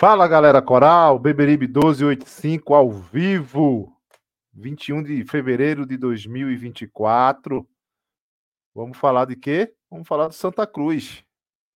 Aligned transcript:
Fala 0.00 0.28
galera 0.28 0.62
coral, 0.62 1.18
Beberibe 1.18 1.66
1285 1.66 2.72
ao 2.72 2.88
vivo, 2.88 3.92
21 4.52 5.02
de 5.02 5.24
fevereiro 5.24 5.84
de 5.84 5.96
2024. 5.96 7.68
Vamos 8.72 8.96
falar 8.96 9.24
de 9.24 9.34
quê? 9.34 9.74
Vamos 9.90 10.06
falar 10.06 10.28
do 10.28 10.34
Santa 10.34 10.64
Cruz, 10.68 11.24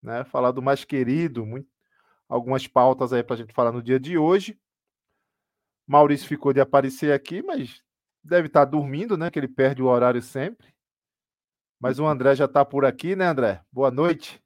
né? 0.01 0.23
Falar 0.23 0.53
do 0.53 0.63
mais 0.63 0.85
querido, 0.85 1.45
muito, 1.45 1.67
algumas 2.29 2.65
pautas 2.69 3.13
aí 3.13 3.25
para 3.25 3.35
a 3.35 3.39
gente 3.39 3.53
falar 3.53 3.73
no 3.73 3.83
dia 3.83 3.99
de 3.99 4.17
hoje. 4.17 4.57
Maurício 5.85 6.29
ficou 6.29 6.53
de 6.53 6.61
aparecer 6.61 7.13
aqui, 7.13 7.43
mas 7.43 7.83
deve 8.23 8.47
estar 8.47 8.65
dormindo, 8.67 9.19
né? 9.19 9.33
Que 9.33 9.41
ele 9.41 9.49
perde 9.49 9.83
o 9.83 9.87
horário 9.87 10.23
sempre. 10.23 10.73
Mas 11.81 11.99
o 11.99 12.07
André 12.07 12.37
já 12.37 12.45
está 12.45 12.65
por 12.65 12.85
aqui, 12.85 13.17
né, 13.17 13.27
André? 13.27 13.61
Boa 13.73 13.91
noite. 13.91 14.41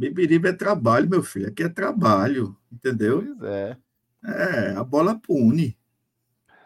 Beberibe 0.00 0.48
é 0.48 0.52
trabalho, 0.54 1.10
meu 1.10 1.22
filho. 1.22 1.48
Aqui 1.48 1.62
é 1.62 1.68
trabalho, 1.68 2.56
entendeu? 2.72 3.22
Pois 3.22 3.42
é. 3.50 3.76
É, 4.24 4.70
a 4.70 4.82
bola 4.82 5.18
pune. 5.18 5.76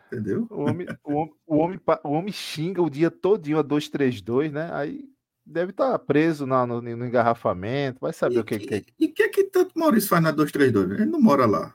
Entendeu? 0.06 0.46
O 0.48 0.60
homem, 0.60 0.86
o, 1.02 1.12
homem, 1.14 1.34
o, 1.44 1.56
homem, 1.56 1.80
o 2.04 2.10
homem 2.10 2.32
xinga 2.32 2.80
o 2.80 2.88
dia 2.88 3.10
todinho 3.10 3.58
a 3.58 3.62
232, 3.62 4.52
né? 4.52 4.70
Aí 4.72 5.04
deve 5.44 5.72
estar 5.72 5.98
preso 5.98 6.46
no, 6.46 6.64
no, 6.64 6.80
no 6.80 7.06
engarrafamento, 7.06 7.98
vai 8.00 8.12
saber 8.12 8.36
E 8.36 8.38
o 8.38 8.44
que, 8.44 8.58
que, 8.58 8.80
que 8.80 8.94
e 9.00 9.08
que 9.08 9.22
é 9.24 9.28
que 9.28 9.42
tanto 9.44 9.76
Maurício 9.76 10.08
faz 10.08 10.22
na 10.22 10.30
232? 10.30 11.00
Ele 11.00 11.10
não 11.10 11.20
mora 11.20 11.44
lá. 11.44 11.74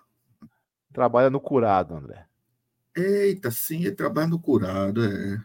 trabalha 0.93 1.29
no 1.29 1.41
curado, 1.41 1.93
André. 1.93 2.25
Eita, 2.95 3.51
sim, 3.51 3.81
ele 3.81 3.91
trabalha 3.91 4.27
no 4.27 4.39
curado, 4.39 5.03
é. 5.03 5.43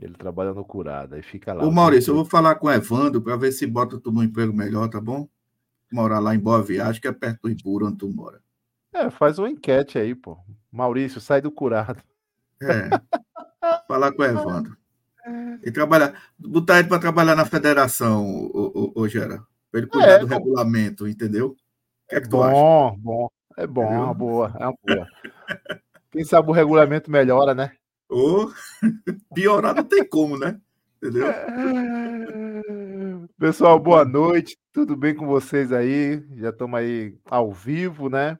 Ele 0.00 0.14
trabalha 0.14 0.52
no 0.52 0.64
curado, 0.64 1.14
aí 1.14 1.22
fica 1.22 1.52
lá. 1.52 1.64
Ô, 1.64 1.70
Maurício, 1.70 2.10
eu 2.10 2.16
vou 2.16 2.24
falar 2.24 2.56
com 2.56 2.66
o 2.66 2.72
Evandro 2.72 3.22
para 3.22 3.36
ver 3.36 3.52
se 3.52 3.64
bota 3.68 4.00
tu 4.00 4.10
num 4.10 4.24
emprego 4.24 4.52
melhor, 4.52 4.88
tá 4.88 5.00
bom? 5.00 5.28
Morar 5.94 6.18
lá 6.18 6.34
em 6.34 6.40
Boa 6.40 6.60
Viagem, 6.60 7.00
que 7.00 7.06
é 7.06 7.12
perto 7.12 7.42
do 7.42 7.50
Ibura, 7.50 7.86
onde 7.86 7.98
tu 7.98 8.08
mora. 8.10 8.40
É, 8.92 9.08
faz 9.10 9.38
uma 9.38 9.48
enquete 9.48 9.96
aí, 9.96 10.12
pô. 10.12 10.36
Maurício, 10.72 11.20
sai 11.20 11.40
do 11.40 11.52
curado. 11.52 12.02
É. 12.60 12.90
falar 13.86 14.10
com 14.12 14.22
o 14.22 14.24
Evandro. 14.24 14.76
E 15.62 15.70
trabalhar, 15.70 16.20
botar 16.36 16.80
ele 16.80 16.88
para 16.88 16.98
trabalhar 16.98 17.36
na 17.36 17.44
federação, 17.44 18.26
ô, 18.26 18.92
ô, 18.96 19.02
ô 19.02 19.08
Gera. 19.08 19.40
Ele 19.72 19.86
cuidar 19.86 20.08
É, 20.14 20.18
do 20.18 20.26
bom. 20.26 20.34
regulamento, 20.34 21.06
entendeu? 21.06 21.50
O 21.50 21.56
que 22.08 22.16
é 22.16 22.20
que 22.20 22.28
tu 22.28 22.42
acha? 22.42 22.52
Bom, 22.52 22.96
bom. 22.98 23.28
É 23.56 23.64
bom, 23.68 23.84
é 23.92 23.98
uma 24.00 24.14
boa, 24.14 24.52
é 24.58 24.66
uma 24.66 24.74
boa. 24.84 25.08
Quem 26.10 26.24
sabe 26.24 26.48
o 26.50 26.52
regulamento 26.52 27.08
melhora, 27.08 27.54
né? 27.54 27.70
Ou 28.08 28.52
piorar 29.32 29.76
não 29.76 29.84
tem 29.84 30.04
como, 30.04 30.36
né? 30.36 30.60
Entendeu? 31.00 31.26
Pessoal, 33.38 33.78
boa 33.78 34.04
noite. 34.04 34.56
Tudo 34.72 34.96
bem 34.96 35.14
com 35.14 35.26
vocês 35.26 35.72
aí? 35.72 36.22
Já 36.36 36.50
estamos 36.50 36.78
aí 36.78 37.16
ao 37.26 37.52
vivo, 37.52 38.08
né? 38.08 38.38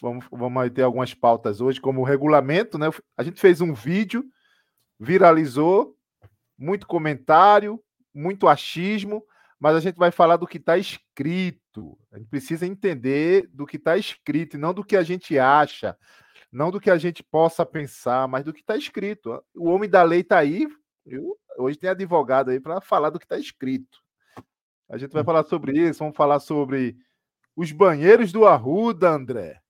Vamos, 0.00 0.26
vamos 0.30 0.70
ter 0.70 0.82
algumas 0.82 1.14
pautas 1.14 1.60
hoje, 1.60 1.80
como 1.80 2.00
o 2.00 2.04
regulamento, 2.04 2.78
né? 2.78 2.86
A 3.16 3.22
gente 3.22 3.40
fez 3.40 3.60
um 3.60 3.72
vídeo, 3.72 4.24
viralizou, 4.98 5.96
muito 6.58 6.86
comentário, 6.86 7.82
muito 8.14 8.48
achismo, 8.48 9.22
mas 9.60 9.76
a 9.76 9.80
gente 9.80 9.96
vai 9.96 10.10
falar 10.10 10.36
do 10.36 10.46
que 10.46 10.58
está 10.58 10.76
escrito. 10.76 11.98
A 12.10 12.18
gente 12.18 12.28
precisa 12.28 12.66
entender 12.66 13.48
do 13.52 13.66
que 13.66 13.76
está 13.76 13.96
escrito 13.96 14.56
e 14.56 14.60
não 14.60 14.74
do 14.74 14.84
que 14.84 14.96
a 14.96 15.02
gente 15.02 15.38
acha, 15.38 15.96
não 16.50 16.70
do 16.70 16.80
que 16.80 16.90
a 16.90 16.98
gente 16.98 17.22
possa 17.22 17.64
pensar, 17.64 18.26
mas 18.28 18.44
do 18.44 18.52
que 18.52 18.60
está 18.60 18.76
escrito. 18.76 19.42
O 19.54 19.68
homem 19.68 19.88
da 19.88 20.02
lei 20.02 20.20
está 20.20 20.38
aí. 20.38 20.66
viu? 21.04 21.36
Hoje 21.58 21.78
tem 21.78 21.90
advogado 21.90 22.50
aí 22.50 22.60
para 22.60 22.80
falar 22.80 23.10
do 23.10 23.18
que 23.18 23.24
está 23.24 23.38
escrito. 23.38 24.05
A 24.88 24.96
gente 24.96 25.12
vai 25.12 25.24
falar 25.24 25.44
sobre 25.44 25.72
isso, 25.78 25.98
vamos 25.98 26.16
falar 26.16 26.38
sobre 26.40 26.96
os 27.54 27.72
banheiros 27.72 28.32
do 28.32 28.46
Arruda, 28.46 29.10
André. 29.10 29.60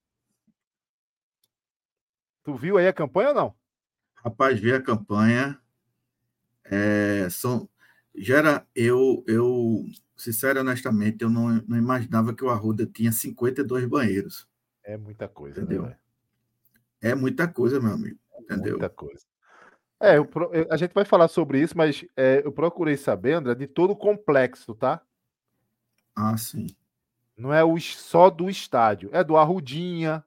Tu 2.43 2.55
viu 2.55 2.77
aí 2.77 2.87
a 2.87 2.93
campanha 2.93 3.31
ou 3.31 3.35
não? 3.35 3.55
Rapaz, 4.15 4.59
vi 4.61 4.73
a 4.73 4.83
campanha. 4.83 5.61
É, 6.65 7.29
são, 7.31 7.69
Gera, 8.19 8.67
eu, 8.75 9.23
eu, 9.27 9.85
sincero 10.17 10.59
e 10.59 10.63
honestamente, 10.63 11.23
eu 11.23 11.29
não, 11.29 11.63
não 11.69 11.77
imaginava 11.77 12.35
que 12.35 12.43
o 12.43 12.49
Arruda 12.49 12.87
tinha 12.87 13.13
52 13.13 13.85
banheiros. 13.85 14.49
É 14.83 14.97
muita 14.97 15.29
coisa, 15.29 15.61
Entendeu? 15.61 15.83
né? 15.83 15.99
É 17.01 17.15
muita 17.15 17.47
coisa, 17.47 17.79
meu 17.79 17.93
amigo. 17.93 18.19
Entendeu? 18.39 18.73
Muita 18.73 18.89
coisa. 18.89 19.27
É, 20.01 20.19
eu 20.19 20.29
a 20.71 20.77
gente 20.77 20.93
vai 20.93 21.05
falar 21.05 21.29
sobre 21.29 21.61
isso, 21.61 21.77
mas 21.77 22.05
é, 22.17 22.43
eu 22.45 22.53
procurei 22.53 22.97
saber, 22.97 23.33
André, 23.33 23.55
de 23.55 23.67
todo 23.67 23.93
o 23.93 23.97
complexo, 23.97 24.75
tá? 24.75 25.01
Ah, 26.15 26.37
sim. 26.37 26.67
Não 27.37 27.53
é 27.53 27.65
o, 27.65 27.79
só 27.79 28.31
do 28.31 28.49
estádio, 28.49 29.11
é 29.13 29.23
do 29.23 29.37
Arrudinha, 29.37 30.25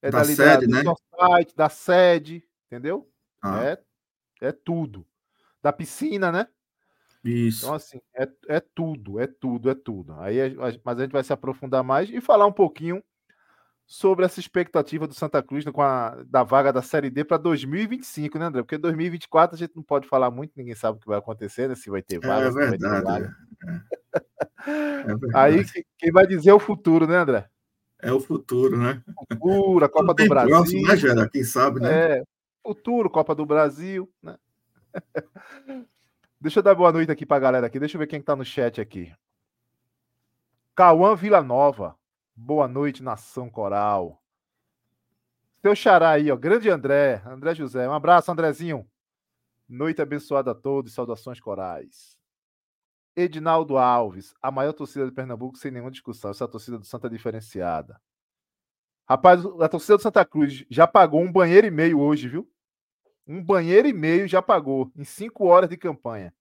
é 0.00 0.10
Da 0.10 0.20
dali 0.20 0.34
sede, 0.34 0.66
do 0.66 0.72
né? 0.72 0.82
society, 0.84 1.56
da 1.56 1.68
sede, 1.68 2.48
entendeu? 2.66 3.10
Ah, 3.42 3.64
É, 3.64 3.82
é 4.40 4.52
tudo. 4.52 5.06
Da 5.62 5.72
piscina, 5.72 6.30
né? 6.30 6.46
Isso. 7.24 7.64
Então, 7.64 7.74
assim, 7.74 8.00
é, 8.14 8.28
é 8.48 8.60
tudo, 8.60 9.18
é 9.18 9.26
tudo, 9.26 9.68
é 9.68 9.74
tudo. 9.74 10.14
Aí, 10.20 10.36
mas 10.84 10.98
a 10.98 11.02
gente 11.02 11.12
vai 11.12 11.24
se 11.24 11.32
aprofundar 11.32 11.82
mais 11.82 12.08
e 12.08 12.20
falar 12.20 12.46
um 12.46 12.52
pouquinho 12.52 13.02
sobre 13.86 14.24
essa 14.24 14.40
expectativa 14.40 15.06
do 15.06 15.14
Santa 15.14 15.40
Cruz 15.42 15.64
né, 15.64 15.70
com 15.70 15.80
a, 15.80 16.16
da 16.26 16.42
vaga 16.42 16.72
da 16.72 16.82
Série 16.82 17.08
D 17.08 17.24
para 17.24 17.36
2025, 17.36 18.38
né, 18.38 18.46
André? 18.46 18.62
Porque 18.62 18.76
2024 18.76 19.54
a 19.54 19.58
gente 19.58 19.76
não 19.76 19.82
pode 19.82 20.08
falar 20.08 20.30
muito, 20.30 20.52
ninguém 20.56 20.74
sabe 20.74 20.98
o 20.98 21.00
que 21.00 21.06
vai 21.06 21.18
acontecer, 21.18 21.68
né? 21.68 21.74
Se 21.76 21.88
vai 21.88 22.02
ter 22.02 22.18
vaga, 22.18 22.46
É 22.46 22.50
vai 22.50 22.70
ter 22.70 22.78
verdade. 22.78 23.04
vaga. 23.04 23.36
É, 24.66 25.10
é 25.10 25.14
verdade. 25.16 25.32
Aí 25.34 25.64
que- 25.64 25.86
quem 25.96 26.10
vai 26.10 26.26
dizer 26.26 26.50
é 26.50 26.54
o 26.54 26.58
futuro, 26.58 27.06
né, 27.06 27.16
André? 27.16 27.48
É 28.02 28.12
o 28.12 28.20
futuro, 28.20 28.76
né? 28.76 29.02
Futuro, 29.32 29.84
a 29.84 29.88
Copa 29.88 30.12
do 30.14 30.28
Brasil. 30.28 30.50
próximo, 30.50 30.82
né, 30.86 30.96
Gera? 30.96 31.28
Quem 31.28 31.44
sabe, 31.44 31.80
né? 31.80 32.16
É, 32.18 32.22
futuro, 32.62 33.08
Copa 33.08 33.34
do 33.34 33.46
Brasil, 33.46 34.10
né? 34.22 34.36
Deixa 36.40 36.58
eu 36.58 36.62
dar 36.62 36.74
boa 36.74 36.92
noite 36.92 37.10
aqui 37.10 37.24
pra 37.24 37.38
galera 37.38 37.66
aqui. 37.66 37.78
Deixa 37.80 37.96
eu 37.96 37.98
ver 38.00 38.06
quem 38.06 38.20
tá 38.20 38.36
no 38.36 38.44
chat 38.44 38.80
aqui. 38.80 39.12
Cauã 40.74 41.14
Villanova. 41.16 41.96
Boa 42.38 42.68
noite, 42.68 43.02
nação 43.02 43.48
coral. 43.48 44.22
Seu 45.62 45.74
xará 45.74 46.10
aí, 46.10 46.30
ó. 46.30 46.36
Grande 46.36 46.68
André. 46.68 47.22
André 47.24 47.54
José. 47.54 47.88
Um 47.88 47.94
abraço, 47.94 48.30
Andrezinho. 48.30 48.86
Noite 49.66 50.02
abençoada 50.02 50.50
a 50.50 50.54
todos. 50.54 50.92
Saudações 50.92 51.40
corais. 51.40 52.18
Edinaldo 53.16 53.78
Alves. 53.78 54.34
A 54.42 54.50
maior 54.50 54.74
torcida 54.74 55.06
de 55.06 55.12
Pernambuco, 55.12 55.56
sem 55.56 55.70
nenhuma 55.70 55.90
discussão. 55.90 56.30
Essa 56.30 56.44
é 56.44 56.46
a 56.46 56.48
torcida 56.48 56.78
do 56.78 56.84
Santa 56.84 57.08
diferenciada. 57.08 57.98
Rapaz, 59.08 59.42
a 59.44 59.68
torcida 59.68 59.96
do 59.96 60.02
Santa 60.02 60.22
Cruz 60.22 60.66
já 60.68 60.86
pagou 60.86 61.22
um 61.22 61.32
banheiro 61.32 61.66
e 61.66 61.70
meio 61.70 61.98
hoje, 61.98 62.28
viu? 62.28 62.52
Um 63.26 63.42
banheiro 63.42 63.88
e 63.88 63.94
meio 63.94 64.28
já 64.28 64.42
pagou 64.42 64.92
em 64.94 65.04
cinco 65.04 65.46
horas 65.46 65.70
de 65.70 65.76
campanha. 65.78 66.34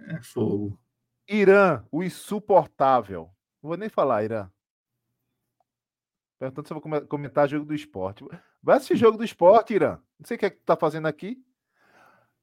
É 0.00 0.20
fogo. 0.20 0.76
Irã, 1.28 1.84
o 1.90 2.02
insuportável. 2.02 3.30
Não 3.62 3.68
vou 3.68 3.76
nem 3.76 3.88
falar, 3.88 4.24
Irã. 4.24 4.50
Perguntando 6.38 6.68
se 6.68 6.72
eu 6.74 6.80
vou 6.80 7.06
comentar 7.06 7.48
jogo 7.48 7.64
do 7.64 7.74
esporte. 7.74 8.24
Vai 8.62 8.76
assistir 8.76 8.96
jogo 8.96 9.16
do 9.16 9.24
esporte, 9.24 9.74
Irã. 9.74 9.98
Não 10.18 10.26
sei 10.26 10.36
o 10.36 10.40
que 10.40 10.46
é 10.46 10.50
que 10.50 10.58
tu 10.58 10.64
tá 10.64 10.76
fazendo 10.76 11.06
aqui. 11.06 11.38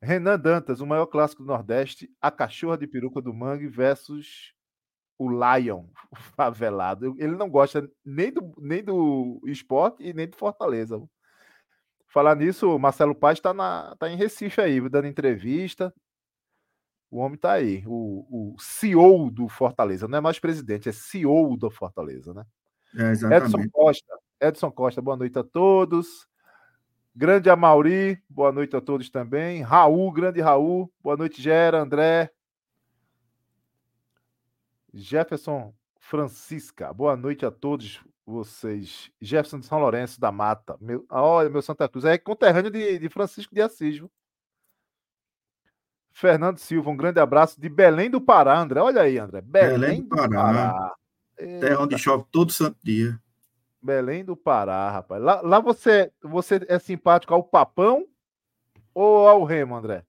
Renan 0.02 0.38
Dantas, 0.38 0.82
o 0.82 0.86
maior 0.86 1.06
clássico 1.06 1.44
do 1.44 1.48
Nordeste, 1.48 2.12
a 2.20 2.30
cachorra 2.30 2.78
de 2.78 2.88
peruca 2.88 3.22
do 3.22 3.34
Mangue 3.34 3.68
versus 3.68 4.54
o 5.18 5.30
Lion, 5.30 5.86
o 6.12 6.16
favelado. 6.16 7.16
Ele 7.18 7.36
não 7.36 7.50
gosta 7.50 7.90
nem 8.04 8.32
do, 8.32 8.54
nem 8.58 8.84
do 8.84 9.42
esporte 9.46 10.04
e 10.04 10.14
nem 10.14 10.28
do 10.28 10.36
Fortaleza. 10.36 11.02
Falar 12.08 12.36
nisso, 12.36 12.76
o 12.76 12.80
Marcelo 12.80 13.16
Paz 13.16 13.40
está 13.40 13.96
tá 13.96 14.10
em 14.10 14.18
Recife 14.18 14.60
aí, 14.62 14.82
dando 14.90 15.08
entrevista. 15.08 15.94
O 17.10 17.20
homem 17.20 17.36
está 17.36 17.54
aí, 17.54 17.84
o, 17.86 18.54
o 18.54 18.60
CEO 18.60 19.32
do 19.32 19.48
Fortaleza. 19.48 20.08
Não 20.08 20.18
é 20.18 20.22
mais 20.22 20.40
presidente, 20.40 20.90
é 20.90 20.92
CEO 20.92 21.56
do 21.56 21.72
Fortaleza, 21.72 22.34
né? 22.34 22.44
É, 22.96 23.12
Edson 23.38 23.70
Costa. 23.72 24.20
Edson 24.40 24.72
Costa, 24.72 25.02
boa 25.02 25.18
noite 25.18 25.38
a 25.40 25.44
todos. 25.44 26.28
Grande 27.16 27.50
Amauri, 27.50 28.22
boa 28.30 28.52
noite 28.52 28.76
a 28.76 28.82
todos 28.82 29.10
também. 29.10 29.62
Raul, 29.62 30.12
grande 30.12 30.42
Raul, 30.42 30.92
boa 31.02 31.16
noite, 31.16 31.42
Gera, 31.42 31.80
André. 31.80 32.32
Jefferson 34.94 35.74
Francisca, 36.00 36.94
boa 36.94 37.16
noite 37.16 37.46
a 37.46 37.52
todos 37.52 38.02
vocês. 38.26 39.12
Jefferson 39.22 39.60
de 39.60 39.66
São 39.66 39.80
Lourenço 39.80 40.20
da 40.20 40.32
Mata, 40.32 40.78
meu, 40.80 41.06
olha, 41.10 41.50
meu 41.50 41.62
Santa 41.62 41.88
Cruz, 41.90 42.06
é 42.06 42.18
conterrâneo 42.18 42.70
de, 42.70 43.00
de 43.00 43.10
Francisco 43.10 43.54
de 43.54 43.62
Assis. 43.62 43.98
Viu? 43.98 44.12
Fernando 46.12 46.60
Silva, 46.60 46.92
um 46.92 46.98
grande 46.98 47.20
abraço 47.20 47.60
de 47.60 47.68
Belém 47.68 48.10
do 48.10 48.22
Pará, 48.22 48.60
André. 48.60 48.80
Olha 48.80 49.02
aí, 49.02 49.18
André. 49.18 49.42
Belém, 49.42 49.80
Belém 49.80 50.02
do 50.04 50.16
Pará. 50.16 50.30
Pará. 50.30 50.96
Terra 51.36 51.82
onde 51.82 51.98
chove 51.98 52.26
todo 52.32 52.52
santo 52.52 52.78
dia. 52.84 53.20
Belém 53.82 54.24
do 54.24 54.36
Pará, 54.36 54.90
rapaz. 54.90 55.22
Lá, 55.22 55.42
lá 55.42 55.60
você, 55.60 56.12
você 56.22 56.66
é 56.70 56.80
simpático 56.80 57.34
ao 57.34 57.44
Papão 57.44 58.08
ou 58.94 59.28
ao 59.28 59.44
Remo, 59.44 59.76
André? 59.76 60.06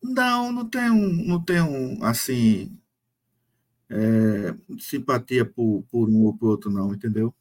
Não, 0.00 0.52
não 0.52 0.70
um, 0.92 1.26
não 1.26 1.44
um 1.68 2.04
assim, 2.04 2.78
é, 3.90 4.54
simpatia 4.78 5.44
por, 5.44 5.82
por 5.90 6.08
um 6.08 6.24
ou 6.24 6.36
por 6.36 6.50
outro, 6.50 6.70
não, 6.70 6.94
entendeu? 6.94 7.34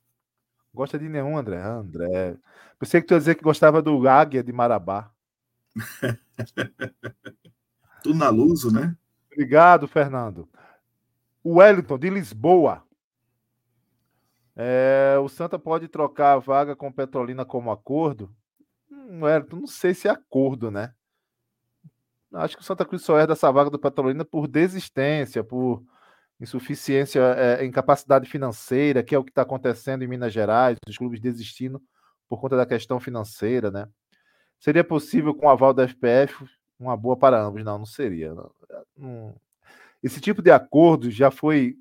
Gosta 0.73 0.97
de 0.97 1.09
nenhum, 1.09 1.37
André? 1.37 1.61
Ah, 1.61 1.75
André. 1.75 2.35
Pensei 2.79 3.01
que 3.01 3.07
tu 3.07 3.13
ia 3.13 3.19
dizer 3.19 3.35
que 3.35 3.43
gostava 3.43 3.81
do 3.81 4.07
Águia 4.07 4.43
de 4.43 4.51
Marabá. 4.51 5.11
tu 8.03 8.13
na 8.13 8.29
Luso, 8.29 8.71
né? 8.71 8.95
Obrigado, 9.31 9.87
Fernando. 9.87 10.47
O 11.47 11.59
Wellington, 11.59 11.97
de 11.97 12.09
Lisboa. 12.09 12.83
É, 14.53 15.15
o 15.23 15.29
Santa 15.29 15.57
pode 15.57 15.87
trocar 15.87 16.33
a 16.33 16.39
vaga 16.39 16.75
com 16.75 16.91
Petrolina 16.91 17.45
como 17.45 17.71
acordo? 17.71 18.29
Hum, 18.91 19.23
Wellington, 19.23 19.55
não 19.55 19.67
sei 19.67 19.93
se 19.93 20.09
é 20.09 20.11
acordo, 20.11 20.69
né? 20.69 20.93
Acho 22.33 22.57
que 22.57 22.61
o 22.61 22.65
Santa 22.65 22.83
Cruz 22.83 23.01
só 23.01 23.17
é 23.17 23.25
dessa 23.25 23.49
vaga 23.49 23.69
do 23.69 23.79
Petrolina 23.79 24.25
por 24.25 24.45
desistência, 24.45 25.41
por 25.41 25.81
insuficiência, 26.37 27.21
é, 27.21 27.63
incapacidade 27.65 28.29
financeira, 28.29 29.01
que 29.01 29.15
é 29.15 29.17
o 29.17 29.23
que 29.23 29.31
está 29.31 29.43
acontecendo 29.43 30.03
em 30.03 30.07
Minas 30.07 30.33
Gerais, 30.33 30.77
os 30.85 30.97
clubes 30.97 31.21
desistindo 31.21 31.81
por 32.27 32.41
conta 32.41 32.57
da 32.57 32.65
questão 32.65 32.99
financeira, 32.99 33.71
né? 33.71 33.87
Seria 34.59 34.83
possível, 34.83 35.33
com 35.33 35.45
o 35.45 35.49
aval 35.49 35.73
da 35.73 35.87
FPF, 35.87 36.45
uma 36.77 36.97
boa 36.97 37.15
para 37.15 37.41
ambos? 37.41 37.63
Não, 37.63 37.77
não 37.77 37.85
seria. 37.85 38.33
Não. 38.97 39.46
Esse 40.01 40.21
tipo 40.21 40.41
de 40.41 40.51
acordo 40.51 41.09
já 41.09 41.31
foi. 41.31 41.75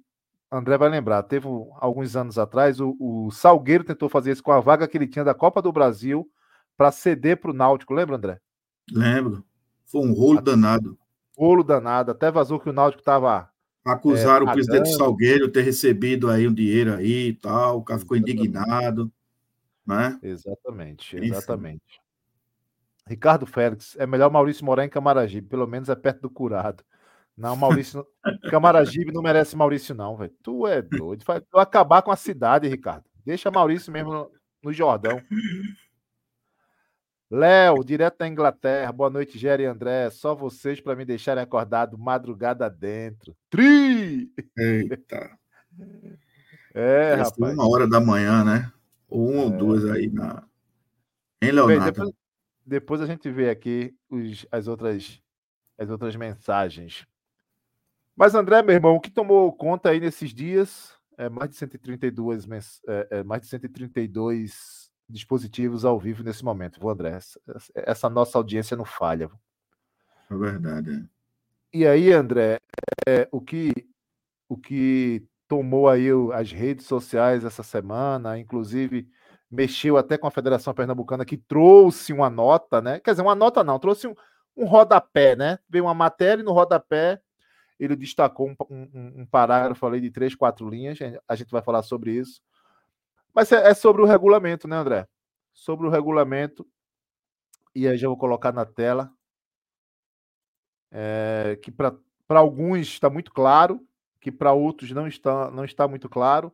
André 0.51 0.79
vai 0.79 0.89
lembrar, 0.89 1.25
teve 1.25 1.49
alguns 1.81 2.15
anos 2.15 2.39
atrás, 2.39 2.81
o, 2.81 2.97
o 3.01 3.31
Salgueiro 3.33 3.83
tentou 3.83 4.09
fazer 4.09 4.31
isso 4.31 4.43
com 4.43 4.53
a 4.53 4.61
vaga 4.61 4.87
que 4.87 4.97
ele 4.97 5.09
tinha 5.09 5.25
da 5.25 5.35
Copa 5.35 5.61
do 5.61 5.73
Brasil 5.73 6.31
para 6.77 6.93
ceder 6.93 7.39
para 7.39 7.51
o 7.51 7.55
Náutico. 7.55 7.93
Lembra, 7.93 8.17
André? 8.17 8.41
Lembro. 8.91 9.45
Foi 9.85 10.01
um 10.03 10.13
rolo 10.13 10.41
danado. 10.41 10.97
Rolo 11.37 11.65
danado. 11.65 12.13
Até 12.13 12.31
vazou 12.31 12.61
que 12.61 12.71
o 12.71 12.73
Náutico 12.73 13.01
estava 13.01 13.51
Acusaram 13.87 14.49
é, 14.49 14.51
o 14.51 14.53
presidente 14.53 14.93
Salgueiro 14.97 15.49
ter 15.49 15.63
recebido 15.63 16.29
aí 16.29 16.49
um 16.49 16.53
dinheiro 16.53 16.93
aí 16.95 17.29
e 17.29 17.35
tal, 17.35 17.79
o 17.79 17.85
cara 17.85 18.01
ficou 18.01 18.17
indignado, 18.17 19.13
né? 19.87 20.19
Exatamente, 20.21 21.17
exatamente. 21.17 21.85
Enfim. 21.87 22.01
Ricardo 23.07 23.47
Félix, 23.47 23.95
é 23.97 24.05
melhor 24.05 24.29
Maurício 24.29 24.65
morar 24.65 24.85
em 24.85 24.89
Camaragibe, 24.89 25.47
pelo 25.47 25.69
menos 25.69 25.89
é 25.89 25.95
perto 25.95 26.23
do 26.23 26.31
curado. 26.31 26.83
Não, 27.37 27.55
Maurício, 27.55 28.07
Camaragibe 28.51 29.13
não 29.13 29.23
merece 29.23 29.55
Maurício 29.57 29.95
não, 29.95 30.17
velho. 30.17 30.33
Tu 30.43 30.67
é 30.67 30.81
doido, 30.81 31.25
vai 31.25 31.43
acabar 31.55 32.01
com 32.01 32.11
a 32.11 32.17
cidade, 32.17 32.67
Ricardo. 32.67 33.05
Deixa 33.25 33.51
Maurício 33.51 33.93
mesmo 33.93 34.13
no, 34.13 34.31
no 34.63 34.73
Jordão. 34.73 35.21
Léo, 37.31 37.85
direto 37.85 38.19
da 38.19 38.29
Inglaterra. 38.29 38.93
Boa 38.93 39.11
noite, 39.11 39.37
Jerry 39.37 39.65
e 39.65 39.67
André. 39.67 40.09
Só 40.11 40.35
vocês 40.35 40.81
para 40.81 40.95
me 40.95 41.05
deixarem 41.05 41.43
acordado 41.43 41.99
madrugada 41.99 42.71
dentro. 42.71 43.37
Tri! 43.51 44.31
Eita. 44.57 45.37
É, 46.79 47.15
rapaz. 47.15 47.55
Uma 47.55 47.67
hora 47.67 47.89
da 47.89 47.99
manhã, 47.99 48.45
né? 48.45 48.71
Ou 49.09 49.31
uma 49.31 49.41
é. 49.41 49.45
ou 49.45 49.51
duas 49.51 49.87
aí 49.87 50.11
na. 50.11 50.43
Em 51.41 51.51
Leonardo. 51.51 51.85
Bem, 51.85 51.91
depois, 51.91 52.15
depois, 52.67 53.01
a 53.01 53.07
gente 53.07 53.31
vê 53.31 53.49
aqui 53.49 53.97
os, 54.11 54.47
as, 54.53 54.69
outras, 54.69 55.23
as 55.79 55.89
outras 55.89 56.15
mensagens. 56.17 57.07
Mas, 58.17 58.35
André, 58.35 58.63
meu 58.63 58.75
irmão, 58.75 58.97
o 58.97 59.01
que 59.01 59.11
tomou 59.11 59.53
conta 59.53 59.91
aí 59.91 60.01
nesses 60.01 60.33
dias? 60.33 60.97
É 61.19 61.29
mais 61.29 61.51
de 61.51 61.57
132, 61.57 62.47
é, 62.89 63.09
é, 63.11 63.23
mais 63.23 63.43
de 63.43 63.49
132 63.49 64.91
dispositivos 65.09 65.85
ao 65.85 65.99
vivo 66.01 66.23
nesse 66.23 66.45
momento, 66.45 66.81
viu, 66.81 66.89
André? 66.89 67.11
Essa, 67.11 67.41
essa 67.75 68.11
nossa 68.11 68.39
audiência 68.39 68.77
não 68.77 68.85
falha. 68.85 69.31
É 70.31 70.35
verdade. 70.35 70.91
É. 70.91 71.17
E 71.73 71.87
aí, 71.87 72.11
André, 72.13 72.59
é, 73.07 73.29
o 73.31 73.41
que 73.41 73.73
o 74.49 74.57
que 74.57 75.27
tomou 75.49 75.89
aí 75.89 76.09
as 76.33 76.53
redes 76.53 76.87
sociais 76.87 77.45
essa 77.45 77.63
semana, 77.63 78.39
inclusive 78.39 79.09
mexeu 79.51 79.97
até 79.97 80.17
com 80.17 80.27
a 80.27 80.31
Federação 80.31 80.75
Pernambucana, 80.75 81.25
que 81.25 81.37
trouxe 81.37 82.13
uma 82.13 82.31
nota, 82.31 82.81
né? 82.81 82.99
Quer 83.01 83.13
dizer, 83.13 83.23
uma 83.23 83.35
nota 83.35 83.63
não, 83.63 83.79
trouxe 83.79 84.07
um, 84.07 84.15
um 84.57 84.65
rodapé, 84.65 85.37
né? 85.37 85.59
Veio 85.69 85.85
uma 85.85 85.95
matéria 85.95 86.43
e 86.43 86.45
no 86.45 86.53
rodapé 86.53 87.21
ele 87.79 87.97
destacou 87.97 88.49
um, 88.49 88.57
um, 88.71 89.21
um 89.23 89.27
parágrafo 89.27 89.87
ali 89.87 90.01
de 90.01 90.11
três, 90.11 90.35
quatro 90.35 90.69
linhas. 90.69 90.99
A 91.29 91.35
gente 91.35 91.51
vai 91.51 91.63
falar 91.63 91.83
sobre 91.83 92.13
isso 92.13 92.41
mas 93.37 93.53
é, 93.53 93.69
é 93.69 93.75
sobre 93.75 94.01
o 94.01 94.07
regulamento, 94.07 94.67
né, 94.67 94.77
André? 94.77 95.07
Sobre 95.53 95.87
o 95.87 95.91
regulamento. 95.91 96.67
E 97.75 97.87
aí 97.87 97.99
já 97.99 98.09
vou 98.09 98.17
colocar 98.17 98.51
na 98.51 98.65
tela. 98.65 99.13
É, 100.91 101.59
que 101.63 101.71
para 101.71 101.93
alguns 102.31 102.87
está 102.87 103.11
muito 103.11 103.31
claro, 103.31 103.87
que 104.23 104.33
para 104.33 104.55
outros 104.55 104.91
não 104.93 105.07
está, 105.07 105.51
não 105.51 105.67
está 105.67 105.87
muito 105.87 106.09
claro. 106.09 106.51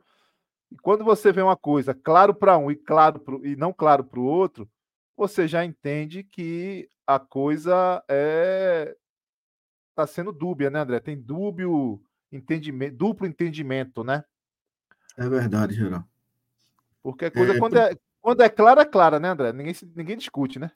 E 0.73 0.77
quando 0.77 1.05
você 1.05 1.31
vê 1.31 1.41
uma 1.41 1.57
coisa 1.57 1.95
claro 1.95 2.35
para 2.35 2.59
um 2.59 2.69
e 2.69 2.75
claro 2.75 3.21
pro, 3.21 3.47
e 3.47 3.55
não 3.55 3.73
claro 3.73 4.03
para 4.03 4.19
o 4.19 4.25
outro, 4.25 4.69
você 5.17 5.47
já 5.47 5.65
entende 5.65 6.25
que 6.25 6.89
a 7.07 7.21
coisa 7.21 8.03
é 8.09 8.97
está 10.03 10.15
sendo 10.15 10.33
dúbia, 10.33 10.71
né, 10.71 10.81
André? 10.81 11.01
Tem 11.01 11.17
dúbio 11.17 12.03
entendimento, 12.31 12.97
duplo 12.97 13.27
entendimento, 13.27 14.03
né? 14.03 14.25
É 15.17 15.29
verdade, 15.29 15.75
Geraldo. 15.75 16.07
Porque 17.03 17.27
a 17.27 17.31
coisa, 17.31 17.55
é, 17.55 17.59
quando, 17.59 17.77
é, 17.77 17.97
quando 18.21 18.41
é 18.43 18.49
clara, 18.49 18.83
é 18.83 18.85
clara, 18.85 19.19
né, 19.19 19.31
André? 19.31 19.53
Ninguém, 19.53 19.75
ninguém 19.95 20.17
discute, 20.17 20.59
né? 20.59 20.71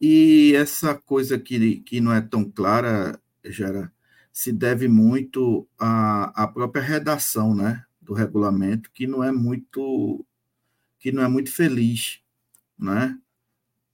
E 0.00 0.54
essa 0.56 0.94
coisa 0.94 1.38
que, 1.38 1.80
que 1.80 2.00
não 2.00 2.12
é 2.12 2.20
tão 2.20 2.44
clara, 2.50 3.20
Gera, 3.44 3.92
se 4.32 4.52
deve 4.52 4.88
muito 4.88 5.68
à, 5.78 6.44
à 6.44 6.48
própria 6.48 6.82
redação 6.82 7.54
né, 7.54 7.84
do 8.00 8.14
regulamento, 8.14 8.90
que 8.92 9.06
não 9.06 9.22
é 9.22 9.30
muito 9.32 10.24
que 10.98 11.10
não 11.10 11.22
é 11.22 11.28
muito 11.28 11.50
feliz, 11.50 12.20
né? 12.78 13.18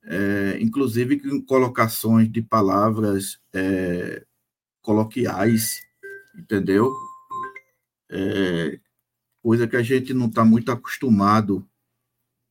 É, 0.02 0.59
inclusive 0.61 1.19
com 1.19 1.40
colocações 1.43 2.31
de 2.31 2.43
palavras 2.43 3.40
é, 3.52 4.25
coloquiais, 4.87 5.83
entendeu? 6.38 6.95
É, 8.09 8.78
coisa 9.43 9.66
que 9.66 9.75
a 9.75 9.83
gente 9.83 10.14
não 10.14 10.26
está 10.26 10.45
muito 10.45 10.71
acostumado 10.71 11.69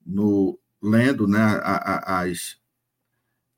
no 0.05 0.59
lendo 0.83 1.27
né, 1.27 1.39
as, 1.63 2.57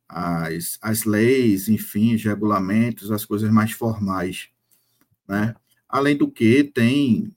as, 0.07 0.77
as 0.79 1.03
leis, 1.05 1.67
enfim, 1.67 2.13
os 2.13 2.23
regulamentos, 2.23 3.11
as 3.11 3.25
coisas 3.25 3.49
mais 3.49 3.71
formais. 3.71 4.47
Né? 5.27 5.55
Além 5.89 6.15
do 6.15 6.29
que, 6.29 6.63
tem 6.63 7.35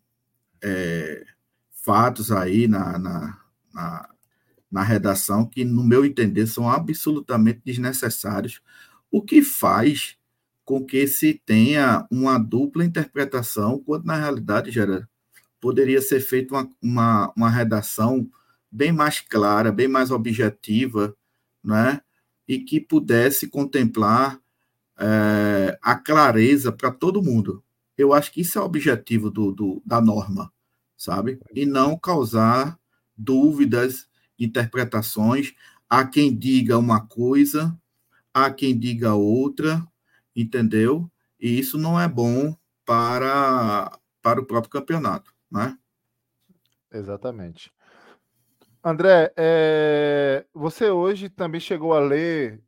é, 0.63 1.25
fatos 1.73 2.31
aí 2.31 2.69
na, 2.69 2.99
na, 2.99 3.41
na, 3.73 4.11
na 4.71 4.83
redação 4.83 5.47
que, 5.47 5.65
no 5.65 5.83
meu 5.83 6.05
entender, 6.05 6.47
são 6.47 6.69
absolutamente 6.69 7.63
desnecessários, 7.65 8.61
o 9.11 9.23
que 9.23 9.43
faz 9.43 10.20
com 10.71 10.87
que 10.87 11.05
se 11.09 11.35
tenha 11.35 12.07
uma 12.09 12.39
dupla 12.39 12.85
interpretação, 12.85 13.81
quando 13.81 14.05
na 14.05 14.15
realidade, 14.15 14.71
Gera, 14.71 15.09
poderia 15.61 16.01
ser 16.01 16.21
feita 16.21 16.55
uma, 16.55 16.71
uma, 16.81 17.33
uma 17.37 17.51
redação 17.51 18.31
bem 18.71 18.93
mais 18.93 19.19
clara, 19.19 19.73
bem 19.73 19.89
mais 19.89 20.13
objetiva, 20.13 21.13
né? 21.61 22.01
e 22.47 22.61
que 22.61 22.81
pudesse 22.81 23.49
contemplar 23.49 24.41
é, 24.97 25.77
a 25.83 25.97
clareza 25.97 26.71
para 26.71 26.93
todo 26.93 27.21
mundo. 27.21 27.65
Eu 27.99 28.15
acho 28.15 28.31
que 28.31 28.43
isso 28.43 28.57
é 28.57 28.63
o 28.63 28.65
objetivo 28.65 29.29
do, 29.29 29.51
do, 29.51 29.83
da 29.85 30.01
norma, 30.01 30.53
sabe? 30.97 31.41
E 31.53 31.67
não 31.67 31.99
causar 31.99 32.79
dúvidas, 33.19 34.07
interpretações. 34.39 35.53
Há 35.89 36.05
quem 36.05 36.33
diga 36.33 36.79
uma 36.79 37.01
coisa, 37.01 37.77
há 38.33 38.53
quem 38.53 38.79
diga 38.79 39.15
outra, 39.15 39.85
entendeu? 40.35 41.11
E 41.39 41.59
isso 41.59 41.79
não 41.79 42.01
é 42.01 42.09
bom 42.09 42.55
para, 42.85 43.99
para 44.23 44.41
o 44.41 44.47
próprio 44.47 44.71
campeonato, 44.71 45.35
né? 45.51 45.77
Exatamente. 46.93 47.73
André, 48.83 49.33
é, 49.37 50.45
você 50.55 50.91
hoje 50.91 51.29
também 51.29 51.61
chegou 51.61 51.93
a 51.93 52.01
ler 52.01 52.63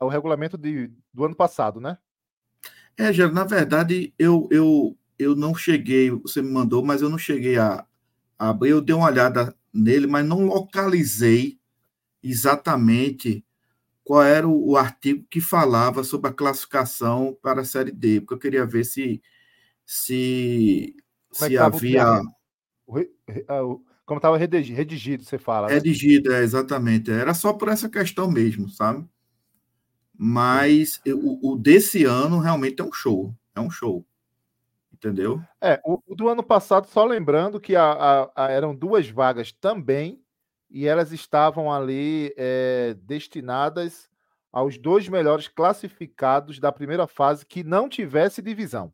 o 0.00 0.08
regulamento 0.08 0.58
de, 0.58 0.90
do 1.12 1.24
ano 1.24 1.34
passado, 1.34 1.80
né? 1.80 1.96
É, 2.96 3.12
já 3.12 3.30
na 3.30 3.44
verdade, 3.44 4.12
eu, 4.18 4.48
eu, 4.50 4.96
eu 5.18 5.34
não 5.34 5.54
cheguei, 5.54 6.10
você 6.10 6.42
me 6.42 6.50
mandou, 6.50 6.84
mas 6.84 7.00
eu 7.00 7.08
não 7.08 7.16
cheguei 7.16 7.56
a, 7.56 7.86
a 8.38 8.50
abrir, 8.50 8.70
eu 8.70 8.80
dei 8.80 8.94
uma 8.94 9.06
olhada 9.06 9.56
nele, 9.72 10.06
mas 10.06 10.26
não 10.26 10.44
localizei 10.44 11.58
exatamente 12.22 13.44
qual 14.10 14.24
era 14.24 14.48
o, 14.48 14.70
o, 14.70 14.76
artigo 14.76 15.24
que 15.30 15.40
falava 15.40 16.02
sobre 16.02 16.28
a 16.28 16.34
classificação 16.34 17.38
para 17.40 17.60
a 17.60 17.64
Série 17.64 17.92
D, 17.92 18.20
porque 18.20 18.34
eu 18.34 18.38
queria 18.40 18.66
ver 18.66 18.82
se, 18.82 19.22
se, 19.86 20.96
é 21.40 21.46
se 21.46 21.56
havia... 21.56 22.20
O, 22.88 22.98
o, 22.98 23.84
como 24.04 24.18
estava 24.18 24.36
redigido, 24.36 24.76
redigido, 24.76 25.22
você 25.22 25.38
fala. 25.38 25.68
Né? 25.68 25.74
Redigido, 25.74 26.32
é, 26.32 26.42
exatamente. 26.42 27.08
Era 27.08 27.32
só 27.34 27.52
por 27.52 27.68
essa 27.68 27.88
questão 27.88 28.28
mesmo, 28.28 28.68
sabe? 28.68 29.08
Mas 30.12 31.00
o, 31.06 31.52
o, 31.52 31.56
desse 31.56 32.04
ano 32.04 32.40
realmente 32.40 32.80
é 32.82 32.84
um 32.84 32.92
show. 32.92 33.32
É 33.54 33.60
um 33.60 33.70
show. 33.70 34.04
Entendeu? 34.92 35.40
É, 35.60 35.80
o, 35.84 36.02
o 36.04 36.16
do 36.16 36.28
ano 36.28 36.42
passado, 36.42 36.88
só 36.88 37.04
lembrando 37.04 37.60
que 37.60 37.76
a, 37.76 37.92
a, 37.92 38.30
a, 38.34 38.50
eram 38.50 38.74
duas 38.74 39.08
vagas 39.08 39.52
também, 39.52 40.19
e 40.70 40.86
elas 40.86 41.12
estavam 41.12 41.72
ali 41.72 42.32
é, 42.36 42.94
destinadas 43.02 44.08
aos 44.52 44.78
dois 44.78 45.08
melhores 45.08 45.48
classificados 45.48 46.58
da 46.58 46.72
primeira 46.72 47.06
fase 47.06 47.44
que 47.44 47.62
não 47.64 47.88
tivesse 47.88 48.40
divisão. 48.40 48.92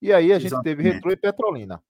E 0.00 0.12
aí 0.12 0.32
a 0.32 0.38
gente 0.38 0.48
Exatamente. 0.48 0.76
teve 0.76 0.90
Retro 0.90 1.10
e 1.10 1.16
Petrolina. 1.16 1.82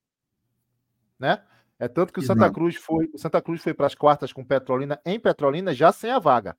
Né? 1.18 1.42
É 1.78 1.88
tanto 1.88 2.12
que 2.12 2.20
o 2.20 2.22
Santa 2.22 2.50
Cruz 2.50 2.76
foi, 2.76 3.10
o 3.12 3.18
Santa 3.18 3.42
Cruz 3.42 3.62
foi 3.62 3.74
para 3.74 3.86
as 3.86 3.94
quartas 3.94 4.32
com 4.32 4.44
Petrolina 4.44 5.00
em 5.04 5.18
Petrolina 5.18 5.74
já 5.74 5.90
sem 5.90 6.10
a 6.10 6.18
vaga. 6.18 6.56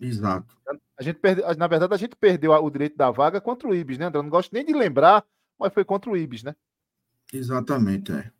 Exato. 0.00 0.56
A 0.98 1.02
gente 1.02 1.18
perde, 1.18 1.42
na 1.56 1.66
verdade, 1.66 1.94
a 1.94 1.96
gente 1.96 2.16
perdeu 2.16 2.52
o 2.52 2.70
direito 2.70 2.96
da 2.96 3.10
vaga 3.10 3.40
contra 3.40 3.68
o 3.68 3.74
Ibis, 3.74 3.98
né, 3.98 4.06
André? 4.06 4.18
Eu 4.18 4.22
não 4.22 4.30
gosto 4.30 4.52
nem 4.52 4.64
de 4.64 4.72
lembrar, 4.72 5.24
mas 5.58 5.72
foi 5.72 5.84
contra 5.84 6.10
o 6.10 6.16
Ibis, 6.16 6.42
né? 6.42 6.54
Exatamente, 7.32 8.12
é. 8.12 8.30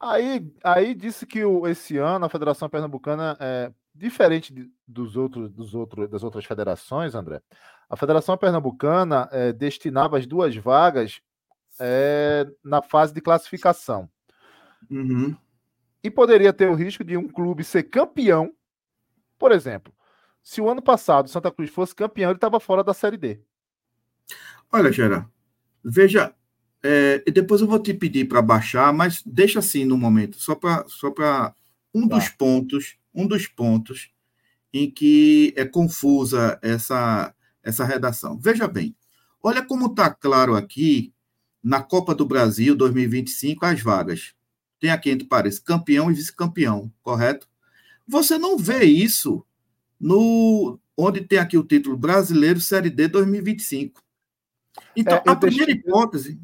Aí, 0.00 0.50
aí 0.64 0.94
disse 0.94 1.26
que 1.26 1.44
o, 1.44 1.68
esse 1.68 1.98
ano 1.98 2.24
a 2.24 2.30
Federação 2.30 2.70
Pernambucana 2.70 3.36
é 3.38 3.70
diferente 3.94 4.52
de, 4.52 4.70
dos 4.88 5.14
outros, 5.14 5.50
dos 5.50 5.74
outros, 5.74 6.08
das 6.08 6.22
outras 6.22 6.44
federações, 6.46 7.14
André. 7.14 7.42
A 7.88 7.96
Federação 7.96 8.36
Pernambucana 8.38 9.28
é, 9.30 9.52
destinava 9.52 10.16
as 10.16 10.26
duas 10.26 10.56
vagas 10.56 11.20
é, 11.78 12.46
na 12.64 12.80
fase 12.80 13.12
de 13.12 13.20
classificação. 13.20 14.08
Uhum. 14.90 15.36
E 16.02 16.10
poderia 16.10 16.52
ter 16.52 16.70
o 16.70 16.74
risco 16.74 17.04
de 17.04 17.16
um 17.16 17.28
clube 17.28 17.62
ser 17.62 17.82
campeão. 17.82 18.54
Por 19.38 19.52
exemplo, 19.52 19.92
se 20.42 20.62
o 20.62 20.70
ano 20.70 20.80
passado 20.80 21.26
o 21.26 21.28
Santa 21.28 21.50
Cruz 21.50 21.68
fosse 21.70 21.94
campeão, 21.94 22.30
ele 22.30 22.38
estava 22.38 22.58
fora 22.58 22.82
da 22.82 22.94
Série 22.94 23.18
D. 23.18 23.40
Olha, 24.72 24.90
Gera, 24.90 25.28
veja, 25.84 26.34
é, 26.82 27.18
depois 27.30 27.60
eu 27.60 27.66
vou 27.66 27.78
te 27.78 27.92
pedir 27.92 28.26
para 28.26 28.40
baixar, 28.40 28.92
mas 28.92 29.22
deixa 29.24 29.58
assim 29.58 29.84
no 29.84 29.98
momento, 29.98 30.38
só 30.38 30.54
para 30.54 30.84
só 30.88 31.08
um 31.94 32.08
tá. 32.08 32.16
dos 32.16 32.28
pontos, 32.28 32.96
um 33.14 33.26
dos 33.26 33.46
pontos 33.46 34.10
em 34.72 34.90
que 34.90 35.52
é 35.56 35.64
confusa 35.64 36.58
essa 36.62 37.34
essa 37.62 37.84
redação. 37.84 38.38
Veja 38.38 38.66
bem, 38.66 38.96
olha 39.42 39.62
como 39.62 39.86
está 39.86 40.08
claro 40.08 40.56
aqui 40.56 41.12
na 41.62 41.82
Copa 41.82 42.14
do 42.14 42.24
Brasil 42.24 42.74
2025 42.74 43.66
as 43.66 43.82
vagas. 43.82 44.34
Tem 44.78 44.90
aqui 44.90 45.10
entre 45.10 45.28
parênteses 45.28 45.60
campeão 45.60 46.10
e 46.10 46.14
vice-campeão, 46.14 46.90
correto? 47.02 47.46
Você 48.08 48.38
não 48.38 48.56
vê 48.56 48.84
isso 48.84 49.44
no 50.00 50.78
onde 50.96 51.20
tem 51.20 51.38
aqui 51.38 51.58
o 51.58 51.64
título 51.64 51.96
Brasileiro 51.96 52.60
Série 52.60 52.90
D 52.90 53.08
2025. 53.08 54.02
Então, 54.96 55.18
é, 55.18 55.22
a 55.26 55.36
primeira 55.36 55.66
deixei... 55.66 55.82
hipótese. 55.82 56.40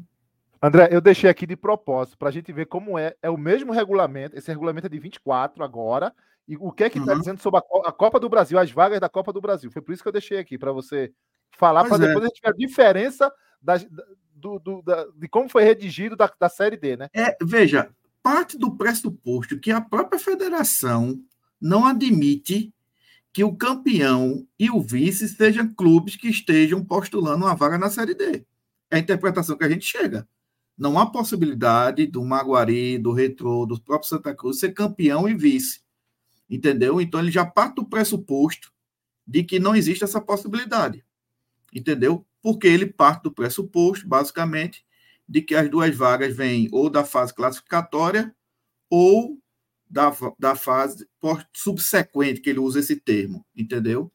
André, 0.61 0.89
eu 0.91 1.01
deixei 1.01 1.29
aqui 1.29 1.45
de 1.45 1.55
propósito 1.55 2.17
para 2.17 2.29
a 2.29 2.31
gente 2.31 2.51
ver 2.51 2.65
como 2.65 2.97
é. 2.97 3.15
É 3.21 3.29
o 3.29 3.37
mesmo 3.37 3.71
regulamento, 3.71 4.37
esse 4.37 4.49
regulamento 4.49 4.87
é 4.87 4.89
de 4.89 4.99
24 4.99 5.63
agora. 5.63 6.13
E 6.47 6.55
o 6.55 6.71
que 6.71 6.85
é 6.85 6.89
que 6.89 6.97
está 6.97 7.11
uhum. 7.11 7.19
dizendo 7.19 7.41
sobre 7.41 7.59
a, 7.85 7.91
Copa 7.91 8.19
do 8.19 8.29
Brasil, 8.29 8.57
as 8.57 8.71
vagas 8.71 9.01
da 9.01 9.09
Copa 9.09 9.33
do 9.33 9.41
Brasil? 9.41 9.69
Foi 9.69 9.81
por 9.81 9.91
isso 9.91 10.01
que 10.01 10.07
eu 10.07 10.13
deixei 10.13 10.37
aqui, 10.37 10.57
para 10.57 10.71
você 10.71 11.11
falar, 11.51 11.83
para 11.85 11.97
depois 11.97 12.23
é. 12.23 12.25
a 12.25 12.27
gente 12.29 12.41
ver 12.41 12.49
a 12.49 12.53
diferença 12.53 13.33
das, 13.61 13.85
do, 14.33 14.57
do, 14.57 14.81
da, 14.81 15.05
de 15.15 15.27
como 15.27 15.49
foi 15.49 15.63
redigido 15.63 16.15
da, 16.15 16.31
da 16.39 16.47
Série 16.47 16.77
D, 16.77 16.95
né? 16.95 17.09
É, 17.13 17.35
veja, 17.41 17.89
parte 18.23 18.57
do 18.57 18.75
pressuposto 18.75 19.59
que 19.59 19.71
a 19.71 19.81
própria 19.81 20.19
federação 20.19 21.19
não 21.59 21.85
admite 21.85 22.73
que 23.33 23.43
o 23.43 23.55
campeão 23.55 24.47
e 24.57 24.69
o 24.71 24.81
vice 24.81 25.27
sejam 25.27 25.73
clubes 25.73 26.15
que 26.15 26.29
estejam 26.29 26.83
postulando 26.83 27.45
uma 27.45 27.55
vaga 27.55 27.77
na 27.77 27.89
Série 27.89 28.15
D. 28.15 28.45
É 28.89 28.95
a 28.95 28.99
interpretação 28.99 29.57
que 29.57 29.65
a 29.65 29.69
gente 29.69 29.85
chega. 29.85 30.27
Não 30.77 30.99
há 30.99 31.05
possibilidade 31.05 32.05
do 32.05 32.23
Maguari, 32.23 32.97
do 32.97 33.11
Retrô, 33.11 33.65
do 33.65 33.81
próprio 33.81 34.09
Santa 34.09 34.35
Cruz 34.35 34.59
ser 34.59 34.73
campeão 34.73 35.27
e 35.27 35.33
vice. 35.33 35.81
Entendeu? 36.49 37.01
Então 37.01 37.19
ele 37.19 37.31
já 37.31 37.45
parte 37.45 37.75
do 37.75 37.85
pressuposto 37.85 38.71
de 39.25 39.43
que 39.43 39.59
não 39.59 39.75
existe 39.75 40.03
essa 40.03 40.21
possibilidade. 40.21 41.03
Entendeu? 41.73 42.25
porque 42.47 42.65
ele 42.65 42.85
parte 42.85 43.23
do 43.23 43.31
pressuposto, 43.33 44.07
basicamente, 44.07 44.85
de 45.27 45.41
que 45.41 45.53
as 45.53 45.69
duas 45.69 45.93
vagas 45.93 46.33
vêm 46.33 46.69
ou 46.71 46.89
da 46.89 47.03
fase 47.03 47.33
classificatória 47.33 48.33
ou 48.89 49.37
da, 49.89 50.13
da 50.39 50.55
fase 50.55 51.05
subsequente, 51.53 52.39
que 52.39 52.49
ele 52.49 52.59
usa 52.59 52.79
esse 52.79 52.95
termo, 52.95 53.45
entendeu? 53.53 54.09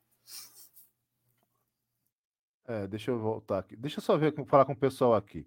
É, 2.66 2.86
deixa 2.86 3.10
eu 3.10 3.18
voltar 3.18 3.58
aqui. 3.58 3.76
Deixa 3.76 3.98
eu 3.98 4.02
só 4.02 4.16
ver, 4.16 4.32
falar 4.46 4.64
com 4.64 4.72
o 4.72 4.76
pessoal 4.76 5.14
aqui. 5.14 5.46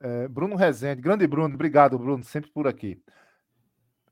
É, 0.00 0.28
Bruno 0.28 0.56
Rezende, 0.56 1.02
grande 1.02 1.26
Bruno, 1.26 1.54
obrigado, 1.54 1.98
Bruno, 1.98 2.24
sempre 2.24 2.50
por 2.50 2.66
aqui. 2.66 3.02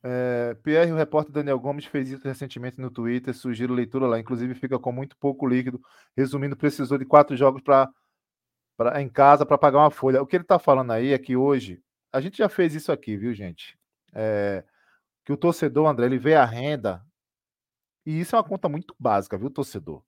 É, 0.03 0.57
o 0.93 0.97
repórter 0.97 1.33
Daniel 1.33 1.59
Gomes, 1.59 1.85
fez 1.85 2.11
isso 2.11 2.27
recentemente 2.27 2.81
no 2.81 2.91
Twitter. 2.91 3.35
Sugiro 3.35 3.75
leitura 3.75 4.07
lá. 4.07 4.19
Inclusive, 4.19 4.55
fica 4.55 4.79
com 4.79 4.93
muito 4.93 5.17
pouco 5.17 5.47
líquido. 5.47 5.81
Resumindo, 6.17 6.57
precisou 6.57 6.99
de 6.99 7.05
quatro 7.05 7.37
jogos 7.37 7.63
para 7.63 7.91
em 9.01 9.09
casa 9.09 9.45
para 9.45 9.59
pagar 9.59 9.79
uma 9.79 9.91
folha. 9.91 10.23
O 10.23 10.27
que 10.27 10.37
ele 10.37 10.45
está 10.45 10.59
falando 10.59 10.93
aí 10.93 11.13
é 11.13 11.19
que 11.19 11.37
hoje 11.37 11.83
a 12.13 12.21
gente 12.21 12.39
já 12.39 12.49
fez 12.49 12.75
isso 12.75 12.93
aqui, 12.93 13.17
viu, 13.17 13.35
gente? 13.35 13.79
É, 14.13 14.65
que 15.25 15.33
o 15.33 15.37
torcedor, 15.37 15.87
André, 15.87 16.07
ele 16.07 16.19
vê 16.19 16.35
a 16.35 16.45
renda 16.45 17.05
e 18.07 18.21
isso 18.21 18.35
é 18.35 18.39
uma 18.39 18.45
conta 18.45 18.69
muito 18.69 18.95
básica, 18.99 19.37
viu, 19.37 19.51
torcedor? 19.51 20.03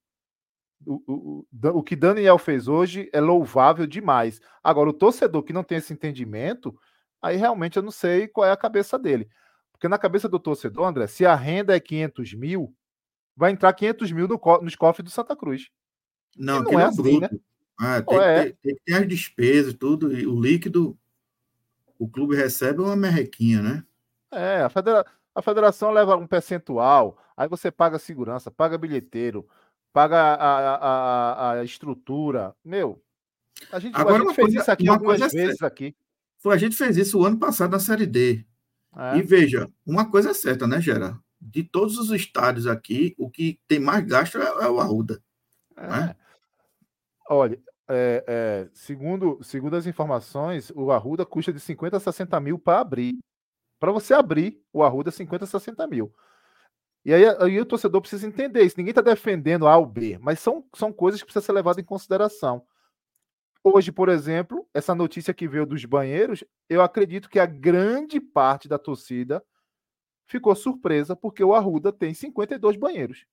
O, 0.87 1.02
o, 1.06 1.78
o, 1.78 1.82
que 1.82 1.94
Daniel 1.94 2.38
fez 2.38 2.66
hoje 2.66 3.10
é 3.12 3.20
louvável 3.20 3.87
demais. 3.87 4.40
Agora, 4.62 4.88
o 4.88 4.94
torcedor 4.94 5.42
que 5.42 5.52
não 5.52 5.62
tem 5.62 5.78
esse 5.78 5.92
entendimento, 5.92 6.75
aí 7.20 7.37
realmente 7.37 7.76
eu 7.76 7.82
não 7.82 7.90
sei 7.90 8.26
qual 8.26 8.46
é 8.46 8.50
a 8.50 8.56
cabeça 8.56 8.99
dele. 8.99 9.28
Porque 9.72 9.88
na 9.88 9.99
cabeça 9.99 10.28
do 10.28 10.38
torcedor, 10.38 10.87
André, 10.87 11.06
se 11.06 11.26
a 11.26 11.34
renda 11.34 11.76
é 11.76 11.80
500 11.80 12.34
mil, 12.34 12.75
vai 13.37 13.50
entrar 13.50 13.72
500 13.72 14.12
mil 14.12 14.28
no 14.28 14.38
co 14.38 14.60
nos 14.62 14.75
cofres 14.75 15.04
do 15.04 15.10
Santa 15.10 15.37
Cruz. 15.37 15.70
Não, 16.37 16.62
não 16.62 16.78
é, 16.78 16.82
é 16.82 16.87
assim, 16.87 17.02
bruto. 17.02 17.20
né? 17.20 17.40
Ah, 17.78 18.02
tem, 18.02 18.18
é. 18.18 18.44
que 18.44 18.50
ter, 18.50 18.58
tem, 18.62 18.75
que 18.75 18.80
ter, 18.84 18.94
as 18.94 19.08
despesas, 19.08 19.75
tudo, 19.75 20.12
e 20.14 20.26
o 20.26 20.38
líquido, 20.38 20.99
o 21.99 22.08
clube 22.08 22.37
recebe 22.37 22.82
uma 22.82 22.94
merrequinha, 22.94 23.62
né? 23.62 23.84
É, 24.30 24.62
a, 24.62 24.68
federa 24.68 25.04
a 25.34 25.42
federação 25.42 25.90
leva 25.90 26.16
um 26.16 26.26
percentual, 26.26 27.18
aí 27.37 27.49
você 27.49 27.70
paga 27.70 27.99
segurança, 27.99 28.50
paga 28.50 28.76
bilheteiro, 28.76 29.49
paga 29.92 30.16
a, 30.16 30.75
a, 30.75 31.52
a, 31.52 31.64
estrutura. 31.64 32.54
Meu, 32.64 33.02
a 33.73 33.78
gente, 33.78 33.94
Agora, 33.94 34.16
a 34.16 34.18
gente 34.18 34.35
fez 34.35 34.47
coisa, 34.47 34.61
isso 34.61 34.70
aqui 34.70 34.88
algumas 34.88 35.20
é 35.20 35.28
vezes 35.28 35.62
aqui. 35.62 35.94
Foi, 36.38 36.54
a 36.54 36.59
gente 36.59 36.76
fez 36.76 36.97
isso 36.97 37.18
o 37.18 37.25
ano 37.25 37.38
passado 37.38 37.70
na 37.70 37.78
Série 37.78 38.06
D. 38.06 38.44
É. 38.97 39.18
E 39.18 39.23
veja, 39.23 39.70
uma 39.87 40.11
coisa 40.11 40.30
é 40.30 40.35
certa, 40.35 40.66
né, 40.66 40.80
Gera? 40.80 41.18
De 41.40 41.62
todos 41.62 41.99
os 41.99 42.11
estádios 42.11 42.66
aqui, 42.66 43.14
o 43.18 43.30
que 43.30 43.61
tem 43.66 43.78
mais 43.78 44.04
gasto 44.04 44.38
é, 44.38 44.44
é 44.64 44.68
o 44.68 44.80
Arruda. 44.80 45.23
É. 45.76 45.87
Né? 45.87 46.16
Olha, 47.28 47.61
é, 47.88 48.25
é, 48.26 48.68
segundo, 48.73 49.38
segundo 49.42 49.76
as 49.76 49.87
informações, 49.87 50.70
o 50.75 50.90
Arruda 50.90 51.25
custa 51.26 51.52
de 51.52 51.61
50 51.61 51.97
a 51.97 52.00
60 52.00 52.40
mil 52.40 52.59
para 52.59 52.80
abrir. 52.80 53.18
Para 53.78 53.92
você 53.92 54.12
abrir 54.12 54.62
o 54.73 54.82
Arruda, 54.82 55.11
50 55.11 55.44
a 55.44 55.49
60 55.49 55.87
mil. 55.87 56.12
E 57.04 57.14
aí, 57.14 57.25
aí 57.25 57.61
o 57.61 57.66
torcedor 57.66 58.00
precisa 58.00 58.26
entender 58.26 58.62
isso. 58.62 58.76
Ninguém 58.76 58.90
está 58.90 59.00
defendendo 59.00 59.66
A 59.66 59.76
ou 59.76 59.87
B, 59.87 60.19
mas 60.19 60.40
são, 60.40 60.64
são 60.75 60.92
coisas 60.92 61.21
que 61.21 61.26
precisam 61.26 61.47
ser 61.47 61.52
levadas 61.52 61.83
em 61.83 61.87
consideração. 61.87 62.64
Hoje, 63.62 63.92
por 63.92 64.09
exemplo, 64.09 64.66
essa 64.73 64.95
notícia 64.95 65.35
que 65.35 65.47
veio 65.47 65.66
dos 65.66 65.85
banheiros, 65.85 66.42
eu 66.69 66.83
acredito 66.83 67.28
que 67.28 67.38
a 67.38 67.47
grande 67.47 68.19
parte 68.19 68.69
da 68.69 68.78
torcida 68.78 69.45
ficou 70.26 70.54
surpresa 70.54 71.14
porque 71.14 71.45
o 71.45 71.54
Arruda 71.54 71.92
tem 71.92 72.14
52 72.14 72.76
banheiros. 72.76 73.26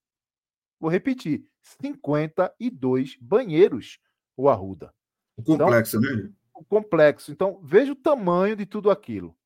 Vou 0.80 0.90
repetir: 0.90 1.46
52 1.62 3.18
banheiros 3.22 4.00
o 4.36 4.50
Arruda. 4.50 4.94
O 5.38 5.44
complexo, 5.44 5.98
então, 5.98 6.16
né? 6.16 6.30
O 6.54 6.66
complexo. 6.66 7.32
Então, 7.32 7.60
veja 7.64 7.92
o 7.92 7.96
tamanho 7.96 8.56
de 8.56 8.66
tudo 8.66 8.92
aquilo. 8.92 9.38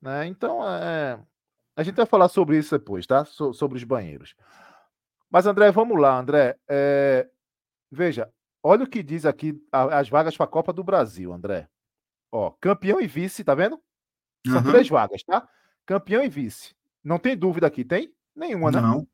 Né? 0.00 0.26
Então, 0.26 0.66
é, 0.68 1.18
a 1.76 1.82
gente 1.82 1.96
vai 1.96 2.06
falar 2.06 2.28
sobre 2.28 2.58
isso 2.58 2.76
depois, 2.76 3.06
tá? 3.06 3.24
So, 3.24 3.52
sobre 3.52 3.76
os 3.76 3.84
banheiros. 3.84 4.34
Mas, 5.30 5.46
André, 5.46 5.70
vamos 5.72 6.00
lá, 6.00 6.18
André. 6.18 6.56
É... 6.68 7.28
Veja, 7.90 8.30
olha 8.62 8.84
o 8.84 8.88
que 8.88 9.02
diz 9.02 9.26
aqui 9.26 9.60
as 9.72 10.08
vagas 10.08 10.36
para 10.36 10.44
a 10.44 10.48
Copa 10.48 10.72
do 10.72 10.84
Brasil, 10.84 11.32
André. 11.32 11.68
Ó, 12.30 12.50
campeão 12.60 13.00
e 13.00 13.06
vice, 13.06 13.44
tá 13.44 13.54
vendo? 13.54 13.80
São 14.46 14.56
uhum. 14.56 14.70
três 14.70 14.88
vagas, 14.88 15.22
tá? 15.22 15.48
Campeão 15.86 16.22
e 16.22 16.28
vice. 16.28 16.74
Não 17.02 17.18
tem 17.18 17.36
dúvida 17.36 17.66
aqui, 17.66 17.84
tem? 17.84 18.14
Nenhuma, 18.34 18.70
né? 18.70 18.80
Não. 18.80 19.06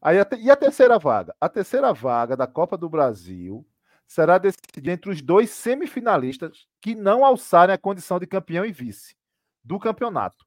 Aí, 0.00 0.18
a. 0.18 0.26
E 0.38 0.50
a 0.50 0.56
terceira 0.56 0.98
vaga? 0.98 1.34
A 1.40 1.48
terceira 1.48 1.92
vaga 1.92 2.36
da 2.36 2.46
Copa 2.46 2.76
do 2.76 2.88
Brasil 2.88 3.66
será 4.06 4.38
decidida 4.38 4.92
entre 4.92 5.10
os 5.10 5.22
dois 5.22 5.50
semifinalistas 5.50 6.66
que 6.80 6.94
não 6.94 7.24
alçarem 7.24 7.74
a 7.74 7.78
condição 7.78 8.18
de 8.18 8.26
campeão 8.26 8.64
e 8.64 8.72
vice 8.72 9.16
do 9.62 9.78
campeonato. 9.78 10.44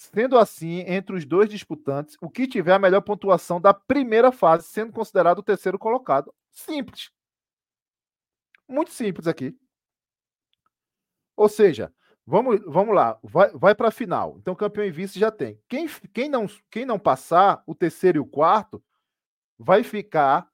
Sendo 0.00 0.38
assim, 0.38 0.78
entre 0.86 1.14
os 1.14 1.26
dois 1.26 1.46
disputantes, 1.46 2.16
o 2.22 2.30
que 2.30 2.48
tiver 2.48 2.72
a 2.72 2.78
melhor 2.78 3.02
pontuação 3.02 3.60
da 3.60 3.74
primeira 3.74 4.32
fase, 4.32 4.66
sendo 4.66 4.94
considerado 4.94 5.40
o 5.40 5.42
terceiro 5.42 5.78
colocado. 5.78 6.34
Simples. 6.50 7.10
Muito 8.66 8.92
simples 8.92 9.26
aqui. 9.26 9.54
Ou 11.36 11.50
seja, 11.50 11.92
vamos, 12.26 12.62
vamos 12.64 12.94
lá, 12.94 13.20
vai, 13.22 13.50
vai 13.50 13.74
para 13.74 13.88
a 13.88 13.92
final. 13.92 14.38
Então, 14.38 14.54
campeão 14.54 14.86
e 14.86 14.90
vice 14.90 15.18
já 15.18 15.30
tem. 15.30 15.60
Quem, 15.68 15.86
quem, 16.14 16.30
não, 16.30 16.46
quem 16.70 16.86
não 16.86 16.98
passar, 16.98 17.62
o 17.66 17.74
terceiro 17.74 18.16
e 18.16 18.20
o 18.20 18.26
quarto, 18.26 18.82
vai 19.58 19.84
ficar 19.84 20.50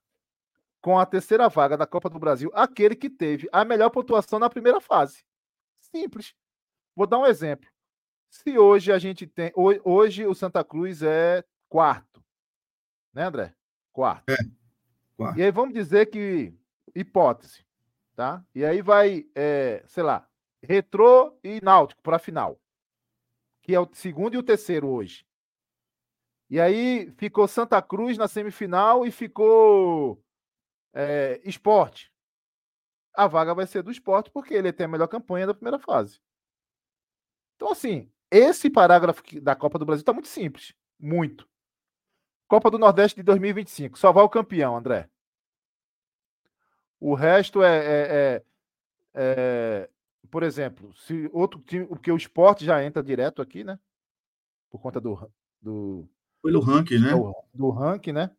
com 0.80 0.98
a 0.98 1.06
terceira 1.06 1.48
vaga 1.48 1.76
da 1.76 1.86
Copa 1.86 2.10
do 2.10 2.18
Brasil, 2.18 2.50
aquele 2.52 2.96
que 2.96 3.08
teve 3.08 3.48
a 3.52 3.64
melhor 3.64 3.90
pontuação 3.90 4.40
na 4.40 4.50
primeira 4.50 4.80
fase. 4.80 5.24
Simples. 5.78 6.34
Vou 6.96 7.06
dar 7.06 7.18
um 7.20 7.26
exemplo. 7.26 7.75
Se 8.30 8.58
hoje 8.58 8.92
a 8.92 8.98
gente 8.98 9.26
tem. 9.26 9.52
Hoje 9.54 10.26
o 10.26 10.34
Santa 10.34 10.62
Cruz 10.64 11.02
é 11.02 11.44
quarto. 11.68 12.22
Né, 13.12 13.24
André? 13.24 13.54
Quarto. 13.92 14.30
É. 14.30 14.36
quarto. 15.16 15.38
E 15.38 15.42
aí 15.42 15.50
vamos 15.50 15.74
dizer 15.74 16.06
que. 16.06 16.52
Hipótese. 16.94 17.64
Tá? 18.14 18.42
E 18.54 18.64
aí 18.64 18.80
vai, 18.80 19.26
é, 19.34 19.84
sei 19.86 20.02
lá, 20.02 20.26
Retrô 20.62 21.38
e 21.44 21.60
Náutico 21.62 22.00
para 22.02 22.16
a 22.16 22.18
final. 22.20 22.58
Que 23.62 23.74
é 23.74 23.80
o 23.80 23.88
segundo 23.92 24.34
e 24.34 24.38
o 24.38 24.42
terceiro 24.42 24.88
hoje. 24.88 25.26
E 26.48 26.60
aí 26.60 27.10
ficou 27.12 27.46
Santa 27.46 27.82
Cruz 27.82 28.16
na 28.16 28.28
semifinal 28.28 29.04
e 29.04 29.10
ficou 29.10 30.22
é, 30.94 31.40
esporte. 31.44 32.12
A 33.14 33.26
vaga 33.26 33.54
vai 33.54 33.66
ser 33.66 33.82
do 33.82 33.90
esporte 33.90 34.30
porque 34.30 34.54
ele 34.54 34.72
tem 34.72 34.86
a 34.86 34.88
melhor 34.88 35.08
campanha 35.08 35.46
da 35.46 35.54
primeira 35.54 35.78
fase. 35.78 36.20
Então, 37.56 37.72
assim, 37.72 38.10
esse 38.30 38.68
parágrafo 38.70 39.22
da 39.40 39.54
Copa 39.54 39.78
do 39.78 39.84
Brasil 39.84 40.02
está 40.02 40.12
muito 40.12 40.28
simples. 40.28 40.74
Muito. 40.98 41.48
Copa 42.48 42.70
do 42.70 42.78
Nordeste 42.78 43.16
de 43.16 43.22
2025. 43.22 43.98
Só 43.98 44.12
vai 44.12 44.24
o 44.24 44.28
campeão, 44.28 44.76
André. 44.76 45.08
O 46.98 47.14
resto 47.14 47.62
é, 47.62 47.76
é, 47.76 47.82
é, 47.84 48.42
é, 49.14 49.90
por 50.30 50.42
exemplo, 50.42 50.94
se 50.94 51.28
outro 51.32 51.60
time, 51.60 51.86
porque 51.86 52.10
o 52.10 52.16
esporte 52.16 52.64
já 52.64 52.82
entra 52.82 53.02
direto 53.02 53.42
aqui, 53.42 53.62
né? 53.62 53.78
Por 54.70 54.80
conta 54.80 55.00
do. 55.00 55.30
do 55.60 56.08
Pelo 56.42 56.60
ranking, 56.60 56.98
né? 56.98 57.10
Do, 57.10 57.34
do 57.52 57.70
ranking, 57.70 58.12
né? 58.12 58.30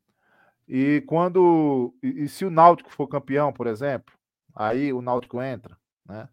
E 0.68 1.02
quando. 1.08 1.94
E, 2.02 2.24
e, 2.24 2.30
se 2.30 2.46
o 2.46 2.50
Náutico 2.50 2.90
for 2.90 3.08
campeão, 3.08 3.54
por 3.54 3.68
exemplo, 3.68 4.14
aí 4.56 4.92
o 4.92 5.02
Náutico 5.02 5.42
entra, 5.42 5.78
né? 6.06 6.28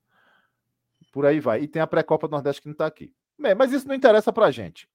Por 1.13 1.27
aí 1.27 1.39
vai. 1.41 1.63
E 1.63 1.69
tem 1.69 1.83
a 1.83 1.87
pré-copa 1.87 2.27
do 2.27 2.33
Nordeste 2.33 2.63
que 2.63 2.69
não 2.69 2.73
está 2.73 2.87
aqui. 2.87 3.15
Bem, 3.39 3.55
mas 3.55 3.73
isso 3.73 3.87
não 3.89 3.95
interessa 3.95 4.33
para 4.33 4.47
a 4.47 4.51
gente. 4.51 4.89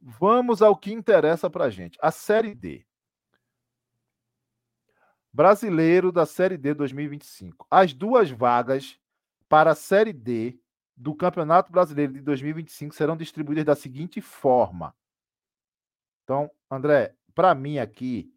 Vamos 0.00 0.62
ao 0.62 0.76
que 0.76 0.92
interessa 0.92 1.48
para 1.48 1.64
a 1.64 1.70
gente. 1.70 1.98
A 2.00 2.10
Série 2.10 2.54
D. 2.54 2.86
Brasileiro 5.32 6.12
da 6.12 6.24
Série 6.24 6.56
D 6.56 6.74
2025. 6.74 7.66
As 7.70 7.92
duas 7.92 8.30
vagas 8.30 8.98
para 9.48 9.72
a 9.72 9.74
Série 9.74 10.12
D 10.12 10.58
do 10.96 11.14
Campeonato 11.14 11.70
Brasileiro 11.70 12.12
de 12.14 12.20
2025 12.20 12.94
serão 12.94 13.16
distribuídas 13.16 13.64
da 13.64 13.76
seguinte 13.76 14.20
forma. 14.20 14.94
Então, 16.24 16.50
André, 16.70 17.14
para 17.34 17.54
mim 17.54 17.78
aqui, 17.78 18.32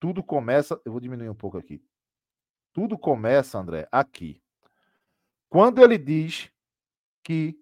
tudo 0.00 0.22
começa. 0.22 0.80
Eu 0.84 0.92
vou 0.92 1.00
diminuir 1.00 1.28
um 1.28 1.34
pouco 1.34 1.56
aqui. 1.56 1.82
Tudo 2.72 2.98
começa, 2.98 3.58
André, 3.58 3.88
aqui. 3.92 4.42
Quando 5.48 5.80
ele 5.80 5.96
diz 5.96 6.50
que 7.22 7.56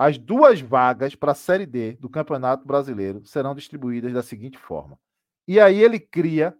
as 0.00 0.16
duas 0.16 0.62
vagas 0.62 1.14
para 1.14 1.32
a 1.32 1.34
Série 1.34 1.66
D 1.66 1.92
do 1.96 2.08
Campeonato 2.08 2.66
Brasileiro 2.66 3.22
serão 3.26 3.54
distribuídas 3.54 4.14
da 4.14 4.22
seguinte 4.22 4.56
forma. 4.56 4.98
E 5.46 5.60
aí 5.60 5.78
ele 5.78 6.00
cria, 6.00 6.58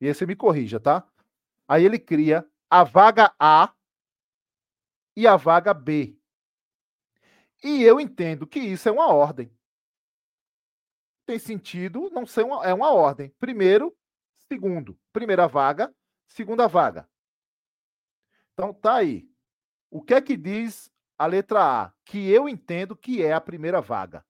e 0.00 0.08
aí 0.08 0.12
você 0.12 0.26
me 0.26 0.34
corrija, 0.34 0.80
tá? 0.80 1.08
Aí 1.68 1.84
ele 1.84 1.96
cria 1.96 2.44
a 2.68 2.82
vaga 2.82 3.32
A 3.38 3.72
e 5.14 5.28
a 5.28 5.36
vaga 5.36 5.72
B. 5.72 6.18
E 7.62 7.84
eu 7.84 8.00
entendo 8.00 8.48
que 8.48 8.58
isso 8.58 8.88
é 8.88 8.92
uma 8.92 9.14
ordem. 9.14 9.56
Tem 11.24 11.38
sentido 11.38 12.10
não 12.10 12.26
ser 12.26 12.44
uma, 12.44 12.66
é 12.66 12.74
uma 12.74 12.90
ordem. 12.90 13.32
Primeiro, 13.38 13.96
segundo. 14.48 14.98
Primeira 15.12 15.46
vaga, 15.46 15.94
segunda 16.26 16.66
vaga. 16.66 17.08
Então 18.54 18.74
tá 18.74 18.96
aí. 18.96 19.30
O 19.88 20.02
que 20.02 20.14
é 20.14 20.20
que 20.20 20.36
diz 20.36 20.90
a 21.18 21.26
letra 21.26 21.82
A, 21.84 21.92
que 22.04 22.30
eu 22.30 22.48
entendo 22.48 22.96
que 22.96 23.22
é 23.22 23.32
a 23.32 23.40
primeira 23.40 23.80
vaga. 23.80 24.24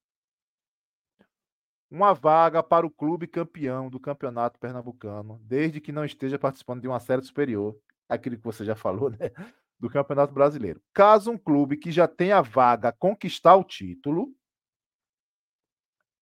Uma 1.91 2.15
vaga 2.15 2.63
para 2.63 2.87
o 2.87 2.91
clube 2.91 3.27
campeão 3.27 3.89
do 3.89 4.01
Campeonato 4.01 4.59
Pernambucano, 4.59 5.39
desde 5.43 5.81
que 5.81 5.93
não 5.93 6.05
esteja 6.05 6.39
participando 6.39 6.81
de 6.81 6.89
uma 6.89 7.01
série 7.01 7.23
superior, 7.23 7.79
aquilo 8.09 8.37
que 8.37 8.45
você 8.45 8.65
já 8.65 8.75
falou, 8.75 9.11
né? 9.11 9.31
Do 9.79 9.89
Campeonato 9.89 10.33
Brasileiro. 10.33 10.83
Caso 10.93 11.31
um 11.31 11.39
clube 11.39 11.77
que 11.77 11.93
já 11.93 12.09
tenha 12.09 12.43
vaga 12.43 12.93
conquistar 12.93 13.55
o 13.57 13.65
título, 13.65 14.35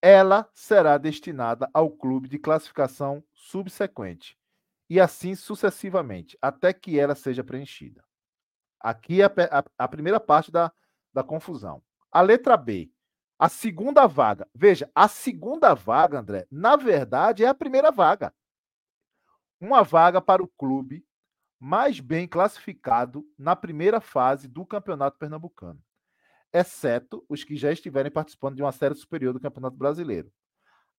ela 0.01 0.49
será 0.53 0.97
destinada 0.97 1.69
ao 1.73 1.89
clube 1.89 2.29
de 2.29 2.37
classificação 2.37 3.23
subsequente, 3.33 4.37
e 4.89 4.99
assim 4.99 5.33
sucessivamente, 5.33 6.37
até 6.41 6.71
que 6.71 6.99
ela 6.99 7.15
seja 7.15 7.43
preenchida. 7.43 8.06
Aqui 8.79 9.21
é 9.21 9.25
a, 9.25 9.31
a, 9.59 9.63
a 9.77 9.87
primeira 9.87 10.19
parte 10.19 10.51
da, 10.51 10.71
da 11.13 11.23
confusão. 11.23 11.81
A 12.11 12.21
letra 12.21 12.55
B, 12.55 12.91
a 13.37 13.49
segunda 13.49 14.07
vaga. 14.07 14.47
Veja, 14.53 14.89
a 14.95 15.07
segunda 15.07 15.73
vaga, 15.73 16.19
André, 16.19 16.47
na 16.49 16.75
verdade 16.75 17.43
é 17.43 17.47
a 17.47 17.53
primeira 17.53 17.91
vaga. 17.91 18.33
Uma 19.59 19.83
vaga 19.83 20.21
para 20.21 20.43
o 20.43 20.47
clube 20.47 21.05
mais 21.59 21.99
bem 21.99 22.27
classificado 22.27 23.25
na 23.37 23.55
primeira 23.55 23.99
fase 23.99 24.47
do 24.47 24.65
Campeonato 24.65 25.17
Pernambucano, 25.17 25.81
exceto 26.53 27.25
os 27.27 27.43
que 27.43 27.55
já 27.55 27.71
estiverem 27.71 28.11
participando 28.11 28.55
de 28.55 28.61
uma 28.61 28.71
série 28.71 28.95
superior 28.95 29.33
do 29.33 29.39
Campeonato 29.39 29.75
Brasileiro. 29.75 30.31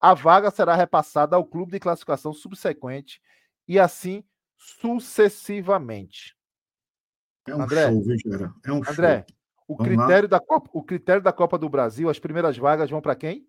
A 0.01 0.15
vaga 0.15 0.51
será 0.51 0.75
repassada 0.75 1.37
ao 1.37 1.45
clube 1.45 1.73
de 1.73 1.81
classificação 1.81 2.33
subsequente 2.33 3.21
e 3.67 3.79
assim 3.79 4.25
sucessivamente. 4.57 6.38
É 7.49 7.57
um 7.57 7.63
André, 7.63 7.89
show, 7.89 8.03
viu, 8.03 8.19
Gera? 8.19 8.55
É 8.65 8.73
um 8.73 8.77
André, 8.79 9.25
show. 9.29 9.37
O 9.67 9.77
critério, 9.77 10.29
da 10.29 10.41
Copa, 10.41 10.71
o 10.73 10.83
critério 10.83 11.23
da 11.23 11.33
Copa 11.33 11.59
do 11.59 11.69
Brasil, 11.69 12.09
as 12.09 12.19
primeiras 12.19 12.57
vagas 12.57 12.89
vão 12.91 13.03
para 13.03 13.15
quem? 13.15 13.47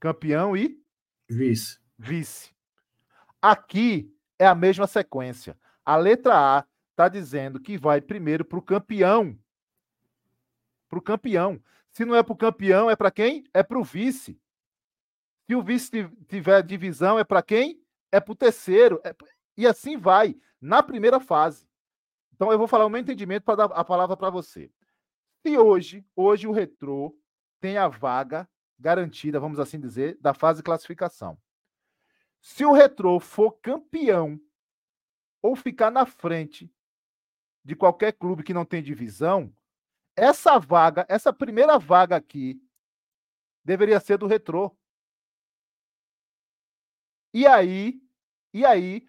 Campeão 0.00 0.56
e 0.56 0.80
vice. 1.28 1.78
Vice. 1.96 2.50
Aqui 3.40 4.12
é 4.38 4.46
a 4.46 4.54
mesma 4.54 4.86
sequência. 4.86 5.56
A 5.84 5.96
letra 5.96 6.34
A 6.34 6.64
está 6.90 7.08
dizendo 7.08 7.60
que 7.60 7.78
vai 7.78 8.00
primeiro 8.00 8.44
para 8.44 8.58
o 8.58 8.62
campeão 8.62 9.38
para 10.92 10.98
o 10.98 11.02
campeão. 11.02 11.58
Se 11.90 12.04
não 12.04 12.14
é 12.14 12.22
para 12.22 12.34
o 12.34 12.36
campeão, 12.36 12.90
é 12.90 12.94
para 12.94 13.10
quem? 13.10 13.44
É 13.54 13.62
para 13.62 13.78
o 13.78 13.82
vice. 13.84 14.38
Se 15.46 15.54
o 15.54 15.62
vice 15.62 15.90
tiver 16.28 16.62
divisão, 16.62 17.18
é 17.18 17.24
para 17.24 17.42
quem? 17.42 17.82
É 18.10 18.20
para 18.20 18.32
o 18.32 18.36
terceiro. 18.36 19.00
É... 19.02 19.14
E 19.56 19.66
assim 19.66 19.96
vai, 19.96 20.36
na 20.60 20.82
primeira 20.82 21.18
fase. 21.18 21.66
Então 22.42 22.50
eu 22.50 22.58
vou 22.58 22.66
falar 22.66 22.84
o 22.84 22.90
meu 22.90 23.00
entendimento 23.00 23.44
para 23.44 23.54
dar 23.54 23.64
a 23.66 23.84
palavra 23.84 24.16
para 24.16 24.28
você. 24.28 24.68
Se 25.46 25.56
hoje, 25.56 26.04
hoje 26.16 26.48
o 26.48 26.50
Retrô 26.50 27.16
tem 27.60 27.76
a 27.78 27.86
vaga 27.86 28.50
garantida, 28.76 29.38
vamos 29.38 29.60
assim 29.60 29.78
dizer, 29.78 30.18
da 30.20 30.34
fase 30.34 30.58
de 30.58 30.64
classificação. 30.64 31.40
Se 32.40 32.64
o 32.64 32.72
Retrô 32.72 33.20
for 33.20 33.52
campeão 33.62 34.40
ou 35.40 35.54
ficar 35.54 35.88
na 35.92 36.04
frente 36.04 36.68
de 37.64 37.76
qualquer 37.76 38.10
clube 38.10 38.42
que 38.42 38.52
não 38.52 38.64
tem 38.64 38.82
divisão, 38.82 39.54
essa 40.16 40.58
vaga, 40.58 41.06
essa 41.08 41.32
primeira 41.32 41.78
vaga 41.78 42.16
aqui, 42.16 42.60
deveria 43.64 44.00
ser 44.00 44.18
do 44.18 44.26
Retrô. 44.26 44.76
E 47.32 47.46
aí, 47.46 48.02
e 48.52 48.66
aí, 48.66 49.06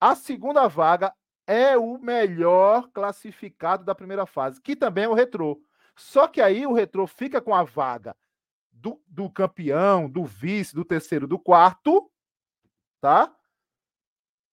a 0.00 0.14
segunda 0.14 0.66
vaga 0.66 1.14
é 1.50 1.76
o 1.76 1.98
melhor 1.98 2.88
classificado 2.92 3.84
da 3.84 3.92
primeira 3.92 4.24
fase, 4.24 4.60
que 4.60 4.76
também 4.76 5.02
é 5.02 5.08
o 5.08 5.14
Retrô. 5.14 5.60
Só 5.96 6.28
que 6.28 6.40
aí 6.40 6.64
o 6.64 6.72
Retrô 6.72 7.08
fica 7.08 7.40
com 7.40 7.52
a 7.52 7.64
vaga 7.64 8.16
do, 8.70 9.02
do 9.04 9.28
campeão, 9.28 10.08
do 10.08 10.24
vice, 10.24 10.72
do 10.72 10.84
terceiro, 10.84 11.26
do 11.26 11.40
quarto, 11.40 12.08
tá? 13.00 13.34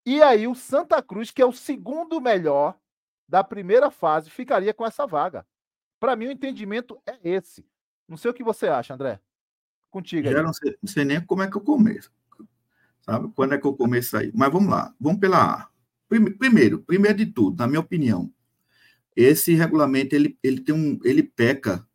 E 0.04 0.24
aí 0.24 0.48
o 0.48 0.56
Santa 0.56 1.00
Cruz, 1.04 1.30
que 1.30 1.40
é 1.40 1.46
o 1.46 1.52
segundo 1.52 2.20
melhor 2.20 2.76
da 3.30 3.44
primeira 3.44 3.92
fase, 3.92 4.32
ficaria 4.32 4.74
com 4.74 4.84
essa 4.84 5.06
vaga. 5.06 5.46
Para 6.00 6.16
mim, 6.16 6.26
o 6.26 6.32
entendimento 6.32 7.00
é 7.06 7.20
esse. 7.24 7.64
Não 8.08 8.18
sei 8.18 8.32
o 8.32 8.34
que 8.34 8.44
você 8.44 8.70
acha, 8.70 8.96
André. 8.96 9.20
Contigo. 9.92 10.28
Já 10.28 10.42
não 10.42 10.54
sei, 10.54 10.76
não 10.82 10.90
sei 10.92 11.06
nem 11.06 11.24
como 11.24 11.44
é 11.44 11.48
que 11.50 11.58
eu 11.58 11.62
começo. 11.62 12.12
Sabe? 13.02 13.32
Quando 13.36 13.54
é 13.54 13.60
que 13.60 13.68
eu 13.68 13.76
começo 13.76 14.18
aí? 14.18 14.32
Mas 14.34 14.52
vamos 14.52 14.70
lá. 14.72 14.96
Vamos 15.00 15.20
pela 15.20 15.62
A. 15.62 15.77
Primeiro, 16.08 16.80
primeiro 16.80 17.18
de 17.18 17.26
tudo, 17.26 17.58
na 17.58 17.68
minha 17.68 17.80
opinião, 17.80 18.32
esse 19.16 19.54
regulamento 19.54 20.16
ele, 20.16 20.38
ele 20.42 20.62
tem 20.62 20.74
um 20.74 21.00
ele 21.04 21.24
peca 21.24 21.86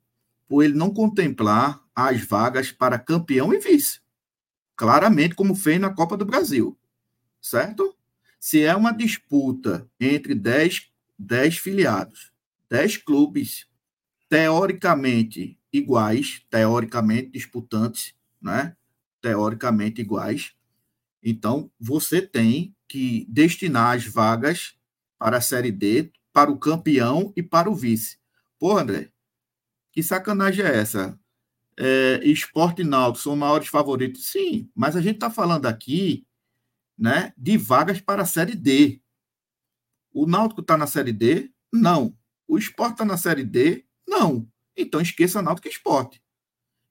por 0.49 0.63
ele 0.63 0.75
não 0.75 0.93
contemplar 0.93 1.83
as 1.95 2.25
vagas 2.25 2.71
para 2.71 2.99
campeão 2.99 3.55
e 3.55 3.59
vice. 3.59 4.01
Claramente, 4.77 5.35
como 5.35 5.55
fez 5.55 5.81
na 5.81 5.95
Copa 5.95 6.17
do 6.17 6.27
Brasil. 6.27 6.77
Certo? 7.41 7.97
Se 8.39 8.63
é 8.63 8.75
uma 8.75 8.93
disputa 8.93 9.89
entre 10.01 10.35
10, 10.35 10.91
10 11.19 11.59
filiados, 11.59 12.33
10 12.69 12.99
clubes 12.99 13.67
teoricamente 14.29 15.59
iguais, 15.73 16.45
teoricamente 16.51 17.31
disputantes, 17.31 18.15
né? 18.41 18.77
Teoricamente 19.21 20.01
iguais. 20.01 20.55
Então, 21.23 21.71
você 21.79 22.21
tem 22.21 22.75
que 22.89 23.27
destinar 23.29 23.97
as 23.97 24.05
vagas 24.05 24.75
para 25.19 25.39
a 25.39 25.41
Série 25.41 25.71
D, 25.71 26.11
para 26.33 26.51
o 26.51 26.59
campeão 26.59 27.33
e 27.37 27.43
para 27.43 27.71
o 27.71 27.75
vice. 27.75 28.19
Pô, 28.59 28.77
André, 28.77 29.11
que 29.93 30.03
sacanagem 30.03 30.65
é 30.65 30.77
essa? 30.77 31.19
É, 31.79 32.21
esporte 32.25 32.83
e 32.83 32.85
Náutico 32.85 33.23
são 33.23 33.37
maiores 33.37 33.69
favoritos? 33.69 34.27
Sim, 34.31 34.71
mas 34.75 34.97
a 34.97 35.01
gente 35.01 35.17
está 35.17 35.31
falando 35.31 35.67
aqui 35.67 36.27
né, 36.99 37.33
de 37.37 37.57
vagas 37.57 38.01
para 38.01 38.23
a 38.23 38.27
Série 38.27 38.55
D. 38.55 39.01
O 40.13 40.27
Náutico 40.27 40.61
está 40.61 40.77
na 40.77 40.87
Série 40.87 41.13
D? 41.13 41.51
Não. 41.73 42.17
O 42.47 42.59
Esporte 42.59 42.93
está 42.93 43.05
na 43.05 43.17
Série 43.17 43.45
D? 43.45 43.87
Não. 44.07 44.49
Então 44.77 45.01
esqueça 45.01 45.43
Náutico 45.43 45.69
e 45.69 45.71
Esporte. 45.71 46.22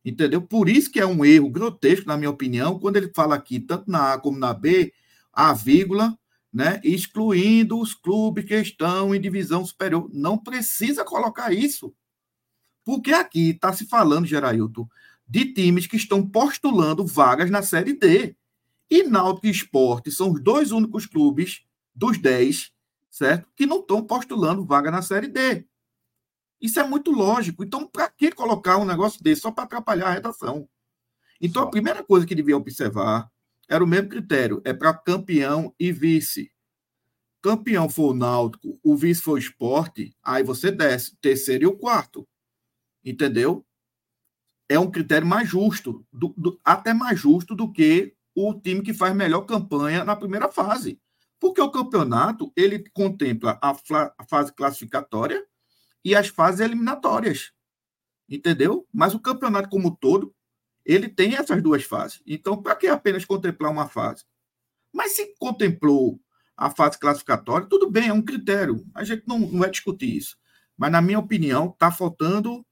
Entendeu? 0.03 0.41
Por 0.41 0.67
isso 0.67 0.91
que 0.91 0.99
é 0.99 1.05
um 1.05 1.23
erro 1.23 1.49
grotesco, 1.49 2.07
na 2.07 2.17
minha 2.17 2.29
opinião, 2.29 2.79
quando 2.79 2.97
ele 2.97 3.11
fala 3.15 3.35
aqui, 3.35 3.59
tanto 3.59 3.89
na 3.89 4.13
A 4.13 4.19
como 4.19 4.37
na 4.37 4.53
B, 4.53 4.91
a 5.31 5.53
vírgula, 5.53 6.17
né, 6.51 6.81
excluindo 6.83 7.79
os 7.79 7.93
clubes 7.93 8.45
que 8.45 8.55
estão 8.55 9.15
em 9.15 9.21
divisão 9.21 9.65
superior. 9.65 10.09
Não 10.11 10.37
precisa 10.37 11.05
colocar 11.05 11.53
isso. 11.53 11.93
Porque 12.83 13.13
aqui 13.13 13.51
está 13.51 13.71
se 13.71 13.85
falando, 13.85 14.25
Gerailton, 14.25 14.87
de 15.27 15.53
times 15.53 15.87
que 15.87 15.95
estão 15.95 16.27
postulando 16.27 17.05
vagas 17.05 17.49
na 17.49 17.61
Série 17.61 17.93
D. 17.93 18.35
E 18.89 19.03
Náutico 19.03 19.47
Esporte 19.47 20.11
são 20.11 20.31
os 20.33 20.43
dois 20.43 20.71
únicos 20.71 21.05
clubes 21.05 21.61
dos 21.95 22.17
10, 22.17 22.71
certo? 23.09 23.47
Que 23.55 23.65
não 23.65 23.79
estão 23.79 24.03
postulando 24.03 24.65
vaga 24.65 24.91
na 24.91 25.01
Série 25.01 25.29
D. 25.29 25.65
Isso 26.61 26.79
é 26.79 26.83
muito 26.83 27.11
lógico. 27.11 27.63
Então, 27.63 27.87
para 27.87 28.07
que 28.07 28.31
colocar 28.31 28.77
um 28.77 28.85
negócio 28.85 29.21
desse 29.23 29.41
só 29.41 29.51
para 29.51 29.63
atrapalhar 29.63 30.07
a 30.07 30.13
redação? 30.13 30.69
Então, 31.41 31.63
a 31.63 31.69
primeira 31.69 32.03
coisa 32.03 32.25
que 32.25 32.35
devia 32.35 32.55
observar 32.55 33.29
era 33.67 33.83
o 33.83 33.87
mesmo 33.87 34.09
critério: 34.09 34.61
é 34.63 34.71
para 34.71 34.93
campeão 34.93 35.73
e 35.79 35.91
vice. 35.91 36.51
Campeão 37.41 37.89
for 37.89 38.11
o 38.11 38.13
Náutico, 38.13 38.79
o 38.83 38.95
vice 38.95 39.21
for 39.23 39.33
o 39.33 39.37
esporte, 39.37 40.15
aí 40.21 40.43
você 40.43 40.69
desce, 40.69 41.17
terceiro 41.19 41.63
e 41.63 41.67
o 41.67 41.75
quarto. 41.75 42.27
Entendeu? 43.03 43.65
É 44.69 44.77
um 44.77 44.91
critério 44.91 45.27
mais 45.27 45.49
justo, 45.49 46.05
do, 46.13 46.33
do, 46.37 46.61
até 46.63 46.93
mais 46.93 47.19
justo 47.19 47.55
do 47.55 47.71
que 47.71 48.13
o 48.35 48.53
time 48.53 48.83
que 48.83 48.93
faz 48.93 49.15
melhor 49.15 49.41
campanha 49.41 50.03
na 50.03 50.15
primeira 50.15 50.51
fase. 50.51 51.01
Porque 51.39 51.59
o 51.59 51.71
campeonato, 51.71 52.53
ele 52.55 52.87
contempla 52.93 53.59
a, 53.59 53.75
a 54.19 54.25
fase 54.25 54.53
classificatória 54.53 55.43
e 56.03 56.15
as 56.15 56.27
fases 56.27 56.59
eliminatórias. 56.59 57.51
Entendeu? 58.29 58.87
Mas 58.93 59.13
o 59.13 59.19
campeonato 59.19 59.69
como 59.69 59.89
um 59.89 59.95
todo, 59.95 60.33
ele 60.85 61.09
tem 61.09 61.35
essas 61.35 61.61
duas 61.61 61.83
fases. 61.83 62.21
Então, 62.25 62.61
para 62.61 62.75
que 62.75 62.87
apenas 62.87 63.25
contemplar 63.25 63.71
uma 63.71 63.87
fase? 63.87 64.25
Mas 64.93 65.13
se 65.13 65.33
contemplou 65.39 66.19
a 66.55 66.69
fase 66.69 66.99
classificatória, 66.99 67.67
tudo 67.67 67.89
bem, 67.89 68.09
é 68.09 68.13
um 68.13 68.21
critério. 68.21 68.85
A 68.93 69.03
gente 69.03 69.23
não, 69.27 69.39
não 69.39 69.59
vai 69.59 69.69
discutir 69.69 70.15
isso. 70.15 70.37
Mas, 70.77 70.91
na 70.91 71.01
minha 71.01 71.19
opinião, 71.19 71.69
está 71.69 71.91
faltando 71.91 72.65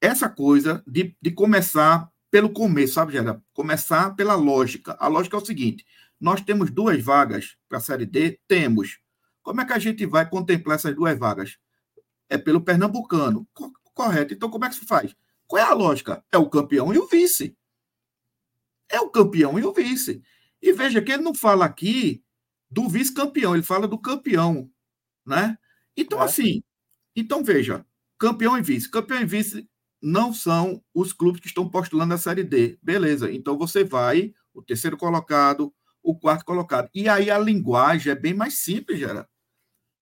essa 0.00 0.28
coisa 0.28 0.82
de, 0.86 1.16
de 1.20 1.30
começar 1.30 2.10
pelo 2.30 2.50
começo, 2.50 2.94
sabe, 2.94 3.12
Gera? 3.12 3.40
Começar 3.52 4.14
pela 4.16 4.34
lógica. 4.34 4.96
A 4.98 5.06
lógica 5.06 5.36
é 5.36 5.40
o 5.40 5.44
seguinte: 5.44 5.84
nós 6.20 6.40
temos 6.40 6.70
duas 6.70 7.02
vagas 7.02 7.56
para 7.68 7.78
a 7.78 7.80
Série 7.80 8.06
D? 8.06 8.40
Temos. 8.48 8.98
Como 9.42 9.60
é 9.60 9.64
que 9.64 9.72
a 9.72 9.78
gente 9.78 10.04
vai 10.06 10.28
contemplar 10.28 10.76
essas 10.76 10.94
duas 10.94 11.18
vagas? 11.18 11.58
É 12.28 12.38
pelo 12.38 12.60
Pernambucano. 12.60 13.46
Correto. 13.94 14.34
Então, 14.34 14.50
como 14.50 14.64
é 14.64 14.68
que 14.68 14.76
se 14.76 14.86
faz? 14.86 15.14
Qual 15.46 15.62
é 15.62 15.64
a 15.64 15.74
lógica? 15.74 16.24
É 16.32 16.38
o 16.38 16.48
campeão 16.48 16.92
e 16.92 16.98
o 16.98 17.06
vice. 17.06 17.56
É 18.88 19.00
o 19.00 19.10
campeão 19.10 19.58
e 19.58 19.64
o 19.64 19.72
vice. 19.72 20.22
E 20.60 20.72
veja 20.72 21.02
que 21.02 21.12
ele 21.12 21.22
não 21.22 21.34
fala 21.34 21.64
aqui 21.64 22.24
do 22.70 22.88
vice-campeão, 22.88 23.54
ele 23.54 23.62
fala 23.62 23.86
do 23.86 23.98
campeão, 23.98 24.70
né? 25.24 25.58
Então, 25.96 26.20
é. 26.20 26.24
assim, 26.24 26.62
então 27.14 27.44
veja, 27.44 27.86
campeão 28.18 28.56
e 28.58 28.62
vice. 28.62 28.90
Campeão 28.90 29.20
e 29.20 29.26
vice 29.26 29.68
não 30.02 30.32
são 30.32 30.82
os 30.92 31.12
clubes 31.12 31.40
que 31.40 31.46
estão 31.46 31.68
postulando 31.68 32.14
a 32.14 32.18
Série 32.18 32.42
D. 32.42 32.78
Beleza, 32.82 33.30
então 33.32 33.58
você 33.58 33.84
vai, 33.84 34.34
o 34.52 34.62
terceiro 34.62 34.96
colocado, 34.96 35.72
o 36.02 36.18
quarto 36.18 36.44
colocado. 36.44 36.88
E 36.94 37.08
aí 37.08 37.30
a 37.30 37.38
linguagem 37.38 38.12
é 38.12 38.16
bem 38.16 38.34
mais 38.34 38.54
simples, 38.54 38.98
Gera. 38.98 39.28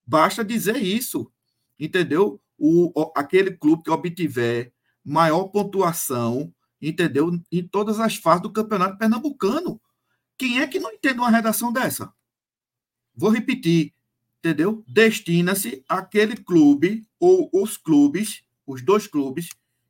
Basta 0.05 0.45
dizer 0.45 0.77
isso, 0.77 1.32
entendeu? 1.85 2.41
O, 2.57 2.93
aquele 3.17 3.51
clube 3.51 3.83
que 3.83 3.91
obtiver 3.91 4.73
maior 5.05 5.49
pontuação, 5.49 6.55
entendeu? 6.81 7.37
Em 7.51 7.67
todas 7.67 7.99
as 7.99 8.15
fases 8.15 8.43
do 8.43 8.53
campeonato 8.53 8.97
pernambucano. 8.97 9.81
Quem 10.39 10.61
é 10.61 10.67
que 10.67 10.79
não 10.79 10.93
entende 10.93 11.19
uma 11.19 11.31
redação 11.31 11.73
dessa? 11.73 12.13
Vou 13.15 13.31
repetir, 13.31 13.93
entendeu? 14.39 14.85
Destina-se 14.87 15.85
aquele 15.89 16.37
clube 16.37 17.05
ou 17.19 17.51
os 17.53 17.77
clubes, 17.77 18.45
os 18.65 18.81
dois 18.81 19.09
clubes 19.09 19.49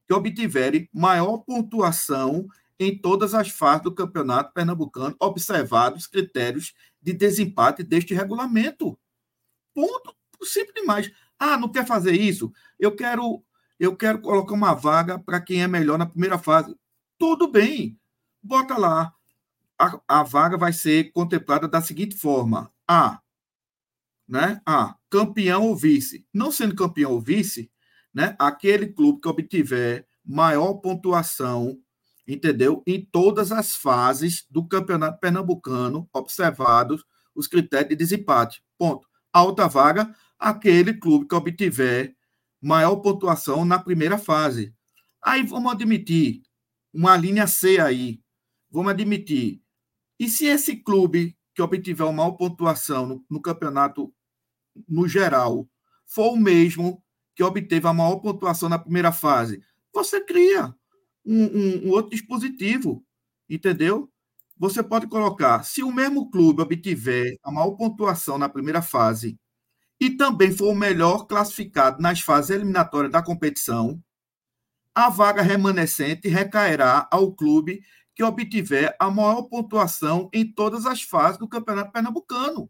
que 0.08 0.14
obtiverem 0.14 0.88
maior 0.92 1.38
pontuação 1.38 2.48
em 2.78 2.96
todas 2.96 3.34
as 3.34 3.50
fases 3.50 3.82
do 3.82 3.94
campeonato 3.94 4.52
pernambucano, 4.54 5.14
observados 5.20 6.06
critérios 6.06 6.74
de 7.02 7.12
desempate 7.12 7.82
deste 7.82 8.14
regulamento. 8.14 8.98
Ponto. 9.74 10.16
Simples 10.42 10.74
demais. 10.74 11.12
Ah, 11.44 11.56
não 11.56 11.68
quer 11.68 11.84
fazer 11.84 12.12
isso? 12.12 12.52
Eu 12.78 12.94
quero, 12.94 13.42
eu 13.76 13.96
quero 13.96 14.20
colocar 14.20 14.54
uma 14.54 14.74
vaga 14.74 15.18
para 15.18 15.40
quem 15.40 15.60
é 15.60 15.66
melhor 15.66 15.98
na 15.98 16.06
primeira 16.06 16.38
fase. 16.38 16.72
Tudo 17.18 17.50
bem. 17.50 17.98
Bota 18.40 18.78
lá. 18.78 19.12
A, 19.76 20.00
a 20.06 20.22
vaga 20.22 20.56
vai 20.56 20.72
ser 20.72 21.10
contemplada 21.10 21.66
da 21.66 21.82
seguinte 21.82 22.14
forma: 22.16 22.72
A, 22.86 23.20
né? 24.28 24.62
A, 24.64 24.94
campeão 25.10 25.66
ou 25.66 25.74
vice. 25.76 26.24
Não 26.32 26.52
sendo 26.52 26.76
campeão 26.76 27.10
ou 27.10 27.20
vice, 27.20 27.72
né? 28.14 28.36
Aquele 28.38 28.86
clube 28.86 29.20
que 29.20 29.28
obtiver 29.28 30.06
maior 30.24 30.74
pontuação, 30.74 31.76
entendeu? 32.24 32.84
Em 32.86 33.04
todas 33.04 33.50
as 33.50 33.74
fases 33.74 34.46
do 34.48 34.64
Campeonato 34.64 35.18
Pernambucano, 35.18 36.08
observados 36.12 37.04
os 37.34 37.48
critérios 37.48 37.88
de 37.88 37.96
desempate. 37.96 38.62
Ponto. 38.78 39.08
A 39.32 39.42
outra 39.42 39.66
vaga, 39.66 40.14
aquele 40.42 40.92
clube 40.92 41.28
que 41.28 41.34
obtiver 41.36 42.16
maior 42.60 42.96
pontuação 42.96 43.64
na 43.64 43.78
primeira 43.78 44.18
fase. 44.18 44.74
Aí 45.22 45.44
vamos 45.44 45.70
admitir 45.70 46.42
uma 46.92 47.16
linha 47.16 47.46
C 47.46 47.78
aí. 47.78 48.20
Vamos 48.68 48.90
admitir. 48.90 49.62
E 50.18 50.28
se 50.28 50.46
esse 50.46 50.76
clube 50.76 51.38
que 51.54 51.62
obtiver 51.62 52.04
uma 52.06 52.12
maior 52.12 52.32
pontuação 52.32 53.06
no, 53.06 53.24
no 53.30 53.40
campeonato 53.40 54.12
no 54.88 55.06
geral 55.06 55.68
for 56.06 56.32
o 56.32 56.36
mesmo 56.36 57.00
que 57.36 57.44
obteve 57.44 57.86
a 57.86 57.92
maior 57.92 58.16
pontuação 58.16 58.68
na 58.68 58.78
primeira 58.78 59.12
fase, 59.12 59.62
você 59.94 60.20
cria 60.24 60.74
um, 61.24 61.44
um, 61.44 61.86
um 61.86 61.90
outro 61.90 62.10
dispositivo, 62.10 63.04
entendeu? 63.48 64.10
Você 64.58 64.82
pode 64.82 65.06
colocar, 65.06 65.62
se 65.62 65.82
o 65.82 65.92
mesmo 65.92 66.30
clube 66.30 66.62
obtiver 66.62 67.36
a 67.44 67.52
maior 67.52 67.72
pontuação 67.72 68.38
na 68.38 68.48
primeira 68.48 68.82
fase 68.82 69.38
e 70.02 70.10
também 70.10 70.50
for 70.50 70.72
o 70.72 70.74
melhor 70.74 71.28
classificado 71.28 72.02
nas 72.02 72.20
fases 72.20 72.50
eliminatórias 72.50 73.12
da 73.12 73.22
competição, 73.22 74.02
a 74.92 75.08
vaga 75.08 75.42
remanescente 75.42 76.26
recairá 76.26 77.06
ao 77.08 77.32
clube 77.32 77.84
que 78.12 78.24
obtiver 78.24 78.96
a 78.98 79.08
maior 79.08 79.42
pontuação 79.42 80.28
em 80.32 80.44
todas 80.44 80.86
as 80.86 81.02
fases 81.02 81.38
do 81.38 81.46
Campeonato 81.46 81.92
Pernambucano, 81.92 82.68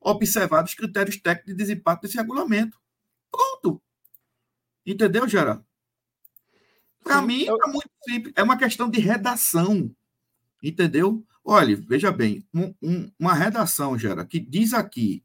observados 0.00 0.72
os 0.72 0.74
critérios 0.74 1.18
técnicos 1.18 1.52
de 1.52 1.54
desempate 1.54 2.00
desse 2.00 2.16
regulamento. 2.16 2.80
Pronto. 3.30 3.82
Entendeu, 4.86 5.28
Gerard? 5.28 5.62
Para 7.04 7.20
mim, 7.20 7.42
eu... 7.42 7.58
é 7.62 7.66
muito 7.66 7.90
simples. 8.08 8.32
É 8.34 8.42
uma 8.42 8.56
questão 8.56 8.88
de 8.88 8.98
redação. 9.00 9.94
Entendeu? 10.62 11.22
Olha, 11.44 11.76
veja 11.76 12.10
bem, 12.10 12.42
um, 12.54 12.74
um, 12.80 13.12
uma 13.18 13.34
redação, 13.34 13.98
Gera, 13.98 14.24
que 14.24 14.40
diz 14.40 14.72
aqui 14.72 15.22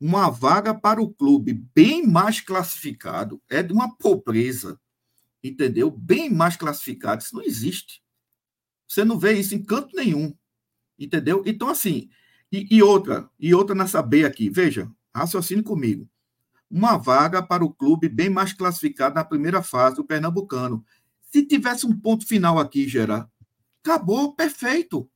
uma 0.00 0.30
vaga 0.30 0.72
para 0.74 1.02
o 1.02 1.12
clube 1.12 1.52
bem 1.74 2.06
mais 2.06 2.40
classificado 2.40 3.42
é 3.48 3.62
de 3.62 3.72
uma 3.72 3.96
pobreza. 3.96 4.78
Entendeu? 5.42 5.90
Bem 5.90 6.30
mais 6.30 6.56
classificado. 6.56 7.22
Isso 7.22 7.34
não 7.34 7.42
existe. 7.42 8.02
Você 8.86 9.04
não 9.04 9.18
vê 9.18 9.34
isso 9.34 9.54
em 9.54 9.62
canto 9.62 9.94
nenhum. 9.94 10.34
Entendeu? 10.98 11.42
Então, 11.46 11.68
assim, 11.68 12.08
e, 12.50 12.76
e 12.76 12.82
outra, 12.82 13.28
e 13.38 13.54
outra 13.54 13.74
nessa 13.74 14.02
B 14.02 14.24
aqui, 14.24 14.48
veja, 14.48 14.90
raciocine 15.14 15.62
comigo. 15.62 16.08
Uma 16.70 16.96
vaga 16.96 17.42
para 17.42 17.64
o 17.64 17.72
clube 17.72 18.08
bem 18.08 18.28
mais 18.28 18.52
classificado 18.52 19.14
na 19.14 19.24
primeira 19.24 19.62
fase 19.62 19.96
do 19.96 20.04
Pernambucano. 20.04 20.84
Se 21.30 21.44
tivesse 21.44 21.86
um 21.86 21.98
ponto 21.98 22.26
final 22.26 22.58
aqui, 22.58 22.88
Gerard, 22.88 23.28
acabou, 23.82 24.34
perfeito. 24.34 25.08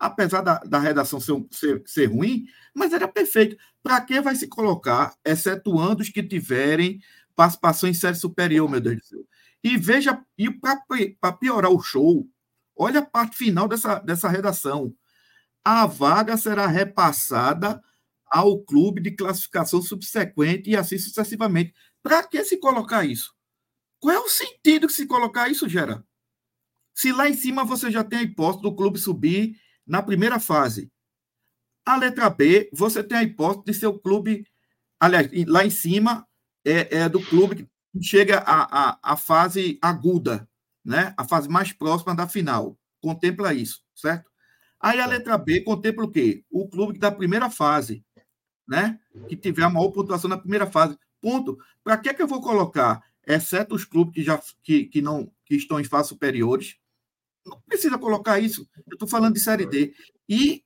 Apesar 0.00 0.40
da, 0.40 0.58
da 0.60 0.78
redação 0.78 1.20
ser, 1.20 1.46
ser, 1.50 1.82
ser 1.84 2.06
ruim, 2.06 2.46
mas 2.74 2.94
era 2.94 3.06
perfeito. 3.06 3.54
Para 3.82 4.00
que 4.00 4.18
vai 4.22 4.34
se 4.34 4.48
colocar, 4.48 5.14
excetuando 5.22 6.00
os 6.00 6.08
que 6.08 6.22
tiverem 6.22 7.02
participação 7.36 7.86
em 7.86 7.94
série 7.94 8.16
superior, 8.16 8.68
meu 8.68 8.80
Deus 8.80 8.96
do 8.96 9.04
céu? 9.04 9.20
E 9.62 9.76
veja, 9.76 10.24
e 10.38 10.50
para 10.50 11.32
piorar 11.34 11.70
o 11.70 11.82
show, 11.82 12.26
olha 12.74 13.00
a 13.00 13.06
parte 13.06 13.36
final 13.36 13.68
dessa, 13.68 13.98
dessa 13.98 14.26
redação. 14.26 14.94
A 15.62 15.84
vaga 15.84 16.38
será 16.38 16.66
repassada 16.66 17.82
ao 18.26 18.58
clube 18.62 19.02
de 19.02 19.10
classificação 19.10 19.82
subsequente 19.82 20.70
e 20.70 20.76
assim 20.76 20.96
sucessivamente. 20.96 21.74
Para 22.02 22.22
que 22.22 22.42
se 22.42 22.56
colocar 22.56 23.04
isso? 23.04 23.34
Qual 23.98 24.14
é 24.14 24.18
o 24.18 24.30
sentido 24.30 24.86
que 24.86 24.94
se 24.94 25.06
colocar 25.06 25.50
isso, 25.50 25.68
Gera? 25.68 26.02
Se 26.94 27.12
lá 27.12 27.28
em 27.28 27.34
cima 27.34 27.64
você 27.64 27.90
já 27.90 28.02
tem 28.02 28.20
a 28.20 28.22
hipótese 28.22 28.62
do 28.62 28.74
clube 28.74 28.98
subir 28.98 29.60
na 29.90 30.00
primeira 30.00 30.38
fase. 30.38 30.88
A 31.84 31.96
letra 31.96 32.30
B, 32.30 32.70
você 32.72 33.02
tem 33.02 33.18
a 33.18 33.22
hipótese 33.24 33.64
de 33.66 33.74
seu 33.74 33.98
clube, 33.98 34.46
aliás, 35.00 35.28
lá 35.48 35.66
em 35.66 35.70
cima 35.70 36.24
é, 36.64 36.98
é 36.98 37.08
do 37.08 37.20
clube 37.20 37.68
que 37.92 38.02
chega 38.02 38.38
à, 38.38 38.90
à, 38.90 38.98
à 39.02 39.16
fase 39.16 39.78
aguda, 39.82 40.48
né? 40.84 41.12
a 41.16 41.24
fase 41.24 41.48
mais 41.48 41.72
próxima 41.72 42.14
da 42.14 42.28
final. 42.28 42.78
Contempla 43.02 43.52
isso, 43.52 43.82
certo? 43.92 44.30
Aí 44.78 45.00
a 45.00 45.06
letra 45.06 45.36
B 45.36 45.62
contempla 45.62 46.04
o 46.04 46.10
quê? 46.10 46.44
O 46.48 46.68
clube 46.68 46.96
da 46.96 47.10
primeira 47.10 47.50
fase, 47.50 48.04
né? 48.68 48.98
Que 49.28 49.36
tiver 49.36 49.64
a 49.64 49.70
maior 49.70 49.90
pontuação 49.90 50.30
na 50.30 50.38
primeira 50.38 50.70
fase. 50.70 50.96
Ponto. 51.20 51.58
Para 51.82 51.98
que, 51.98 52.14
que 52.14 52.22
eu 52.22 52.28
vou 52.28 52.40
colocar 52.40 53.02
exceto 53.26 53.74
os 53.74 53.84
clubes 53.84 54.14
que 54.14 54.22
já 54.22 54.40
que, 54.62 54.84
que 54.84 55.02
não 55.02 55.30
que 55.44 55.56
estão 55.56 55.80
em 55.80 55.84
fases 55.84 56.08
superiores. 56.08 56.76
Não 57.44 57.60
precisa 57.62 57.98
colocar 57.98 58.38
isso. 58.38 58.68
Eu 58.86 58.94
estou 58.94 59.08
falando 59.08 59.34
de 59.34 59.40
série 59.40 59.66
D. 59.66 59.94
E 60.28 60.64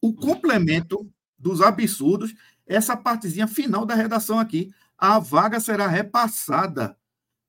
o 0.00 0.14
complemento 0.14 1.10
dos 1.38 1.60
absurdos, 1.60 2.34
essa 2.66 2.96
partezinha 2.96 3.46
final 3.46 3.84
da 3.84 3.94
redação 3.94 4.38
aqui. 4.38 4.70
A 4.98 5.18
vaga 5.18 5.60
será 5.60 5.86
repassada 5.86 6.96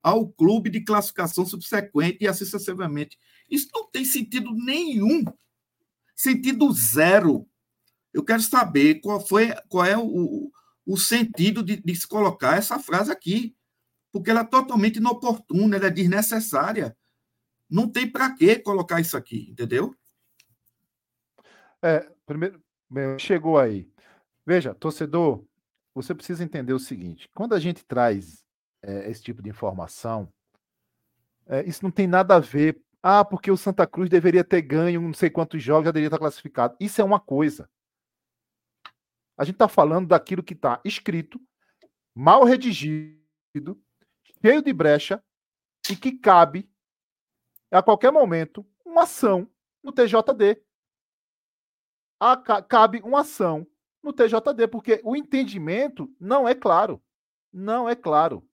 ao 0.03 0.27
clube 0.27 0.69
de 0.69 0.81
classificação 0.81 1.45
subsequente 1.45 2.17
e 2.21 2.27
assim 2.27 2.45
sucessivamente. 2.45 3.17
Isso 3.49 3.69
não 3.73 3.89
tem 3.89 4.03
sentido 4.05 4.53
nenhum. 4.53 5.23
Sentido 6.15 6.71
zero. 6.73 7.47
Eu 8.13 8.23
quero 8.23 8.41
saber 8.41 9.01
qual 9.01 9.25
foi 9.25 9.53
qual 9.69 9.86
é 9.86 9.97
o, 9.97 10.51
o 10.86 10.97
sentido 10.97 11.62
de, 11.62 11.77
de, 11.77 11.95
se 11.95 12.07
colocar 12.07 12.57
essa 12.57 12.79
frase 12.79 13.12
aqui, 13.12 13.55
porque 14.12 14.29
ela 14.29 14.41
é 14.41 14.45
totalmente 14.45 14.97
inoportuna, 14.97 15.75
ela 15.75 15.88
é 15.88 15.91
desnecessária. 15.91 16.97
Não 17.69 17.89
tem 17.89 18.10
para 18.10 18.34
que 18.36 18.60
colocar 18.60 18.99
isso 18.99 19.17
aqui, 19.17 19.49
entendeu? 19.49 19.93
É, 21.82 22.10
primeiro, 22.25 22.62
chegou 23.19 23.58
aí. 23.58 23.91
Veja, 24.45 24.73
torcedor, 24.73 25.45
você 25.93 26.15
precisa 26.15 26.43
entender 26.43 26.73
o 26.73 26.80
seguinte: 26.80 27.30
quando 27.34 27.53
a 27.53 27.60
gente 27.60 27.86
traz 27.86 28.45
é, 28.82 29.10
esse 29.10 29.21
tipo 29.21 29.41
de 29.41 29.49
informação, 29.49 30.32
é, 31.45 31.67
isso 31.67 31.84
não 31.84 31.91
tem 31.91 32.08
nada 32.08 32.36
a 32.36 32.39
ver. 32.39 32.82
Ah, 33.01 33.23
porque 33.23 33.51
o 33.51 33.58
Santa 33.58 33.86
Cruz 33.86 34.10
deveria 34.10 34.43
ter 34.43 34.62
ganho 34.62 35.01
não 35.01 35.13
sei 35.13 35.30
quantos 35.30 35.62
jogos, 35.62 35.86
já 35.86 35.91
deveria 35.91 36.08
estar 36.08 36.17
classificado. 36.17 36.75
Isso 36.80 36.99
é 36.99 37.03
uma 37.03 37.19
coisa. 37.19 37.69
A 39.38 39.45
gente 39.45 39.56
está 39.56 39.67
falando 39.67 40.08
daquilo 40.08 40.43
que 40.43 40.53
está 40.53 40.82
escrito, 40.84 41.39
mal 42.13 42.43
redigido, 42.43 43.80
cheio 44.41 44.62
de 44.63 44.73
brecha 44.73 45.23
e 45.89 45.95
que 45.95 46.13
cabe 46.13 46.69
a 47.71 47.84
qualquer 47.84 48.12
momento 48.12 48.65
uma 48.86 49.03
ação 49.03 49.49
no 49.84 49.91
TJD. 49.91 50.62
Cabe 52.67 53.01
uma 53.01 53.21
ação 53.21 53.67
no 54.01 54.13
TJD, 54.13 54.67
porque 54.67 55.01
o 55.03 55.15
entendimento 55.15 56.13
não 56.19 56.47
é 56.47 56.56
claro. 56.56 57.01
Não 57.51 57.88
é 57.88 57.95
claro. 57.95 58.47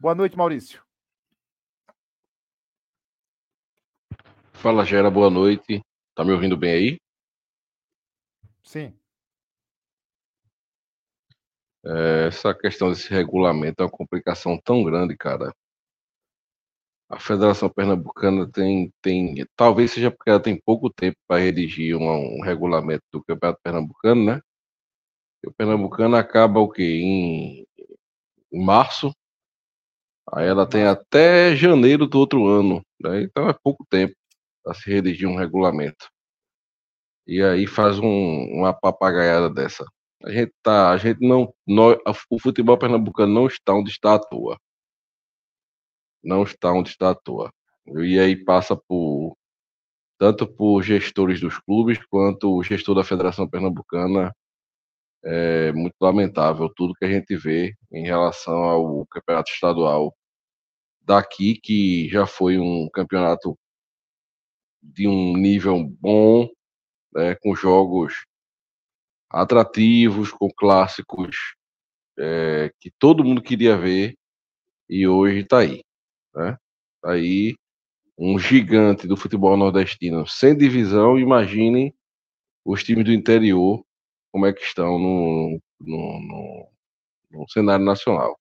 Boa 0.00 0.14
noite, 0.14 0.36
Maurício. 0.36 0.84
Fala, 4.52 4.84
Gera, 4.84 5.10
boa 5.10 5.28
noite. 5.28 5.82
Tá 6.14 6.24
me 6.24 6.32
ouvindo 6.32 6.56
bem 6.56 6.72
aí? 6.72 7.00
Sim. 8.62 8.96
É, 11.84 12.28
essa 12.28 12.54
questão 12.54 12.90
desse 12.90 13.10
regulamento 13.10 13.82
é 13.82 13.86
uma 13.86 13.90
complicação 13.90 14.56
tão 14.56 14.84
grande, 14.84 15.16
cara. 15.16 15.52
A 17.12 17.18
Federação 17.20 17.68
Pernambucana 17.68 18.50
tem, 18.50 18.90
tem 19.02 19.46
talvez 19.54 19.90
seja 19.92 20.10
porque 20.10 20.30
ela 20.30 20.40
tem 20.40 20.58
pouco 20.58 20.88
tempo 20.88 21.18
para 21.28 21.42
redigir 21.42 21.94
um, 21.94 22.38
um, 22.38 22.42
regulamento 22.42 23.04
do 23.12 23.22
Campeonato 23.22 23.60
Pernambucano, 23.62 24.24
né? 24.24 24.40
E 25.44 25.48
o 25.48 25.52
Pernambucano 25.52 26.16
acaba 26.16 26.58
o 26.58 26.70
quê? 26.70 26.82
Em, 26.82 27.66
em 28.50 28.64
março. 28.64 29.12
Aí 30.32 30.46
ela 30.46 30.66
tem 30.66 30.84
até 30.84 31.54
janeiro 31.54 32.06
do 32.06 32.18
outro 32.18 32.46
ano, 32.46 32.82
né? 32.98 33.22
Então 33.24 33.46
é 33.46 33.54
pouco 33.62 33.84
tempo 33.90 34.14
para 34.64 34.72
se 34.72 34.90
redigir 34.90 35.28
um 35.28 35.36
regulamento. 35.36 36.08
E 37.26 37.42
aí 37.42 37.66
faz 37.66 37.98
um, 37.98 38.06
uma 38.54 38.72
papagaiada 38.72 39.50
dessa. 39.50 39.84
A 40.24 40.30
gente 40.30 40.52
tá, 40.62 40.90
a 40.90 40.96
gente 40.96 41.20
não, 41.20 41.52
nós, 41.66 41.98
o 42.30 42.38
futebol 42.38 42.78
pernambucano 42.78 43.34
não 43.34 43.46
está 43.46 43.74
onde 43.74 43.90
está 43.90 44.14
à 44.14 44.18
toa. 44.18 44.56
Não 46.22 46.42
está 46.42 46.72
onde 46.72 46.90
está 46.90 47.10
à 47.10 47.14
toa. 47.14 47.52
E 47.86 48.18
aí 48.18 48.36
passa 48.36 48.76
por 48.76 49.36
tanto 50.18 50.46
por 50.46 50.82
gestores 50.82 51.40
dos 51.40 51.58
clubes 51.58 51.98
quanto 52.06 52.54
o 52.54 52.62
gestor 52.62 52.94
da 52.94 53.04
Federação 53.04 53.48
Pernambucana. 53.48 54.32
É 55.24 55.72
muito 55.72 55.94
lamentável 56.00 56.68
tudo 56.74 56.94
que 56.94 57.04
a 57.04 57.10
gente 57.10 57.36
vê 57.36 57.74
em 57.92 58.04
relação 58.04 58.54
ao 58.64 59.06
campeonato 59.06 59.50
estadual 59.52 60.14
daqui, 61.00 61.58
que 61.60 62.08
já 62.08 62.26
foi 62.26 62.58
um 62.58 62.88
campeonato 62.92 63.58
de 64.82 65.06
um 65.06 65.36
nível 65.36 65.84
bom, 66.00 66.48
né, 67.14 67.34
com 67.36 67.54
jogos 67.54 68.24
atrativos, 69.30 70.30
com 70.30 70.48
clássicos 70.50 71.36
é, 72.18 72.70
que 72.80 72.90
todo 72.98 73.24
mundo 73.24 73.42
queria 73.42 73.76
ver 73.76 74.14
e 74.88 75.06
hoje 75.06 75.40
está 75.40 75.60
aí. 75.60 75.82
Né? 76.34 76.56
Tá 77.02 77.12
aí 77.12 77.56
um 78.18 78.38
gigante 78.38 79.06
do 79.06 79.16
futebol 79.16 79.56
nordestino 79.56 80.26
sem 80.26 80.56
divisão. 80.56 81.18
Imaginem 81.18 81.94
os 82.64 82.84
times 82.84 83.04
do 83.04 83.12
interior 83.12 83.84
como 84.32 84.46
é 84.46 84.52
que 84.52 84.62
estão 84.62 84.98
no, 84.98 85.60
no, 85.80 86.20
no, 86.20 86.68
no 87.32 87.48
cenário 87.50 87.84
nacional. 87.84 88.38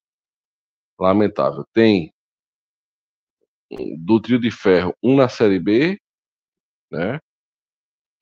Lamentável. 0.99 1.65
Tem 1.73 2.13
do 3.97 4.19
trio 4.19 4.39
de 4.39 4.51
ferro 4.51 4.95
um 5.01 5.15
na 5.15 5.29
Série 5.29 5.59
B, 5.59 5.99
né? 6.91 7.19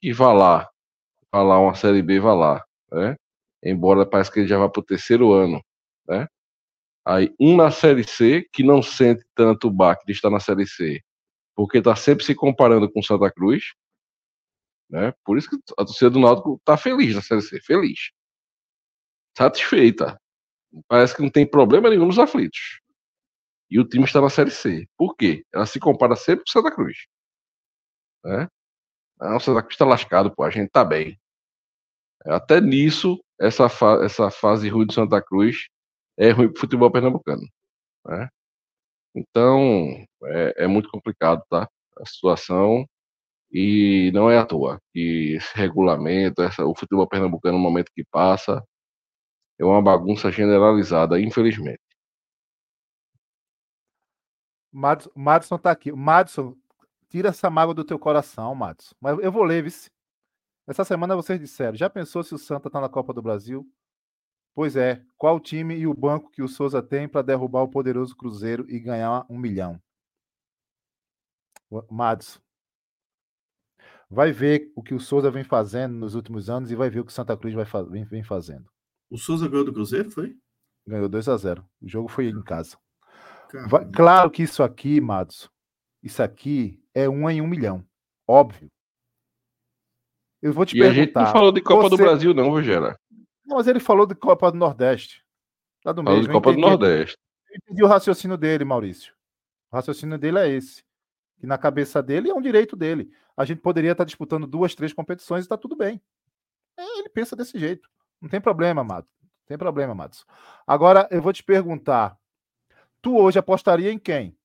E 0.02 0.14
vá 0.14 0.32
lá, 0.34 0.70
vá 1.32 1.44
lá 1.44 1.60
uma 1.60 1.76
Série 1.76 2.02
B, 2.02 2.20
vá 2.20 2.34
lá, 2.34 2.64
né? 2.92 3.16
Embora 3.64 4.06
parece 4.06 4.32
que 4.32 4.40
ele 4.40 4.48
já 4.48 4.58
vá 4.58 4.70
para 4.70 4.80
o 4.80 4.86
terceiro 4.86 5.34
ano, 5.34 5.62
né? 6.08 6.28
Aí 7.10 7.34
um 7.39 7.58
na 7.58 7.72
Série 7.72 8.08
C, 8.08 8.48
que 8.54 8.62
não 8.62 8.84
sente 8.84 9.26
tanto 9.34 9.67
o 9.67 9.72
baque 9.72 10.06
de 10.06 10.12
estar 10.12 10.30
na 10.30 10.39
Série 10.39 10.67
C, 10.67 11.02
porque 11.56 11.80
está 11.80 11.95
sempre 11.95 12.24
se 12.24 12.36
comparando 12.36 12.88
com 12.88 13.02
Santa 13.02 13.32
Cruz, 13.32 13.74
né? 14.88 15.12
Por 15.26 15.36
isso 15.36 15.50
que 15.50 15.56
a 15.76 15.84
torcida 15.84 16.12
do 16.12 16.19
Náutico 16.19 16.58
está 16.58 16.78
feliz 16.78 17.15
na 17.15 17.24
Série 17.24 17.41
C, 17.41 17.60
feliz. 17.62 18.12
Satisfeita. 19.36 20.22
Parece 20.88 21.15
que 21.15 21.24
não 21.24 21.32
tem 21.32 21.50
problema 21.50 21.89
nenhum 21.89 22.06
nos 22.06 22.19
aflitos. 22.19 22.80
E 23.72 23.80
o 23.80 23.88
time 23.88 24.04
está 24.04 24.22
na 24.22 24.30
Série 24.30 24.52
C. 24.52 24.88
Por 24.95 25.15
quê? 25.15 25.43
Ela 25.52 25.65
se 25.65 25.80
compara 25.80 26.15
sempre 26.15 26.45
com 26.45 26.52
Santa 26.52 26.69
Cruz. 26.69 27.08
Né? 28.24 28.48
Não, 29.19 29.36
o 29.36 29.39
Santa 29.39 29.63
Cruz 29.63 29.74
está 29.74 29.86
lascado, 29.86 30.32
pô, 30.36 30.43
a 30.43 30.52
gente 30.52 30.69
tá 30.69 30.86
bem. 30.86 31.19
Até 32.24 32.62
nisso, 32.62 33.19
essa, 33.39 33.67
fa 33.67 34.06
essa 34.06 34.30
fase 34.30 34.69
ruim 34.69 34.86
do 34.86 34.93
Santa 34.93 35.19
Cruz 35.19 35.69
é 36.20 36.32
ruim 36.32 36.50
para 36.50 36.58
o 36.58 36.60
futebol 36.62 36.92
pernambucano. 36.92 37.48
Né? 38.06 38.30
Então, 39.16 40.06
é, 40.26 40.66
é, 40.66 40.68
muito 40.68 40.90
complicado, 40.90 41.44
tá? 41.50 41.68
A 42.00 42.06
situação. 42.06 42.86
E 43.52 44.12
não 44.14 44.30
é 44.30 44.38
à 44.38 44.46
toa 44.46 44.80
que 44.94 45.36
esse 45.38 45.58
regulamento, 45.58 46.42
essa, 46.44 46.66
o 46.66 46.76
futebol 46.76 47.08
pernambucano, 47.08 47.58
no 47.58 47.64
momento 47.64 47.92
que 47.96 48.04
passa, 48.12 48.64
é 49.60 49.66
uma 49.66 49.82
bagunça 49.82 50.32
generalizada, 50.32 51.20
infelizmente. 51.20 51.80
Madison, 54.72 55.10
Madison 55.16 55.58
tá 55.58 55.72
aqui. 55.72 55.92
Madison, 55.92 56.56
tira 57.10 57.30
essa 57.30 57.50
mágoa 57.50 57.74
do 57.74 57.86
teu 57.86 57.98
coração, 57.98 58.54
Madison. 58.56 58.96
Mas 59.02 59.20
eu 59.20 59.32
vou 59.32 59.44
ler, 59.44 59.64
vice. 59.64 59.90
Essa 60.68 60.86
semana 60.86 61.16
vocês 61.16 61.40
disseram, 61.40 61.76
já 61.76 61.90
pensou 61.90 62.24
se 62.24 62.36
o 62.36 62.38
Santa 62.38 62.70
tá 62.70 62.80
na 62.80 62.90
Copa 62.90 63.12
do 63.14 63.24
Brasil? 63.24 63.68
Pois 64.54 64.76
é, 64.76 65.02
qual 65.18 65.38
o 65.38 65.40
time 65.40 65.76
e 65.76 65.88
o 65.88 65.94
banco 65.94 66.30
que 66.32 66.42
o 66.42 66.48
Souza 66.48 66.82
tem 66.82 67.08
para 67.08 67.22
derrubar 67.22 67.64
o 67.64 67.70
poderoso 67.70 68.16
Cruzeiro 68.16 68.66
e 68.70 68.80
ganhar 68.80 69.26
um 69.30 69.38
milhão? 69.38 69.82
Madison, 71.90 72.40
vai 74.10 74.32
ver 74.32 74.72
o 74.76 74.82
que 74.82 74.94
o 74.94 75.00
Souza 75.00 75.30
vem 75.30 75.44
fazendo 75.44 75.94
nos 75.94 76.16
últimos 76.16 76.50
anos 76.50 76.72
e 76.72 76.76
vai 76.76 76.90
ver 76.90 77.02
o 77.02 77.06
que 77.06 77.12
o 77.12 77.14
Santa 77.14 77.38
Cruz 77.38 77.54
vai 77.54 77.66
fa 77.66 77.84
vem, 77.84 78.04
vem 78.06 78.24
fazendo. 78.24 78.66
O 79.10 79.18
Souza 79.18 79.48
ganhou 79.48 79.66
do 79.66 79.74
Cruzeiro, 79.74 80.10
foi? 80.10 80.36
Ganhou 80.88 81.08
2 81.08 81.30
a 81.30 81.38
0 81.38 81.64
O 81.82 81.88
jogo 81.88 82.08
foi 82.08 82.28
em 82.28 82.42
casa. 82.42 82.78
Vai, 83.68 83.86
claro 83.90 84.30
que 84.30 84.44
isso 84.44 84.62
aqui, 84.64 85.00
Mados, 85.00 85.50
isso 86.04 86.22
aqui 86.22 86.84
é 86.94 87.08
um 87.08 87.30
em 87.30 87.42
um 87.42 87.48
milhão. 87.48 87.86
Óbvio. 88.28 88.70
Eu 90.42 90.54
vou 90.54 90.66
te 90.66 90.76
e 90.76 90.80
perguntar. 90.80 90.94
A 90.94 91.06
gente 91.06 91.16
não 91.16 91.32
falou 91.32 91.52
de 91.52 91.62
Copa 91.62 91.84
você... 91.84 91.90
do 91.90 91.98
Brasil, 91.98 92.34
não, 92.34 92.50
Rogério. 92.50 92.96
Não, 93.50 93.58
mas 93.58 93.68
ele 93.68 93.80
falou 93.80 94.06
de 94.06 94.14
Copa 94.14 94.52
do 94.52 94.58
Nordeste. 94.60 95.26
Tá 95.84 95.92
do 95.92 96.04
mesmo. 96.04 96.22
de 96.22 96.30
Copa 96.30 96.54
do 96.54 96.60
Nordeste. 96.60 97.18
Eu 97.50 97.58
entendi 97.58 97.84
o 97.84 97.88
raciocínio 97.88 98.38
dele, 98.38 98.64
Maurício. 98.64 99.12
O 99.72 99.76
raciocínio 99.76 100.20
dele 100.20 100.38
é 100.38 100.48
esse. 100.48 100.84
Que 101.40 101.48
na 101.48 101.58
cabeça 101.58 102.04
dele 102.04 102.30
é 102.30 102.34
um 102.34 102.42
direito 102.42 102.76
dele. 102.76 103.12
A 103.36 103.44
gente 103.46 103.60
poderia 103.60 103.94
estar 103.94 104.04
disputando 104.04 104.46
duas, 104.46 104.76
três 104.76 104.94
competições 104.94 105.40
e 105.40 105.46
está 105.46 105.58
tudo 105.58 105.76
bem. 105.76 106.00
É, 106.78 107.00
ele 107.00 107.10
pensa 107.10 107.36
desse 107.36 107.58
jeito. 107.58 107.90
Não 108.22 108.30
tem 108.30 108.40
problema, 108.40 108.84
Matos. 108.84 109.12
Não 109.20 109.48
tem 109.48 109.58
problema, 109.58 109.96
Matos. 109.96 110.28
Agora, 110.68 111.08
eu 111.10 111.20
vou 111.20 111.34
te 111.34 111.44
perguntar. 111.44 112.16
Tu 113.02 113.18
hoje 113.18 113.40
apostaria 113.40 113.92
em 113.92 113.98
quem? 113.98 114.38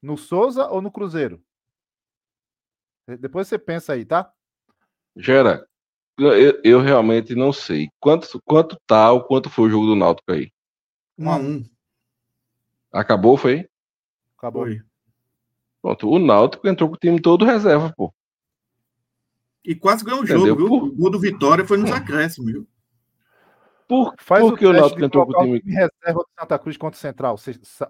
No 0.00 0.16
Souza 0.16 0.68
ou 0.68 0.80
no 0.80 0.92
Cruzeiro? 0.92 1.42
Depois 3.18 3.48
você 3.48 3.58
pensa 3.58 3.94
aí, 3.94 4.04
tá? 4.04 4.32
Gera, 5.16 5.66
eu, 6.28 6.60
eu 6.62 6.80
realmente 6.80 7.34
não 7.34 7.52
sei. 7.52 7.88
Quanto, 7.98 8.40
quanto 8.44 8.76
tá 8.86 9.10
ou 9.12 9.22
quanto 9.22 9.50
foi 9.50 9.68
o 9.68 9.70
jogo 9.70 9.86
do 9.86 9.96
Náutico 9.96 10.32
aí? 10.32 10.50
Um 11.18 11.30
a 11.30 11.36
um. 11.36 11.64
Acabou, 12.92 13.36
foi? 13.36 13.68
Acabou. 14.36 14.64
Foi. 14.64 14.80
Pronto, 15.80 16.08
o 16.08 16.18
Náutico 16.18 16.68
entrou 16.68 16.88
com 16.88 16.94
o 16.94 16.98
time 16.98 17.20
todo 17.20 17.44
reserva, 17.44 17.92
pô. 17.96 18.12
E 19.64 19.74
quase 19.74 20.04
ganhou 20.04 20.22
o 20.22 20.26
jogo, 20.26 20.56
viu? 20.56 20.68
Por... 20.68 20.84
O 20.84 20.92
gol 20.92 21.10
do 21.10 21.18
Vitória 21.18 21.64
foi 21.64 21.78
nos 21.78 21.90
acréscimos, 21.90 22.52
viu? 22.52 22.68
Por, 23.88 24.14
Faz 24.18 24.42
por 24.42 24.58
que 24.58 24.64
o 24.64 24.72
Náutico 24.72 25.04
entrou 25.04 25.26
com 25.26 25.32
o 25.32 25.44
time... 25.44 25.60
time 25.60 25.74
reserva 25.74 26.20
do 26.20 26.28
Santa 26.38 26.58
Cruz 26.58 26.76
contra 26.76 26.96
o 26.96 27.00
Central, 27.00 27.36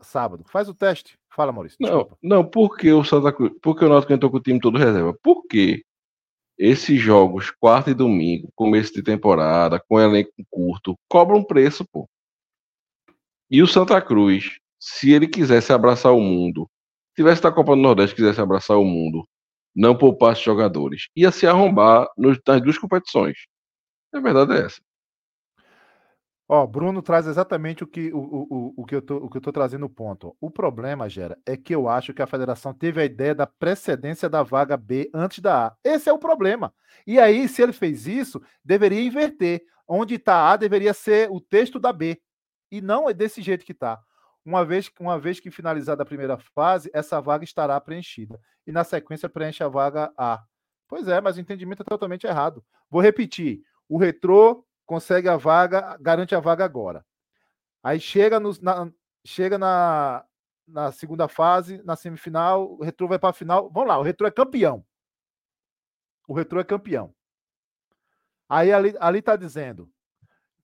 sábado. 0.02 0.44
Faz 0.48 0.68
o 0.68 0.74
teste. 0.74 1.18
Fala, 1.30 1.52
Maurício. 1.52 1.78
Desculpa. 1.80 2.16
Não, 2.22 2.36
não, 2.38 2.44
por 2.44 2.76
que 2.76 2.92
o 2.92 3.04
Santa 3.04 3.32
Cruz... 3.32 3.52
Por 3.62 3.76
que 3.76 3.84
o 3.84 3.88
Náutico 3.88 4.12
entrou 4.12 4.30
com 4.30 4.36
o 4.38 4.42
time 4.42 4.60
todo 4.60 4.78
reserva? 4.78 5.16
Porque 5.22 5.84
esses 6.58 7.00
jogos, 7.00 7.50
quarta 7.50 7.90
e 7.90 7.94
domingo, 7.94 8.50
começo 8.54 8.92
de 8.92 9.02
temporada, 9.02 9.82
com 9.88 10.00
elenco 10.00 10.30
curto, 10.50 10.96
cobram 11.08 11.42
preço, 11.42 11.84
pô. 11.90 12.08
E 13.50 13.62
o 13.62 13.66
Santa 13.66 14.00
Cruz, 14.00 14.58
se 14.78 15.12
ele 15.12 15.28
quisesse 15.28 15.72
abraçar 15.72 16.12
o 16.12 16.20
mundo, 16.20 16.68
tivesse 17.14 17.42
da 17.42 17.52
Copa 17.52 17.74
do 17.74 17.82
Nordeste, 17.82 18.16
quisesse 18.16 18.40
abraçar 18.40 18.78
o 18.78 18.84
mundo, 18.84 19.26
não 19.74 19.96
poupasse 19.96 20.42
jogadores, 20.42 21.08
ia 21.16 21.30
se 21.30 21.46
arrombar 21.46 22.08
nos, 22.16 22.38
nas 22.46 22.62
duas 22.62 22.78
competições. 22.78 23.36
A 24.12 24.20
verdade 24.20 24.52
é 24.52 24.66
essa. 24.66 24.80
Ó, 26.48 26.66
Bruno 26.66 27.00
traz 27.00 27.26
exatamente 27.26 27.82
o 27.82 27.86
que, 27.86 28.12
o, 28.12 28.18
o, 28.18 28.74
o, 28.76 28.84
que 28.84 28.94
eu 28.94 29.02
tô, 29.02 29.16
o 29.16 29.30
que 29.30 29.38
eu 29.38 29.40
tô 29.40 29.52
trazendo 29.52 29.82
no 29.82 29.88
ponto. 29.88 30.36
O 30.40 30.50
problema, 30.50 31.08
Gera, 31.08 31.38
é 31.46 31.56
que 31.56 31.74
eu 31.74 31.88
acho 31.88 32.12
que 32.12 32.20
a 32.20 32.26
federação 32.26 32.74
teve 32.74 33.00
a 33.00 33.04
ideia 33.04 33.34
da 33.34 33.46
precedência 33.46 34.28
da 34.28 34.42
vaga 34.42 34.76
B 34.76 35.10
antes 35.14 35.38
da 35.38 35.68
A. 35.68 35.76
Esse 35.84 36.10
é 36.10 36.12
o 36.12 36.18
problema. 36.18 36.74
E 37.06 37.18
aí, 37.18 37.48
se 37.48 37.62
ele 37.62 37.72
fez 37.72 38.06
isso, 38.06 38.42
deveria 38.64 39.00
inverter. 39.00 39.62
Onde 39.86 40.14
está 40.16 40.50
A 40.50 40.56
deveria 40.56 40.92
ser 40.92 41.30
o 41.30 41.40
texto 41.40 41.78
da 41.78 41.92
B. 41.92 42.20
E 42.70 42.80
não 42.80 43.08
é 43.08 43.14
desse 43.14 43.40
jeito 43.40 43.64
que 43.64 43.72
está. 43.72 44.00
Uma 44.44 44.64
vez, 44.64 44.90
uma 44.98 45.18
vez 45.18 45.38
que 45.38 45.50
finalizada 45.50 46.02
a 46.02 46.06
primeira 46.06 46.36
fase, 46.54 46.90
essa 46.92 47.20
vaga 47.20 47.44
estará 47.44 47.80
preenchida. 47.80 48.40
E 48.66 48.72
na 48.72 48.84
sequência 48.84 49.28
preenche 49.28 49.62
a 49.62 49.68
vaga 49.68 50.12
A. 50.16 50.42
Pois 50.88 51.08
é, 51.08 51.20
mas 51.20 51.36
o 51.36 51.40
entendimento 51.40 51.82
é 51.82 51.84
totalmente 51.84 52.26
errado. 52.26 52.64
Vou 52.90 53.00
repetir. 53.00 53.62
O 53.88 53.96
retrô 53.96 54.64
consegue 54.92 55.26
a 55.26 55.38
vaga, 55.38 55.96
garante 55.98 56.34
a 56.34 56.40
vaga 56.40 56.66
agora. 56.66 57.02
Aí 57.82 57.98
chega, 57.98 58.38
no, 58.38 58.52
na, 58.60 58.92
chega 59.24 59.56
na, 59.56 60.22
na 60.68 60.92
segunda 60.92 61.26
fase, 61.28 61.82
na 61.82 61.96
semifinal, 61.96 62.74
o 62.74 62.84
Retro 62.84 63.08
vai 63.08 63.18
para 63.18 63.30
a 63.30 63.32
final. 63.32 63.70
Vamos 63.70 63.88
lá, 63.88 63.98
o 63.98 64.02
Retro 64.02 64.26
é 64.26 64.30
campeão. 64.30 64.84
O 66.28 66.34
Retro 66.34 66.60
é 66.60 66.64
campeão. 66.64 67.14
Aí 68.46 68.70
ali, 68.70 68.94
ali 69.00 69.20
está 69.20 69.34
dizendo: 69.34 69.90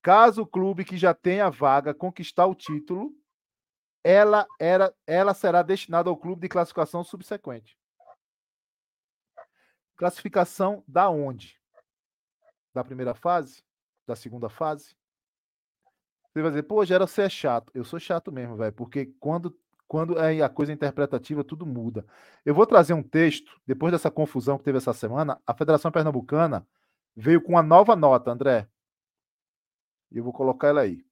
caso 0.02 0.42
o 0.42 0.46
clube 0.46 0.84
que 0.84 0.98
já 0.98 1.14
tem 1.14 1.40
a 1.40 1.48
vaga 1.48 1.94
conquistar 1.94 2.44
o 2.44 2.54
título, 2.54 3.14
ela, 4.04 4.46
era, 4.60 4.94
ela 5.06 5.32
será 5.32 5.62
destinada 5.62 6.10
ao 6.10 6.18
clube 6.18 6.42
de 6.42 6.50
classificação 6.50 7.02
subsequente. 7.02 7.78
Classificação 9.96 10.84
da 10.86 11.08
onde? 11.08 11.58
Da 12.74 12.84
primeira 12.84 13.14
fase? 13.14 13.66
Da 14.08 14.16
segunda 14.16 14.48
fase. 14.48 14.96
Você 16.32 16.42
vai 16.42 16.50
dizer, 16.50 16.62
pô, 16.64 16.84
Gera, 16.84 17.06
você 17.06 17.22
é 17.22 17.28
chato. 17.28 17.70
Eu 17.74 17.84
sou 17.84 18.00
chato 18.00 18.32
mesmo, 18.32 18.56
velho, 18.56 18.72
porque 18.72 19.06
quando, 19.20 19.56
quando 19.86 20.18
é 20.18 20.42
a 20.42 20.48
coisa 20.48 20.72
interpretativa, 20.72 21.44
tudo 21.44 21.66
muda. 21.66 22.06
Eu 22.44 22.54
vou 22.54 22.66
trazer 22.66 22.94
um 22.94 23.02
texto, 23.02 23.60
depois 23.66 23.92
dessa 23.92 24.10
confusão 24.10 24.58
que 24.58 24.64
teve 24.64 24.78
essa 24.78 24.92
semana, 24.92 25.40
a 25.46 25.54
Federação 25.54 25.92
Pernambucana 25.92 26.66
veio 27.14 27.42
com 27.42 27.52
uma 27.52 27.62
nova 27.62 27.94
nota, 27.94 28.30
André. 28.30 28.68
E 30.10 30.18
eu 30.18 30.24
vou 30.24 30.32
colocar 30.32 30.68
ela 30.68 30.80
aí. 30.80 31.04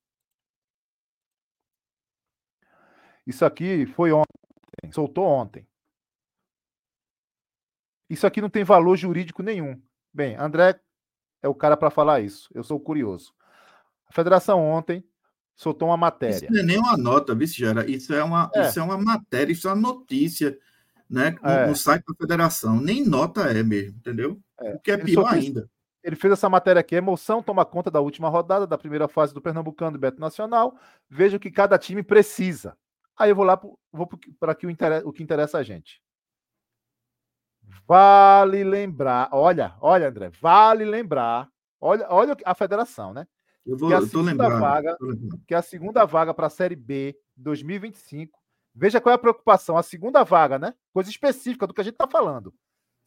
Isso 3.27 3.45
aqui 3.45 3.87
foi 3.87 4.13
ontem, 4.13 4.93
soltou 4.93 5.27
ontem. 5.27 5.67
Isso 8.09 8.27
aqui 8.27 8.41
não 8.41 8.49
tem 8.49 8.63
valor 8.63 8.97
jurídico 8.97 9.43
nenhum. 9.43 9.83
Bem, 10.15 10.37
André 10.37 10.81
é 11.47 11.49
o 11.49 11.55
cara 11.55 11.77
para 11.77 11.91
falar 11.91 12.21
isso. 12.21 12.51
Eu 12.55 12.63
sou 12.63 12.79
curioso. 12.79 13.33
A 14.09 14.13
federação 14.13 14.61
ontem 14.61 15.05
soltou 15.55 15.89
uma 15.89 15.97
matéria. 15.97 16.35
Isso 16.35 16.53
não 16.53 16.61
é 16.61 16.63
nem 16.63 16.79
uma 16.79 16.97
nota, 16.97 17.35
vice 17.35 17.57
Gera. 17.57 17.89
Isso 17.91 18.13
é 18.13 18.23
uma, 18.23 18.51
é. 18.55 18.69
isso 18.69 18.79
é 18.79 18.83
uma 18.83 18.99
matéria, 18.99 19.53
isso 19.53 19.69
é 19.69 19.73
uma 19.73 19.81
notícia, 19.81 20.59
né? 21.09 21.37
No, 21.43 21.51
é. 21.51 21.67
no 21.69 21.75
site 21.75 22.05
da 22.07 22.15
federação. 22.15 22.81
Nem 22.81 23.05
nota 23.05 23.43
é 23.43 23.63
mesmo, 23.63 23.97
entendeu? 23.99 24.39
É. 24.61 24.75
O 24.75 24.79
que 24.81 24.91
é 24.91 24.95
ele 24.95 25.05
pior 25.05 25.33
ainda. 25.33 25.71
Ele 26.03 26.15
fez 26.15 26.33
essa 26.33 26.49
matéria 26.49 26.81
aqui. 26.81 26.95
Emoção 26.95 27.43
toma 27.43 27.65
conta 27.65 27.91
da 27.91 28.01
última 28.01 28.29
rodada 28.29 28.67
da 28.67 28.79
primeira 28.79 29.09
fase 29.09 29.35
do 29.35 29.41
Pernambucano 29.41 29.93
do 29.93 30.01
Beto 30.01 30.21
Nacional. 30.21 30.79
Veja 31.09 31.37
o 31.37 31.41
que 31.41 31.51
cada 31.51 31.79
time 31.79 32.03
precisa. 32.03 32.77
Aí 33.19 33.31
eu 33.31 33.37
vou 33.37 33.45
lá, 33.45 33.61
vou 33.93 34.09
para 34.39 34.57
o 35.05 35.13
que 35.13 35.23
interessa 35.23 35.59
a 35.59 35.63
gente. 35.63 36.01
Vale 37.87 38.65
lembrar, 38.65 39.29
olha, 39.33 39.75
olha, 39.81 40.09
André, 40.09 40.31
vale 40.41 40.85
lembrar, 40.85 41.49
olha, 41.81 42.07
olha 42.11 42.37
a 42.45 42.55
federação, 42.55 43.13
né? 43.15 43.27
Eu 43.65 43.77
vou, 43.77 43.89
que 43.89 43.95
a 43.95 43.99
eu 43.99 44.07
segunda 44.07 44.31
lembrado. 44.31 44.61
vaga, 44.61 44.99
que 45.47 45.55
a 45.55 45.63
segunda 45.63 46.05
vaga 46.05 46.35
para 46.35 46.47
a 46.47 46.51
Série 46.51 46.77
B 46.77 47.17
2025. 47.37 48.39
Veja 48.75 49.01
qual 49.01 49.13
é 49.13 49.17
a 49.17 49.19
preocupação. 49.19 49.77
A 49.77 49.83
segunda 49.83 50.23
vaga, 50.23 50.59
né? 50.59 50.75
Coisa 50.93 51.09
específica 51.11 51.67
do 51.67 51.73
que 51.75 51.81
a 51.81 51.85
gente 51.85 51.95
está 51.95 52.07
falando. 52.07 52.53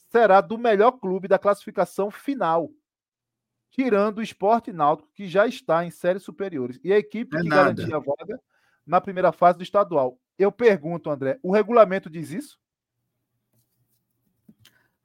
Será 0.09 0.41
do 0.41 0.57
melhor 0.57 0.93
clube 0.93 1.27
da 1.27 1.38
classificação 1.38 2.09
final. 2.09 2.69
Tirando 3.71 4.17
o 4.17 4.23
Esporte 4.23 4.73
Náutico, 4.73 5.09
que 5.13 5.27
já 5.27 5.45
está 5.45 5.86
em 5.86 5.91
séries 5.91 6.23
superiores. 6.23 6.80
E 6.84 6.91
a 6.91 6.97
equipe 6.97 7.38
É 7.38 7.41
que 7.41 7.47
nada. 7.47 7.73
garantia 7.73 7.95
a 7.95 7.99
vaga 7.99 8.41
na 8.86 8.99
primeira 8.99 9.32
fase 9.32 9.57
do 9.59 9.63
estadual. 9.63 10.17
Eu 10.38 10.51
pergunto, 10.51 11.09
André, 11.09 11.38
o 11.43 11.51
regulamento 11.51 12.09
diz 12.09 12.32
isso? 12.32 12.57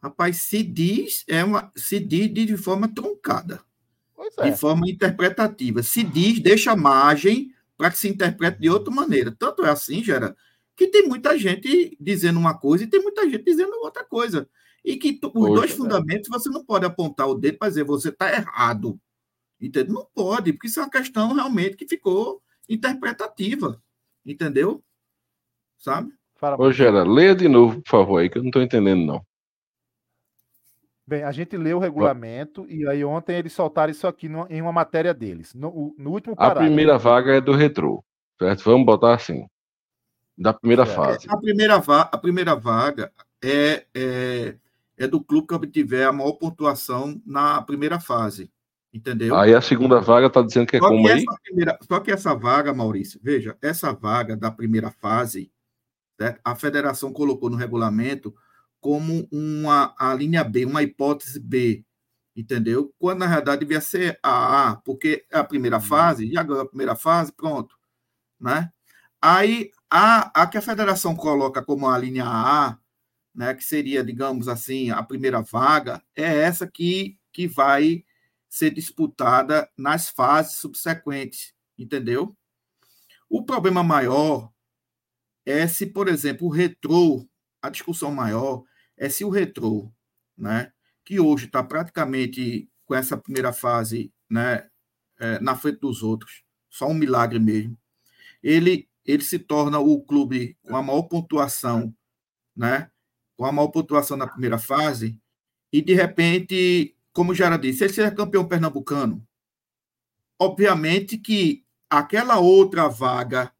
Rapaz, 0.04 0.42
se 0.42 0.62
diz, 0.62 1.24
é 1.26 1.42
uma, 1.42 1.72
se 1.74 1.98
diz 1.98 2.30
de 2.30 2.56
forma 2.58 2.86
truncada, 2.86 3.62
Pois 4.14 4.34
de 4.36 4.48
é. 4.48 4.54
forma 4.54 4.86
interpretativa. 4.86 5.82
Se 5.82 6.02
diz, 6.02 6.40
deixa 6.40 6.76
margem 6.76 7.50
para 7.74 7.90
que 7.90 7.96
se 7.96 8.06
interprete 8.08 8.60
de 8.60 8.68
outra 8.68 8.92
maneira. 8.92 9.34
Tanto 9.38 9.64
é 9.64 9.70
assim, 9.70 10.04
Gera, 10.04 10.36
que 10.76 10.88
tem 10.88 11.08
muita 11.08 11.38
gente 11.38 11.96
dizendo 11.98 12.38
uma 12.38 12.52
coisa 12.52 12.84
e 12.84 12.86
tem 12.86 13.00
muita 13.02 13.22
gente 13.30 13.44
dizendo 13.44 13.72
outra 13.82 14.04
coisa. 14.04 14.46
E 14.84 14.96
que 14.98 15.14
tu- 15.14 15.28
os 15.28 15.32
Poxa, 15.32 15.54
dois 15.54 15.70
é. 15.70 15.74
fundamentos 15.74 16.28
você 16.28 16.50
não 16.50 16.62
pode 16.62 16.84
apontar 16.84 17.26
o 17.26 17.34
dedo 17.34 17.56
para 17.56 17.68
dizer 17.68 17.84
você 17.84 18.10
está 18.10 18.30
errado. 18.30 19.00
Entendeu? 19.58 19.94
Não 19.94 20.06
pode, 20.14 20.52
porque 20.52 20.66
isso 20.66 20.80
é 20.80 20.82
uma 20.82 20.90
questão 20.90 21.32
realmente 21.32 21.76
que 21.76 21.88
ficou 21.88 22.42
interpretativa. 22.68 23.82
Entendeu? 24.26 24.84
Sabe? 25.78 26.12
Fala, 26.36 26.60
Ô, 26.60 26.70
Gera, 26.70 27.04
leia 27.04 27.34
de 27.34 27.48
novo, 27.48 27.80
por 27.80 27.88
favor, 27.88 28.18
aí, 28.18 28.28
que 28.28 28.36
eu 28.36 28.42
não 28.42 28.50
tô 28.50 28.60
entendendo, 28.60 29.06
não. 29.06 29.24
Bem, 31.06 31.22
a 31.22 31.32
gente 31.32 31.56
leu 31.56 31.76
o 31.76 31.80
regulamento 31.80 32.66
e 32.68 32.88
aí 32.88 33.04
ontem 33.04 33.36
eles 33.36 33.52
soltaram 33.52 33.90
isso 33.90 34.06
aqui 34.06 34.26
no- 34.28 34.46
em 34.48 34.62
uma 34.62 34.72
matéria 34.72 35.12
deles. 35.12 35.52
No, 35.54 35.94
no 35.98 36.10
último 36.10 36.32
A 36.32 36.36
parágrafo. 36.36 36.66
primeira 36.66 36.96
vaga 36.96 37.34
é 37.36 37.40
do 37.42 37.52
retrô, 37.52 38.02
certo? 38.38 38.64
Vamos 38.64 38.86
botar 38.86 39.14
assim. 39.14 39.46
Da 40.36 40.52
primeira 40.52 40.86
Certo. 40.86 40.96
fase. 40.96 41.26
A 41.28 41.36
primeira, 41.36 41.78
va- 41.78 42.08
a 42.10 42.16
primeira 42.18 42.56
vaga 42.56 43.12
é, 43.42 43.84
é, 43.94 44.56
é 44.96 45.06
do 45.06 45.22
clube 45.22 45.46
que 45.46 45.54
obtiver 45.54 46.06
a 46.08 46.12
maior 46.12 46.32
pontuação 46.32 47.20
na 47.26 47.60
primeira 47.60 48.00
fase. 48.00 48.50
Entendeu? 48.92 49.34
Aí 49.36 49.52
a 49.54 49.60
segunda 49.60 50.00
vaga 50.00 50.30
tá 50.30 50.40
dizendo 50.40 50.66
que 50.68 50.76
é 50.76 50.80
só, 50.80 50.88
como 50.88 51.04
que 51.04 51.10
aí? 51.12 51.18
essa 51.18 51.38
primeira, 51.42 51.78
só 51.82 52.00
que 52.00 52.10
essa 52.12 52.34
vaga, 52.34 52.72
Maurício, 52.72 53.20
veja, 53.22 53.58
essa 53.60 53.92
vaga 53.92 54.36
da 54.36 54.50
primeira 54.52 54.90
fase, 54.90 55.50
certo? 56.18 56.40
a 56.44 56.54
federação 56.54 57.12
colocou 57.12 57.50
no 57.50 57.56
regulamento 57.56 58.34
como 58.84 59.26
uma 59.32 59.94
a 59.98 60.12
linha 60.12 60.44
B, 60.44 60.66
uma 60.66 60.82
hipótese 60.82 61.40
B, 61.40 61.82
entendeu? 62.36 62.94
Quando 62.98 63.20
na 63.20 63.26
realidade 63.26 63.60
devia 63.60 63.80
ser 63.80 64.20
a 64.22 64.72
A, 64.72 64.76
porque 64.76 65.24
é 65.32 65.38
a 65.38 65.42
primeira 65.42 65.80
fase, 65.80 66.30
já 66.30 66.42
ganhou 66.42 66.60
a 66.60 66.68
primeira 66.68 66.94
fase, 66.94 67.32
pronto, 67.32 67.78
né? 68.38 68.70
Aí 69.22 69.70
a, 69.88 70.42
a 70.42 70.46
que 70.46 70.58
a 70.58 70.60
federação 70.60 71.16
coloca 71.16 71.64
como 71.64 71.88
a 71.88 71.96
linha 71.96 72.26
A, 72.26 72.78
né, 73.34 73.54
que 73.54 73.64
seria, 73.64 74.04
digamos 74.04 74.48
assim, 74.48 74.90
a 74.90 75.02
primeira 75.02 75.40
vaga, 75.40 76.02
é 76.14 76.40
essa 76.40 76.66
que, 76.66 77.18
que 77.32 77.48
vai 77.48 78.04
ser 78.50 78.68
disputada 78.70 79.66
nas 79.78 80.10
fases 80.10 80.58
subsequentes, 80.58 81.54
entendeu? 81.78 82.36
O 83.30 83.46
problema 83.46 83.82
maior 83.82 84.52
é 85.46 85.66
se, 85.66 85.86
por 85.86 86.06
exemplo, 86.06 86.48
o 86.48 86.50
retrô, 86.50 87.26
a 87.62 87.70
discussão 87.70 88.12
maior 88.12 88.62
é 88.96 89.08
se 89.08 89.24
o 89.24 89.30
retrô, 89.30 89.90
né, 90.36 90.72
que 91.04 91.20
hoje 91.20 91.46
está 91.46 91.62
praticamente 91.62 92.68
com 92.84 92.94
essa 92.94 93.16
primeira 93.16 93.52
fase 93.52 94.12
né, 94.28 94.68
é, 95.18 95.38
na 95.40 95.56
frente 95.56 95.80
dos 95.80 96.02
outros, 96.02 96.42
só 96.70 96.88
um 96.88 96.94
milagre 96.94 97.38
mesmo, 97.38 97.78
ele, 98.42 98.88
ele 99.04 99.22
se 99.22 99.38
torna 99.38 99.78
o 99.78 100.02
clube 100.02 100.56
com 100.62 100.76
a 100.76 100.82
maior 100.82 101.02
pontuação, 101.02 101.94
né, 102.56 102.90
com 103.36 103.44
a 103.44 103.52
maior 103.52 103.68
pontuação 103.68 104.16
na 104.16 104.26
primeira 104.26 104.58
fase, 104.58 105.18
e 105.72 105.82
de 105.82 105.94
repente, 105.94 106.96
como 107.12 107.34
já 107.34 107.46
era 107.46 107.56
disse, 107.56 107.84
ele 107.84 107.92
seja 107.92 108.10
campeão 108.10 108.46
pernambucano, 108.46 109.26
obviamente 110.38 111.18
que 111.18 111.64
aquela 111.88 112.38
outra 112.38 112.88
vaga 112.88 113.52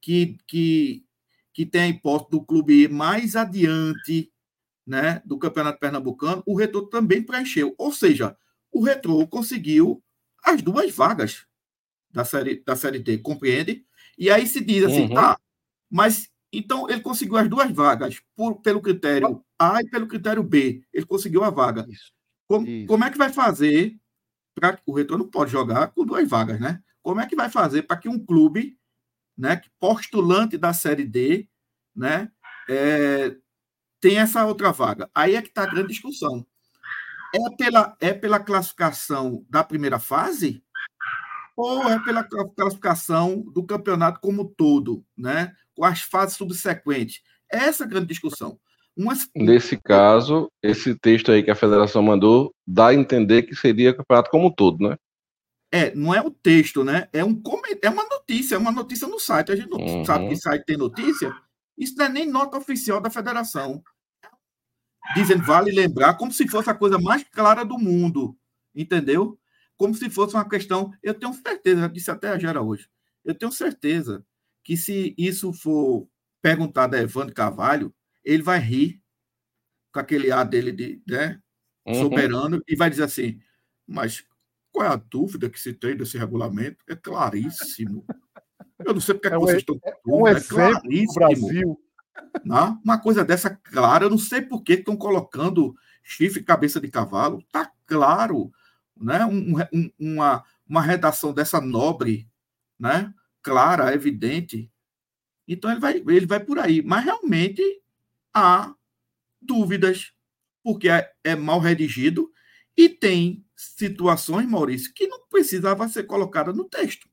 que, 0.00 0.36
que, 0.46 1.04
que 1.52 1.64
tem 1.64 1.82
a 1.82 1.88
hipótese 1.88 2.30
do 2.30 2.44
clube 2.44 2.82
ir 2.82 2.90
mais 2.90 3.36
adiante 3.36 4.31
né, 4.86 5.22
do 5.24 5.38
Campeonato 5.38 5.78
Pernambucano, 5.78 6.42
o 6.46 6.56
Retrô 6.56 6.86
também 6.86 7.22
preencheu. 7.22 7.74
Ou 7.78 7.92
seja, 7.92 8.36
o 8.72 8.82
Retrô 8.82 9.26
conseguiu 9.26 10.02
as 10.44 10.60
duas 10.62 10.94
vagas 10.94 11.46
da 12.10 12.24
série, 12.24 12.62
da 12.64 12.76
série 12.76 12.98
D, 12.98 13.18
compreende? 13.18 13.84
E 14.18 14.30
aí 14.30 14.46
se 14.46 14.62
diz 14.62 14.84
assim, 14.84 15.02
Uhum. 15.08 15.14
tá, 15.14 15.38
mas 15.90 16.28
então 16.52 16.88
ele 16.90 17.00
conseguiu 17.00 17.36
as 17.36 17.48
duas 17.48 17.70
vagas 17.70 18.20
por, 18.36 18.60
pelo 18.60 18.82
critério 18.82 19.42
A 19.58 19.80
e 19.80 19.88
pelo 19.88 20.06
critério 20.06 20.42
B. 20.42 20.82
Ele 20.92 21.06
conseguiu 21.06 21.42
a 21.44 21.50
vaga. 21.50 21.86
Isso. 21.88 22.12
Como, 22.46 22.66
Isso. 22.66 22.86
como 22.86 23.04
é 23.04 23.10
que 23.10 23.16
vai 23.18 23.32
fazer 23.32 23.96
para 24.54 24.78
o 24.84 24.92
Retrô 24.94 25.16
não 25.16 25.28
pode 25.28 25.50
jogar 25.50 25.88
com 25.88 26.04
duas 26.04 26.28
vagas, 26.28 26.60
né? 26.60 26.82
Como 27.02 27.20
é 27.20 27.26
que 27.26 27.34
vai 27.34 27.48
fazer 27.48 27.82
para 27.82 27.96
que 27.96 28.08
um 28.08 28.22
clube, 28.22 28.78
né, 29.36 29.60
postulante 29.80 30.58
da 30.58 30.72
série 30.74 31.04
D, 31.04 31.48
né, 31.96 32.30
é, 32.68 33.34
tem 34.02 34.18
essa 34.18 34.44
outra 34.44 34.72
vaga? 34.72 35.08
Aí 35.14 35.36
é 35.36 35.40
que 35.40 35.48
está 35.48 35.62
a 35.62 35.66
grande 35.66 35.88
discussão. 35.88 36.44
É 37.34 37.56
pela, 37.56 37.96
é 38.00 38.12
pela 38.12 38.40
classificação 38.40 39.46
da 39.48 39.62
primeira 39.64 39.98
fase 39.98 40.62
ou 41.56 41.88
é 41.88 41.98
pela 42.04 42.24
cla- 42.24 42.48
classificação 42.54 43.40
do 43.54 43.64
campeonato 43.64 44.20
como 44.20 44.44
todo, 44.44 45.04
né? 45.16 45.54
Com 45.74 45.84
as 45.84 46.02
fases 46.02 46.36
subsequentes. 46.36 47.22
Essa 47.50 47.84
é 47.84 47.86
a 47.86 47.88
grande 47.88 48.06
discussão. 48.08 48.58
Umas, 48.94 49.26
Nesse 49.34 49.78
caso, 49.80 50.50
esse 50.62 50.94
texto 50.94 51.32
aí 51.32 51.42
que 51.42 51.50
a 51.50 51.54
federação 51.56 52.02
mandou 52.02 52.54
dá 52.66 52.88
a 52.88 52.94
entender 52.94 53.44
que 53.44 53.54
seria 53.54 53.92
o 53.92 53.96
campeonato 53.96 54.30
como 54.30 54.48
um 54.48 54.52
todo, 54.52 54.86
né? 54.86 54.96
É, 55.70 55.94
não 55.94 56.12
é 56.14 56.20
o 56.20 56.30
texto, 56.30 56.84
né? 56.84 57.08
É, 57.14 57.24
um, 57.24 57.34
comen- 57.40 57.78
é 57.80 57.88
uma 57.88 58.04
notícia, 58.04 58.56
é 58.56 58.58
uma 58.58 58.72
notícia 58.72 59.08
no 59.08 59.18
site. 59.18 59.52
A 59.52 59.56
gente 59.56 59.70
não 59.70 59.78
Uhum. 59.78 60.04
sabe 60.04 60.28
que 60.28 60.36
site 60.36 60.66
tem 60.66 60.76
notícia. 60.76 61.34
Isso 61.78 61.94
não 61.96 62.04
é 62.04 62.08
nem 62.10 62.28
nota 62.28 62.58
oficial 62.58 63.00
da 63.00 63.08
federação. 63.08 63.82
Dizendo, 65.14 65.42
vale 65.44 65.70
lembrar, 65.72 66.14
como 66.14 66.32
se 66.32 66.46
fosse 66.48 66.70
a 66.70 66.74
coisa 66.74 66.98
mais 66.98 67.24
clara 67.24 67.64
do 67.64 67.78
mundo, 67.78 68.36
entendeu? 68.74 69.38
Como 69.76 69.94
se 69.94 70.08
fosse 70.10 70.34
uma 70.34 70.48
questão. 70.48 70.92
Eu 71.02 71.14
tenho 71.14 71.32
certeza, 71.34 71.88
disse 71.88 72.10
até 72.10 72.28
a 72.28 72.38
Gera 72.38 72.62
hoje, 72.62 72.88
eu 73.24 73.34
tenho 73.34 73.52
certeza 73.52 74.24
que 74.64 74.76
se 74.76 75.14
isso 75.18 75.52
for 75.52 76.08
perguntado 76.40 76.96
a 76.96 77.00
Evandro 77.00 77.34
Carvalho, 77.34 77.92
ele 78.24 78.42
vai 78.42 78.58
rir 78.60 79.00
com 79.92 80.00
aquele 80.00 80.30
ar 80.32 80.44
dele 80.44 80.72
de, 80.72 81.02
né, 81.06 81.40
Uhum. 81.84 81.94
soberano 81.94 82.62
e 82.68 82.76
vai 82.76 82.88
dizer 82.88 83.02
assim: 83.04 83.40
mas 83.86 84.24
qual 84.70 84.86
é 84.86 84.88
a 84.90 84.96
dúvida 84.96 85.50
que 85.50 85.58
se 85.60 85.72
tem 85.74 85.96
desse 85.96 86.16
regulamento? 86.16 86.78
É 86.88 86.94
claríssimo. 86.94 88.04
Eu 88.86 88.94
não 88.94 89.00
sei 89.00 89.14
porque 89.16 89.26
é 89.28 89.30
que 89.30 89.34
É 89.36 89.38
um 89.38 89.40
vocês 89.40 89.58
estão 89.58 89.78
com 89.80 90.22
Um 90.22 90.26
é 90.28 90.30
exemplo 90.32 90.48
do 90.48 90.80
claríssimo. 90.80 91.14
Brasil. 91.14 91.80
Não? 92.44 92.80
Uma 92.84 92.98
coisa 92.98 93.24
dessa 93.24 93.50
clara, 93.50 94.04
eu 94.04 94.10
não 94.10 94.18
sei 94.18 94.42
por 94.42 94.62
que 94.62 94.74
estão 94.74 94.96
colocando 94.96 95.74
chifre 96.02 96.42
cabeça 96.42 96.80
de 96.80 96.88
cavalo. 96.90 97.42
Tá 97.52 97.70
claro, 97.86 98.52
né? 98.96 99.24
Um- 99.26 99.56
um- 99.72 99.90
uma, 99.98 100.44
uma 100.68 100.82
redação 100.82 101.32
dessa 101.32 101.60
nobre, 101.60 102.28
né? 102.78 103.12
Clara, 103.42 103.94
evidente. 103.94 104.70
Então 105.48 105.70
ele 105.70 105.80
vai, 105.80 105.94
ele 105.96 106.26
vai 106.26 106.40
por 106.40 106.58
aí. 106.58 106.82
Mas 106.82 107.04
realmente 107.04 107.62
há 108.34 108.74
dúvidas, 109.40 110.12
porque 110.64 110.88
é, 110.88 111.12
é 111.24 111.36
mal 111.36 111.60
redigido 111.60 112.30
e 112.76 112.88
tem 112.88 113.44
situações, 113.56 114.48
Maurício, 114.48 114.92
que 114.94 115.06
não 115.08 115.26
precisava 115.28 115.88
ser 115.88 116.04
colocada 116.04 116.52
no 116.52 116.64
texto. 116.64 117.08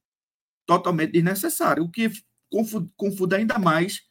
Totalmente 0.65 1.13
desnecessário, 1.13 1.83
o 1.83 1.89
que 1.91 2.11
confu- 2.51 2.87
confunde 2.95 3.35
ainda 3.35 3.57
mais 3.59 4.03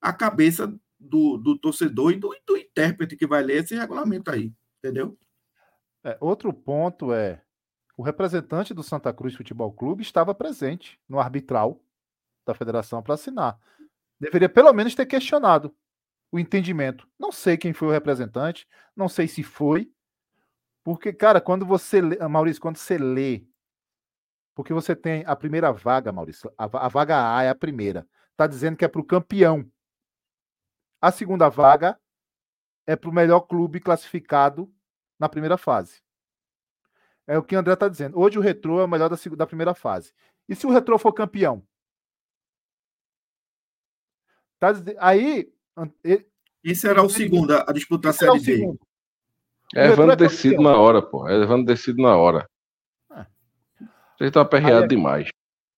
a 0.00 0.12
cabeça 0.12 0.66
do, 0.98 1.36
do 1.36 1.58
torcedor 1.58 2.12
e 2.12 2.16
do, 2.16 2.34
do 2.46 2.56
intérprete 2.56 3.16
que 3.16 3.26
vai 3.26 3.42
ler 3.42 3.62
esse 3.62 3.74
regulamento 3.74 4.30
aí, 4.30 4.52
entendeu? 4.78 5.18
É, 6.04 6.16
outro 6.20 6.52
ponto 6.52 7.12
é 7.12 7.42
o 7.96 8.02
representante 8.02 8.72
do 8.72 8.82
Santa 8.82 9.12
Cruz 9.12 9.34
Futebol 9.34 9.72
Clube 9.72 10.02
estava 10.02 10.34
presente 10.34 10.98
no 11.08 11.20
arbitral 11.20 11.82
da 12.46 12.54
federação 12.54 13.02
para 13.02 13.14
assinar. 13.14 13.58
Deveria 14.18 14.48
pelo 14.48 14.72
menos 14.72 14.94
ter 14.94 15.06
questionado 15.06 15.74
o 16.32 16.38
entendimento. 16.38 17.06
Não 17.18 17.30
sei 17.30 17.56
quem 17.56 17.72
foi 17.72 17.88
o 17.88 17.90
representante, 17.90 18.66
não 18.96 19.08
sei 19.08 19.28
se 19.28 19.42
foi, 19.42 19.90
porque 20.82 21.12
cara, 21.12 21.40
quando 21.40 21.66
você 21.66 22.00
lê, 22.00 22.16
Maurício, 22.26 22.62
quando 22.62 22.76
você 22.76 22.96
lê, 22.96 23.44
porque 24.54 24.72
você 24.72 24.96
tem 24.96 25.22
a 25.26 25.36
primeira 25.36 25.72
vaga, 25.72 26.12
Maurício, 26.12 26.50
a, 26.56 26.64
a 26.64 26.88
vaga 26.88 27.36
A 27.36 27.42
é 27.42 27.48
a 27.50 27.54
primeira, 27.54 28.06
tá 28.36 28.46
dizendo 28.46 28.76
que 28.76 28.84
é 28.84 28.88
para 28.88 29.00
o 29.00 29.06
campeão. 29.06 29.70
A 31.00 31.10
segunda 31.10 31.48
vaga 31.48 31.98
é 32.86 32.94
para 32.94 33.10
o 33.10 33.14
melhor 33.14 33.40
clube 33.40 33.80
classificado 33.80 34.72
na 35.18 35.28
primeira 35.28 35.56
fase. 35.56 36.02
É 37.26 37.38
o 37.38 37.42
que 37.42 37.54
o 37.54 37.58
André 37.58 37.74
está 37.74 37.88
dizendo. 37.88 38.18
Hoje 38.18 38.38
o 38.38 38.42
Retrô 38.42 38.80
é 38.80 38.84
o 38.84 38.88
melhor 38.88 39.08
da, 39.08 39.16
da 39.36 39.46
primeira 39.46 39.74
fase. 39.74 40.12
E 40.48 40.54
se 40.54 40.66
o 40.66 40.70
Retrô 40.70 40.98
for 40.98 41.12
campeão? 41.12 41.62
Tá, 44.58 44.72
aí. 44.98 45.52
Esse 46.62 46.88
era 46.88 47.02
o 47.02 47.08
segundo, 47.08 47.52
a 47.52 47.72
disputar 47.72 48.10
a 48.10 48.12
Série 48.12 48.40
D. 48.40 48.78
É 49.74 49.86
Evandro 49.86 50.24
é 50.24 50.62
na 50.62 50.76
hora, 50.76 51.00
pô. 51.00 51.28
É 51.28 51.34
Evandro 51.34 51.64
decido 51.64 52.02
na 52.02 52.16
hora. 52.16 52.50
É. 53.12 53.24
Vocês 54.18 54.28
estão 54.28 54.42
aperreados 54.42 54.88
demais. 54.88 55.28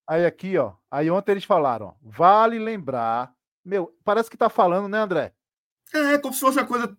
Aí 0.08 0.24
aqui, 0.24 0.56
ó. 0.56 0.72
Aí 0.90 1.10
ontem 1.10 1.32
eles 1.32 1.44
falaram, 1.44 1.88
ó, 1.88 1.94
vale 2.02 2.58
lembrar. 2.58 3.32
Meu, 3.64 3.96
parece 4.04 4.30
que 4.30 4.36
tá 4.36 4.48
falando, 4.48 4.88
né, 4.88 4.98
André? 4.98 5.32
É, 5.94 6.16
como 6.18 6.32
se 6.32 6.40
fosse 6.40 6.58
a 6.58 6.64
coisa 6.64 6.94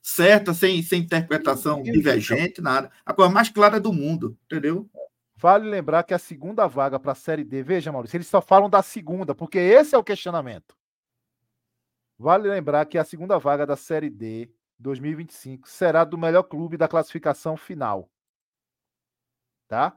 certa, 0.00 0.54
sem, 0.54 0.80
sem 0.82 1.02
interpretação 1.02 1.82
divergente, 1.82 2.60
nada. 2.60 2.90
A 3.04 3.12
coisa 3.12 3.30
mais 3.30 3.48
clara 3.48 3.80
do 3.80 3.92
mundo, 3.92 4.38
entendeu? 4.44 4.88
Vale 5.36 5.68
lembrar 5.68 6.04
que 6.04 6.14
a 6.14 6.18
segunda 6.18 6.66
vaga 6.66 6.98
para 6.98 7.12
a 7.12 7.14
Série 7.14 7.44
D, 7.44 7.62
veja, 7.62 7.92
Maurício, 7.92 8.16
eles 8.16 8.28
só 8.28 8.40
falam 8.40 8.70
da 8.70 8.82
segunda, 8.82 9.34
porque 9.34 9.58
esse 9.58 9.94
é 9.94 9.98
o 9.98 10.04
questionamento. 10.04 10.76
Vale 12.18 12.48
lembrar 12.48 12.86
que 12.86 12.96
a 12.96 13.04
segunda 13.04 13.38
vaga 13.38 13.66
da 13.66 13.76
Série 13.76 14.08
D 14.08 14.50
2025 14.78 15.68
será 15.68 16.04
do 16.04 16.16
melhor 16.16 16.44
clube 16.44 16.76
da 16.76 16.88
classificação 16.88 17.56
final. 17.56 18.08
Tá? 19.68 19.96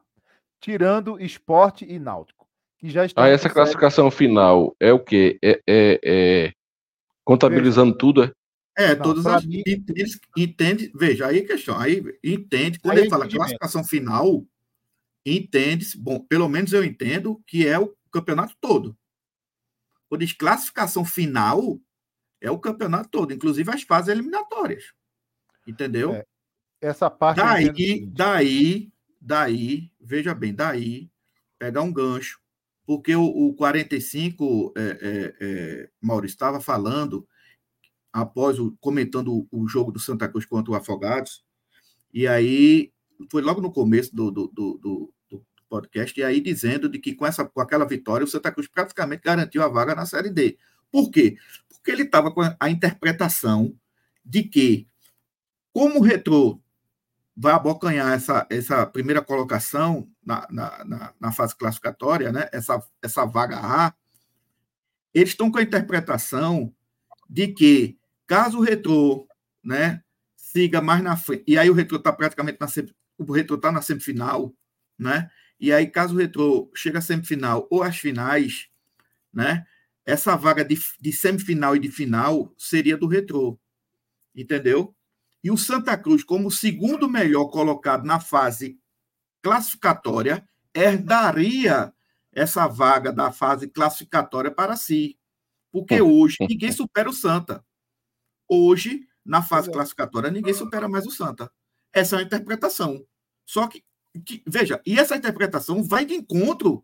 Tirando 0.60 1.20
esporte 1.20 1.86
e 1.86 1.98
náutico. 2.00 2.39
Que 2.80 2.90
já 2.90 3.06
estão 3.06 3.22
ah, 3.22 3.28
essa 3.28 3.50
classificação 3.50 4.10
final 4.10 4.74
é 4.80 4.94
o 4.94 5.00
quê? 5.00 5.38
É, 5.44 5.62
é, 5.68 6.00
é 6.04 6.54
contabilizando 7.26 7.92
veja, 7.92 7.98
tudo? 8.00 8.24
É, 8.24 8.34
é 8.78 8.96
Não, 8.96 9.04
todas 9.04 9.26
as. 9.26 9.46
Mim... 9.46 9.62
Entende, 9.68 10.20
entende, 10.38 10.92
veja, 10.96 11.28
aí 11.28 11.40
a 11.40 11.46
questão. 11.46 11.78
Aí 11.78 12.02
entende, 12.24 12.80
quando 12.80 12.94
aí 12.94 13.00
ele 13.00 13.08
é 13.08 13.10
fala 13.10 13.28
classificação 13.28 13.84
final, 13.84 14.46
entende, 15.26 15.86
bom, 15.98 16.20
pelo 16.22 16.48
menos 16.48 16.72
eu 16.72 16.84
entendo 16.84 17.44
que 17.46 17.68
é 17.68 17.78
o 17.78 17.94
campeonato 18.10 18.56
todo. 18.62 18.98
Quando 20.08 20.22
diz 20.22 20.32
classificação 20.32 21.04
final, 21.04 21.78
é 22.42 22.50
o 22.50 22.58
campeonato 22.58 23.10
todo, 23.10 23.34
inclusive 23.34 23.70
as 23.70 23.84
fases 23.84 24.08
eliminatórias. 24.08 24.94
Entendeu? 25.68 26.14
É, 26.14 26.26
essa 26.82 27.10
parte. 27.10 27.38
Daí, 27.38 28.06
daí, 28.08 28.92
daí, 29.20 29.92
veja 30.00 30.34
bem, 30.34 30.56
daí, 30.56 31.12
pegar 31.60 31.82
um 31.82 31.92
gancho, 31.92 32.40
porque 32.90 33.16
o, 33.16 33.24
o 33.24 33.54
45, 33.54 34.74
é, 34.76 34.82
é, 34.82 35.36
é, 35.40 35.90
Maurício, 36.02 36.34
estava 36.34 36.60
falando, 36.60 37.28
após 38.12 38.58
o, 38.58 38.76
comentando 38.82 39.32
o, 39.32 39.48
o 39.52 39.68
jogo 39.68 39.92
do 39.92 40.00
Santa 40.00 40.28
Cruz 40.28 40.44
contra 40.44 40.72
o 40.72 40.76
Afogados, 40.76 41.46
e 42.12 42.28
aí 42.28 42.92
foi 43.30 43.44
logo 43.44 43.62
no 43.62 43.72
começo 43.72 44.16
do, 44.16 44.32
do, 44.32 44.48
do, 44.48 45.14
do, 45.30 45.46
podcast, 45.70 46.20
e 46.20 46.24
aí 46.24 46.42
dizendo 46.42 46.90
de 46.90 46.98
que 46.98 47.14
com, 47.14 47.28
essa, 47.28 47.46
com 47.46 47.62
aquela 47.62 47.86
vitória 47.86 48.26
o 48.26 48.28
Santa 48.28 48.52
Cruz 48.52 48.68
praticamente 48.68 49.22
garantiu 49.22 49.62
a 49.62 49.68
vaga 49.68 49.94
na 49.94 50.08
Série 50.08 50.32
D. 50.32 50.58
Por 50.92 51.12
quê? 51.12 51.38
Porque 51.70 51.92
ele 51.92 52.02
estava 52.02 52.32
com 52.32 52.42
a 52.60 52.70
interpretação 52.72 53.72
de 54.26 54.42
que, 54.42 54.88
como 55.72 56.00
o 56.00 56.04
Retrô 56.04 56.60
vai 57.38 57.54
abocanhar 57.54 58.14
essa, 58.14 58.48
essa 58.50 58.84
primeira 58.88 59.22
colocação 59.22 60.10
na, 60.30 60.48
na, 60.52 60.86
na, 60.86 61.14
na 61.20 61.32
fase 61.32 61.56
classificatória, 61.56 62.32
né? 62.32 62.48
essa, 62.52 62.82
essa 63.02 63.26
vaga 63.26 63.58
A, 63.58 63.94
eles 65.12 65.30
estão 65.30 65.52
com 65.52 65.58
a 65.58 65.64
interpretação 65.64 66.72
de 67.28 67.48
que, 67.48 67.98
caso 68.28 68.60
o 68.60 68.62
Retrô 68.62 69.28
né, 69.64 70.04
siga 70.36 70.82
mais 70.82 71.02
na 71.02 71.18
frente, 71.18 71.44
e 71.48 71.58
aí 71.58 71.68
o 71.68 71.74
Retrô 71.74 71.98
está 71.98 72.14
praticamente 72.14 72.60
na 72.62 72.68
o 73.18 73.34
Retrô 73.34 73.56
está 73.56 73.72
na 73.72 73.82
semifinal, 73.82 74.54
né? 74.98 75.30
E 75.60 75.74
aí, 75.74 75.88
caso 75.88 76.16
o 76.16 76.18
Retrô 76.18 76.72
chegue 76.74 76.98
à 76.98 77.02
semifinal 77.02 77.68
ou 77.70 77.84
às 77.84 77.98
finais, 77.98 78.70
né? 79.34 79.66
essa 80.10 80.36
vaga 80.36 80.66
de, 80.66 80.80
de 81.00 81.12
semifinal 81.12 81.76
e 81.76 81.80
de 81.80 81.92
final 81.92 82.54
seria 82.58 82.98
do 82.98 83.08
Retrô, 83.08 83.60
entendeu? 84.36 84.96
E 85.44 85.52
o 85.52 85.58
Santa 85.58 85.98
Cruz, 85.98 86.24
como 86.24 86.50
segundo 86.50 87.10
melhor 87.10 87.46
colocado 87.46 88.06
na 88.06 88.20
fase 88.20 88.79
classificatória, 89.42 90.48
herdaria 90.74 91.94
essa 92.32 92.68
vaga 92.68 93.12
da 93.12 93.32
fase 93.32 93.68
classificatória 93.68 94.52
para 94.52 94.76
si. 94.76 95.18
Porque 95.72 96.02
hoje 96.02 96.38
ninguém 96.42 96.72
supera 96.72 97.10
o 97.10 97.14
Santa. 97.14 97.64
Hoje, 98.48 99.08
na 99.24 99.42
fase 99.42 99.72
classificatória, 99.72 100.32
ninguém 100.32 100.54
supera 100.54 100.90
mais 100.90 101.06
o 101.06 101.12
Santa. 101.12 101.52
Essa 101.94 102.16
é 102.16 102.20
a 102.20 102.24
interpretação. 102.24 103.06
Só 103.46 103.68
que, 103.68 103.84
que 104.26 104.44
veja, 104.48 104.82
e 104.86 105.00
essa 105.00 105.16
interpretação 105.16 105.84
vai 105.84 106.06
de 106.06 106.16
encontro 106.16 106.84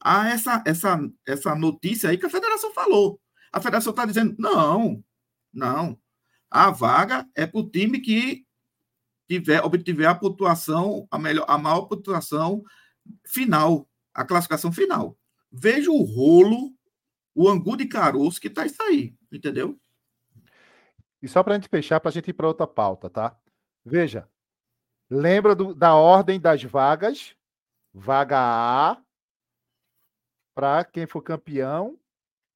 a 0.00 0.28
essa, 0.28 0.62
essa, 0.66 0.98
essa 1.26 1.54
notícia 1.54 2.10
aí 2.10 2.18
que 2.18 2.26
a 2.26 2.30
federação 2.30 2.72
falou. 2.72 3.20
A 3.52 3.60
federação 3.60 3.90
está 3.90 4.04
dizendo: 4.04 4.34
não, 4.38 5.02
não. 5.52 5.98
A 6.50 6.70
vaga 6.70 7.28
é 7.34 7.46
para 7.46 7.60
o 7.60 7.68
time 7.68 8.00
que 8.00 8.44
tiver, 9.28 9.64
obtiver 9.64 10.08
a 10.08 10.14
pontuação, 10.14 11.06
a, 11.10 11.18
melhor, 11.18 11.44
a 11.48 11.58
maior 11.58 11.82
pontuação 11.82 12.62
final, 13.26 13.88
a 14.12 14.24
classificação 14.24 14.72
final. 14.72 15.16
Veja 15.50 15.90
o 15.90 16.02
rolo, 16.02 16.72
o 17.34 17.48
angu 17.48 17.76
de 17.76 17.86
caroço 17.86 18.40
que 18.40 18.48
está 18.48 18.66
isso 18.66 18.82
aí, 18.82 19.14
entendeu? 19.32 19.78
E 21.22 21.28
só 21.28 21.42
para 21.42 21.54
a 21.54 21.56
gente 21.56 21.68
fechar, 21.68 22.00
para 22.00 22.10
a 22.10 22.12
gente 22.12 22.28
ir 22.28 22.32
para 22.34 22.48
outra 22.48 22.66
pauta, 22.66 23.08
tá? 23.08 23.36
Veja, 23.84 24.28
lembra 25.10 25.54
do, 25.54 25.74
da 25.74 25.94
ordem 25.94 26.38
das 26.38 26.62
vagas? 26.62 27.34
Vaga 27.92 28.38
A, 28.38 29.00
para 30.54 30.84
quem 30.84 31.06
for 31.06 31.22
campeão 31.22 31.98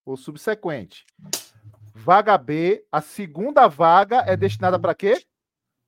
ou 0.04 0.16
subsequente. 0.16 1.06
Vaga 1.94 2.36
B, 2.38 2.84
a 2.90 3.00
segunda 3.00 3.68
vaga 3.68 4.18
é 4.26 4.36
destinada 4.36 4.78
para 4.78 4.94
quê? 4.94 5.24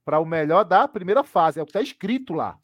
Para 0.04 0.18
o 0.18 0.24
melhor 0.24 0.64
da 0.64 0.88
primeira 0.88 1.22
fase. 1.22 1.58
É 1.58 1.62
o 1.62 1.66
que 1.66 1.70
está 1.70 1.80
escrito 1.80 2.32
lá. 2.32 2.58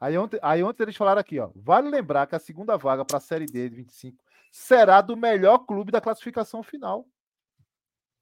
Aí 0.00 0.18
ontem, 0.18 0.38
aí 0.42 0.62
ontem 0.62 0.82
eles 0.82 0.96
falaram 0.96 1.20
aqui, 1.20 1.38
ó. 1.38 1.50
Vale 1.54 1.88
lembrar 1.88 2.26
que 2.26 2.34
a 2.34 2.38
segunda 2.38 2.76
vaga 2.76 3.04
para 3.04 3.16
a 3.16 3.20
Série 3.20 3.46
D 3.46 3.68
de 3.68 3.76
25 3.76 4.22
será 4.50 5.00
do 5.00 5.16
melhor 5.16 5.58
clube 5.58 5.90
da 5.90 6.00
classificação 6.00 6.62
final. 6.62 7.06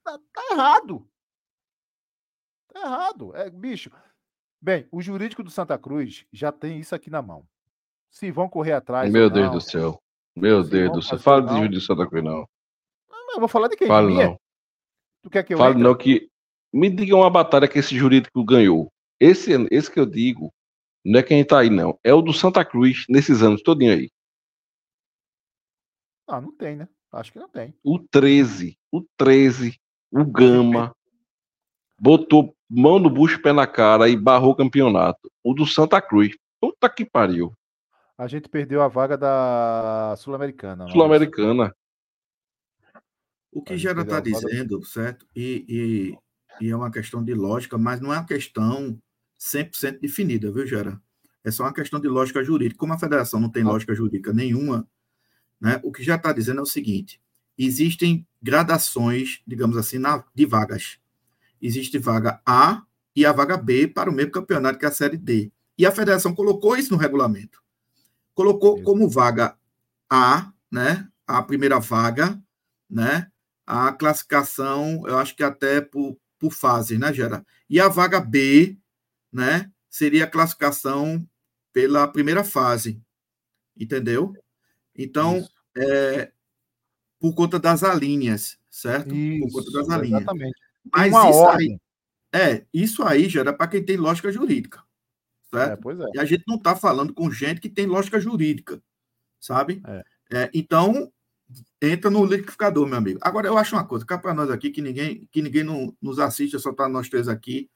Tá, 0.03 0.17
tá 0.33 0.41
errado. 0.51 1.07
Tá 2.71 2.81
errado. 2.81 3.35
É, 3.35 3.49
bicho. 3.49 3.91
Bem, 4.61 4.87
o 4.91 5.01
jurídico 5.01 5.43
do 5.43 5.49
Santa 5.49 5.77
Cruz 5.77 6.25
já 6.31 6.51
tem 6.51 6.79
isso 6.79 6.95
aqui 6.95 7.09
na 7.09 7.21
mão 7.21 7.45
se 8.13 8.31
vão 8.31 8.47
correr 8.47 8.73
atrás. 8.73 9.11
Meu 9.11 9.29
Deus 9.29 9.51
do 9.51 9.59
céu. 9.59 10.01
Meu 10.35 10.63
Deus 10.63 10.91
do 10.91 11.01
céu. 11.01 11.19
Fala 11.19 11.41
de 11.41 11.57
Júlio 11.57 11.81
Santa 11.81 12.07
Cruz, 12.07 12.23
não. 12.23 12.47
Eu 13.33 13.39
vou 13.39 13.47
falar 13.47 13.67
de 13.67 13.75
quem? 13.75 13.87
Fala 13.87 14.09
não. 14.09 14.39
Tu 15.23 15.29
quer 15.29 15.43
que 15.43 15.53
eu 15.53 15.57
Fala 15.57 15.73
não 15.73 15.97
que. 15.97 16.29
Me 16.73 16.89
diga 16.89 17.15
uma 17.15 17.29
batalha 17.29 17.67
que 17.67 17.79
esse 17.79 17.95
jurídico 17.95 18.43
ganhou. 18.43 18.91
Esse, 19.19 19.51
esse 19.69 19.91
que 19.91 19.99
eu 19.99 20.05
digo, 20.05 20.53
não 21.05 21.19
é 21.19 21.23
quem 21.23 21.45
tá 21.45 21.59
aí, 21.59 21.69
não. 21.69 21.99
É 22.03 22.13
o 22.13 22.21
do 22.21 22.33
Santa 22.33 22.65
Cruz, 22.65 23.05
nesses 23.07 23.43
anos 23.43 23.61
todinho 23.61 23.93
aí. 23.93 24.09
Ah, 26.27 26.41
não 26.41 26.51
tem, 26.55 26.75
né? 26.75 26.87
Acho 27.11 27.31
que 27.31 27.39
não 27.39 27.49
tem. 27.49 27.75
O 27.83 27.99
13, 27.99 28.77
o 28.91 29.05
13, 29.17 29.79
o 30.11 30.25
Gama, 30.25 30.95
botou 31.99 32.55
mão 32.67 32.97
no 32.97 33.09
bucho, 33.09 33.41
pé 33.41 33.53
na 33.53 33.67
cara 33.67 34.09
e 34.09 34.17
barrou 34.17 34.51
o 34.51 34.55
campeonato. 34.55 35.31
O 35.43 35.53
do 35.53 35.67
Santa 35.67 36.01
Cruz. 36.01 36.35
Puta 36.59 36.89
que 36.89 37.05
pariu 37.05 37.53
a 38.17 38.27
gente 38.27 38.47
perdeu 38.47 38.81
a 38.81 38.87
vaga 38.87 39.17
da 39.17 40.15
Sul-Americana. 40.17 40.87
Sul-Americana. 40.89 41.75
O 43.51 43.61
que 43.61 43.77
Gera 43.77 44.01
está 44.01 44.19
dizendo, 44.19 44.83
certo? 44.83 45.27
E, 45.35 45.65
e, 45.67 46.17
e, 46.59 46.69
é 46.69 46.75
uma 46.75 46.91
questão 46.91 47.23
de 47.23 47.33
lógica, 47.33 47.77
mas 47.77 47.99
não 47.99 48.13
é 48.13 48.17
uma 48.17 48.25
questão 48.25 48.97
100% 49.39 49.99
definida, 49.99 50.51
viu, 50.51 50.65
Gera? 50.65 51.01
É 51.43 51.51
só 51.51 51.63
uma 51.63 51.73
questão 51.73 51.99
de 51.99 52.07
lógica 52.07 52.43
jurídica. 52.43 52.79
Como 52.79 52.93
a 52.93 52.97
federação 52.97 53.39
não 53.39 53.49
tem 53.49 53.63
lógica 53.63 53.93
jurídica 53.93 54.31
nenhuma, 54.31 54.87
né, 55.59 55.79
o 55.83 55.91
que 55.91 56.03
já 56.03 56.15
está 56.15 56.31
dizendo 56.31 56.59
é 56.59 56.63
o 56.63 56.65
seguinte: 56.65 57.21
existem 57.57 58.25
gradações, 58.41 59.41
digamos 59.45 59.77
assim, 59.77 59.97
na, 59.97 60.23
de 60.33 60.45
vagas. 60.45 60.99
Existe 61.61 61.97
vaga 61.97 62.41
A 62.45 62.83
e 63.15 63.25
a 63.25 63.31
vaga 63.31 63.57
B 63.57 63.87
para 63.87 64.09
o 64.09 64.13
mesmo 64.13 64.31
campeonato 64.31 64.79
que 64.79 64.85
a 64.85 64.91
Série 64.91 65.17
D. 65.17 65.51
E 65.77 65.85
a 65.85 65.91
federação 65.91 66.33
colocou 66.33 66.77
isso 66.77 66.91
no 66.91 66.97
regulamento 66.97 67.63
colocou 68.33 68.81
como 68.83 69.09
vaga 69.09 69.55
A, 70.09 70.51
né? 70.71 71.07
A 71.25 71.41
primeira 71.41 71.79
vaga, 71.79 72.39
né? 72.89 73.31
A 73.65 73.91
classificação, 73.93 75.03
eu 75.07 75.17
acho 75.17 75.35
que 75.35 75.43
até 75.43 75.79
por, 75.79 76.17
por 76.43 76.51
fase, 76.51 76.97
né, 76.97 77.13
Gera? 77.13 77.45
E 77.69 77.79
a 77.79 77.87
vaga 77.87 78.19
B, 78.19 78.77
né? 79.31 79.71
Seria 79.89 80.25
a 80.25 80.29
classificação 80.29 81.25
pela 81.71 82.05
primeira 82.05 82.43
fase, 82.43 83.01
entendeu? 83.77 84.35
Então, 84.93 85.47
é, 85.73 86.33
por 87.17 87.33
conta 87.33 87.57
das 87.57 87.81
alíneas, 87.81 88.59
certo? 88.69 89.15
Isso, 89.15 89.47
por 89.47 89.53
conta 89.53 89.71
das 89.71 89.89
alíneas. 89.89 90.21
Exatamente. 90.23 90.59
Mas 90.91 91.13
isso 91.13 91.37
ordem. 91.37 91.79
aí, 92.33 92.41
é, 92.41 92.65
isso 92.73 93.03
aí 93.03 93.29
já 93.29 93.39
era 93.39 93.53
para 93.53 93.69
quem 93.69 93.85
tem 93.85 93.95
lógica 93.95 94.29
jurídica, 94.29 94.83
certo? 95.49 95.71
É, 95.71 95.75
pois 95.77 95.97
é. 95.97 96.05
E 96.15 96.19
a 96.19 96.25
gente 96.25 96.43
não 96.45 96.57
está 96.57 96.75
falando 96.75 97.13
com 97.13 97.31
gente 97.31 97.61
que 97.61 97.69
tem 97.69 97.85
lógica 97.85 98.19
jurídica, 98.19 98.83
sabe? 99.39 99.81
É. 99.87 100.03
É, 100.43 100.49
então, 100.53 101.09
entra 101.81 102.09
no 102.09 102.25
liquidificador, 102.25 102.87
meu 102.87 102.97
amigo. 102.97 103.19
Agora, 103.21 103.47
eu 103.47 103.57
acho 103.57 103.75
uma 103.75 103.85
coisa, 103.85 104.05
cá 104.05 104.17
para 104.17 104.33
nós 104.33 104.49
aqui, 104.49 104.69
que 104.69 104.81
ninguém, 104.81 105.27
que 105.31 105.41
ninguém 105.41 105.63
não, 105.63 105.95
nos 106.01 106.19
assiste, 106.19 106.57
só 106.59 106.71
está 106.71 106.87
nós 106.87 107.09
três 107.09 107.27
aqui. 107.27 107.69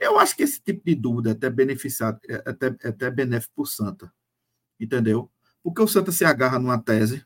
Eu 0.00 0.18
acho 0.18 0.36
que 0.36 0.42
esse 0.42 0.60
tipo 0.60 0.82
de 0.84 0.94
dúvida 0.94 1.30
é 1.30 1.32
até 1.32 1.50
beneficiado, 1.50 2.20
é 2.28 2.42
até, 2.46 2.76
é 2.82 2.88
até 2.88 3.10
benéfico 3.10 3.54
para 3.56 3.62
o 3.62 3.66
Santa. 3.66 4.12
Entendeu? 4.78 5.30
Porque 5.62 5.82
o 5.82 5.88
Santa 5.88 6.12
se 6.12 6.24
agarra 6.24 6.58
numa 6.58 6.80
tese, 6.80 7.24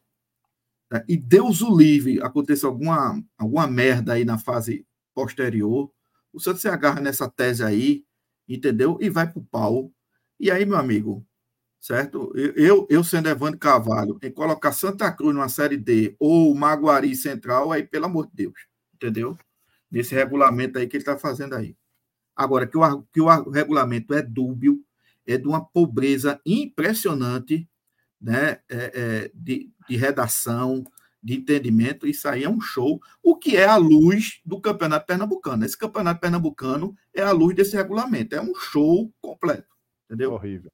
né, 0.90 1.05
e 1.09 1.16
Deus 1.16 1.61
o 1.62 1.76
livre, 1.76 2.22
aconteça 2.22 2.66
alguma, 2.66 3.22
alguma 3.36 3.66
merda 3.66 4.14
aí 4.14 4.24
na 4.24 4.38
fase 4.38 4.86
posterior, 5.14 5.92
o 6.32 6.40
Santa 6.40 6.59
se 6.59 6.68
agarra 6.68 7.00
nessa 7.00 7.28
tese 7.28 7.62
aí, 7.62 8.05
entendeu? 8.48 8.98
E 9.00 9.11
vai 9.11 9.30
para 9.30 9.38
o 9.38 9.44
pau. 9.44 9.92
E 10.40 10.50
aí, 10.50 10.64
meu 10.64 10.78
amigo, 10.78 11.26
certo? 11.82 12.32
Eu, 12.36 12.86
eu 12.88 13.02
sendo 13.02 13.28
Evandro 13.28 13.58
Carvalho, 13.58 14.16
em 14.22 14.30
colocar 14.30 14.70
Santa 14.70 15.10
Cruz 15.10 15.34
numa 15.34 15.48
série 15.48 15.76
D 15.76 16.14
ou 16.18 16.54
Maguari 16.54 17.14
Central, 17.16 17.72
aí, 17.72 17.82
pelo 17.82 18.06
amor 18.06 18.28
de 18.28 18.36
Deus, 18.36 18.54
entendeu? 18.94 19.36
Nesse 19.90 20.14
regulamento 20.14 20.78
aí 20.78 20.86
que 20.86 20.96
ele 20.96 21.02
está 21.02 21.18
fazendo 21.18 21.54
aí. 21.56 21.76
Agora, 22.36 22.68
que 22.68 22.78
o, 22.78 23.02
que 23.12 23.20
o 23.20 23.50
regulamento 23.50 24.14
é 24.14 24.22
dúbio, 24.22 24.80
é 25.26 25.36
de 25.36 25.48
uma 25.48 25.64
pobreza 25.64 26.40
impressionante 26.46 27.68
né, 28.20 28.60
é, 28.68 28.92
é, 28.94 29.30
de, 29.34 29.72
de 29.88 29.96
redação, 29.96 30.84
de 31.20 31.34
entendimento, 31.34 32.06
isso 32.06 32.28
aí 32.28 32.44
é 32.44 32.48
um 32.48 32.60
show. 32.60 33.00
O 33.22 33.36
que 33.36 33.56
é 33.56 33.66
a 33.66 33.76
luz 33.76 34.40
do 34.44 34.60
Campeonato 34.60 35.06
Pernambucano? 35.06 35.64
Esse 35.64 35.76
Campeonato 35.76 36.20
Pernambucano 36.20 36.94
é 37.12 37.22
a 37.22 37.32
luz 37.32 37.56
desse 37.56 37.76
regulamento, 37.76 38.36
é 38.36 38.40
um 38.40 38.54
show 38.54 39.12
completo, 39.20 39.68
entendeu? 40.06 40.32
Horrível. 40.32 40.70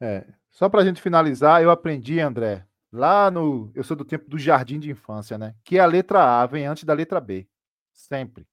É, 0.00 0.26
só 0.50 0.68
para 0.68 0.80
a 0.82 0.84
gente 0.84 1.00
finalizar, 1.00 1.62
eu 1.62 1.70
aprendi, 1.70 2.18
André, 2.20 2.66
lá 2.90 3.30
no. 3.30 3.70
Eu 3.74 3.84
sou 3.84 3.96
do 3.96 4.04
tempo 4.04 4.28
do 4.28 4.38
jardim 4.38 4.78
de 4.80 4.90
infância, 4.90 5.36
né? 5.36 5.54
Que 5.64 5.78
a 5.78 5.86
letra 5.86 6.40
A 6.40 6.46
vem 6.46 6.66
antes 6.66 6.84
da 6.84 6.94
letra 6.94 7.20
B. 7.20 7.46
Sempre. 7.92 8.46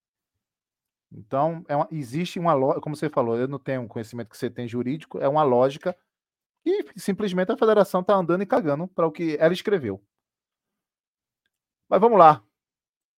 Então, 1.12 1.64
é 1.68 1.76
uma, 1.76 1.88
existe 1.92 2.38
uma 2.38 2.54
lógica, 2.54 2.82
como 2.82 2.96
você 2.96 3.10
falou, 3.10 3.38
eu 3.38 3.48
não 3.48 3.60
tenho 3.60 3.82
um 3.82 3.88
conhecimento 3.88 4.30
que 4.30 4.38
você 4.38 4.50
tem 4.50 4.68
jurídico, 4.68 5.20
é 5.20 5.28
uma 5.28 5.44
lógica 5.44 5.96
e 6.66 6.86
simplesmente 6.98 7.52
a 7.52 7.58
federação 7.58 8.02
está 8.02 8.14
andando 8.14 8.42
e 8.42 8.46
cagando 8.46 8.88
para 8.90 9.08
o 9.08 9.12
que 9.12 9.38
ela 9.40 9.54
escreveu. 9.54 10.04
Mas 11.88 12.02
vamos 12.02 12.20
lá. 12.20 12.44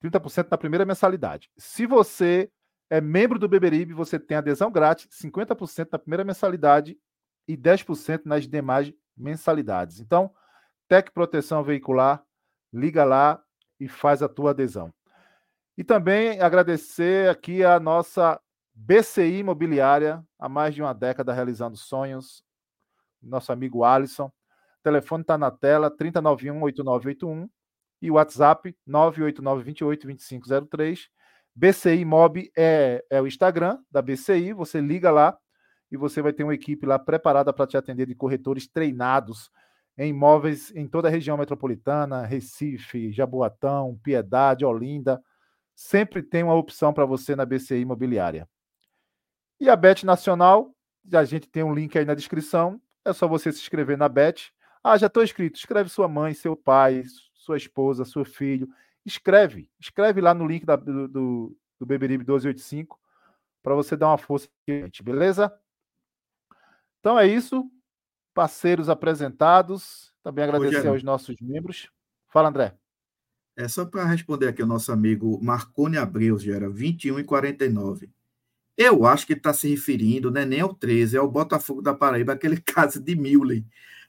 30% 0.03 0.49
na 0.51 0.59
primeira 0.59 0.85
mensalidade. 0.85 1.49
Se 1.57 1.87
você 1.87 2.51
é 2.95 3.01
membro 3.01 3.41
do 3.41 3.49
Beberibe, 3.49 3.93
você 3.93 4.21
tem 4.21 4.37
adesão 4.37 4.71
grátis, 4.71 5.09
50% 5.09 5.89
na 5.91 5.99
primeira 5.99 6.23
mensalidade 6.23 6.97
e 7.49 7.57
10% 7.57 8.21
nas 8.25 8.47
demais 8.47 8.95
mensalidades. 9.17 9.99
Então, 9.99 10.33
Tec 10.87 11.11
Proteção 11.11 11.65
Veicular, 11.65 12.25
liga 12.73 13.05
lá 13.05 13.43
e 13.81 13.89
faz 13.89 14.23
a 14.23 14.29
tua 14.29 14.51
adesão. 14.51 14.95
E 15.77 15.83
também 15.83 16.41
agradecer 16.41 17.29
aqui 17.29 17.65
a 17.65 17.81
nossa 17.81 18.41
BCI 18.73 19.41
Imobiliária, 19.41 20.25
há 20.39 20.49
mais 20.49 20.73
de 20.73 20.81
uma 20.81 20.95
década 20.95 21.33
realizando 21.33 21.77
sonhos, 21.77 22.45
nosso 23.21 23.51
amigo 23.51 23.83
Alisson. 23.83 24.27
O 24.27 24.83
telefone 24.85 25.23
está 25.23 25.37
na 25.37 25.51
tela, 25.51 25.91
3091-8981 25.91 27.51
e 28.01 28.09
o 28.09 28.15
WhatsApp 28.15 28.73
989282503 28.89 31.09
BCI 31.55 32.05
Mob 32.05 32.51
é, 32.57 33.05
é 33.09 33.23
o 33.23 33.27
Instagram 33.27 33.79
da 33.91 34.03
BCI, 34.03 34.53
você 34.53 34.81
liga 34.81 35.11
lá 35.11 35.39
e 35.91 35.97
você 35.97 36.21
vai 36.21 36.33
ter 36.33 36.43
uma 36.43 36.55
equipe 36.55 36.85
lá 36.85 36.99
preparada 36.99 37.53
para 37.53 37.67
te 37.67 37.77
atender 37.77 38.07
de 38.07 38.15
corretores 38.15 38.67
treinados 38.67 39.51
em 39.97 40.11
imóveis 40.11 40.73
em 40.75 40.89
toda 40.89 41.07
a 41.07 41.11
região 41.11 41.37
metropolitana, 41.37 42.27
Recife, 42.27 43.13
Jaboatão, 43.13 43.97
Piedade, 44.03 44.65
Olinda. 44.65 45.23
Sempre 45.77 46.21
tem 46.23 46.43
uma 46.43 46.55
opção 46.55 46.93
para 46.93 47.07
você 47.07 47.37
na 47.37 47.47
BCI 47.47 47.83
Imobiliária. 47.83 48.49
E 49.61 49.71
a 49.71 49.77
Bet 49.77 50.05
Nacional, 50.05 50.75
a 51.13 51.25
gente 51.25 51.49
tem 51.49 51.63
um 51.63 51.73
link 51.73 51.97
aí 51.97 52.05
na 52.05 52.15
descrição. 52.15 52.81
É 53.05 53.13
só 53.13 53.29
você 53.29 53.53
se 53.53 53.61
inscrever 53.61 53.97
na 53.97 54.09
Bet. 54.09 54.53
Ah, 54.83 54.97
já 54.97 55.07
estou 55.07 55.23
inscrito. 55.23 55.57
Escreve 55.57 55.89
sua 55.89 56.09
mãe, 56.09 56.35
seu 56.35 56.57
pai, 56.57 57.05
sua 57.35 57.57
esposa, 57.57 58.05
seu 58.05 58.25
filho 58.25 58.69
escreve. 59.05 59.71
Escreve 59.79 60.21
lá 60.21 60.35
no 60.35 60.47
link 60.47 60.65
da, 60.65 60.77
do, 60.77 61.09
do, 61.09 61.57
do 61.79 61.87
Beberibe 61.87 62.25
1285 62.25 62.99
para 63.63 63.75
você 63.75 63.97
dar 63.97 64.09
uma 64.09 64.19
força 64.19 64.49
aqui, 64.69 65.03
beleza? 65.03 65.53
Então 67.01 67.19
é 67.19 67.27
isso. 67.27 67.71
Parceiros 68.35 68.89
apresentados. 68.89 70.13
Também 70.23 70.45
agradecer 70.45 70.89
aos 70.89 71.03
nossos 71.03 71.37
membros. 71.41 71.91
Fala, 72.29 72.49
André. 72.49 72.77
É 73.57 73.69
só 73.69 73.85
para 73.85 74.05
responder 74.05 74.49
aqui 74.49 74.63
o 74.63 74.67
nosso 74.67 74.91
amigo 74.91 75.39
Marcone 75.43 75.97
Abreu, 75.97 76.39
já 76.39 76.55
era 76.55 76.69
21 76.69 77.21
e 77.21 77.25
49. 77.25 78.11
Eu 78.77 79.07
acho 79.07 79.27
que 79.27 79.35
está 79.35 79.53
se 79.53 79.69
referindo, 79.69 80.31
né, 80.31 80.45
nem 80.45 80.61
ao 80.61 80.75
13, 80.75 81.17
é 81.17 81.21
ao 81.21 81.31
Botafogo 81.31 81.81
da 81.81 81.95
Paraíba, 81.95 82.33
aquele 82.33 82.61
caso 82.61 83.01
de 83.01 83.15
Mullen. 83.15 83.65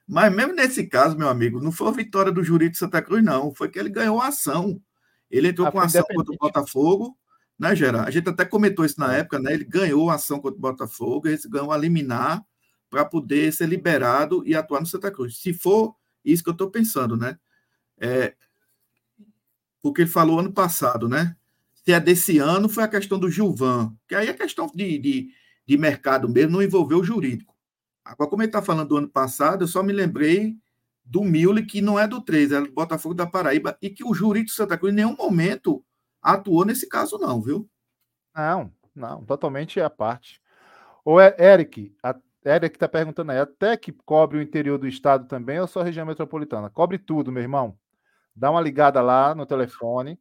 Mas 0.08 0.34
mesmo 0.34 0.54
nesse 0.54 0.86
caso, 0.86 1.18
meu 1.18 1.28
amigo, 1.28 1.60
não 1.60 1.72
foi 1.72 1.88
a 1.88 1.92
vitória 1.92 2.32
do 2.32 2.44
Júri 2.44 2.70
de 2.70 2.78
Santa 2.78 3.02
Cruz, 3.02 3.24
não. 3.24 3.54
Foi 3.54 3.70
que 3.70 3.80
ele 3.80 3.90
ganhou 3.90 4.22
a 4.22 4.28
ação. 4.28 4.82
Ele 5.30 5.50
entrou 5.50 5.68
a 5.68 5.72
com 5.72 5.80
a 5.80 5.86
ação 5.86 6.04
contra 6.04 6.34
o 6.34 6.38
Botafogo, 6.38 7.18
né, 7.58 7.76
Gerard? 7.76 8.08
A 8.08 8.12
gente 8.12 8.30
até 8.30 8.46
comentou 8.46 8.86
isso 8.86 9.00
na 9.00 9.16
é. 9.16 9.20
época, 9.20 9.40
né? 9.40 9.54
Ele 9.54 9.64
ganhou 9.64 10.10
a 10.10 10.16
ação 10.16 10.40
contra 10.40 10.58
o 10.58 10.62
Botafogo, 10.62 11.28
ele 11.28 11.40
ganhou 11.50 11.72
a 11.72 11.78
liminar 11.78 12.46
para 12.90 13.04
poder 13.04 13.52
ser 13.52 13.68
liberado 13.68 14.44
e 14.46 14.56
atuar 14.56 14.80
no 14.80 14.86
Santa 14.86 15.12
Cruz. 15.12 15.38
Se 15.38 15.54
for 15.54 15.96
isso 16.24 16.44
que 16.44 16.50
eu 16.50 16.54
estou 16.54 16.70
pensando, 16.70 17.18
né? 17.18 17.38
É, 17.98 18.36
porque 19.82 20.02
ele 20.02 20.10
falou 20.10 20.40
ano 20.40 20.52
passado, 20.52 21.10
né? 21.10 21.36
Se 21.74 21.92
é 21.92 22.00
desse 22.00 22.38
ano, 22.38 22.68
foi 22.70 22.84
a 22.84 22.88
questão 22.88 23.20
do 23.20 23.30
Gilvan, 23.30 23.96
que 24.08 24.16
aí 24.16 24.28
a 24.28 24.32
é 24.32 24.34
questão 24.34 24.68
de, 24.74 24.98
de, 24.98 25.30
de 25.66 25.78
mercado 25.78 26.28
mesmo 26.28 26.54
não 26.54 26.64
envolveu 26.64 27.00
o 27.00 27.04
jurídico. 27.04 27.55
Agora, 28.06 28.30
como 28.30 28.44
ele 28.44 28.50
está 28.50 28.62
falando 28.62 28.90
do 28.90 28.98
ano 28.98 29.10
passado, 29.10 29.64
eu 29.64 29.68
só 29.68 29.82
me 29.82 29.92
lembrei 29.92 30.56
do 31.04 31.24
Mille, 31.24 31.66
que 31.66 31.82
não 31.82 32.00
é 32.00 32.08
do 32.08 32.22
3, 32.22 32.52
é 32.52 32.62
do 32.62 32.72
Botafogo 32.72 33.16
da 33.16 33.26
Paraíba, 33.26 33.78
e 33.82 33.90
que 33.90 34.04
o 34.04 34.14
Jurídico 34.14 34.56
Santa 34.56 34.78
Cruz 34.78 34.94
em 34.94 34.98
nenhum 34.98 35.16
momento 35.16 35.84
atuou 36.22 36.64
nesse 36.64 36.88
caso, 36.88 37.18
não, 37.18 37.42
viu? 37.42 37.70
Não, 38.36 38.72
não, 38.96 39.24
totalmente 39.26 39.80
à 39.80 39.90
parte. 39.90 40.42
Ô, 41.04 41.20
Eric, 41.20 41.96
a 42.04 42.16
Eric 42.46 42.76
está 42.76 42.88
perguntando 42.88 43.32
aí, 43.32 43.40
até 43.40 43.76
que 43.76 43.92
cobre 43.92 44.38
o 44.38 44.42
interior 44.42 44.78
do 44.78 44.88
estado 44.88 45.28
também 45.28 45.60
ou 45.60 45.68
só 45.68 45.82
a 45.82 45.84
região 45.84 46.06
metropolitana? 46.06 46.70
Cobre 46.70 46.98
tudo, 47.00 47.32
meu 47.32 47.42
irmão. 47.42 47.78
Dá 48.36 48.52
uma 48.52 48.62
ligada 48.62 49.02
lá 49.02 49.34
no 49.34 49.46
telefone, 49.46 50.20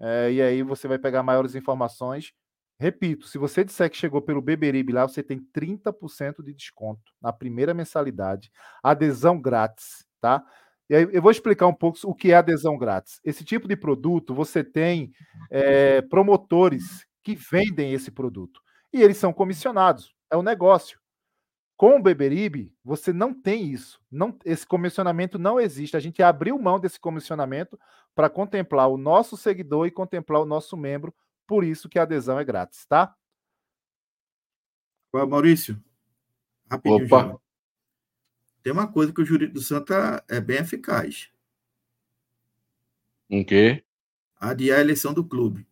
é, 0.00 0.32
e 0.32 0.42
aí 0.42 0.62
você 0.62 0.88
vai 0.88 0.98
pegar 0.98 1.22
maiores 1.22 1.54
informações. 1.54 2.32
Repito, 2.78 3.26
se 3.26 3.38
você 3.38 3.64
disser 3.64 3.90
que 3.90 3.96
chegou 3.96 4.20
pelo 4.20 4.42
Beberibe 4.42 4.92
lá, 4.92 5.08
você 5.08 5.22
tem 5.22 5.40
30% 5.52 6.42
de 6.42 6.52
desconto 6.52 7.12
na 7.22 7.32
primeira 7.32 7.72
mensalidade, 7.72 8.50
adesão 8.82 9.40
grátis, 9.40 10.04
tá? 10.20 10.44
E 10.88 10.94
aí 10.94 11.08
eu 11.10 11.22
vou 11.22 11.30
explicar 11.30 11.66
um 11.66 11.74
pouco 11.74 11.98
o 12.04 12.14
que 12.14 12.32
é 12.32 12.36
adesão 12.36 12.76
grátis. 12.76 13.18
Esse 13.24 13.44
tipo 13.44 13.66
de 13.66 13.76
produto, 13.76 14.34
você 14.34 14.62
tem 14.62 15.10
é, 15.50 16.02
promotores 16.02 17.06
que 17.24 17.34
vendem 17.34 17.92
esse 17.92 18.10
produto 18.10 18.60
e 18.92 19.02
eles 19.02 19.16
são 19.16 19.32
comissionados, 19.32 20.14
é 20.30 20.36
um 20.36 20.42
negócio. 20.42 20.98
Com 21.76 21.96
o 21.98 22.02
Beberibe, 22.02 22.72
você 22.82 23.12
não 23.12 23.34
tem 23.34 23.70
isso. 23.70 24.00
Não, 24.10 24.34
esse 24.46 24.66
comissionamento 24.66 25.38
não 25.38 25.60
existe. 25.60 25.94
A 25.94 26.00
gente 26.00 26.22
abriu 26.22 26.58
mão 26.58 26.80
desse 26.80 26.98
comissionamento 26.98 27.78
para 28.14 28.30
contemplar 28.30 28.88
o 28.88 28.96
nosso 28.96 29.36
seguidor 29.36 29.86
e 29.86 29.90
contemplar 29.90 30.40
o 30.40 30.46
nosso 30.46 30.74
membro. 30.74 31.14
Por 31.46 31.64
isso 31.64 31.88
que 31.88 31.98
a 31.98 32.02
adesão 32.02 32.38
é 32.38 32.44
grátis, 32.44 32.84
tá? 32.86 33.16
Maurício, 35.12 35.82
rapidinho. 36.70 37.06
Opa. 37.06 37.28
Já. 37.28 37.38
Tem 38.62 38.72
uma 38.72 38.86
coisa 38.86 39.12
que 39.14 39.22
o 39.22 39.24
jurídico 39.24 39.54
do 39.54 39.62
Santa 39.62 40.22
é 40.28 40.40
bem 40.40 40.58
eficaz. 40.58 41.30
Em 43.30 43.42
quê? 43.42 43.82
Adiar 44.38 44.78
a 44.78 44.82
eleição 44.82 45.14
do 45.14 45.24
clube. 45.24 45.66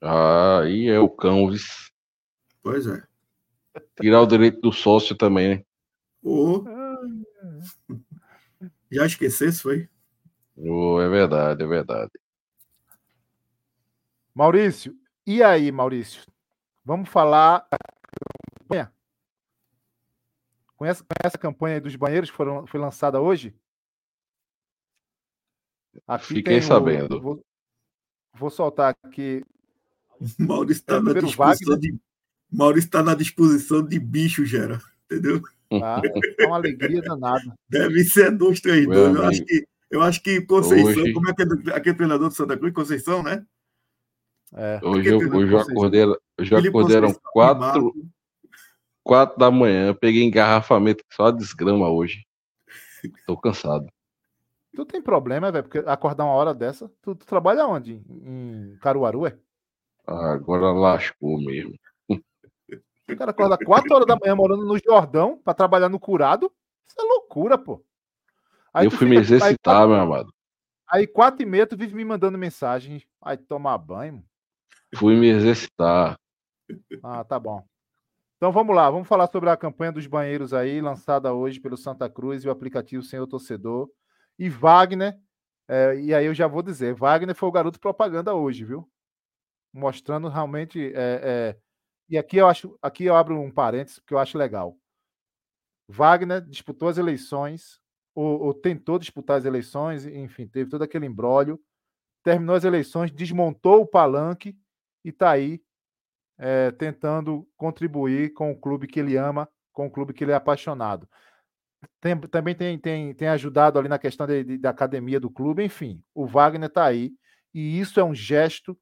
Ah, 0.00 0.60
aí 0.60 0.86
é 0.86 0.98
o 0.98 1.10
cão. 1.10 1.50
Pois 2.62 2.86
é. 2.86 3.02
Tirar 4.00 4.22
o 4.22 4.26
direito 4.26 4.60
do 4.60 4.72
sócio 4.72 5.14
também, 5.14 5.58
né? 5.58 5.64
Oh. 6.22 6.64
Já 8.90 9.04
esquecesse, 9.04 9.60
foi? 9.60 9.88
Oh, 10.56 11.00
é 11.00 11.08
verdade, 11.08 11.62
é 11.62 11.66
verdade. 11.66 12.12
Maurício, 14.36 14.94
e 15.26 15.42
aí, 15.42 15.72
Maurício? 15.72 16.22
Vamos 16.84 17.08
falar. 17.08 17.66
Conhece, 20.76 21.02
conhece 21.02 21.36
a 21.36 21.38
campanha 21.38 21.80
dos 21.80 21.96
banheiros 21.96 22.30
que 22.30 22.36
foram, 22.36 22.66
foi 22.66 22.78
lançada 22.78 23.18
hoje? 23.18 23.54
Aqui 26.06 26.34
Fiquei 26.34 26.60
sabendo. 26.60 27.16
O, 27.16 27.20
vou, 27.22 27.44
vou, 28.34 28.50
soltar 28.50 28.94
aqui. 29.02 29.42
Maurício 30.38 30.82
está 30.82 31.00
na 31.00 31.14
disposição 31.14 31.78
de 31.78 31.98
Maurício 32.52 32.88
está 32.88 33.02
na 33.02 33.14
disposição 33.14 33.82
de 33.82 33.98
bicho, 33.98 34.44
Gera. 34.44 34.78
Entendeu? 35.06 35.40
Ah, 35.72 36.02
é 36.38 36.46
uma 36.46 36.56
alegria 36.56 37.00
danada. 37.00 37.56
Deve 37.70 38.04
ser 38.04 38.36
dois, 38.36 38.60
três, 38.60 38.84
dois. 38.84 39.16
Eu 39.16 39.24
acho, 39.24 39.44
que, 39.46 39.66
eu 39.90 40.02
acho 40.02 40.22
que 40.22 40.42
Conceição, 40.42 41.04
hoje... 41.04 41.12
como 41.14 41.30
é 41.30 41.34
que 41.34 41.42
é 41.42 41.74
aquele 41.74 41.96
treinador 41.96 42.28
de 42.28 42.34
Santa 42.34 42.54
Cruz? 42.54 42.74
Conceição, 42.74 43.22
né? 43.22 43.46
É. 44.54 44.80
Hoje, 44.82 45.08
eu, 45.08 45.18
hoje 45.18 45.52
eu 45.52 45.58
acordei, 45.58 46.02
eu 46.04 46.44
já 46.44 46.58
acordaram 46.58 47.14
quatro, 47.32 47.92
quatro 49.02 49.38
da 49.38 49.50
manhã. 49.50 49.94
peguei 49.94 50.22
engarrafamento 50.22 51.04
só 51.12 51.30
desgrama 51.30 51.88
hoje. 51.88 52.24
Tô 53.26 53.36
cansado. 53.36 53.86
Tu 54.74 54.84
tem 54.84 55.00
problema, 55.00 55.50
velho? 55.50 55.64
Porque 55.64 55.78
acordar 55.78 56.24
uma 56.24 56.34
hora 56.34 56.52
dessa. 56.52 56.90
Tu, 57.00 57.14
tu 57.14 57.26
trabalha 57.26 57.66
onde? 57.66 58.02
Em 58.08 58.76
Caruaru, 58.80 59.26
é? 59.26 59.38
agora 60.06 60.70
lascou 60.72 61.40
mesmo. 61.40 61.74
O 62.08 63.16
cara 63.16 63.30
acorda 63.30 63.56
4 63.56 63.94
horas 63.94 64.06
da 64.06 64.16
manhã 64.16 64.34
morando 64.34 64.64
no 64.64 64.78
Jordão 64.78 65.40
para 65.44 65.54
trabalhar 65.54 65.88
no 65.88 65.98
curado. 65.98 66.52
Isso 66.88 67.00
é 67.00 67.04
loucura, 67.04 67.56
pô. 67.56 67.84
Aí 68.74 68.86
eu 68.86 68.90
fui 68.90 69.08
me 69.08 69.16
exercitar, 69.16 69.82
aí, 69.82 69.88
meu 69.88 69.96
amado. 69.96 70.32
Aí, 70.88 71.06
4 71.06 71.42
e 71.42 71.46
meia, 71.46 71.66
tu 71.66 71.76
vive 71.76 71.94
me 71.94 72.04
mandando 72.04 72.36
mensagem. 72.36 73.02
Aí, 73.22 73.36
tomar 73.36 73.78
banho. 73.78 74.22
Fui 74.94 75.16
me 75.16 75.28
exercitar. 75.28 76.18
Ah, 77.02 77.24
tá 77.24 77.38
bom. 77.38 77.64
Então 78.36 78.52
vamos 78.52 78.76
lá, 78.76 78.90
vamos 78.90 79.08
falar 79.08 79.28
sobre 79.28 79.48
a 79.48 79.56
campanha 79.56 79.92
dos 79.92 80.06
banheiros 80.06 80.52
aí, 80.52 80.80
lançada 80.80 81.32
hoje 81.32 81.58
pelo 81.58 81.76
Santa 81.76 82.08
Cruz 82.08 82.44
e 82.44 82.48
o 82.48 82.50
aplicativo 82.50 83.02
Senhor 83.02 83.26
Torcedor. 83.26 83.90
E 84.38 84.50
Wagner, 84.50 85.18
é, 85.66 85.98
e 85.98 86.14
aí 86.14 86.26
eu 86.26 86.34
já 86.34 86.46
vou 86.46 86.62
dizer, 86.62 86.94
Wagner 86.94 87.34
foi 87.34 87.48
o 87.48 87.52
garoto 87.52 87.80
propaganda 87.80 88.34
hoje, 88.34 88.64
viu? 88.64 88.88
Mostrando 89.72 90.28
realmente 90.28 90.92
é, 90.94 91.20
é, 91.22 91.56
e 92.08 92.18
aqui 92.18 92.36
eu 92.36 92.46
acho, 92.46 92.78
aqui 92.82 93.04
eu 93.04 93.16
abro 93.16 93.40
um 93.40 93.50
parênteses 93.50 93.98
porque 93.98 94.12
eu 94.12 94.18
acho 94.18 94.36
legal. 94.36 94.76
Wagner 95.88 96.42
disputou 96.42 96.88
as 96.88 96.98
eleições, 96.98 97.80
ou, 98.14 98.40
ou 98.42 98.54
tentou 98.54 98.98
disputar 98.98 99.38
as 99.38 99.44
eleições, 99.44 100.04
enfim, 100.04 100.46
teve 100.46 100.68
todo 100.68 100.82
aquele 100.82 101.06
embrólio, 101.06 101.58
terminou 102.22 102.54
as 102.54 102.64
eleições, 102.64 103.10
desmontou 103.10 103.82
o 103.82 103.86
palanque 103.86 104.56
e 105.06 105.10
está 105.10 105.30
aí 105.30 105.62
é, 106.36 106.72
tentando 106.72 107.48
contribuir 107.56 108.32
com 108.32 108.50
o 108.50 108.60
clube 108.60 108.88
que 108.88 108.98
ele 108.98 109.16
ama, 109.16 109.48
com 109.72 109.86
o 109.86 109.90
clube 109.90 110.12
que 110.12 110.24
ele 110.24 110.32
é 110.32 110.34
apaixonado. 110.34 111.08
Tem, 112.00 112.18
também 112.22 112.56
tem, 112.56 112.76
tem, 112.76 113.14
tem 113.14 113.28
ajudado 113.28 113.78
ali 113.78 113.88
na 113.88 114.00
questão 114.00 114.26
de, 114.26 114.42
de, 114.42 114.58
da 114.58 114.70
academia 114.70 115.20
do 115.20 115.30
clube, 115.30 115.62
enfim, 115.62 116.02
o 116.12 116.26
Wagner 116.26 116.68
está 116.68 116.84
aí, 116.84 117.12
e 117.54 117.78
isso 117.78 118.00
é 118.00 118.04
um 118.04 118.14
gesto 118.14 118.76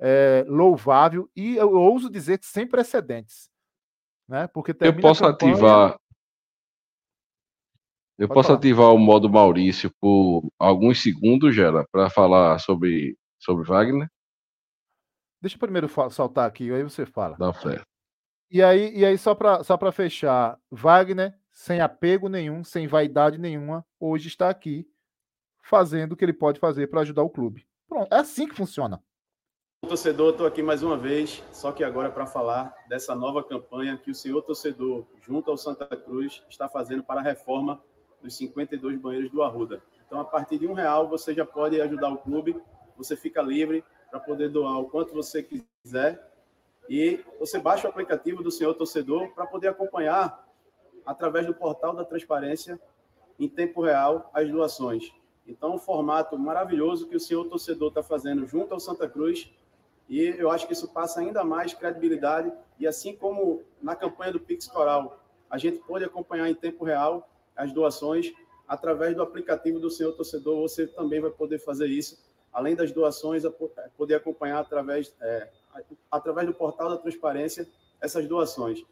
é, 0.00 0.44
louvável 0.46 1.28
e 1.34 1.56
eu 1.56 1.72
ouso 1.72 2.08
dizer 2.08 2.38
que 2.38 2.46
sem 2.46 2.66
precedentes. 2.66 3.50
Né? 4.28 4.46
Porque 4.46 4.74
eu 4.80 4.96
posso 5.00 5.22
campanha... 5.22 5.52
ativar. 5.52 5.98
Eu 8.16 8.28
Pode 8.28 8.36
posso 8.36 8.46
falar. 8.46 8.58
ativar 8.58 8.94
o 8.94 8.98
modo 8.98 9.28
Maurício 9.28 9.92
por 10.00 10.48
alguns 10.56 11.02
segundos, 11.02 11.52
Gera, 11.52 11.84
para 11.90 12.08
falar 12.08 12.60
sobre, 12.60 13.18
sobre 13.40 13.66
Wagner? 13.66 14.08
Deixa 15.44 15.56
eu 15.56 15.60
primeiro 15.60 15.90
saltar 16.10 16.48
aqui, 16.48 16.72
aí 16.72 16.82
você 16.82 17.04
fala. 17.04 17.36
Dá 17.36 17.52
fé. 17.52 17.82
E 18.50 18.62
aí, 18.62 18.96
e 18.96 19.04
aí 19.04 19.18
só 19.18 19.34
para 19.34 19.62
só 19.62 19.78
fechar, 19.92 20.58
Wagner, 20.70 21.38
sem 21.52 21.82
apego 21.82 22.30
nenhum, 22.30 22.64
sem 22.64 22.86
vaidade 22.86 23.36
nenhuma, 23.36 23.84
hoje 24.00 24.28
está 24.28 24.48
aqui 24.48 24.88
fazendo 25.60 26.12
o 26.12 26.16
que 26.16 26.24
ele 26.24 26.32
pode 26.32 26.58
fazer 26.58 26.86
para 26.86 27.02
ajudar 27.02 27.22
o 27.22 27.28
clube. 27.28 27.66
Pronto, 27.86 28.10
é 28.10 28.20
assim 28.20 28.48
que 28.48 28.54
funciona. 28.54 29.02
Torcedor, 29.86 30.30
estou 30.30 30.46
aqui 30.46 30.62
mais 30.62 30.82
uma 30.82 30.96
vez, 30.96 31.44
só 31.52 31.72
que 31.72 31.84
agora 31.84 32.10
para 32.10 32.24
falar 32.24 32.74
dessa 32.88 33.14
nova 33.14 33.44
campanha 33.44 33.98
que 33.98 34.10
o 34.10 34.14
senhor 34.14 34.40
torcedor, 34.40 35.06
junto 35.20 35.50
ao 35.50 35.58
Santa 35.58 35.94
Cruz, 35.94 36.42
está 36.48 36.70
fazendo 36.70 37.04
para 37.04 37.20
a 37.20 37.22
reforma 37.22 37.84
dos 38.22 38.34
52 38.38 38.98
banheiros 38.98 39.30
do 39.30 39.42
Arruda. 39.42 39.82
Então, 40.06 40.18
a 40.18 40.24
partir 40.24 40.58
de 40.58 40.66
um 40.66 40.72
real, 40.72 41.06
você 41.06 41.34
já 41.34 41.44
pode 41.44 41.78
ajudar 41.82 42.08
o 42.08 42.16
clube, 42.16 42.58
você 42.96 43.14
fica 43.14 43.42
livre 43.42 43.84
para 44.14 44.20
poder 44.20 44.48
doar 44.48 44.78
o 44.78 44.84
quanto 44.84 45.12
você 45.12 45.42
quiser 45.42 46.32
e 46.88 47.18
você 47.40 47.58
baixa 47.58 47.88
o 47.88 47.90
aplicativo 47.90 48.44
do 48.44 48.50
senhor 48.50 48.72
torcedor 48.74 49.34
para 49.34 49.44
poder 49.44 49.66
acompanhar 49.66 50.48
através 51.04 51.44
do 51.48 51.52
portal 51.52 51.96
da 51.96 52.04
transparência 52.04 52.78
em 53.40 53.48
tempo 53.48 53.82
real 53.82 54.30
as 54.32 54.48
doações. 54.48 55.12
Então, 55.44 55.74
um 55.74 55.78
formato 55.78 56.38
maravilhoso 56.38 57.08
que 57.08 57.16
o 57.16 57.20
senhor 57.20 57.46
torcedor 57.46 57.88
está 57.88 58.04
fazendo 58.04 58.46
junto 58.46 58.72
ao 58.72 58.78
Santa 58.78 59.08
Cruz 59.08 59.52
e 60.08 60.20
eu 60.20 60.48
acho 60.48 60.68
que 60.68 60.74
isso 60.74 60.86
passa 60.92 61.18
ainda 61.18 61.42
mais 61.42 61.74
credibilidade. 61.74 62.52
E 62.78 62.86
assim 62.86 63.16
como 63.16 63.64
na 63.82 63.96
campanha 63.96 64.30
do 64.30 64.38
Pix 64.38 64.68
Coral, 64.68 65.18
a 65.50 65.58
gente 65.58 65.78
pode 65.78 66.04
acompanhar 66.04 66.48
em 66.48 66.54
tempo 66.54 66.84
real 66.84 67.28
as 67.56 67.72
doações, 67.72 68.32
através 68.68 69.16
do 69.16 69.22
aplicativo 69.22 69.80
do 69.80 69.90
Senhor 69.90 70.12
Torcedor, 70.12 70.60
você 70.60 70.86
também 70.86 71.20
vai 71.20 71.32
poder 71.32 71.58
fazer 71.58 71.88
isso. 71.88 72.32
Além 72.54 72.74
das 72.74 72.92
doações, 72.92 73.42
poder 73.96 74.14
acompanhar 74.14 74.60
através, 74.60 75.12
é, 75.20 75.48
através 76.10 76.46
do 76.46 76.54
portal 76.54 76.88
da 76.88 76.96
transparência 76.96 77.68
essas 78.00 78.26
doações. 78.26 78.84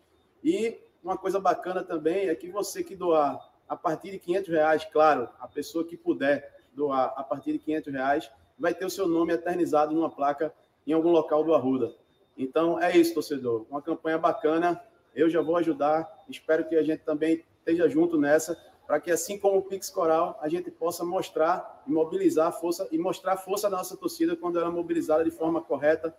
E 0.43 0.79
uma 1.03 1.17
coisa 1.17 1.39
bacana 1.39 1.83
também 1.83 2.29
é 2.29 2.35
que 2.35 2.51
você 2.51 2.83
que 2.83 2.97
doar 2.97 3.53
a 3.69 3.77
partir 3.77 4.11
de 4.11 4.19
500 4.19 4.49
reais, 4.51 4.85
claro, 4.85 5.29
a 5.41 5.49
pessoa 5.49 5.85
que 5.85 5.97
puder 5.97 6.61
doar 6.75 7.15
a 7.17 7.23
partir 7.23 7.53
de 7.53 7.59
500 7.59 7.93
reais, 7.93 8.31
vai 8.59 8.75
ter 8.75 8.85
o 8.85 8.91
seu 8.91 9.09
nome 9.09 9.33
eternizado 9.33 9.95
numa 9.95 10.11
placa 10.11 10.53
em 10.87 10.93
algum 10.93 11.11
local 11.11 11.43
do 11.45 11.55
Arruda. 11.55 11.95
Então 12.37 12.81
é 12.81 12.97
isso, 12.97 13.15
torcedor. 13.15 13.67
Uma 13.71 13.81
campanha 13.81 14.19
bacana. 14.19 14.83
Eu 15.15 15.29
já 15.31 15.41
vou 15.41 15.57
ajudar. 15.57 16.25
Espero 16.29 16.65
que 16.69 16.77
a 16.77 16.83
gente 16.83 17.01
também 17.01 17.45
esteja 17.59 17.89
junto 17.89 18.19
nessa, 18.19 18.59
para 18.93 19.01
que 19.01 19.11
assim 19.11 19.39
como 19.39 19.57
o 19.57 19.63
Pix 19.63 19.89
Coral, 19.89 20.39
a 20.39 20.51
gente 20.51 20.71
possa 20.71 21.03
mostrar 21.03 21.83
e 21.87 21.91
mobilizar 21.91 22.49
a 22.49 22.53
força 22.53 22.87
e 22.93 22.99
mostrar 22.99 23.33
a 23.33 23.37
força 23.39 23.71
da 23.71 23.79
nossa 23.79 23.97
torcida 23.97 24.37
quando 24.37 24.59
ela 24.59 24.69
é 24.69 24.71
mobilizada 24.71 25.25
de 25.25 25.31
forma 25.31 25.63
correta, 25.63 26.15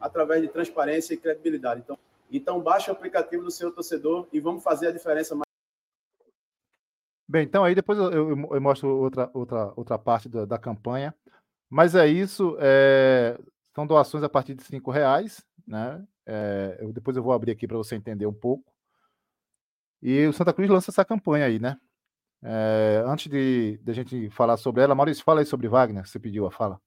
através 0.00 0.42
de 0.42 0.48
transparência 0.48 1.14
e 1.14 1.16
credibilidade. 1.16 1.82
Então, 1.82 1.96
então 2.28 2.60
baixe 2.60 2.90
o 2.90 2.92
aplicativo 2.92 3.44
do 3.44 3.50
seu 3.52 3.70
torcedor 3.70 4.26
e 4.32 4.40
vamos 4.40 4.64
fazer 4.64 4.88
a 4.88 4.90
diferença 4.90 5.36
mais 5.36 5.46
Bem, 7.28 7.44
então 7.44 7.62
aí 7.62 7.76
depois 7.76 7.96
eu, 7.96 8.10
eu, 8.10 8.28
eu, 8.30 8.60
mostro 8.60 8.88
outra, 8.88 9.30
outra, 9.32 9.72
outra 9.76 9.96
parte 9.96 10.28
da, 10.28 10.44
da 10.44 10.58
campanha. 10.58 11.14
Mas 11.70 11.94
é 11.94 12.08
isso. 12.08 12.56
É... 12.58 13.38
São 13.72 13.86
doações 13.86 14.24
a 14.24 14.28
partir 14.28 14.56
de 14.56 14.64
cinco 14.64 14.90
reais, 14.90 15.46
né? 15.64 16.04
É, 16.26 16.76
eu, 16.80 16.92
depois 16.92 17.16
eu 17.16 17.22
vou 17.22 17.32
abrir 17.32 17.52
aqui 17.52 17.68
para 17.68 17.76
você 17.76 17.94
entender 17.94 18.26
um 18.26 18.34
pouco. 18.34 18.64
E 20.02 20.26
o 20.26 20.32
Santa 20.32 20.52
Cruz 20.52 20.68
lança 20.68 20.90
essa 20.90 21.04
campanha 21.04 21.46
aí, 21.46 21.60
né? 21.60 21.78
É, 22.42 23.02
antes 23.06 23.30
de, 23.30 23.78
de 23.78 23.90
a 23.90 23.94
gente 23.94 24.30
falar 24.30 24.56
sobre 24.56 24.82
ela, 24.82 24.94
Maurício, 24.94 25.24
fala 25.24 25.40
aí 25.40 25.46
sobre 25.46 25.68
Wagner, 25.68 26.06
você 26.06 26.18
pediu 26.18 26.46
a 26.46 26.50
fala. 26.50 26.80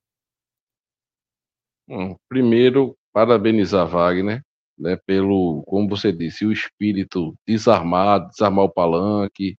Bom, 1.88 2.16
primeiro, 2.30 2.96
parabenizar 3.12 3.88
Wagner, 3.88 4.44
né, 4.78 4.96
pelo, 5.06 5.64
como 5.66 5.90
você 5.90 6.12
disse, 6.12 6.46
o 6.46 6.52
espírito 6.52 7.36
desarmado, 7.48 8.30
desarmar 8.30 8.66
o 8.66 8.72
palanque, 8.72 9.58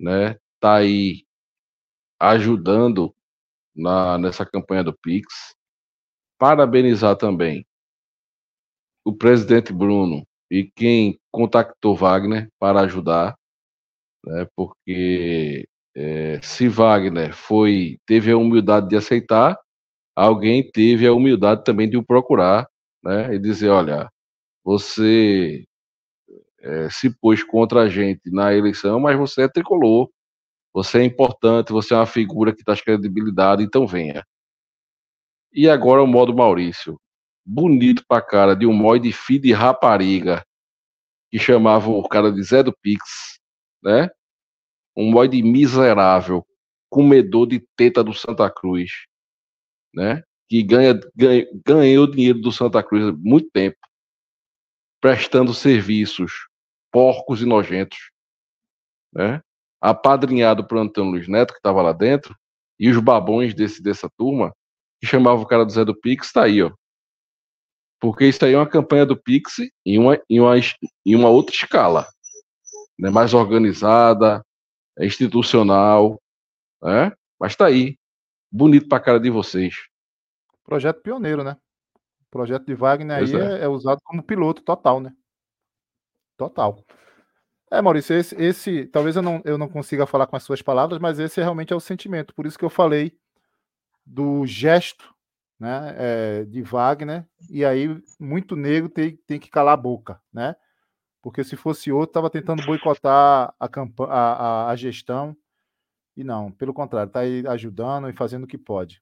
né, 0.00 0.36
tá 0.58 0.76
aí 0.76 1.24
ajudando 2.18 3.14
na, 3.74 4.18
nessa 4.18 4.46
campanha 4.46 4.82
do 4.82 4.96
Pix, 4.96 5.54
parabenizar 6.38 7.16
também 7.16 7.66
o 9.04 9.14
presidente 9.14 9.72
Bruno 9.72 10.26
e 10.50 10.64
quem 10.64 11.18
contactou 11.30 11.96
Wagner 11.96 12.48
para 12.58 12.80
ajudar, 12.82 13.36
né, 14.24 14.46
porque 14.56 15.66
é, 15.94 16.40
se 16.42 16.68
Wagner 16.68 17.34
foi 17.34 17.98
teve 18.06 18.30
a 18.32 18.36
humildade 18.36 18.88
de 18.88 18.96
aceitar, 18.96 19.58
alguém 20.16 20.68
teve 20.70 21.06
a 21.06 21.12
humildade 21.12 21.64
também 21.64 21.88
de 21.88 21.96
o 21.96 22.04
procurar, 22.04 22.68
né, 23.04 23.34
e 23.34 23.38
dizer, 23.38 23.70
olha, 23.70 24.10
você 24.64 25.64
é, 26.60 26.88
se 26.90 27.10
pôs 27.18 27.42
contra 27.44 27.82
a 27.82 27.88
gente 27.88 28.30
na 28.30 28.54
eleição, 28.54 29.00
mas 29.00 29.18
você 29.18 29.42
é 29.42 29.48
tricolor, 29.48 30.08
você 30.72 31.00
é 31.00 31.04
importante, 31.04 31.72
você 31.72 31.94
é 31.94 31.96
uma 31.98 32.06
figura 32.06 32.54
que 32.54 32.64
traz 32.64 32.80
credibilidade, 32.80 33.62
então 33.62 33.86
venha. 33.86 34.24
E 35.52 35.68
agora 35.68 36.02
o 36.02 36.06
modo 36.06 36.34
Maurício. 36.34 36.98
Bonito 37.44 38.04
pra 38.08 38.22
cara, 38.22 38.54
de 38.56 38.66
um 38.66 38.72
mod 38.72 39.06
de 39.06 39.12
filho 39.12 39.42
de 39.42 39.52
rapariga, 39.52 40.44
que 41.30 41.38
chamava 41.38 41.90
o 41.90 42.08
cara 42.08 42.32
de 42.32 42.42
Zé 42.42 42.62
do 42.62 42.72
Pix, 42.82 43.40
né? 43.82 44.10
Um 44.96 45.10
mod 45.10 45.42
miserável, 45.42 46.46
comedor 46.90 47.46
de 47.46 47.60
teta 47.76 48.04
do 48.04 48.14
Santa 48.14 48.50
Cruz, 48.50 48.90
né? 49.94 50.22
Que 50.48 50.62
ganha, 50.62 51.00
ganha, 51.16 51.46
ganhou 51.64 52.06
dinheiro 52.06 52.40
do 52.40 52.52
Santa 52.52 52.82
Cruz 52.82 53.08
há 53.08 53.12
muito 53.12 53.50
tempo, 53.50 53.78
prestando 55.00 55.54
serviços 55.54 56.32
porcos 56.92 57.40
e 57.40 57.46
nojentos, 57.46 57.98
né? 59.12 59.42
Apadrinhado 59.80 60.64
por 60.66 60.78
Antônio 60.78 61.12
Luiz 61.12 61.26
Neto, 61.26 61.52
que 61.52 61.58
estava 61.58 61.82
lá 61.82 61.92
dentro, 61.92 62.36
e 62.78 62.90
os 62.90 62.98
babões 63.02 63.54
desse, 63.54 63.82
dessa 63.82 64.08
turma, 64.16 64.54
que 65.00 65.06
chamava 65.06 65.40
o 65.40 65.46
cara 65.46 65.64
do 65.64 65.72
Zé 65.72 65.84
do 65.84 65.98
Pix, 65.98 66.26
está 66.26 66.44
aí, 66.44 66.62
ó. 66.62 66.70
Porque 68.00 68.26
isso 68.26 68.44
aí 68.44 68.52
é 68.52 68.58
uma 68.58 68.68
campanha 68.68 69.06
do 69.06 69.16
Pix 69.16 69.58
em 69.86 69.98
uma, 69.98 70.20
em 70.28 70.40
uma, 70.40 70.54
em 70.58 71.16
uma 71.16 71.28
outra 71.28 71.54
escala, 71.54 72.06
né? 72.98 73.10
mais 73.10 73.34
organizada, 73.34 74.44
institucional, 74.98 76.20
né? 76.82 77.12
Mas 77.38 77.52
está 77.52 77.66
aí. 77.66 77.96
Bonito 78.50 78.88
para 78.88 78.98
a 78.98 79.00
cara 79.00 79.20
de 79.20 79.30
vocês. 79.30 79.74
Projeto 80.64 81.00
pioneiro, 81.02 81.42
né? 81.42 81.56
O 82.20 82.30
projeto 82.30 82.66
de 82.66 82.74
Wagner 82.74 83.18
aí 83.18 83.34
é. 83.34 83.60
É, 83.60 83.64
é 83.64 83.68
usado 83.68 84.00
como 84.04 84.22
piloto 84.22 84.62
total, 84.62 85.00
né? 85.00 85.12
Total. 86.36 86.84
É, 87.70 87.80
Maurício, 87.80 88.14
esse, 88.14 88.34
esse, 88.34 88.86
talvez 88.86 89.16
eu 89.16 89.22
não, 89.22 89.40
eu 89.44 89.56
não 89.56 89.68
consiga 89.68 90.06
falar 90.06 90.26
com 90.26 90.36
as 90.36 90.42
suas 90.42 90.60
palavras, 90.60 90.98
mas 90.98 91.18
esse 91.18 91.40
realmente 91.40 91.72
é 91.72 91.76
o 91.76 91.80
sentimento. 91.80 92.34
Por 92.34 92.44
isso 92.46 92.58
que 92.58 92.64
eu 92.64 92.70
falei 92.70 93.16
do 94.04 94.44
gesto 94.44 95.14
né, 95.58 95.94
é, 95.96 96.44
de 96.44 96.60
Wagner, 96.60 97.24
e 97.48 97.64
aí 97.64 97.88
muito 98.20 98.56
negro 98.56 98.88
tem, 98.88 99.16
tem 99.26 99.38
que 99.38 99.48
calar 99.48 99.74
a 99.74 99.76
boca, 99.76 100.20
né? 100.32 100.56
Porque 101.22 101.44
se 101.44 101.56
fosse 101.56 101.92
outro, 101.92 102.10
estava 102.10 102.28
tentando 102.28 102.66
boicotar 102.66 103.54
a, 103.58 103.68
a, 104.08 104.70
a, 104.70 104.76
gestão, 104.76 105.36
e 106.16 106.24
não, 106.24 106.50
pelo 106.50 106.74
contrário, 106.74 107.08
está 107.08 107.20
aí 107.20 107.46
ajudando 107.46 108.10
e 108.10 108.12
fazendo 108.12 108.44
o 108.44 108.46
que 108.46 108.58
pode. 108.58 109.00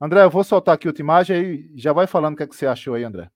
André, 0.00 0.24
eu 0.24 0.30
vou 0.30 0.42
soltar 0.42 0.74
aqui 0.74 0.88
outra 0.88 1.02
imagem 1.02 1.36
aí, 1.36 1.72
já 1.76 1.92
vai 1.92 2.06
falando 2.06 2.34
o 2.34 2.36
que, 2.36 2.42
é 2.42 2.46
que 2.46 2.56
você 2.56 2.66
achou 2.66 2.94
aí, 2.94 3.04
André. 3.04 3.30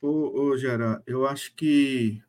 Ô, 0.00 0.42
ô 0.42 0.56
Gera, 0.56 1.02
eu 1.06 1.26
acho 1.26 1.54
que 1.54 2.22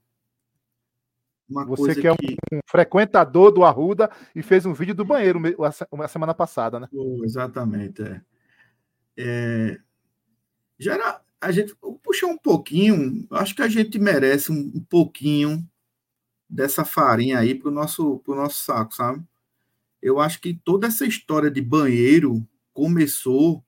uma 1.50 1.66
Você 1.66 2.00
que 2.00 2.08
é 2.08 2.12
um, 2.12 2.16
que... 2.16 2.36
um, 2.52 2.60
frequentador 2.66 3.52
do 3.52 3.64
Arruda 3.64 4.10
e 4.36 4.42
fez 4.42 4.66
um 4.66 4.74
vídeo 4.74 4.96
do 4.96 5.06
banheiro 5.06 5.40
uma 5.92 6.08
semana 6.08 6.34
passada, 6.34 6.80
né? 6.80 6.88
exatamente, 7.24 8.02
é. 8.02 8.22
é... 9.18 9.78
Gera, 10.80 11.23
a 11.44 11.52
gente 11.52 11.76
puxar 12.04 12.28
um 12.28 12.38
pouquinho, 12.38 13.28
acho 13.32 13.56
que 13.56 13.62
a 13.62 13.68
gente 13.68 14.00
merece 14.00 14.52
um, 14.52 14.72
um 14.76 14.84
pouquinho 14.90 15.68
dessa 16.50 16.86
farinha 16.86 17.40
aí 17.40 17.56
pro 17.56 17.72
nosso, 17.72 18.20
pro 18.20 18.36
nosso 18.36 18.64
saco, 18.64 18.96
sabe? 18.96 19.24
Eu 20.02 20.20
acho 20.20 20.40
que 20.40 20.54
toda 20.54 20.88
essa 20.88 21.06
história 21.06 21.50
de 21.50 21.62
banheiro 21.62 22.48
começou, 22.74 23.64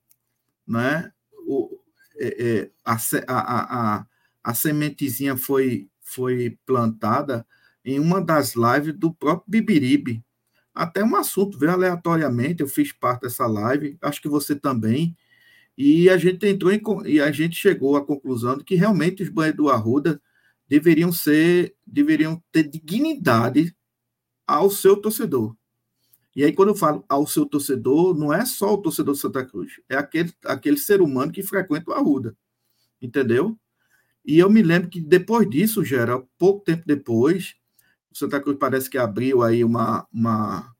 né? 0.68 1.12
O, 1.48 1.80
é, 2.18 2.46
é, 2.48 2.72
a, 2.84 2.98
a, 3.28 3.98
a, 3.98 4.06
a 4.44 4.54
sementezinha 4.54 5.36
foi, 5.36 5.90
foi 6.02 6.58
plantada 6.66 7.46
em 7.84 8.00
uma 8.00 8.22
das 8.22 8.56
lives 8.56 8.94
do 8.98 9.14
próprio 9.14 9.46
Bibiribe. 9.48 10.24
Até 10.74 11.04
um 11.04 11.16
assunto 11.16 11.58
veio 11.58 11.72
aleatoriamente, 11.72 12.62
eu 12.62 12.68
fiz 12.68 12.92
parte 12.92 13.22
dessa 13.22 13.46
live, 13.46 13.98
acho 14.02 14.22
que 14.22 14.28
você 14.28 14.56
também, 14.56 15.16
e 15.78 16.10
a 16.10 16.18
gente 16.18 16.46
entrou 16.48 16.72
em, 16.72 16.82
e 17.06 17.20
a 17.20 17.32
gente 17.32 17.56
chegou 17.56 17.96
à 17.96 18.06
conclusão 18.06 18.58
de 18.58 18.64
que 18.64 18.76
realmente 18.76 19.24
os 19.24 19.30
banheiros 19.30 19.58
do 19.58 19.70
Arruda 19.70 20.22
deveriam 20.68 21.12
ser, 21.12 21.76
deveriam 21.86 22.42
ter 22.52 22.64
dignidade 22.64 23.76
ao 24.48 24.70
seu 24.70 24.96
torcedor. 24.98 25.56
E 26.36 26.44
aí, 26.44 26.52
quando 26.52 26.70
eu 26.70 26.76
falo 26.76 27.04
ao 27.08 27.26
seu 27.26 27.46
torcedor, 27.46 28.18
não 28.18 28.34
é 28.34 28.46
só 28.46 28.74
o 28.74 28.78
torcedor 28.78 29.14
de 29.16 29.22
Santa 29.22 29.46
Cruz, 29.46 29.80
é 29.88 29.96
aquele, 29.96 30.34
aquele 30.44 30.78
ser 30.78 31.02
humano 31.02 31.32
que 31.32 31.42
frequenta 31.42 31.92
o 31.92 31.94
Arruda. 31.94 32.36
Entendeu? 33.02 33.58
E 34.26 34.40
eu 34.40 34.50
me 34.50 34.62
lembro 34.62 34.90
que 34.90 35.00
depois 35.00 35.50
disso, 35.50 35.84
Gera, 35.84 36.22
pouco 36.38 36.64
tempo 36.64 36.84
depois, 36.86 37.56
o 38.12 38.18
Santa 38.18 38.42
Cruz 38.42 38.58
parece 38.60 38.90
que 38.90 38.98
abriu 38.98 39.44
aí 39.44 39.64
uma, 39.64 40.08
uma, 40.12 40.74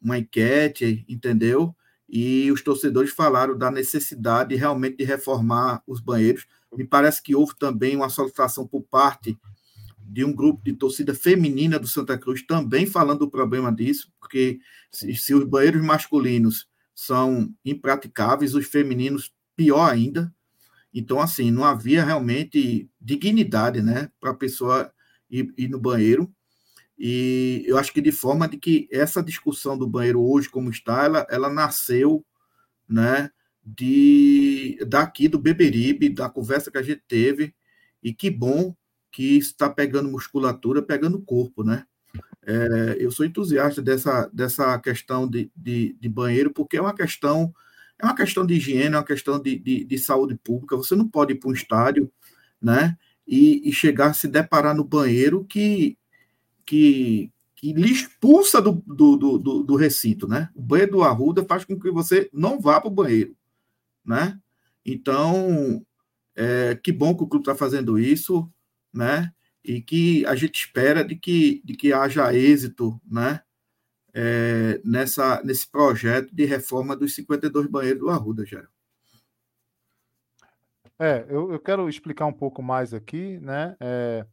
uma 0.00 0.18
enquete, 0.18 1.04
entendeu? 1.08 1.74
E 2.10 2.50
os 2.50 2.62
torcedores 2.62 3.12
falaram 3.12 3.56
da 3.56 3.70
necessidade 3.70 4.54
realmente 4.56 4.96
de 4.96 5.04
reformar 5.04 5.82
os 5.86 6.00
banheiros. 6.00 6.46
Me 6.76 6.84
parece 6.84 7.22
que 7.22 7.34
houve 7.34 7.56
também 7.56 7.94
uma 7.94 8.08
solicitação 8.08 8.66
por 8.66 8.82
parte 8.82 9.38
de 9.98 10.24
um 10.24 10.32
grupo 10.32 10.64
de 10.64 10.72
torcida 10.72 11.14
feminina 11.14 11.78
do 11.78 11.86
Santa 11.86 12.18
Cruz 12.18 12.44
também 12.44 12.84
falando 12.84 13.20
do 13.20 13.30
problema 13.30 13.72
disso, 13.72 14.12
porque 14.18 14.58
se, 14.90 15.14
se 15.14 15.32
os 15.32 15.44
banheiros 15.44 15.82
masculinos 15.84 16.66
são 16.92 17.54
impraticáveis, 17.64 18.54
os 18.54 18.66
femininos 18.66 19.32
pior 19.56 19.88
ainda. 19.88 20.34
Então, 20.92 21.20
assim, 21.20 21.50
não 21.50 21.64
havia 21.64 22.04
realmente 22.04 22.90
dignidade, 23.00 23.80
né, 23.80 24.10
para 24.20 24.32
a 24.32 24.34
pessoa 24.34 24.92
ir, 25.30 25.52
ir, 25.56 25.68
no 25.68 25.78
banheiro. 25.78 26.28
E 27.02 27.64
eu 27.66 27.78
acho 27.78 27.94
que 27.94 28.02
de 28.02 28.12
forma 28.12 28.46
de 28.46 28.58
que 28.58 28.86
essa 28.92 29.22
discussão 29.22 29.78
do 29.78 29.86
banheiro 29.86 30.20
hoje, 30.20 30.50
como 30.50 30.68
está, 30.68 31.04
ela, 31.04 31.26
ela 31.30 31.48
nasceu, 31.48 32.22
né, 32.86 33.30
de 33.64 34.78
daqui 34.86 35.26
do 35.26 35.38
Beberibe, 35.38 36.10
da 36.10 36.28
conversa 36.28 36.70
que 36.70 36.76
a 36.76 36.82
gente 36.82 37.02
teve, 37.08 37.54
e 38.02 38.12
que 38.12 38.30
bom 38.30 38.74
que 39.10 39.38
está 39.38 39.70
pegando 39.70 40.10
musculatura, 40.10 40.82
pegando 40.82 41.22
corpo, 41.22 41.64
né? 41.64 41.86
É, 42.44 42.96
eu 42.98 43.10
sou 43.10 43.24
entusiasta 43.24 43.80
dessa, 43.80 44.30
dessa 44.32 44.78
questão 44.78 45.28
de, 45.28 45.50
de, 45.56 45.96
de, 45.98 46.08
banheiro, 46.08 46.50
porque 46.50 46.76
é 46.76 46.80
uma 46.82 46.94
questão 46.94 47.52
é 47.98 48.04
uma 48.04 48.14
questão 48.14 48.44
de 48.46 48.54
higiene, 48.54 48.94
é 48.94 48.98
uma 48.98 49.04
questão 49.04 49.40
de, 49.40 49.58
de, 49.58 49.84
de 49.84 49.98
saúde 49.98 50.34
pública. 50.42 50.76
Você 50.76 50.94
não 50.94 51.08
pode 51.08 51.32
ir 51.32 51.36
para 51.36 51.50
um 51.50 51.52
estádio, 51.52 52.10
né? 52.60 52.96
E, 53.26 53.68
e, 53.68 53.72
chegar 53.72 54.08
a 54.08 54.12
se 54.14 54.26
deparar 54.26 54.74
no 54.74 54.84
banheiro 54.84 55.44
que, 55.44 55.96
que, 56.70 57.32
que 57.56 57.72
lhe 57.72 57.90
expulsa 57.90 58.60
do, 58.62 58.82
do, 58.86 59.16
do, 59.16 59.62
do 59.64 59.76
recinto, 59.76 60.28
né? 60.28 60.48
O 60.54 60.62
banheiro 60.62 60.92
do 60.92 61.02
Arruda 61.02 61.44
faz 61.44 61.64
com 61.64 61.78
que 61.78 61.90
você 61.90 62.30
não 62.32 62.60
vá 62.60 62.80
para 62.80 62.88
o 62.88 62.94
banheiro, 62.94 63.36
né? 64.04 64.38
Então, 64.84 65.84
é, 66.34 66.78
que 66.82 66.92
bom 66.92 67.14
que 67.16 67.22
o 67.24 67.26
clube 67.26 67.42
está 67.42 67.54
fazendo 67.54 67.98
isso 67.98 68.50
né? 68.92 69.32
E 69.64 69.80
que 69.80 70.24
a 70.26 70.34
gente 70.34 70.58
espera 70.58 71.04
de 71.04 71.14
que, 71.14 71.62
de 71.64 71.74
que 71.74 71.92
haja 71.92 72.34
êxito, 72.34 73.00
né? 73.08 73.42
É, 74.12 74.80
nessa, 74.84 75.40
nesse 75.44 75.70
projeto 75.70 76.34
de 76.34 76.44
reforma 76.44 76.96
dos 76.96 77.14
52 77.14 77.66
banheiros 77.68 78.00
do 78.00 78.10
Arruda, 78.10 78.44
Jair. 78.44 78.68
É, 80.98 81.24
eu, 81.28 81.52
eu 81.52 81.60
quero 81.60 81.88
explicar 81.88 82.26
um 82.26 82.32
pouco 82.32 82.60
mais 82.60 82.92
aqui, 82.92 83.38
né? 83.38 83.76
É, 83.78 84.26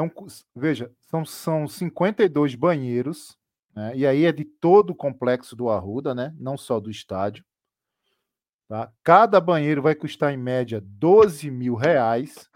é 0.00 0.02
um, 0.02 0.10
veja, 0.56 0.90
são, 1.00 1.24
são 1.24 1.68
52 1.68 2.54
banheiros, 2.54 3.36
né? 3.74 3.92
e 3.94 4.06
aí 4.06 4.24
é 4.24 4.32
de 4.32 4.44
todo 4.44 4.90
o 4.90 4.94
complexo 4.94 5.54
do 5.54 5.68
Arruda, 5.68 6.14
né? 6.14 6.34
Não 6.38 6.56
só 6.56 6.80
do 6.80 6.90
estádio. 6.90 7.44
Tá? 8.68 8.90
Cada 9.02 9.40
banheiro 9.40 9.82
vai 9.82 9.94
custar 9.94 10.32
em 10.32 10.36
média 10.36 10.80
12 10.82 11.50
mil 11.50 11.74
reais 11.74 12.48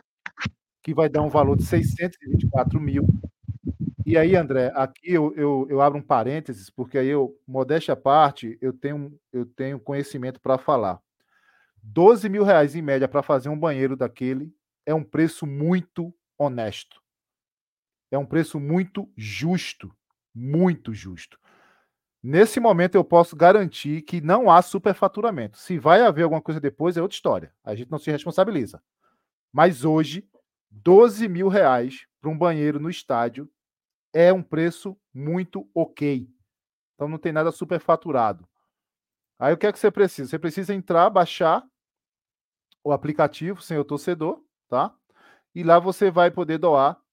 que 0.82 0.94
vai 0.94 1.08
dar 1.08 1.22
um 1.22 1.28
valor 1.28 1.56
de 1.56 1.64
624 1.64 2.80
mil. 2.80 3.06
E 4.06 4.18
aí, 4.18 4.36
André, 4.36 4.70
aqui 4.74 5.12
eu, 5.12 5.34
eu, 5.34 5.66
eu 5.70 5.80
abro 5.80 5.98
um 5.98 6.02
parênteses, 6.02 6.68
porque 6.68 6.98
aí 6.98 7.08
eu, 7.08 7.34
modéstia 7.46 7.94
à 7.94 7.96
parte, 7.96 8.58
eu 8.60 8.72
tenho, 8.72 9.18
eu 9.32 9.46
tenho 9.46 9.80
conhecimento 9.80 10.40
para 10.40 10.58
falar. 10.58 11.00
12 11.82 12.28
mil 12.28 12.44
reais 12.44 12.74
em 12.74 12.82
média 12.82 13.08
para 13.08 13.22
fazer 13.22 13.48
um 13.48 13.58
banheiro 13.58 13.96
daquele 13.96 14.54
é 14.86 14.94
um 14.94 15.02
preço 15.02 15.46
muito 15.46 16.14
honesto. 16.38 17.03
É 18.14 18.18
um 18.18 18.24
preço 18.24 18.60
muito 18.60 19.10
justo. 19.16 19.92
Muito 20.32 20.94
justo. 20.94 21.38
Nesse 22.22 22.60
momento 22.60 22.94
eu 22.94 23.04
posso 23.04 23.34
garantir 23.34 24.02
que 24.02 24.20
não 24.20 24.50
há 24.50 24.62
superfaturamento. 24.62 25.58
Se 25.58 25.78
vai 25.78 26.00
haver 26.00 26.22
alguma 26.22 26.40
coisa 26.40 26.60
depois 26.60 26.96
é 26.96 27.02
outra 27.02 27.16
história. 27.16 27.52
A 27.64 27.74
gente 27.74 27.90
não 27.90 27.98
se 27.98 28.10
responsabiliza. 28.10 28.80
Mas 29.52 29.84
hoje, 29.84 30.28
12 30.70 31.28
mil 31.28 31.48
reais 31.48 32.06
para 32.20 32.30
um 32.30 32.38
banheiro 32.38 32.78
no 32.78 32.88
estádio 32.88 33.50
é 34.12 34.32
um 34.32 34.42
preço 34.42 34.96
muito 35.12 35.68
ok. 35.74 36.28
Então 36.94 37.08
não 37.08 37.18
tem 37.18 37.32
nada 37.32 37.50
superfaturado. 37.50 38.48
Aí 39.38 39.52
o 39.52 39.56
que 39.56 39.66
é 39.66 39.72
que 39.72 39.78
você 39.78 39.90
precisa? 39.90 40.30
Você 40.30 40.38
precisa 40.38 40.72
entrar, 40.72 41.10
baixar 41.10 41.66
o 42.84 42.92
aplicativo 42.92 43.60
Senhor 43.60 43.84
Torcedor, 43.84 44.40
tá? 44.68 44.94
E 45.52 45.64
lá 45.64 45.80
você 45.80 46.12
vai 46.12 46.30
poder 46.30 46.58
doar. 46.58 47.03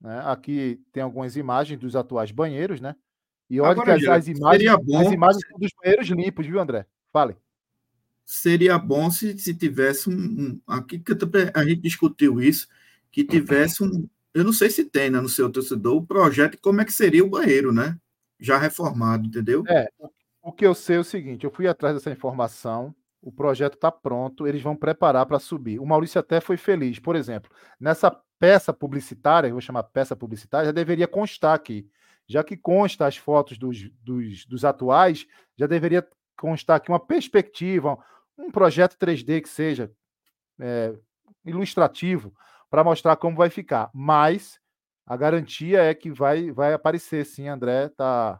Né? 0.00 0.20
Aqui 0.24 0.80
tem 0.92 1.02
algumas 1.02 1.36
imagens 1.36 1.78
dos 1.78 1.96
atuais 1.96 2.30
banheiros, 2.30 2.80
né? 2.80 2.94
E 3.50 3.60
olha 3.60 3.70
Agora, 3.70 3.98
que 3.98 4.06
as, 4.06 4.18
as 4.18 4.28
imagens, 4.28 4.76
bom... 4.84 4.98
as 4.98 5.12
imagens 5.12 5.42
dos 5.58 5.70
banheiros 5.82 6.08
limpos, 6.08 6.46
viu, 6.46 6.60
André? 6.60 6.86
Fale. 7.12 7.36
Seria 8.24 8.78
bom 8.78 9.10
se, 9.10 9.38
se 9.38 9.54
tivesse 9.54 10.10
um, 10.10 10.12
um. 10.14 10.60
Aqui 10.66 10.98
que 10.98 11.12
a 11.54 11.64
gente 11.64 11.80
discutiu 11.80 12.40
isso, 12.40 12.68
que 13.10 13.24
tivesse 13.24 13.82
um. 13.82 14.06
Eu 14.34 14.44
não 14.44 14.52
sei 14.52 14.68
se 14.68 14.84
tem 14.84 15.10
né, 15.10 15.18
no 15.20 15.28
seu 15.28 15.50
torcedor 15.50 15.96
o 15.96 16.06
projeto 16.06 16.58
como 16.60 16.80
é 16.82 16.84
que 16.84 16.92
seria 16.92 17.24
o 17.24 17.30
banheiro, 17.30 17.72
né? 17.72 17.98
Já 18.38 18.58
reformado, 18.58 19.26
entendeu? 19.26 19.64
É, 19.66 19.88
o 20.42 20.52
que 20.52 20.66
eu 20.66 20.74
sei 20.74 20.96
é 20.96 21.00
o 21.00 21.04
seguinte: 21.04 21.44
eu 21.44 21.50
fui 21.50 21.66
atrás 21.66 21.94
dessa 21.94 22.10
informação, 22.10 22.94
o 23.20 23.32
projeto 23.32 23.74
está 23.74 23.90
pronto, 23.90 24.46
eles 24.46 24.62
vão 24.62 24.76
preparar 24.76 25.26
para 25.26 25.38
subir. 25.38 25.80
O 25.80 25.86
Maurício 25.86 26.20
até 26.20 26.40
foi 26.40 26.56
feliz. 26.56 26.98
Por 26.98 27.16
exemplo, 27.16 27.50
nessa 27.80 28.10
peça 28.38 28.72
publicitária, 28.72 29.50
vou 29.50 29.60
chamar 29.60 29.82
peça 29.84 30.14
publicitária, 30.14 30.66
já 30.66 30.72
deveria 30.72 31.08
constar 31.08 31.54
aqui. 31.54 31.88
Já 32.26 32.44
que 32.44 32.56
consta 32.56 33.06
as 33.06 33.16
fotos 33.16 33.58
dos, 33.58 33.90
dos, 34.02 34.44
dos 34.44 34.64
atuais, 34.64 35.26
já 35.56 35.66
deveria 35.66 36.06
constar 36.36 36.76
aqui 36.76 36.90
uma 36.90 37.00
perspectiva, 37.00 37.98
um 38.36 38.50
projeto 38.50 38.96
3D 38.96 39.42
que 39.42 39.48
seja 39.48 39.90
é, 40.60 40.94
ilustrativo 41.44 42.32
para 42.70 42.84
mostrar 42.84 43.16
como 43.16 43.36
vai 43.36 43.50
ficar. 43.50 43.90
Mas 43.92 44.60
a 45.06 45.16
garantia 45.16 45.82
é 45.82 45.94
que 45.94 46.10
vai, 46.10 46.50
vai 46.52 46.74
aparecer, 46.74 47.24
sim, 47.24 47.48
André 47.48 47.88
tá 47.88 48.38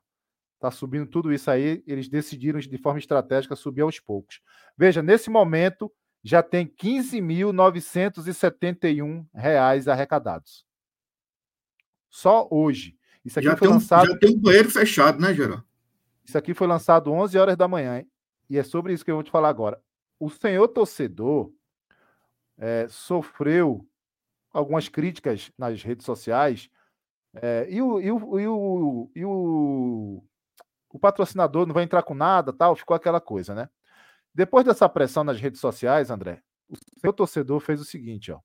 tá 0.59 0.71
subindo 0.71 1.07
tudo 1.07 1.33
isso 1.33 1.51
aí. 1.51 1.83
Eles 1.87 2.09
decidiram 2.09 2.59
de 2.59 2.79
forma 2.79 2.99
estratégica 2.99 3.57
subir 3.57 3.83
aos 3.83 4.01
poucos. 4.01 4.41
Veja, 4.77 5.03
nesse 5.03 5.31
momento 5.31 5.91
já 6.23 6.43
tem 6.43 6.67
15.971 6.67 9.27
reais 9.35 9.89
arrecadados. 9.89 10.67
Só 12.11 12.49
hoje. 12.51 12.97
Isso 13.25 13.39
aqui 13.39 13.49
já 13.49 13.57
foi 13.57 13.69
lançado. 13.69 14.05
Um, 14.05 14.13
já 14.13 14.19
tem 14.19 14.35
um 14.35 14.41
banheiro 14.41 14.71
fechado, 14.71 15.21
né, 15.21 15.35
Geraldo? 15.35 15.65
Isso 16.25 16.37
aqui 16.37 16.55
foi 16.55 16.67
lançado 16.67 17.13
11 17.13 17.39
horas 17.39 17.57
da 17.57 17.69
manhã. 17.69 17.99
Hein? 17.99 18.11
E 18.51 18.59
é 18.59 18.63
sobre 18.63 18.93
isso 18.93 19.05
que 19.05 19.11
eu 19.11 19.17
vou 19.17 19.23
te 19.23 19.31
falar 19.31 19.49
agora. 19.49 19.81
O 20.19 20.29
senhor 20.29 20.67
torcedor 20.69 21.53
é, 22.59 22.87
sofreu 22.89 23.87
algumas 24.53 24.89
críticas 24.89 25.51
nas 25.57 25.83
redes 25.83 26.05
sociais. 26.05 26.69
É, 27.35 27.67
e, 27.71 27.81
o, 27.81 28.01
e, 28.01 28.11
o, 28.11 28.41
e, 28.41 28.47
o, 28.47 29.11
e 29.15 29.25
o, 29.25 30.25
o 30.91 30.99
patrocinador 30.99 31.67
não 31.67 31.75
vai 31.75 31.85
entrar 31.85 32.03
com 32.03 32.15
nada, 32.15 32.53
tal, 32.53 32.75
ficou 32.75 32.95
aquela 32.95 33.21
coisa, 33.21 33.55
né? 33.55 33.69
Depois 34.35 34.65
dessa 34.65 34.89
pressão 34.89 35.25
nas 35.25 35.41
redes 35.41 35.61
sociais, 35.61 36.11
André, 36.11 36.43
o 36.69 36.77
seu 37.01 37.13
torcedor 37.13 37.61
fez 37.61 37.81
o 37.81 37.85
seguinte, 37.85 38.31
ó. 38.31 38.41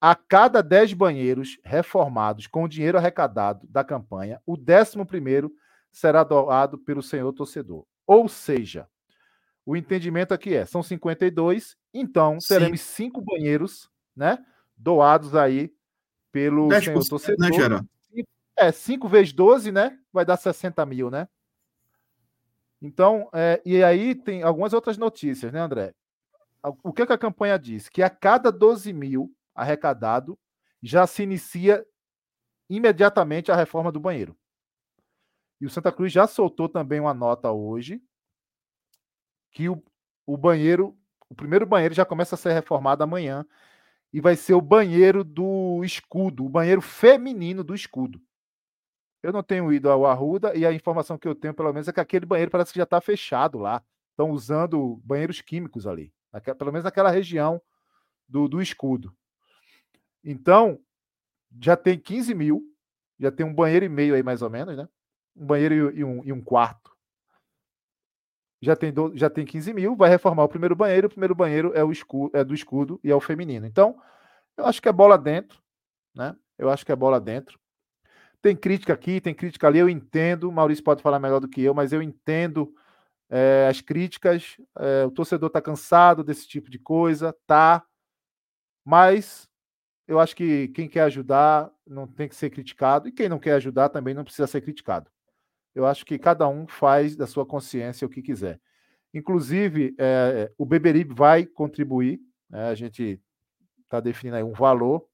A 0.00 0.14
cada 0.14 0.62
10 0.62 0.92
banheiros 0.92 1.58
reformados 1.64 2.46
com 2.46 2.64
o 2.64 2.68
dinheiro 2.68 2.98
arrecadado 2.98 3.66
da 3.66 3.82
campanha, 3.82 4.40
o 4.44 4.54
11 4.54 5.04
primeiro 5.06 5.52
será 5.90 6.22
doado 6.22 6.78
pelo 6.78 7.02
senhor 7.02 7.32
torcedor. 7.32 7.86
Ou 8.06 8.28
seja, 8.28 8.86
o 9.64 9.74
entendimento 9.76 10.34
aqui 10.34 10.54
é, 10.54 10.66
são 10.66 10.82
52, 10.82 11.76
então 11.92 12.38
teremos 12.46 12.82
cinco 12.82 13.22
banheiros, 13.22 13.90
né, 14.14 14.38
doados 14.76 15.34
aí 15.34 15.72
pelo 16.30 16.68
senhor 16.80 16.98
né, 16.98 17.08
torcedor. 17.08 17.50
Né, 17.50 17.56
Gerard? 17.56 17.88
É, 18.58 18.72
5 18.72 19.06
vezes 19.06 19.34
12, 19.34 19.70
né? 19.70 19.98
Vai 20.16 20.24
dar 20.24 20.38
60 20.38 20.86
mil, 20.86 21.10
né? 21.10 21.28
Então, 22.80 23.28
é, 23.34 23.60
e 23.66 23.84
aí 23.84 24.14
tem 24.14 24.42
algumas 24.42 24.72
outras 24.72 24.96
notícias, 24.96 25.52
né, 25.52 25.60
André? 25.60 25.94
O 26.82 26.90
que, 26.90 27.04
que 27.04 27.12
a 27.12 27.18
campanha 27.18 27.58
diz? 27.58 27.90
Que 27.90 28.02
a 28.02 28.08
cada 28.08 28.50
12 28.50 28.94
mil 28.94 29.30
arrecadado 29.54 30.38
já 30.82 31.06
se 31.06 31.22
inicia 31.22 31.86
imediatamente 32.66 33.52
a 33.52 33.56
reforma 33.56 33.92
do 33.92 34.00
banheiro. 34.00 34.34
E 35.60 35.66
o 35.66 35.70
Santa 35.70 35.92
Cruz 35.92 36.10
já 36.10 36.26
soltou 36.26 36.66
também 36.66 36.98
uma 36.98 37.12
nota 37.12 37.52
hoje 37.52 38.02
que 39.50 39.68
o, 39.68 39.84
o 40.24 40.34
banheiro, 40.38 40.96
o 41.28 41.34
primeiro 41.34 41.66
banheiro 41.66 41.94
já 41.94 42.06
começa 42.06 42.36
a 42.36 42.38
ser 42.38 42.54
reformado 42.54 43.04
amanhã 43.04 43.44
e 44.14 44.20
vai 44.20 44.34
ser 44.34 44.54
o 44.54 44.62
banheiro 44.62 45.22
do 45.22 45.84
escudo, 45.84 46.46
o 46.46 46.48
banheiro 46.48 46.80
feminino 46.80 47.62
do 47.62 47.74
escudo. 47.74 48.18
Eu 49.26 49.32
não 49.32 49.42
tenho 49.42 49.72
ido 49.72 49.90
ao 49.90 50.06
Arruda 50.06 50.56
e 50.56 50.64
a 50.64 50.72
informação 50.72 51.18
que 51.18 51.26
eu 51.26 51.34
tenho, 51.34 51.52
pelo 51.52 51.72
menos, 51.72 51.88
é 51.88 51.92
que 51.92 51.98
aquele 51.98 52.24
banheiro 52.24 52.48
parece 52.48 52.72
que 52.72 52.78
já 52.78 52.84
está 52.84 53.00
fechado 53.00 53.58
lá. 53.58 53.82
Estão 54.10 54.30
usando 54.30 55.00
banheiros 55.04 55.40
químicos 55.40 55.84
ali, 55.84 56.12
pelo 56.56 56.70
menos 56.70 56.84
naquela 56.84 57.10
região 57.10 57.60
do, 58.28 58.46
do 58.46 58.62
escudo. 58.62 59.12
Então, 60.22 60.78
já 61.60 61.76
tem 61.76 61.98
15 61.98 62.36
mil, 62.36 62.62
já 63.18 63.32
tem 63.32 63.44
um 63.44 63.52
banheiro 63.52 63.84
e 63.84 63.88
meio 63.88 64.14
aí, 64.14 64.22
mais 64.22 64.42
ou 64.42 64.48
menos, 64.48 64.76
né? 64.76 64.88
Um 65.34 65.44
banheiro 65.44 65.92
e, 65.92 66.04
um, 66.04 66.24
e 66.24 66.32
um 66.32 66.40
quarto. 66.40 66.96
Já 68.62 68.76
tem, 68.76 68.92
do, 68.92 69.10
já 69.16 69.28
tem 69.28 69.44
15 69.44 69.74
mil, 69.74 69.96
vai 69.96 70.08
reformar 70.08 70.44
o 70.44 70.48
primeiro 70.48 70.76
banheiro. 70.76 71.08
O 71.08 71.10
primeiro 71.10 71.34
banheiro 71.34 71.72
é, 71.74 71.82
o 71.82 71.90
escudo, 71.90 72.30
é 72.32 72.44
do 72.44 72.54
escudo 72.54 73.00
e 73.02 73.10
é 73.10 73.14
o 73.14 73.20
feminino. 73.20 73.66
Então, 73.66 74.00
eu 74.56 74.66
acho 74.66 74.80
que 74.80 74.88
é 74.88 74.92
bola 74.92 75.18
dentro, 75.18 75.60
né? 76.14 76.36
Eu 76.56 76.70
acho 76.70 76.86
que 76.86 76.92
é 76.92 76.96
bola 76.96 77.20
dentro. 77.20 77.58
Tem 78.42 78.54
crítica 78.54 78.92
aqui, 78.92 79.20
tem 79.20 79.34
crítica 79.34 79.66
ali, 79.66 79.78
eu 79.78 79.88
entendo. 79.88 80.50
Maurício 80.52 80.84
pode 80.84 81.02
falar 81.02 81.18
melhor 81.18 81.40
do 81.40 81.48
que 81.48 81.62
eu, 81.62 81.74
mas 81.74 81.92
eu 81.92 82.02
entendo 82.02 82.72
é, 83.28 83.66
as 83.68 83.80
críticas. 83.80 84.56
É, 84.78 85.04
o 85.04 85.10
torcedor 85.10 85.48
está 85.48 85.60
cansado 85.60 86.22
desse 86.22 86.46
tipo 86.46 86.70
de 86.70 86.78
coisa, 86.78 87.34
tá. 87.46 87.84
Mas 88.84 89.48
eu 90.06 90.20
acho 90.20 90.36
que 90.36 90.68
quem 90.68 90.88
quer 90.88 91.02
ajudar 91.02 91.70
não 91.86 92.06
tem 92.06 92.28
que 92.28 92.36
ser 92.36 92.50
criticado, 92.50 93.08
e 93.08 93.12
quem 93.12 93.28
não 93.28 93.38
quer 93.38 93.54
ajudar 93.54 93.88
também 93.88 94.14
não 94.14 94.24
precisa 94.24 94.46
ser 94.46 94.60
criticado. 94.60 95.10
Eu 95.74 95.84
acho 95.84 96.06
que 96.06 96.18
cada 96.18 96.48
um 96.48 96.66
faz 96.66 97.16
da 97.16 97.26
sua 97.26 97.44
consciência 97.44 98.06
o 98.06 98.10
que 98.10 98.22
quiser. 98.22 98.60
Inclusive, 99.12 99.94
é, 99.98 100.52
o 100.56 100.64
Beberibe 100.64 101.14
vai 101.14 101.44
contribuir, 101.44 102.20
né, 102.48 102.68
a 102.68 102.74
gente 102.74 103.20
está 103.82 104.00
definindo 104.00 104.36
aí 104.36 104.42
um 104.42 104.52
valor. 104.52 105.06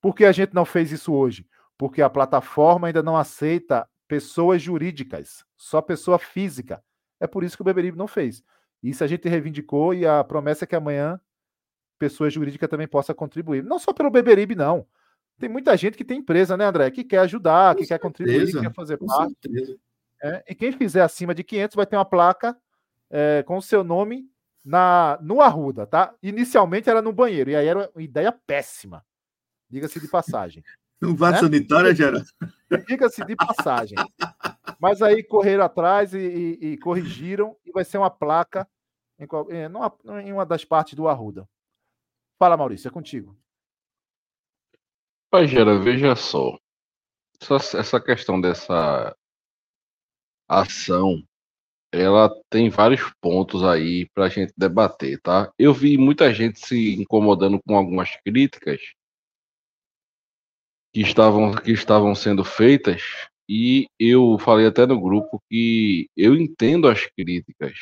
Por 0.00 0.14
que 0.14 0.24
a 0.24 0.32
gente 0.32 0.54
não 0.54 0.64
fez 0.64 0.90
isso 0.90 1.12
hoje? 1.12 1.46
Porque 1.82 2.00
a 2.00 2.08
plataforma 2.08 2.86
ainda 2.86 3.02
não 3.02 3.16
aceita 3.16 3.88
pessoas 4.06 4.62
jurídicas, 4.62 5.44
só 5.56 5.82
pessoa 5.82 6.16
física. 6.16 6.80
É 7.18 7.26
por 7.26 7.42
isso 7.42 7.56
que 7.56 7.62
o 7.62 7.64
Beberibe 7.64 7.98
não 7.98 8.06
fez. 8.06 8.40
Isso 8.80 9.02
a 9.02 9.06
gente 9.08 9.28
reivindicou 9.28 9.92
e 9.92 10.06
a 10.06 10.22
promessa 10.22 10.62
é 10.62 10.66
que 10.68 10.76
amanhã 10.76 11.20
pessoa 11.98 12.30
jurídica 12.30 12.68
também 12.68 12.86
possa 12.86 13.12
contribuir. 13.12 13.64
Não 13.64 13.80
só 13.80 13.92
pelo 13.92 14.12
Beberibe, 14.12 14.54
não. 14.54 14.86
Tem 15.40 15.48
muita 15.48 15.76
gente 15.76 15.96
que 15.96 16.04
tem 16.04 16.20
empresa, 16.20 16.56
né, 16.56 16.66
André? 16.66 16.88
Que 16.88 17.02
quer 17.02 17.18
ajudar, 17.18 17.74
com 17.74 17.80
que 17.80 17.86
certeza, 17.88 17.98
quer 17.98 18.08
contribuir, 18.08 18.46
que 18.52 18.60
quer 18.60 18.74
fazer 18.74 18.98
parte. 18.98 19.80
É, 20.22 20.44
e 20.50 20.54
quem 20.54 20.70
fizer 20.70 21.02
acima 21.02 21.34
de 21.34 21.42
500 21.42 21.74
vai 21.74 21.84
ter 21.84 21.96
uma 21.96 22.04
placa 22.04 22.56
é, 23.10 23.42
com 23.42 23.56
o 23.56 23.62
seu 23.62 23.82
nome 23.82 24.30
na 24.64 25.18
no 25.20 25.40
Arruda, 25.40 25.84
tá? 25.84 26.14
Inicialmente 26.22 26.88
era 26.88 27.02
no 27.02 27.12
banheiro, 27.12 27.50
e 27.50 27.56
aí 27.56 27.66
era 27.66 27.90
uma 27.92 28.02
ideia 28.04 28.30
péssima, 28.30 29.04
diga-se 29.68 29.98
de 29.98 30.06
passagem. 30.06 30.62
Um 31.02 31.16
vaso 31.16 31.34
né? 31.34 31.40
sanitário, 31.40 31.94
Geraldo? 31.94 32.26
Diga-se 32.86 33.24
de 33.24 33.34
passagem. 33.34 33.96
Mas 34.80 35.02
aí 35.02 35.22
correram 35.22 35.64
atrás 35.64 36.14
e, 36.14 36.18
e, 36.18 36.66
e, 36.72 36.78
corrigiram, 36.78 37.56
e 37.66 37.72
vai 37.72 37.84
ser 37.84 37.98
uma 37.98 38.10
placa 38.10 38.68
em, 39.18 39.24
em, 39.24 40.28
em 40.28 40.32
uma 40.32 40.46
das 40.46 40.64
partes 40.64 40.94
do 40.94 41.08
Arruda. 41.08 41.48
Fala, 42.38 42.56
Maurício, 42.56 42.88
é 42.88 42.90
contigo. 42.90 43.36
Pai, 45.30 45.46
Gera, 45.48 45.78
veja 45.78 46.14
só. 46.14 46.56
Essa, 47.40 47.78
essa 47.78 48.00
questão 48.00 48.40
dessa 48.40 49.16
ação, 50.48 51.22
ela 51.90 52.30
tem 52.48 52.70
vários 52.70 53.12
pontos 53.20 53.64
aí 53.64 54.08
para 54.14 54.26
a 54.26 54.28
gente 54.28 54.52
debater, 54.56 55.20
tá? 55.20 55.52
Eu 55.58 55.74
vi 55.74 55.98
muita 55.98 56.32
gente 56.32 56.60
se 56.60 56.94
incomodando 57.00 57.60
com 57.62 57.76
algumas 57.76 58.14
críticas 58.24 58.80
que 60.92 61.00
estavam, 61.00 61.54
que 61.54 61.72
estavam 61.72 62.14
sendo 62.14 62.44
feitas, 62.44 63.02
e 63.48 63.88
eu 63.98 64.38
falei 64.38 64.66
até 64.66 64.86
no 64.86 65.00
grupo 65.00 65.42
que 65.48 66.08
eu 66.16 66.34
entendo 66.34 66.88
as 66.88 67.06
críticas, 67.06 67.78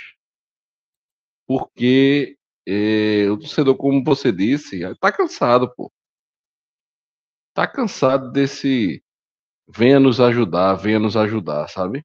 porque 1.46 2.36
é, 2.66 3.28
o 3.30 3.38
torcedor, 3.38 3.76
como 3.76 4.02
você 4.04 4.32
disse, 4.32 4.82
está 4.84 5.12
cansado, 5.12 5.72
pô. 5.74 5.90
Tá 7.54 7.66
cansado 7.66 8.30
desse 8.30 9.02
venha 9.68 10.00
nos 10.00 10.20
ajudar, 10.20 10.74
venha 10.74 10.98
nos 10.98 11.16
ajudar, 11.16 11.68
sabe? 11.68 12.04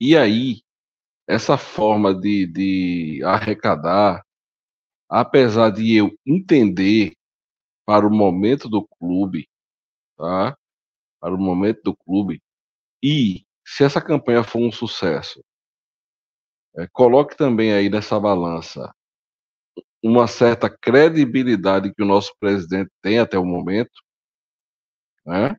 E 0.00 0.16
aí, 0.16 0.62
essa 1.26 1.58
forma 1.58 2.14
de, 2.14 2.46
de 2.46 3.22
arrecadar 3.24 4.24
apesar 5.08 5.70
de 5.70 5.96
eu 5.96 6.14
entender 6.26 7.12
para 7.88 8.06
o 8.06 8.10
momento 8.10 8.68
do 8.68 8.86
clube, 8.86 9.48
tá? 10.14 10.54
Para 11.18 11.34
o 11.34 11.38
momento 11.38 11.80
do 11.82 11.96
clube, 11.96 12.42
e 13.02 13.46
se 13.66 13.82
essa 13.82 13.98
campanha 13.98 14.44
for 14.44 14.58
um 14.58 14.70
sucesso, 14.70 15.42
é, 16.76 16.86
coloque 16.92 17.34
também 17.34 17.72
aí 17.72 17.88
nessa 17.88 18.20
balança 18.20 18.94
uma 20.02 20.26
certa 20.26 20.68
credibilidade 20.68 21.94
que 21.94 22.02
o 22.02 22.06
nosso 22.06 22.34
presidente 22.38 22.90
tem 23.00 23.20
até 23.20 23.38
o 23.38 23.46
momento, 23.46 24.02
né? 25.24 25.56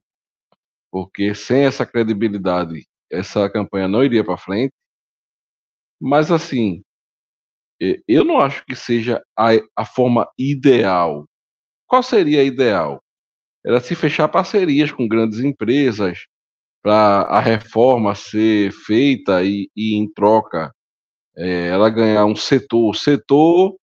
Porque 0.92 1.34
sem 1.34 1.66
essa 1.66 1.84
credibilidade, 1.84 2.88
essa 3.12 3.50
campanha 3.50 3.88
não 3.88 4.04
iria 4.04 4.24
para 4.24 4.38
frente. 4.38 4.76
Mas 6.00 6.32
assim, 6.32 6.84
eu 8.08 8.24
não 8.24 8.40
acho 8.40 8.64
que 8.66 8.76
seja 8.76 9.20
a, 9.36 9.50
a 9.76 9.84
forma 9.84 10.32
ideal. 10.38 11.26
Qual 11.90 12.04
seria 12.04 12.42
a 12.42 12.44
ideal? 12.46 13.04
Era 13.66 13.82
se 13.82 13.96
fechar 13.96 14.28
parcerias 14.30 14.92
com 14.92 15.08
grandes 15.08 15.40
empresas 15.40 16.28
para 16.84 17.24
a 17.24 17.40
reforma 17.40 18.16
ser 18.16 18.72
feita 18.72 19.44
e, 19.44 19.70
e 19.76 19.96
em 19.96 20.08
troca 20.14 20.72
é, 21.36 21.68
ela 21.68 21.90
ganhar 21.90 22.26
um 22.26 22.36
setor, 22.36 22.96
setor 22.96 23.76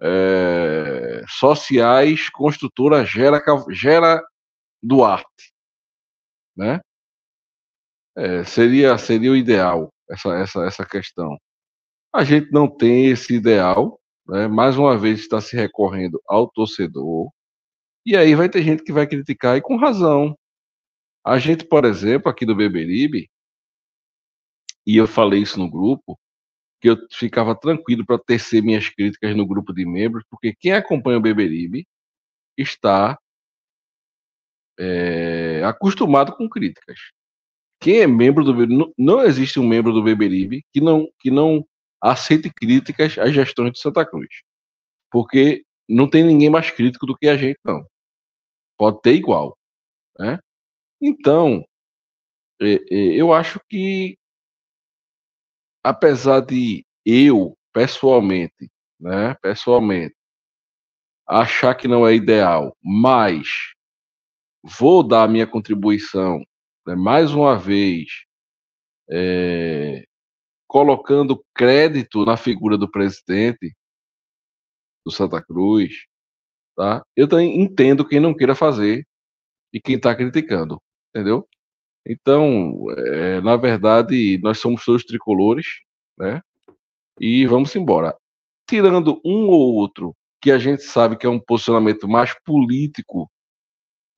é, 0.00 1.24
sociais, 1.28 2.28
construtora 2.30 3.04
Gera, 3.04 3.42
Gera 3.70 4.22
Duarte, 4.82 5.52
né? 6.56 6.80
É, 8.16 8.44
seria, 8.44 8.96
seria 8.98 9.32
o 9.32 9.36
ideal 9.36 9.90
essa, 10.10 10.34
essa, 10.36 10.64
essa 10.66 10.86
questão. 10.86 11.36
A 12.14 12.22
gente 12.24 12.50
não 12.52 12.68
tem 12.68 13.06
esse 13.06 13.34
ideal, 13.34 13.98
né? 14.26 14.46
mais 14.46 14.76
uma 14.76 14.98
vez 14.98 15.20
está 15.20 15.40
se 15.40 15.56
recorrendo 15.56 16.20
ao 16.26 16.48
torcedor, 16.50 17.30
e 18.06 18.16
aí 18.16 18.36
vai 18.36 18.48
ter 18.48 18.62
gente 18.62 18.84
que 18.84 18.92
vai 18.92 19.06
criticar, 19.06 19.56
e 19.56 19.60
com 19.60 19.76
razão. 19.76 20.38
A 21.24 21.38
gente, 21.40 21.64
por 21.66 21.84
exemplo, 21.84 22.30
aqui 22.30 22.46
do 22.46 22.54
Beberibe, 22.54 23.28
e 24.86 24.96
eu 24.96 25.08
falei 25.08 25.42
isso 25.42 25.58
no 25.58 25.68
grupo, 25.68 26.16
que 26.80 26.90
eu 26.90 26.96
ficava 27.12 27.58
tranquilo 27.58 28.06
para 28.06 28.18
tecer 28.18 28.62
minhas 28.62 28.88
críticas 28.88 29.36
no 29.36 29.44
grupo 29.44 29.72
de 29.74 29.84
membros, 29.84 30.24
porque 30.30 30.54
quem 30.54 30.72
acompanha 30.72 31.18
o 31.18 31.20
Beberibe 31.20 31.84
está 32.56 33.18
é, 34.78 35.62
acostumado 35.64 36.36
com 36.36 36.48
críticas. 36.48 36.98
Quem 37.80 38.00
é 38.00 38.06
membro 38.06 38.44
do 38.44 38.54
Beberibe, 38.54 38.94
não, 38.96 39.22
existe 39.22 39.58
um 39.58 39.66
membro 39.66 39.92
do 39.92 40.02
Beberibe 40.02 40.64
que 40.72 40.80
não, 40.80 41.08
que 41.18 41.30
não 41.30 41.66
aceite 42.00 42.50
críticas 42.54 43.18
às 43.18 43.34
gestões 43.34 43.72
de 43.72 43.80
Santa 43.80 44.06
Cruz. 44.06 44.28
Porque 45.10 45.64
não 45.88 46.08
tem 46.08 46.24
ninguém 46.24 46.50
mais 46.50 46.70
crítico 46.70 47.06
do 47.06 47.16
que 47.16 47.28
a 47.28 47.36
gente, 47.36 47.58
não. 47.64 47.84
Pode 48.78 49.00
ter 49.02 49.14
igual. 49.14 49.56
Né? 50.18 50.38
Então, 51.00 51.64
é, 52.60 52.74
é, 52.74 53.20
eu 53.20 53.32
acho 53.32 53.60
que 53.68 54.18
apesar 55.86 56.40
de 56.40 56.84
eu, 57.04 57.56
pessoalmente, 57.72 58.68
né, 58.98 59.34
pessoalmente, 59.40 60.16
achar 61.26 61.74
que 61.76 61.86
não 61.86 62.06
é 62.06 62.14
ideal, 62.14 62.76
mas 62.82 63.46
vou 64.64 65.06
dar 65.06 65.22
a 65.24 65.28
minha 65.28 65.46
contribuição, 65.46 66.44
né, 66.84 66.96
mais 66.96 67.32
uma 67.32 67.56
vez, 67.56 68.08
é, 69.08 70.04
colocando 70.66 71.44
crédito 71.54 72.24
na 72.24 72.36
figura 72.36 72.76
do 72.76 72.90
presidente 72.90 73.72
do 75.04 75.12
Santa 75.12 75.40
Cruz, 75.40 76.06
tá? 76.76 77.02
Eu 77.16 77.26
também 77.26 77.60
entendo 77.60 78.06
quem 78.06 78.20
não 78.20 78.34
queira 78.34 78.54
fazer 78.54 79.06
e 79.72 79.80
quem 79.80 79.96
está 79.96 80.14
criticando, 80.14 80.80
entendeu? 81.10 81.48
Então, 82.06 82.86
é, 82.96 83.40
na 83.40 83.56
verdade, 83.56 84.38
nós 84.42 84.58
somos 84.60 84.84
todos 84.84 85.04
tricolores, 85.04 85.66
né? 86.16 86.40
E 87.20 87.46
vamos 87.46 87.74
embora. 87.74 88.16
Tirando 88.68 89.20
um 89.24 89.48
ou 89.48 89.74
outro 89.74 90.14
que 90.40 90.50
a 90.52 90.58
gente 90.58 90.82
sabe 90.82 91.16
que 91.16 91.26
é 91.26 91.28
um 91.30 91.40
posicionamento 91.40 92.06
mais 92.06 92.34
político 92.44 93.30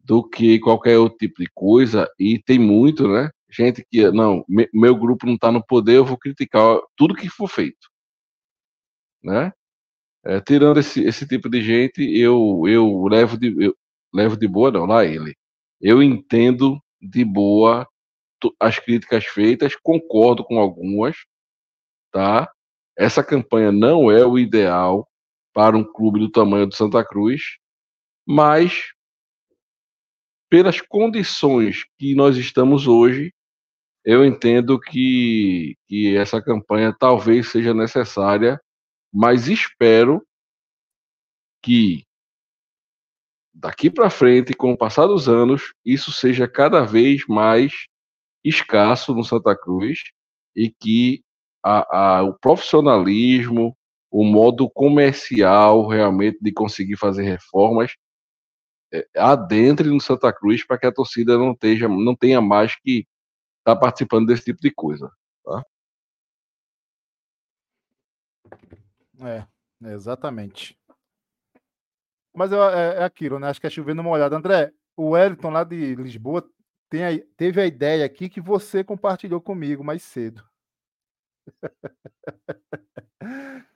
do 0.00 0.26
que 0.26 0.58
qualquer 0.58 0.98
outro 0.98 1.18
tipo 1.18 1.40
de 1.42 1.48
coisa, 1.54 2.10
e 2.18 2.42
tem 2.42 2.58
muito, 2.58 3.06
né? 3.08 3.30
Gente 3.50 3.86
que, 3.90 4.10
não, 4.10 4.44
me, 4.48 4.68
meu 4.72 4.96
grupo 4.96 5.26
não 5.26 5.34
está 5.34 5.52
no 5.52 5.64
poder, 5.64 5.96
eu 5.96 6.04
vou 6.04 6.18
criticar 6.18 6.78
tudo 6.96 7.14
que 7.14 7.28
for 7.28 7.48
feito, 7.48 7.88
né? 9.22 9.52
É, 10.24 10.40
tirando 10.40 10.78
esse, 10.80 11.02
esse 11.04 11.26
tipo 11.26 11.48
de 11.48 11.62
gente, 11.62 12.02
eu, 12.02 12.62
eu 12.66 13.06
levo 13.06 13.38
de 13.38 13.54
eu 13.64 13.76
levo 14.12 14.36
de 14.36 14.48
boa, 14.48 14.70
não, 14.70 14.86
lá 14.86 15.04
ele. 15.04 15.36
Eu 15.80 16.02
entendo 16.02 16.80
de 17.00 17.24
boa 17.24 17.86
as 18.60 18.78
críticas 18.78 19.24
feitas, 19.26 19.74
concordo 19.76 20.44
com 20.44 20.58
algumas, 20.58 21.16
tá? 22.12 22.50
Essa 22.96 23.22
campanha 23.22 23.72
não 23.72 24.10
é 24.10 24.24
o 24.24 24.38
ideal 24.38 25.08
para 25.52 25.76
um 25.76 25.84
clube 25.84 26.20
do 26.20 26.30
tamanho 26.30 26.66
do 26.66 26.74
Santa 26.74 27.04
Cruz, 27.04 27.58
mas 28.26 28.92
pelas 30.50 30.80
condições 30.80 31.84
que 31.98 32.14
nós 32.14 32.36
estamos 32.36 32.86
hoje, 32.86 33.32
eu 34.04 34.24
entendo 34.24 34.80
que, 34.80 35.76
que 35.86 36.16
essa 36.16 36.40
campanha 36.40 36.94
talvez 36.98 37.50
seja 37.50 37.74
necessária, 37.74 38.60
mas 39.12 39.48
espero 39.48 40.26
que 41.62 42.04
daqui 43.52 43.90
para 43.90 44.10
frente, 44.10 44.54
com 44.54 44.72
o 44.72 44.76
passar 44.76 45.06
dos 45.06 45.28
anos, 45.28 45.74
isso 45.84 46.12
seja 46.12 46.46
cada 46.46 46.84
vez 46.84 47.26
mais 47.26 47.88
escasso 48.44 49.14
no 49.14 49.24
Santa 49.24 49.56
Cruz 49.56 50.04
e 50.54 50.70
que 50.70 51.22
a, 51.62 52.18
a, 52.18 52.22
o 52.22 52.34
profissionalismo, 52.34 53.76
o 54.10 54.24
modo 54.24 54.70
comercial 54.70 55.86
realmente 55.86 56.38
de 56.40 56.52
conseguir 56.52 56.96
fazer 56.96 57.24
reformas 57.24 57.94
é, 58.92 59.06
adentre 59.16 59.88
no 59.88 60.00
Santa 60.00 60.32
Cruz 60.32 60.64
para 60.64 60.78
que 60.78 60.86
a 60.86 60.92
torcida 60.92 61.36
não, 61.36 61.52
esteja, 61.52 61.88
não 61.88 62.16
tenha 62.16 62.40
mais 62.40 62.74
que 62.76 63.06
estar 63.58 63.74
tá 63.74 63.76
participando 63.76 64.28
desse 64.28 64.44
tipo 64.44 64.60
de 64.60 64.70
coisa. 64.70 65.10
Tá? 65.44 65.62
É, 69.20 69.46
exatamente. 69.94 70.76
Mas 72.34 72.52
é, 72.52 72.56
é 73.00 73.04
aquilo, 73.04 73.38
né? 73.38 73.48
Acho 73.48 73.60
que 73.60 73.66
é 73.66 73.70
chovendo 73.70 74.00
uma 74.02 74.10
olhada. 74.10 74.36
André, 74.36 74.72
o 74.96 75.10
Wellington 75.10 75.50
lá 75.50 75.64
de 75.64 75.94
Lisboa 75.94 76.48
tem 76.90 77.02
teve 77.36 77.60
a 77.60 77.66
ideia 77.66 78.04
aqui 78.04 78.28
que 78.28 78.40
você 78.40 78.82
compartilhou 78.84 79.40
comigo 79.40 79.84
mais 79.84 80.02
cedo. 80.02 80.42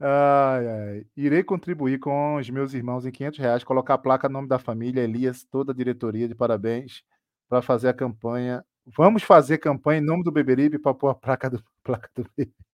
Ai, 0.00 0.66
ai. 0.66 1.06
Irei 1.16 1.42
contribuir 1.44 1.98
com 2.00 2.36
os 2.36 2.50
meus 2.50 2.74
irmãos 2.74 3.06
em 3.06 3.12
500 3.12 3.38
reais, 3.38 3.64
colocar 3.64 3.94
a 3.94 3.98
placa 3.98 4.28
nome 4.28 4.48
da 4.48 4.58
família, 4.58 5.02
Elias, 5.02 5.44
toda 5.44 5.72
a 5.72 5.74
diretoria 5.74 6.28
de 6.28 6.34
parabéns 6.34 7.02
para 7.48 7.62
fazer 7.62 7.88
a 7.88 7.94
campanha. 7.94 8.64
Vamos 8.86 9.22
fazer 9.22 9.58
campanha 9.58 10.00
em 10.00 10.04
nome 10.04 10.24
do 10.24 10.32
Beberibe 10.32 10.78
para 10.78 10.92
pôr 10.94 11.08
a 11.08 11.14
placa 11.14 11.48
do, 11.48 11.62
placa 11.82 12.10
do 12.14 12.24
Beberibe. 12.36 12.73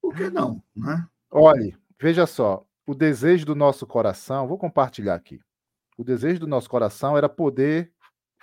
Por 0.00 0.14
que 0.14 0.30
não? 0.30 0.62
Né? 0.74 1.08
Olhe, 1.30 1.76
veja 2.00 2.26
só 2.26 2.66
o 2.86 2.94
desejo 2.94 3.44
do 3.44 3.54
nosso 3.54 3.86
coração, 3.86 4.46
vou 4.46 4.56
compartilhar 4.56 5.14
aqui. 5.14 5.40
O 5.98 6.04
desejo 6.04 6.40
do 6.40 6.46
nosso 6.46 6.70
coração 6.70 7.16
era 7.16 7.28
poder 7.28 7.92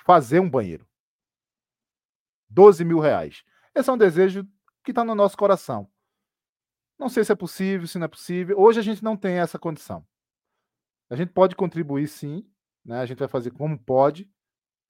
fazer 0.06 0.40
um 0.40 0.50
banheiro. 0.50 0.86
12 2.50 2.84
mil 2.84 3.00
reais. 3.00 3.44
Esse 3.74 3.90
é 3.90 3.94
um 3.94 3.98
desejo 3.98 4.46
que 4.84 4.92
está 4.92 5.04
no 5.04 5.16
nosso 5.16 5.38
coração. 5.38 5.90
Não 7.00 7.10
sei 7.10 7.24
se 7.24 7.32
é 7.32 7.36
possível, 7.36 7.88
se 7.88 7.98
não 7.98 8.06
é 8.06 8.10
possível. 8.10 8.60
Hoje 8.60 8.80
a 8.80 8.84
gente 8.84 9.04
não 9.04 9.16
tem 9.16 9.40
essa 9.40 9.58
condição. 9.58 10.06
A 11.10 11.16
gente 11.16 11.32
pode 11.32 11.56
contribuir 11.56 12.08
sim, 12.08 12.48
né? 12.84 13.00
a 13.00 13.06
gente 13.06 13.20
vai 13.20 13.28
fazer 13.28 13.52
como 13.52 13.78
pode, 13.80 14.30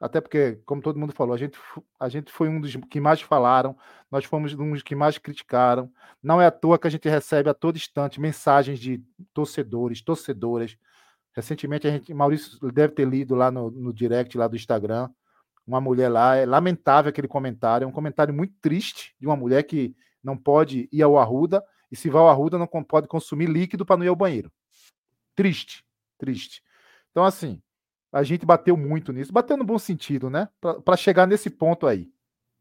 até 0.04 0.20
porque, 0.20 0.60
como 0.66 0.82
todo 0.82 1.00
mundo 1.00 1.14
falou, 1.14 1.34
a 1.34 1.38
gente, 1.38 1.58
a 1.98 2.10
gente 2.10 2.30
foi 2.30 2.50
um 2.50 2.60
dos 2.60 2.76
que 2.90 3.00
mais 3.00 3.22
falaram, 3.22 3.74
nós 4.12 4.26
fomos 4.26 4.54
um 4.54 4.74
dos 4.74 4.84
que 4.84 4.94
mais 4.94 5.18
criticaram. 5.18 5.90
Não 6.22 6.42
é 6.42 6.46
à 6.46 6.52
toa 6.52 6.78
que 6.78 6.86
a 6.86 6.90
gente 6.90 7.08
recebe 7.08 7.50
a 7.50 7.54
todo 7.54 7.78
instante 7.78 8.20
mensagens 8.20 8.80
de 8.80 9.02
torcedores, 9.34 10.02
torcedoras. 10.02 10.78
Recentemente, 11.32 11.88
a 11.88 11.92
gente, 11.92 12.14
Maurício 12.14 12.60
deve 12.70 12.94
ter 12.94 13.08
lido 13.08 13.34
lá 13.34 13.50
no, 13.50 13.72
no 13.72 13.94
direct 13.94 14.38
lá 14.38 14.46
do 14.46 14.58
Instagram, 14.58 15.10
uma 15.66 15.80
mulher 15.80 16.10
lá, 16.10 16.36
é 16.36 16.46
lamentável 16.46 17.08
aquele 17.08 17.30
comentário, 17.30 17.86
é 17.86 17.88
um 17.88 17.92
comentário 17.92 18.34
muito 18.34 18.56
triste 18.60 19.16
de 19.18 19.26
uma 19.26 19.38
mulher 19.38 19.64
que 19.64 19.96
não 20.22 20.36
pode 20.36 20.90
ir 20.92 21.02
ao 21.02 21.18
Arruda, 21.18 21.64
e 21.90 21.96
se 21.96 22.10
vai 22.10 22.22
ao 22.22 22.28
Arruda 22.28 22.58
não 22.58 22.68
pode 22.68 23.08
consumir 23.08 23.46
líquido 23.46 23.86
para 23.86 23.96
não 23.96 24.04
ir 24.04 24.10
ao 24.10 24.18
banheiro. 24.18 24.52
Triste, 25.34 25.82
triste. 26.18 26.62
Então, 27.10 27.24
assim, 27.24 27.62
a 28.14 28.22
gente 28.22 28.46
bateu 28.46 28.78
muito 28.78 29.12
nisso, 29.12 29.34
bateu 29.34 29.58
no 29.58 29.64
bom 29.64 29.80
sentido, 29.80 30.30
né? 30.30 30.48
Para 30.86 30.96
chegar 30.96 31.26
nesse 31.26 31.50
ponto 31.50 31.88
aí, 31.88 32.10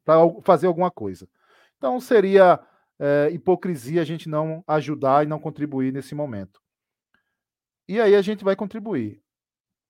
para 0.03 0.17
fazer 0.41 0.67
alguma 0.67 0.91
coisa. 0.91 1.29
Então 1.77 2.01
seria 2.01 2.59
é, 2.99 3.29
hipocrisia 3.31 4.01
a 4.01 4.05
gente 4.05 4.31
não 4.31 4.65
ajudar 4.67 5.25
e 5.25 5.29
não 5.29 5.39
contribuir 5.39 5.93
nesse 5.93 6.15
momento. 6.15 6.63
E 7.87 8.01
aí 8.01 8.15
a 8.15 8.23
gente 8.23 8.43
vai 8.43 8.57
contribuir. 8.57 9.23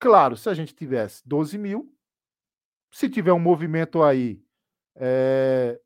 Claro, 0.01 0.37
se 0.37 0.49
a 0.49 0.55
gente 0.55 0.75
tivesse 0.75 1.23
12 1.25 1.57
mil, 1.57 1.95
se 2.91 3.09
tiver 3.09 3.33
um 3.33 3.39
movimento 3.39 4.03
aí 4.03 4.43
é, 4.97 5.81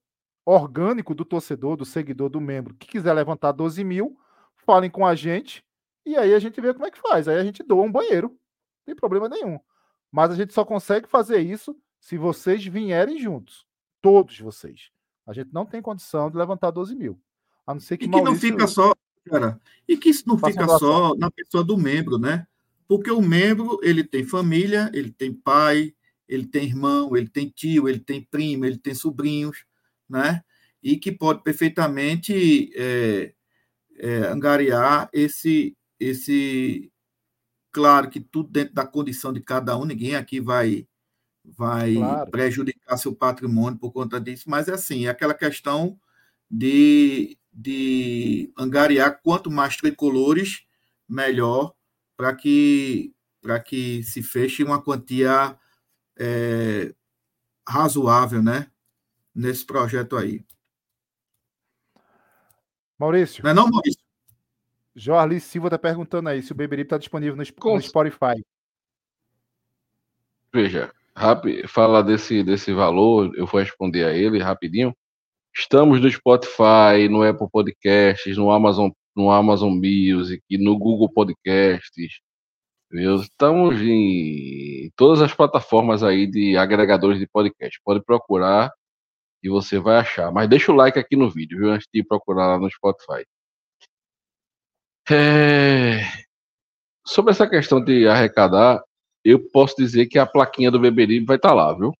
orgânico 0.46 1.14
do 1.14 1.24
torcedor, 1.24 1.76
do 1.76 1.84
seguidor, 1.84 2.30
do 2.30 2.40
membro, 2.40 2.74
que 2.74 2.86
quiser 2.86 3.12
levantar 3.12 3.52
12 3.52 3.84
mil, 3.84 4.18
falem 4.64 4.90
com 4.90 5.04
a 5.04 5.14
gente 5.14 5.62
e 6.06 6.16
aí 6.16 6.32
a 6.32 6.38
gente 6.38 6.58
vê 6.62 6.72
como 6.72 6.86
é 6.86 6.90
que 6.90 6.98
faz. 6.98 7.28
Aí 7.28 7.36
a 7.36 7.44
gente 7.44 7.62
doa 7.62 7.82
um 7.82 7.92
banheiro, 7.92 8.34
tem 8.86 8.94
problema 8.94 9.28
nenhum. 9.28 9.58
Mas 10.10 10.30
a 10.30 10.34
gente 10.34 10.54
só 10.54 10.64
consegue 10.64 11.08
fazer 11.08 11.40
isso 11.40 11.76
se 12.00 12.16
vocês 12.16 12.64
vierem 12.64 13.18
juntos. 13.18 13.66
Todos 14.00 14.38
vocês. 14.38 14.90
A 15.26 15.32
gente 15.32 15.52
não 15.52 15.66
tem 15.66 15.82
condição 15.82 16.30
de 16.30 16.36
levantar 16.36 16.70
12 16.70 16.94
mil. 16.94 17.20
A 17.66 17.74
não 17.74 17.80
ser 17.80 17.98
que. 17.98 18.04
E 18.04 18.08
que 18.08 18.12
Maurício... 18.12 18.32
não 18.32 18.40
fica 18.40 18.66
só, 18.66 18.94
cara, 19.24 19.60
e 19.88 19.96
que 19.96 20.08
isso 20.08 20.22
não 20.26 20.38
fica 20.38 20.66
só 20.78 21.14
na 21.16 21.30
pessoa 21.30 21.64
do 21.64 21.76
membro, 21.76 22.16
né? 22.16 22.46
Porque 22.86 23.10
o 23.10 23.20
membro, 23.20 23.80
ele 23.82 24.04
tem 24.04 24.24
família, 24.24 24.88
ele 24.94 25.10
tem 25.10 25.34
pai, 25.34 25.92
ele 26.28 26.46
tem 26.46 26.64
irmão, 26.64 27.16
ele 27.16 27.28
tem 27.28 27.48
tio, 27.48 27.88
ele 27.88 27.98
tem 27.98 28.22
primo, 28.22 28.64
ele 28.64 28.78
tem 28.78 28.94
sobrinhos, 28.94 29.64
né? 30.08 30.42
E 30.80 30.96
que 30.96 31.10
pode 31.10 31.42
perfeitamente 31.42 32.70
é, 32.76 33.34
é, 33.98 34.18
angariar 34.28 35.08
esse, 35.12 35.76
esse, 35.98 36.92
claro 37.76 38.08
que 38.08 38.20
tudo 38.20 38.48
dentro 38.48 38.72
da 38.72 38.86
condição 38.86 39.34
de 39.34 39.40
cada 39.42 39.76
um, 39.76 39.84
ninguém 39.84 40.16
aqui 40.16 40.40
vai 40.40 40.88
vai 41.44 41.94
claro. 41.94 42.30
prejudicar 42.30 42.96
seu 42.96 43.14
patrimônio 43.14 43.78
por 43.78 43.92
conta 43.92 44.18
disso, 44.18 44.48
mas 44.48 44.66
é 44.66 44.72
assim, 44.72 45.04
é 45.04 45.10
aquela 45.10 45.34
questão 45.34 46.00
de, 46.50 47.38
de 47.52 48.50
angariar 48.58 49.20
quanto 49.22 49.50
mais 49.50 49.76
tricolores, 49.76 50.66
melhor, 51.06 51.74
para 52.16 52.34
que, 52.34 53.14
que 53.66 54.02
se 54.02 54.22
feche 54.22 54.64
uma 54.64 54.82
quantia 54.82 55.56
é, 56.18 56.94
razoável, 57.68 58.42
né? 58.42 58.70
Nesse 59.34 59.66
projeto 59.66 60.16
aí. 60.16 60.42
Maurício. 62.98 63.44
Não 63.44 63.50
é 63.50 63.54
não, 63.54 63.68
Maurício? 63.68 63.95
Jorli 64.96 65.38
Silva 65.38 65.66
está 65.66 65.78
perguntando 65.78 66.30
aí 66.30 66.42
se 66.42 66.52
o 66.52 66.54
Beberibe 66.54 66.86
está 66.86 66.96
disponível 66.96 67.36
no, 67.36 67.42
no 67.42 67.82
Spotify. 67.82 68.42
Veja, 70.50 70.90
rápido, 71.14 71.68
fala 71.68 72.02
desse, 72.02 72.42
desse 72.42 72.72
valor, 72.72 73.30
eu 73.36 73.46
vou 73.46 73.60
responder 73.60 74.04
a 74.06 74.14
ele 74.14 74.42
rapidinho. 74.42 74.96
Estamos 75.54 76.00
no 76.00 76.10
Spotify, 76.10 77.08
no 77.10 77.22
Apple 77.22 77.48
Podcasts, 77.50 78.38
no 78.38 78.50
Amazon, 78.50 78.90
no 79.14 79.30
Amazon 79.30 79.74
Music, 79.74 80.42
no 80.58 80.78
Google 80.78 81.12
Podcasts. 81.12 82.20
Viu? 82.90 83.16
Estamos 83.16 83.80
em 83.82 84.90
todas 84.96 85.20
as 85.20 85.34
plataformas 85.34 86.02
aí 86.02 86.26
de 86.26 86.56
agregadores 86.56 87.18
de 87.18 87.26
podcast. 87.26 87.78
Pode 87.84 88.02
procurar 88.02 88.72
e 89.42 89.48
você 89.50 89.78
vai 89.78 89.98
achar. 89.98 90.32
Mas 90.32 90.48
deixa 90.48 90.72
o 90.72 90.74
like 90.74 90.98
aqui 90.98 91.16
no 91.16 91.30
vídeo, 91.30 91.58
viu? 91.58 91.70
Antes 91.70 91.88
de 91.92 92.02
procurar 92.02 92.46
lá 92.46 92.58
no 92.58 92.70
Spotify. 92.70 93.26
É... 95.10 96.00
Sobre 97.06 97.30
essa 97.30 97.48
questão 97.48 97.82
de 97.82 98.08
arrecadar, 98.08 98.82
eu 99.24 99.40
posso 99.50 99.76
dizer 99.76 100.06
que 100.06 100.18
a 100.18 100.26
plaquinha 100.26 100.70
do 100.70 100.80
Beberibe 100.80 101.26
vai 101.26 101.36
estar 101.36 101.50
tá 101.50 101.54
lá, 101.54 101.72
viu? 101.72 101.92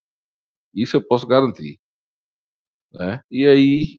Isso 0.74 0.96
eu 0.96 1.02
posso 1.06 1.26
garantir. 1.26 1.78
Né? 2.92 3.20
E 3.30 3.46
aí, 3.46 3.98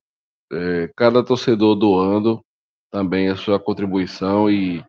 é, 0.52 0.90
cada 0.96 1.24
torcedor 1.24 1.76
doando 1.76 2.44
também 2.92 3.30
a 3.30 3.36
sua 3.36 3.60
contribuição 3.60 4.50
e, 4.50 4.84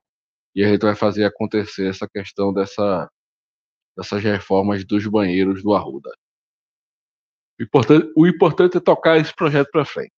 e 0.55 0.65
a 0.65 0.69
gente 0.69 0.83
vai 0.83 0.95
fazer 0.95 1.25
acontecer 1.25 1.89
essa 1.89 2.09
questão 2.09 2.53
dessa, 2.53 3.09
dessas 3.97 4.23
reformas 4.23 4.85
dos 4.85 5.07
banheiros 5.07 5.63
do 5.63 5.75
Arruda. 5.75 6.11
O 7.59 7.63
importante, 7.65 8.13
o 8.17 8.27
importante 8.27 8.77
é 8.77 8.81
tocar 8.81 9.19
esse 9.19 9.35
projeto 9.35 9.69
para 9.71 9.85
frente. 9.85 10.13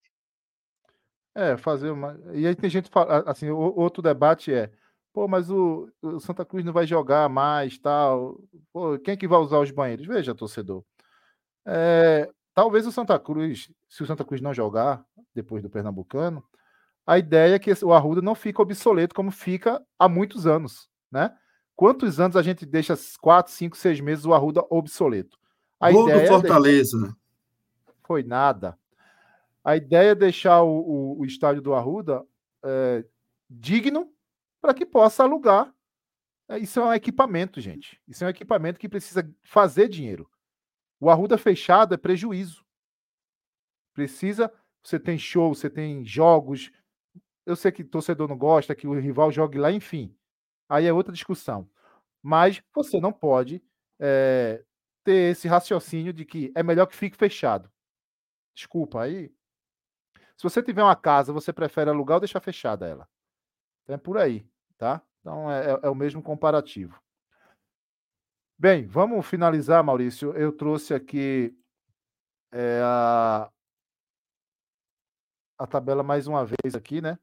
É, 1.35 1.57
fazer 1.57 1.91
uma. 1.91 2.19
E 2.33 2.47
aí 2.47 2.55
tem 2.55 2.69
gente 2.69 2.91
fala, 2.91 3.23
assim, 3.27 3.51
outro 3.51 4.03
debate 4.03 4.53
é 4.53 4.71
Pô, 5.13 5.27
mas 5.27 5.51
o, 5.51 5.91
o, 6.01 6.21
Santa 6.21 6.45
Cruz 6.45 6.65
não 6.65 6.73
vai 6.73 6.87
jogar 6.87 7.29
mais, 7.29 7.79
tal. 7.79 8.41
Pô, 8.73 8.99
quem 8.99 9.15
é 9.15 9.17
que 9.17 9.27
vai 9.27 9.41
usar 9.41 9.59
os 9.59 9.71
banheiros? 9.71 10.07
Veja, 10.07 10.35
torcedor. 10.35 10.85
É, 11.67 12.31
talvez 12.55 12.87
o 12.87 12.93
Santa 12.93 13.19
Cruz, 13.19 13.71
se 13.89 14.03
o 14.03 14.07
Santa 14.07 14.25
Cruz 14.25 14.41
não 14.41 14.55
jogar 14.55 15.05
depois 15.35 15.63
do 15.63 15.71
Pernambucano, 15.71 16.45
a 17.05 17.19
ideia 17.19 17.57
é 17.57 17.59
que 17.59 17.73
o 17.85 17.93
Arruda 17.93 18.23
não 18.23 18.37
fica 18.37 18.63
obsoleto 18.63 19.15
como 19.15 19.33
fica 19.33 19.83
há 19.99 20.09
muitos 20.09 20.47
anos, 20.47 20.89
né? 21.11 21.37
Quantos 21.75 22.21
anos 22.21 22.37
a 22.37 22.43
gente 22.43 22.65
deixa 22.65 22.95
quatro, 23.21 23.53
cinco, 23.53 23.77
seis 23.77 24.01
meses 24.01 24.25
o 24.25 24.35
Arruda 24.35 24.65
obsoleto? 24.71 25.37
A 25.81 25.91
Gol 25.91 26.09
do 26.09 26.27
Fortaleza. 26.27 27.17
É. 27.89 27.93
Foi 28.07 28.23
nada. 28.23 28.79
A 29.65 29.77
ideia 29.77 30.11
é 30.11 30.15
deixar 30.15 30.63
o, 30.63 30.81
o, 30.81 31.21
o 31.21 31.25
estádio 31.25 31.63
do 31.63 31.75
Arruda 31.75 32.27
é, 32.65 33.05
digno 33.49 34.13
para 34.61 34.75
que 34.75 34.87
possa 34.87 35.23
alugar. 35.23 35.75
É, 36.49 36.59
isso 36.59 36.81
é 36.81 36.85
um 36.85 36.93
equipamento, 36.93 37.61
gente. 37.61 38.01
Isso 38.09 38.25
é 38.25 38.27
um 38.27 38.31
equipamento 38.31 38.79
que 38.79 38.89
precisa 38.89 39.29
fazer 39.43 39.89
dinheiro. 39.89 40.31
O 40.99 41.09
Arruda 41.09 41.39
fechado 41.39 41.95
é 41.95 41.97
prejuízo. 41.97 42.65
Precisa. 43.95 44.53
Você 44.83 44.99
tem 44.99 45.19
show, 45.19 45.55
você 45.55 45.69
tem 45.69 46.05
jogos. 46.05 46.71
Eu 47.47 47.57
sei 47.57 47.73
que 47.73 47.85
torcedor 47.85 48.29
não 48.29 48.39
gosta, 48.39 48.75
que 48.75 48.87
o 48.87 48.99
rival 48.99 49.31
jogue 49.31 49.59
lá, 49.59 49.71
enfim. 49.71 50.15
Aí 50.69 50.87
é 50.87 50.93
outra 50.93 51.13
discussão. 51.13 51.69
Mas 52.23 52.63
você 52.75 53.01
não 53.01 53.13
pode 53.13 53.63
é, 53.99 54.65
ter 55.05 55.33
esse 55.33 55.49
raciocínio 55.49 56.13
de 56.13 56.25
que 56.25 56.53
é 56.55 56.63
melhor 56.63 56.87
que 56.87 56.97
fique 56.97 57.17
fechado. 57.17 57.71
Desculpa, 58.55 59.03
aí. 59.03 59.33
Se 60.41 60.45
você 60.45 60.63
tiver 60.63 60.83
uma 60.83 60.97
casa, 60.97 61.35
você 61.35 61.53
prefere 61.53 61.91
alugar 61.91 62.17
ou 62.17 62.21
deixar 62.21 62.41
fechada 62.41 62.89
ela? 62.89 63.07
Então 63.83 63.95
é 63.95 63.99
por 63.99 64.17
aí, 64.17 64.49
tá? 64.79 65.03
Então 65.21 65.53
é, 65.53 65.73
é, 65.73 65.81
é 65.83 65.91
o 65.91 65.95
mesmo 65.95 66.23
comparativo. 66.23 66.99
Bem, 68.59 68.87
vamos 68.87 69.27
finalizar, 69.27 69.85
Maurício. 69.85 70.33
Eu 70.33 70.51
trouxe 70.51 70.95
aqui 70.95 71.55
é, 72.51 72.81
a, 72.83 73.51
a 75.59 75.67
tabela 75.67 76.03
mais 76.03 76.27
uma 76.27 76.43
vez 76.47 76.75
aqui, 76.75 77.03
né? 77.03 77.19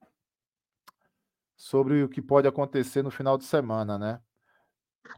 Sobre 1.55 2.03
o 2.03 2.09
que 2.09 2.21
pode 2.21 2.47
acontecer 2.47 3.01
no 3.01 3.09
final 3.09 3.35
de 3.35 3.45
semana, 3.45 3.97
né? 3.97 4.21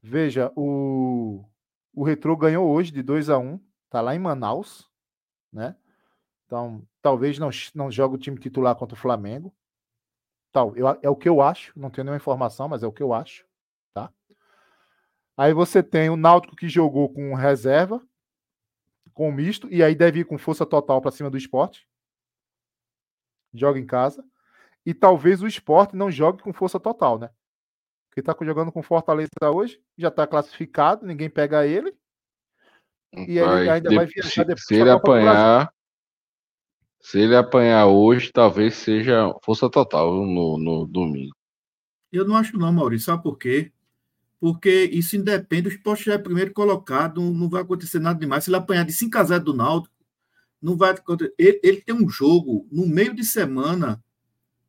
Veja, 0.02 0.54
o, 0.56 1.44
o 1.94 2.06
Retro 2.06 2.38
ganhou 2.38 2.66
hoje 2.66 2.94
de 2.94 3.04
2 3.04 3.30
a 3.30 3.38
1 3.38 3.46
um, 3.46 3.60
tá 3.90 4.00
lá 4.00 4.16
em 4.16 4.20
Manaus, 4.20 4.90
né? 5.52 5.76
Então, 6.50 6.82
talvez 7.00 7.38
não, 7.38 7.52
não 7.76 7.92
jogue 7.92 8.16
o 8.16 8.18
time 8.18 8.40
titular 8.40 8.76
contra 8.76 8.96
o 8.96 9.00
Flamengo. 9.00 9.54
Tal, 10.52 10.76
eu, 10.76 10.88
é 11.00 11.08
o 11.08 11.16
que 11.16 11.30
eu 11.30 11.44
acho, 11.44 11.72
não 11.80 11.92
tenho 11.92 12.06
nenhuma 12.06 12.18
informação, 12.18 12.68
mas 12.68 12.82
é 12.82 12.88
o 12.88 12.92
que 12.92 13.04
eu 13.04 13.14
acho, 13.14 13.46
tá? 13.94 14.12
Aí 15.38 15.54
você 15.54 15.84
tem 15.84 16.10
o 16.10 16.18
Náutico 16.18 16.56
que 16.56 16.68
jogou 16.68 17.14
com 17.14 17.36
reserva, 17.36 18.02
com 19.14 19.32
misto, 19.32 19.72
e 19.72 19.84
aí 19.84 19.94
deve 19.94 20.22
ir 20.22 20.26
com 20.26 20.40
força 20.40 20.66
total 20.66 21.00
para 21.04 21.12
cima 21.12 21.30
do 21.30 21.38
esporte. 21.38 21.88
Joga 23.54 23.78
em 23.78 23.86
casa. 23.86 24.26
E 24.84 24.92
talvez 24.92 25.44
o 25.44 25.48
esporte 25.48 25.96
não 25.96 26.10
jogue 26.10 26.42
com 26.42 26.52
força 26.52 26.80
total, 26.80 27.20
né? 27.20 27.30
Porque 28.10 28.24
tá 28.24 28.36
jogando 28.44 28.72
com 28.72 28.82
Fortaleza 28.82 29.30
hoje, 29.54 29.80
já 29.96 30.08
está 30.08 30.26
classificado, 30.26 31.06
ninguém 31.06 31.30
pega 31.30 31.68
ele. 31.68 31.96
E 33.14 33.38
ele 33.38 33.70
ainda 33.70 33.94
vai 33.94 34.08
viajar 34.08 34.44
depois. 34.46 34.66
Se 34.66 34.74
ele 34.74 34.90
apanhar, 34.90 35.72
se 37.00 37.20
ele 37.20 37.36
apanhar 37.36 37.88
hoje, 37.88 38.32
talvez 38.32 38.76
seja 38.76 39.34
força 39.44 39.70
total 39.70 40.26
no, 40.26 40.58
no 40.58 40.86
domingo. 40.86 41.34
Eu 42.12 42.26
não 42.26 42.36
acho 42.36 42.58
não, 42.58 42.72
Maurício. 42.72 43.06
Sabe 43.06 43.24
por 43.24 43.38
quê? 43.38 43.72
Porque 44.40 44.90
isso 44.92 45.16
independe, 45.16 45.68
o 45.68 45.72
esporte 45.72 46.06
já 46.06 46.14
é 46.14 46.18
primeiro 46.18 46.54
colocado, 46.54 47.22
não 47.22 47.50
vai 47.50 47.62
acontecer 47.62 48.00
nada 48.00 48.20
demais. 48.20 48.44
Se 48.44 48.50
ele 48.50 48.58
apanhar 48.58 48.86
de 48.86 48.94
5 48.94 49.18
a 49.18 49.24
0 49.24 49.44
do 49.44 49.54
Náutico, 49.54 49.94
não 50.62 50.78
vai 50.78 50.92
acontecer. 50.92 51.34
Ele, 51.38 51.60
ele 51.64 51.82
tem 51.82 51.96
um 51.96 52.10
jogo 52.10 52.68
no 52.72 52.88
meio 52.88 53.14
de 53.14 53.24
semana, 53.24 54.04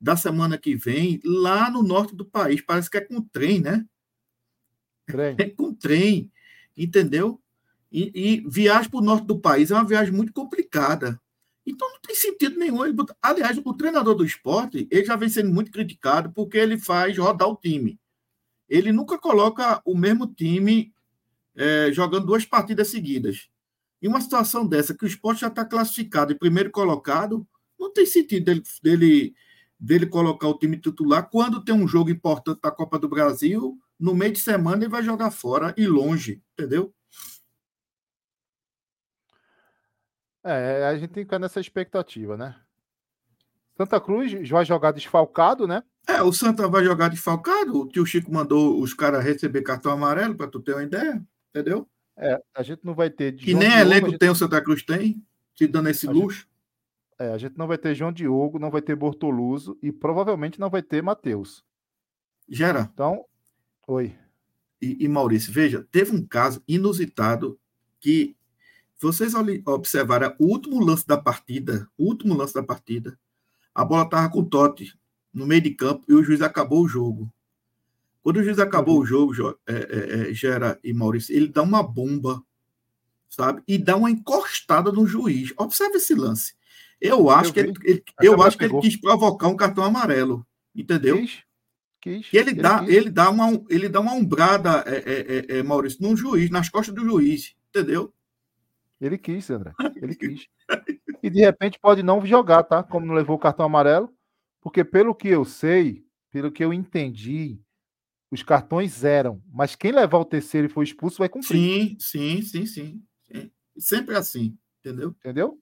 da 0.01 0.17
semana 0.17 0.59
que 0.59 0.75
vem, 0.75 1.21
lá 1.25 1.71
no 1.71 1.83
norte 1.83 2.15
do 2.15 2.25
país. 2.25 2.61
Parece 2.61 2.91
que 2.91 2.97
é 2.97 3.01
com 3.01 3.21
trem, 3.21 3.61
né? 3.61 3.85
Trem. 5.07 5.37
É 5.39 5.49
com 5.49 5.75
trem, 5.75 6.31
entendeu? 6.77 7.41
E, 7.93 8.11
e 8.15 8.49
viagem 8.49 8.91
para 8.91 9.01
o 9.01 9.05
norte 9.05 9.27
do 9.27 9.39
país 9.39 9.71
é 9.71 9.75
uma 9.75 9.87
viagem 9.87 10.13
muito 10.13 10.33
complicada. 10.33 11.21
Então 11.67 11.89
não 11.91 12.01
tem 12.01 12.15
sentido 12.15 12.59
nenhum. 12.59 12.85
Ele, 12.85 12.97
aliás, 13.23 13.59
o 13.59 13.75
treinador 13.75 14.15
do 14.15 14.25
esporte 14.25 14.89
ele 14.91 15.05
já 15.05 15.17
vem 15.17 15.29
sendo 15.29 15.53
muito 15.53 15.71
criticado 15.71 16.33
porque 16.33 16.59
ele 16.59 16.79
faz 16.79 17.17
rodar 17.17 17.49
o 17.49 17.57
time. 17.57 17.99
Ele 18.69 18.93
nunca 18.93 19.19
coloca 19.19 19.81
o 19.85 19.97
mesmo 19.97 20.27
time 20.27 20.93
é, 21.57 21.93
jogando 21.93 22.27
duas 22.27 22.45
partidas 22.45 22.89
seguidas. 22.89 23.49
Em 24.03 24.09
uma 24.09 24.21
situação 24.21 24.67
dessa, 24.67 24.95
que 24.95 25.05
o 25.05 25.09
esporte 25.09 25.43
já 25.43 25.49
está 25.49 25.65
classificado 25.65 26.33
e 26.33 26.39
primeiro 26.39 26.71
colocado, 26.71 27.47
Não 27.79 27.93
tem 27.93 28.07
sentido 28.07 28.45
dele, 28.45 28.63
dele, 28.83 29.35
dele 29.79 30.07
colocar 30.07 30.49
o 30.49 30.59
time 30.59 30.77
titular 30.79 31.29
quando 31.31 31.65
tem 31.65 31.75
um 31.75 31.89
jogo 31.89 32.11
importante 32.11 32.61
da 32.63 32.71
Copa 32.71 32.99
do 32.99 33.09
Brasil, 33.09 33.79
no 33.99 34.15
meio 34.15 34.33
de 34.33 34.41
semana 34.41 34.85
ele 34.85 34.91
vai 34.91 35.03
jogar 35.03 35.31
fora 35.31 35.75
e 35.77 35.87
longe, 35.87 36.43
entendeu? 36.53 36.93
É, 40.43 40.87
a 40.87 40.95
gente 40.95 41.11
tem 41.11 41.23
que 41.23 41.29
ficar 41.29 41.39
nessa 41.39 41.61
expectativa, 41.61 42.37
né? 42.37 42.57
Santa 43.77 44.01
Cruz 44.01 44.49
vai 44.49 44.65
jogar 44.65 44.93
desfalcado, 44.93 45.67
né? 45.67 45.83
É, 46.07 46.23
o 46.23 46.33
Santa 46.33 46.69
vai 46.69 46.85
jogar 46.85 47.09
desfalcado. 47.09 47.81
O 47.81 47.89
tio 47.89 48.05
Chico 48.05 48.33
mandou 48.33 48.81
os 48.81 48.93
caras 48.93 49.25
receber 49.25 49.63
cartão 49.63 49.93
amarelo, 49.93 50.35
para 50.35 50.49
tu 50.49 50.61
ter 50.61 50.75
uma 50.75 50.83
ideia, 50.83 51.23
entendeu? 51.49 51.89
É, 52.17 52.39
a 52.55 52.63
gente 52.63 52.85
não 52.85 52.95
vai 52.95 53.09
ter. 53.09 53.35
Que 53.35 53.55
nem 53.55 53.69
Diogo, 53.69 53.81
elenco 53.81 54.11
gente... 54.11 54.19
tem 54.19 54.29
o 54.29 54.35
Santa 54.35 54.61
Cruz 54.61 54.83
tem, 54.83 55.25
te 55.55 55.67
dando 55.67 55.89
esse 55.89 56.07
a 56.07 56.11
luxo. 56.11 56.41
Gente... 56.41 56.51
É, 57.19 57.33
a 57.33 57.39
gente 57.39 57.57
não 57.57 57.67
vai 57.67 57.79
ter 57.79 57.95
João 57.95 58.13
Diogo, 58.13 58.59
não 58.59 58.71
vai 58.71 58.81
ter 58.81 58.97
Bortoluso 58.97 59.79
e 59.83 59.93
provavelmente 59.93 60.59
não 60.59 60.71
vai 60.71 60.83
ter 60.83 61.03
Matheus. 61.03 61.63
Gera. 62.49 62.91
Então, 62.93 63.25
oi. 63.87 64.15
E, 64.81 65.05
e 65.05 65.09
Maurício, 65.09 65.53
veja, 65.53 65.87
teve 65.91 66.17
um 66.17 66.27
caso 66.27 66.63
inusitado 66.67 67.59
que 68.01 68.37
vocês 69.07 69.33
observaram 69.67 70.35
o 70.39 70.47
último 70.47 70.79
lance 70.85 71.07
da 71.07 71.17
partida, 71.17 71.89
o 71.97 72.05
último 72.05 72.35
lance 72.35 72.53
da 72.53 72.63
partida, 72.63 73.19
a 73.75 73.85
bola 73.85 74.05
estava 74.05 74.29
com 74.29 74.41
o 74.41 74.45
Totti 74.45 74.93
no 75.33 75.47
meio 75.47 75.63
de 75.63 75.71
campo 75.71 76.05
e 76.09 76.15
o 76.15 76.23
juiz 76.23 76.43
acabou 76.43 76.83
o 76.83 76.89
jogo. 76.89 77.33
Quando 78.23 78.37
o 78.37 78.43
juiz 78.43 78.59
acabou 78.59 79.01
o 79.01 79.05
jogo, 79.07 79.33
é, 79.67 79.75
é, 79.75 80.31
é, 80.31 80.35
Gera 80.35 80.79
e 80.85 80.93
Maurício, 80.93 81.35
ele 81.35 81.49
dá 81.49 81.63
uma 81.63 81.83
bomba, 81.83 82.43
sabe? 83.29 83.63
E 83.67 83.79
dá 83.79 83.97
uma 83.97 84.11
encostada 84.11 84.93
no 84.93 85.07
juiz. 85.07 85.55
Observe 85.57 85.97
esse 85.97 86.15
lance. 86.15 86.55
Eu 87.01 87.31
acho 87.31 87.51
eu 87.51 87.55
que, 87.55 87.61
ele, 87.61 87.73
ele 87.83 88.05
eu 88.21 88.43
acho 88.43 88.59
que 88.59 88.65
ele 88.65 88.79
quis 88.81 89.01
provocar 89.01 89.49
um 89.49 89.57
cartão 89.57 89.83
amarelo, 89.83 90.47
entendeu? 90.75 91.17
Quis. 91.17 91.39
Quis. 92.03 92.27
E 92.33 92.37
ele, 92.37 92.51
ele 92.51 92.61
dá, 92.61 92.81
quis. 92.81 92.95
ele 92.95 93.11
dá 93.11 93.31
uma, 93.31 93.63
ele 93.71 93.89
dá 93.89 94.01
uma 94.01 94.13
umbrada, 94.13 94.85
é, 94.87 95.47
é, 95.49 95.59
é, 95.59 95.63
Maurício, 95.63 96.03
num 96.03 96.15
juiz, 96.15 96.51
nas 96.51 96.69
costas 96.69 96.95
do 96.95 97.03
juiz, 97.03 97.55
entendeu? 97.71 98.13
Ele 99.01 99.17
quis, 99.17 99.51
André. 99.51 99.73
Ele 99.97 100.15
quis. 100.15 100.47
E 101.23 101.31
de 101.31 101.41
repente 101.41 101.79
pode 101.79 102.03
não 102.03 102.25
jogar, 102.25 102.63
tá? 102.63 102.83
Como 102.83 103.07
não 103.07 103.15
levou 103.15 103.37
o 103.37 103.39
cartão 103.41 103.65
amarelo, 103.65 104.13
porque 104.61 104.85
pelo 104.85 105.15
que 105.15 105.29
eu 105.29 105.45
sei, 105.45 106.05
pelo 106.31 106.53
que 106.53 106.63
eu 106.63 106.73
entendi, 106.73 107.61
os 108.31 108.43
cartões 108.43 109.03
eram, 109.05 109.43
mas 109.53 109.75
quem 109.75 109.91
levar 109.91 110.19
o 110.19 110.25
terceiro 110.25 110.67
e 110.67 110.71
for 110.71 110.83
expulso 110.83 111.19
vai 111.19 111.29
cumprir. 111.29 111.59
Sim, 111.59 111.97
sim, 111.99 112.43
sim, 112.43 112.67
sim. 112.67 113.03
sim. 113.27 113.51
Sempre 113.77 114.17
assim, 114.17 114.57
entendeu? 114.79 115.11
Entendeu? 115.19 115.59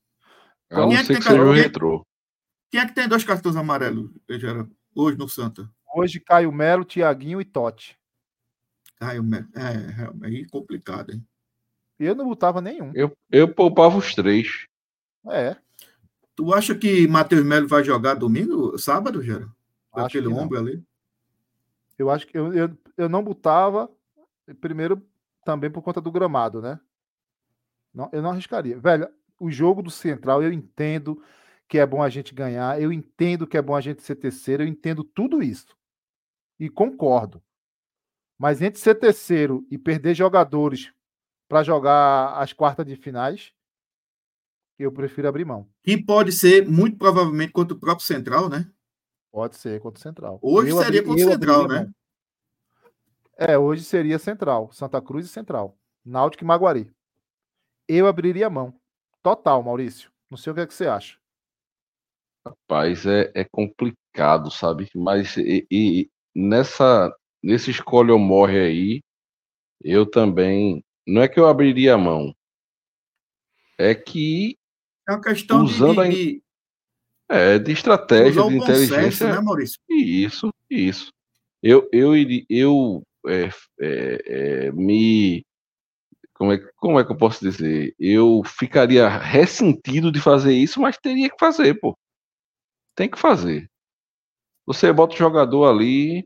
Então, 0.65 0.89
quem 0.89 0.97
é 0.97 1.01
que, 1.01 1.07
tem, 1.07 1.21
que 1.21 1.61
retrô. 1.61 2.05
Quem 2.69 2.79
é 2.79 2.85
que 2.85 2.93
tem 2.93 3.07
dois 3.07 3.23
cartões 3.23 3.55
amarelos, 3.55 4.11
hoje 4.93 5.17
no 5.17 5.27
Santa? 5.27 5.69
Hoje, 5.95 6.19
Caio 6.19 6.51
Melo, 6.51 6.85
Tiaguinho 6.85 7.41
e 7.41 7.45
Totti. 7.45 7.97
Caio 8.97 9.23
Melo. 9.23 9.47
É, 9.55 10.27
é, 10.27 10.41
é 10.41 10.45
complicado, 10.49 11.11
hein? 11.11 11.25
Eu 11.99 12.15
não 12.15 12.25
botava 12.25 12.61
nenhum. 12.61 12.91
Eu, 12.95 13.15
eu 13.29 13.53
poupava 13.53 13.97
os 13.97 14.15
três. 14.15 14.67
É. 15.27 15.57
Tu 16.35 16.53
acha 16.53 16.73
que 16.73 17.05
Matheus 17.07 17.43
Melo 17.43 17.67
vai 17.67 17.83
jogar 17.83 18.13
domingo, 18.13 18.77
sábado, 18.77 19.21
Gera? 19.21 19.49
Com 19.91 19.99
aquele 19.99 20.27
ombro 20.27 20.57
ali? 20.57 20.81
Eu 21.97 22.09
acho 22.09 22.25
que 22.25 22.37
eu, 22.37 22.53
eu, 22.53 22.77
eu 22.95 23.09
não 23.09 23.21
botava, 23.21 23.91
primeiro 24.61 25.05
também 25.43 25.69
por 25.69 25.81
conta 25.81 25.99
do 25.99 26.11
gramado, 26.11 26.61
né? 26.61 26.79
Não, 27.93 28.09
eu 28.13 28.21
não 28.21 28.29
arriscaria. 28.29 28.79
Velho, 28.79 29.09
o 29.37 29.51
jogo 29.51 29.81
do 29.81 29.91
Central, 29.91 30.41
eu 30.41 30.53
entendo 30.53 31.21
que 31.67 31.77
é 31.77 31.85
bom 31.85 32.01
a 32.01 32.09
gente 32.09 32.33
ganhar, 32.33 32.81
eu 32.81 32.93
entendo 32.93 33.45
que 33.45 33.57
é 33.57 33.61
bom 33.61 33.75
a 33.75 33.81
gente 33.81 34.01
ser 34.01 34.15
terceiro, 34.15 34.63
eu 34.63 34.67
entendo 34.67 35.03
tudo 35.03 35.43
isso. 35.43 35.75
E 36.57 36.69
concordo. 36.69 37.43
Mas 38.37 38.61
entre 38.61 38.79
ser 38.79 38.95
terceiro 38.95 39.67
e 39.69 39.77
perder 39.77 40.15
jogadores 40.15 40.93
para 41.49 41.63
jogar 41.63 42.37
as 42.39 42.53
quartas 42.53 42.85
de 42.85 42.95
finais, 42.95 43.51
eu 44.77 44.91
prefiro 44.91 45.27
abrir 45.27 45.43
mão. 45.43 45.67
E 45.83 46.01
pode 46.01 46.31
ser, 46.31 46.65
muito 46.65 46.97
provavelmente, 46.97 47.51
contra 47.51 47.75
o 47.75 47.79
próprio 47.79 48.05
Central, 48.05 48.47
né? 48.47 48.71
Pode 49.31 49.57
ser 49.57 49.81
contra 49.81 49.99
o 49.99 50.01
Central. 50.01 50.39
Hoje 50.41 50.69
eu 50.69 50.77
seria 50.77 50.99
abri, 51.01 51.09
contra 51.09 51.25
o 51.25 51.31
Central, 51.31 51.67
né? 51.67 51.79
Mão. 51.81 51.93
É, 53.35 53.57
hoje 53.57 53.83
seria 53.83 54.19
Central. 54.19 54.71
Santa 54.71 55.01
Cruz 55.01 55.25
e 55.25 55.29
Central. 55.29 55.75
Náutico 56.05 56.43
e 56.43 56.47
Maguari. 56.47 56.91
Eu 57.87 58.07
abriria 58.07 58.47
a 58.47 58.49
mão. 58.49 58.79
Total, 59.23 59.61
Maurício. 59.63 60.11
Não 60.29 60.37
sei 60.37 60.51
o 60.51 60.55
que, 60.55 60.61
é 60.61 60.67
que 60.67 60.73
você 60.73 60.87
acha. 60.87 61.17
Rapaz, 62.45 63.05
é, 63.05 63.31
é 63.33 63.43
complicado, 63.43 64.51
sabe? 64.51 64.87
Mas 64.95 65.35
e, 65.35 65.67
e 65.69 66.09
nessa, 66.35 67.11
nesse 67.41 67.71
escolhe 67.71 68.11
ou 68.11 68.19
morre 68.19 68.59
aí, 68.59 69.01
eu 69.83 70.09
também 70.09 70.83
não 71.09 71.21
é 71.23 71.27
que 71.27 71.39
eu 71.39 71.47
abriria 71.47 71.95
a 71.95 71.97
mão. 71.97 72.33
É 73.77 73.95
que. 73.95 74.57
É 75.07 75.11
uma 75.13 75.21
questão 75.21 75.63
usando 75.63 76.07
de, 76.07 76.43
a, 77.27 77.35
é, 77.35 77.59
de 77.59 77.71
estratégia, 77.71 78.43
de 78.43 78.55
inteligência. 78.55 79.33
né, 79.33 79.41
Maurício? 79.41 79.79
Isso, 79.89 80.53
isso. 80.69 81.11
Eu, 81.63 81.89
eu, 81.91 82.13
eu 82.47 83.03
é, 83.27 83.49
é, 83.79 84.21
é, 84.67 84.71
me. 84.71 85.43
Como 86.33 86.53
é, 86.53 86.57
como 86.77 86.99
é 86.99 87.03
que 87.03 87.11
eu 87.11 87.17
posso 87.17 87.43
dizer? 87.43 87.93
Eu 87.99 88.43
ficaria 88.45 89.09
ressentido 89.09 90.11
de 90.11 90.21
fazer 90.21 90.53
isso, 90.53 90.79
mas 90.79 90.97
teria 90.97 91.29
que 91.29 91.39
fazer, 91.39 91.73
pô. 91.79 91.97
Tem 92.95 93.09
que 93.09 93.19
fazer. 93.19 93.69
Você 94.65 94.93
bota 94.93 95.15
o 95.15 95.17
jogador 95.17 95.65
ali, 95.65 96.23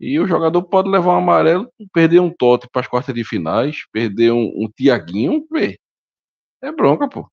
e 0.00 0.18
o 0.18 0.26
jogador 0.26 0.62
pode 0.62 0.88
levar 0.88 1.12
um 1.12 1.18
amarelo, 1.18 1.70
perder 1.92 2.20
um 2.20 2.30
Totti 2.30 2.66
para 2.72 2.80
as 2.80 2.88
quartas 2.88 3.14
de 3.14 3.22
finais, 3.22 3.84
perder 3.92 4.32
um, 4.32 4.50
um 4.56 4.70
Tiaguinho, 4.74 5.46
vê. 5.52 5.78
É 6.62 6.72
bronca, 6.72 7.06
pô. 7.06 7.30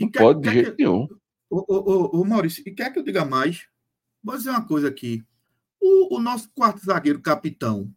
Não 0.00 0.10
quer, 0.10 0.18
pode 0.18 0.40
de 0.40 0.50
jeito 0.50 0.76
que, 0.76 0.82
nenhum. 0.82 1.06
Ô, 1.50 1.64
ô, 1.68 2.20
ô, 2.20 2.24
Maurício, 2.24 2.62
e 2.66 2.72
quer 2.72 2.90
que 2.90 2.98
eu 2.98 3.02
diga 3.02 3.26
mais? 3.26 3.66
Vou 4.24 4.34
dizer 4.34 4.48
uma 4.48 4.66
coisa 4.66 4.88
aqui. 4.88 5.22
O, 5.78 6.16
o 6.16 6.20
nosso 6.20 6.50
quarto 6.54 6.82
zagueiro, 6.82 7.20
capitão, 7.20 7.92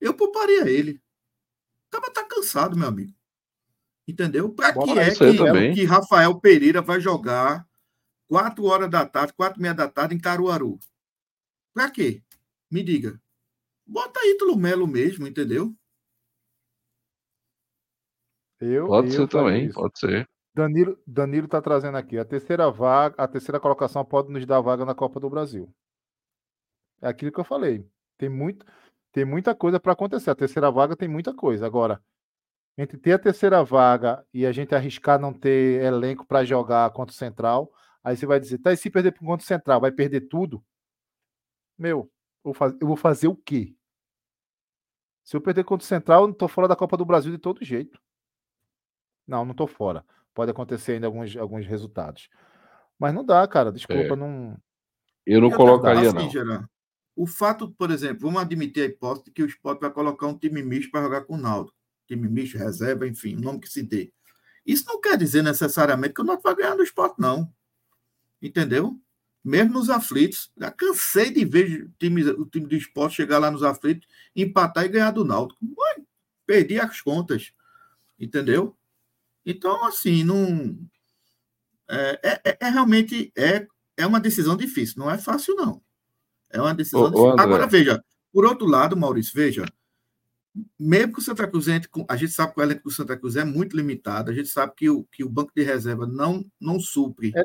eu 0.00 0.14
pouparia 0.14 0.68
ele. 0.68 1.00
O 1.88 1.90
cara 1.90 2.12
tá 2.12 2.24
cansado, 2.24 2.76
meu 2.76 2.86
amigo. 2.86 3.12
Entendeu? 4.06 4.48
Para 4.48 4.72
que 4.72 4.98
é 4.98 5.10
que, 5.10 5.74
que 5.74 5.84
Rafael 5.84 6.40
Pereira 6.40 6.80
vai 6.80 7.00
jogar 7.00 7.66
quatro 8.28 8.64
horas 8.64 8.88
da 8.88 9.04
tarde, 9.04 9.32
quatro 9.32 9.58
e 9.58 9.62
meia 9.62 9.74
da 9.74 9.88
tarde 9.88 10.14
em 10.14 10.20
Caruaru? 10.20 10.78
Para 11.74 11.90
quê? 11.90 12.22
Me 12.70 12.84
diga. 12.84 13.20
Bota 13.90 14.20
Ítalo 14.24 14.56
Melo 14.56 14.86
mesmo, 14.86 15.26
entendeu? 15.26 15.74
Eu, 18.60 18.86
pode 18.86 19.08
eu 19.08 19.12
ser 19.12 19.28
também, 19.28 19.66
isso. 19.66 19.74
pode 19.74 19.98
ser. 19.98 20.28
Danilo, 20.54 20.96
Danilo 21.04 21.48
tá 21.48 21.60
trazendo 21.60 21.96
aqui. 21.96 22.16
A 22.16 22.24
terceira 22.24 22.70
vaga, 22.70 23.16
a 23.18 23.26
terceira 23.26 23.58
colocação 23.58 24.04
pode 24.04 24.30
nos 24.30 24.46
dar 24.46 24.60
vaga 24.60 24.84
na 24.84 24.94
Copa 24.94 25.18
do 25.18 25.28
Brasil. 25.28 25.74
É 27.02 27.08
aquilo 27.08 27.32
que 27.32 27.40
eu 27.40 27.44
falei. 27.44 27.84
Tem 28.16 28.28
muito, 28.28 28.64
tem 29.10 29.24
muita 29.24 29.56
coisa 29.56 29.80
para 29.80 29.92
acontecer. 29.92 30.30
A 30.30 30.36
terceira 30.36 30.70
vaga 30.70 30.94
tem 30.94 31.08
muita 31.08 31.34
coisa. 31.34 31.66
Agora, 31.66 32.00
entre 32.78 32.96
ter 32.96 33.14
a 33.14 33.18
terceira 33.18 33.64
vaga 33.64 34.24
e 34.32 34.46
a 34.46 34.52
gente 34.52 34.72
arriscar 34.72 35.18
não 35.18 35.32
ter 35.32 35.82
elenco 35.82 36.24
para 36.24 36.44
jogar 36.44 36.88
contra 36.92 37.12
o 37.12 37.16
Central, 37.16 37.72
aí 38.04 38.16
você 38.16 38.24
vai 38.24 38.38
dizer, 38.38 38.58
tá, 38.58 38.72
e 38.72 38.76
se 38.76 38.88
perder 38.88 39.18
contra 39.18 39.42
o 39.42 39.48
Central, 39.48 39.80
vai 39.80 39.90
perder 39.90 40.28
tudo? 40.28 40.64
Meu, 41.76 42.08
eu 42.44 42.52
vou 42.86 42.96
fazer 42.96 43.26
o 43.26 43.34
quê? 43.34 43.74
Se 45.30 45.36
eu 45.36 45.40
perder 45.40 45.62
contra 45.62 45.84
o 45.84 45.86
Central, 45.86 46.22
eu 46.22 46.26
não 46.26 46.34
tô 46.34 46.48
fora 46.48 46.66
da 46.66 46.74
Copa 46.74 46.96
do 46.96 47.04
Brasil 47.04 47.30
de 47.30 47.38
todo 47.38 47.64
jeito. 47.64 48.00
Não, 49.24 49.44
não 49.44 49.54
tô 49.54 49.64
fora. 49.64 50.04
Pode 50.34 50.50
acontecer 50.50 50.94
ainda 50.94 51.06
alguns, 51.06 51.36
alguns 51.36 51.64
resultados. 51.68 52.28
Mas 52.98 53.14
não 53.14 53.24
dá, 53.24 53.46
cara. 53.46 53.70
Desculpa, 53.70 54.14
é. 54.14 54.16
não. 54.16 54.58
Eu 55.24 55.40
não 55.40 55.52
colocaria, 55.52 56.10
assim, 56.10 56.36
não. 56.44 56.68
o 57.14 57.28
fato, 57.28 57.70
por 57.70 57.92
exemplo, 57.92 58.22
vamos 58.22 58.42
admitir 58.42 58.82
a 58.82 58.86
hipótese 58.86 59.26
de 59.26 59.30
que 59.30 59.44
o 59.44 59.46
Sport 59.46 59.80
vai 59.80 59.92
colocar 59.92 60.26
um 60.26 60.36
time 60.36 60.64
misto 60.64 60.90
para 60.90 61.04
jogar 61.04 61.20
com 61.20 61.34
o 61.34 61.40
Naldo. 61.40 61.72
Time 62.08 62.28
misto, 62.28 62.58
reserva, 62.58 63.06
enfim, 63.06 63.36
o 63.36 63.40
nome 63.40 63.60
que 63.60 63.68
se 63.68 63.84
dê. 63.84 64.12
Isso 64.66 64.84
não 64.88 65.00
quer 65.00 65.16
dizer 65.16 65.44
necessariamente 65.44 66.14
que 66.14 66.22
o 66.22 66.24
Naldo 66.24 66.42
vai 66.42 66.56
ganhar 66.56 66.74
no 66.74 66.82
Sport, 66.82 67.14
não. 67.20 67.48
Entendeu? 68.42 68.98
Mesmo 69.44 69.74
nos 69.74 69.90
aflitos. 69.90 70.52
Já 70.58 70.70
cansei 70.70 71.30
de 71.30 71.44
ver 71.44 71.84
o 71.84 71.92
time, 71.98 72.24
o 72.30 72.44
time 72.46 72.66
do 72.66 72.74
esporte 72.74 73.16
chegar 73.16 73.38
lá 73.38 73.50
nos 73.50 73.62
aflitos, 73.62 74.06
empatar 74.34 74.84
e 74.84 74.88
ganhar 74.88 75.10
do 75.10 75.24
Náutico. 75.24 75.64
Mãe, 75.64 76.06
perdi 76.46 76.78
as 76.78 77.00
contas. 77.00 77.52
Entendeu? 78.18 78.76
Então, 79.44 79.84
assim, 79.84 80.22
não. 80.22 80.78
É, 81.88 82.20
é, 82.22 82.40
é, 82.44 82.58
é, 82.60 82.68
realmente 82.68 83.32
é, 83.36 83.66
é 83.96 84.06
uma 84.06 84.20
decisão 84.20 84.56
difícil, 84.56 84.96
não 84.98 85.10
é 85.10 85.18
fácil, 85.18 85.56
não. 85.56 85.82
É 86.48 86.60
uma 86.60 86.74
decisão 86.74 87.02
ô, 87.02 87.08
difícil. 87.08 87.28
Ô, 87.28 87.40
Agora, 87.40 87.66
veja, 87.66 88.04
por 88.32 88.44
outro 88.44 88.66
lado, 88.66 88.96
Maurício, 88.96 89.32
veja, 89.34 89.64
mesmo 90.78 91.14
que 91.14 91.18
o 91.18 91.22
Santa 91.22 91.48
Cruz 91.48 91.66
entre, 91.66 91.90
a 92.08 92.16
gente 92.16 92.32
sabe 92.32 92.54
que 92.54 92.60
o 92.60 92.62
elenco 92.62 92.84
do 92.84 92.90
Santa 92.90 93.16
Cruz 93.16 93.34
é 93.34 93.44
muito 93.44 93.76
limitado, 93.76 94.30
a 94.30 94.34
gente 94.34 94.48
sabe 94.48 94.72
que 94.76 94.88
o, 94.88 95.04
que 95.04 95.24
o 95.24 95.28
banco 95.28 95.52
de 95.54 95.62
reserva 95.62 96.06
não, 96.06 96.44
não 96.60 96.78
supre. 96.78 97.32
É 97.34 97.42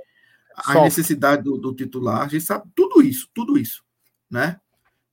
a 0.55 0.81
necessidade 0.81 1.43
do, 1.43 1.57
do, 1.57 1.73
titular, 1.73 2.21
a 2.21 2.27
gente 2.27 2.43
sabe 2.43 2.69
tudo 2.75 3.01
isso, 3.01 3.29
tudo 3.33 3.57
isso, 3.57 3.83
né? 4.29 4.59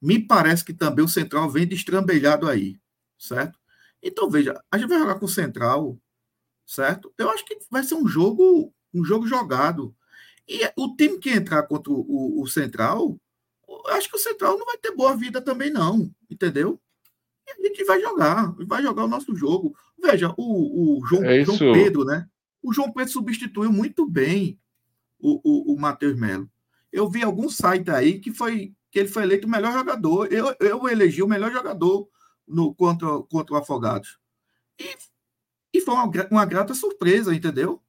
Me 0.01 0.19
parece 0.19 0.64
que 0.64 0.73
também 0.73 1.05
o 1.05 1.09
Central 1.09 1.48
vem 1.51 1.66
destrambelhado 1.66 2.48
aí, 2.48 2.78
certo? 3.19 3.59
Então, 4.02 4.28
veja, 4.28 4.60
a 4.70 4.78
gente 4.78 4.89
vai 4.89 4.98
jogar 4.98 5.14
com 5.16 5.27
o 5.27 5.28
Central, 5.28 5.98
certo? 6.66 7.12
Eu 7.16 7.31
acho 7.31 7.44
que 7.44 7.59
vai 7.70 7.82
ser 7.85 7.94
um 7.94 8.06
jogo, 8.06 8.73
um 8.93 9.05
jogo 9.05 9.27
jogado. 9.27 9.94
E 10.48 10.60
o 10.77 10.97
time 10.97 11.19
que 11.19 11.31
entrar 11.31 11.62
contra 11.64 11.93
o, 11.93 12.01
o, 12.01 12.43
o 12.43 12.47
Central, 12.48 13.16
acho 13.89 14.09
que 14.09 14.16
o 14.16 14.20
Central 14.20 14.59
não 14.59 14.66
vai 14.66 14.77
ter 14.77 14.94
boa 14.94 15.16
vida 15.16 15.40
também, 15.40 15.70
não, 15.70 16.10
entendeu? 16.28 16.81
E 17.47 17.51
a 17.52 17.69
gente 17.69 17.85
vai 17.85 18.01
jogar, 18.01 18.55
vai 18.66 18.82
jogar 18.82 19.05
o 19.05 19.09
nosso 19.09 19.35
jogo. 19.36 19.77
Veja, 20.01 20.35
o, 20.36 20.98
o 20.98 21.06
João, 21.06 21.24
é 21.24 21.44
João 21.44 21.59
Pedro, 21.59 22.05
né? 22.05 22.27
O 22.62 22.73
João 22.73 22.93
Pedro 22.93 23.12
substituiu 23.12 23.73
muito 23.73 24.06
bem 24.06 24.59
o, 25.22 25.40
o, 25.42 25.74
o 25.74 25.80
Matheus 25.80 26.18
Melo. 26.18 26.50
Eu 26.92 27.08
vi 27.08 27.22
algum 27.22 27.48
site 27.48 27.90
aí 27.90 28.18
que 28.18 28.32
foi 28.32 28.74
que 28.90 28.98
ele 28.98 29.08
foi 29.08 29.22
eleito 29.22 29.46
o 29.46 29.50
melhor 29.50 29.72
jogador. 29.72 30.30
Eu, 30.30 30.54
eu 30.60 30.86
elegi 30.86 31.22
o 31.22 31.26
melhor 31.26 31.50
jogador 31.50 32.06
no, 32.46 32.74
contra, 32.74 33.08
contra 33.22 33.54
o 33.54 33.56
Afogados. 33.56 34.18
E, 34.78 34.94
e 35.72 35.80
foi 35.80 35.94
uma, 35.94 36.10
uma 36.30 36.44
grata 36.44 36.74
surpresa, 36.74 37.34
entendeu? 37.34 37.82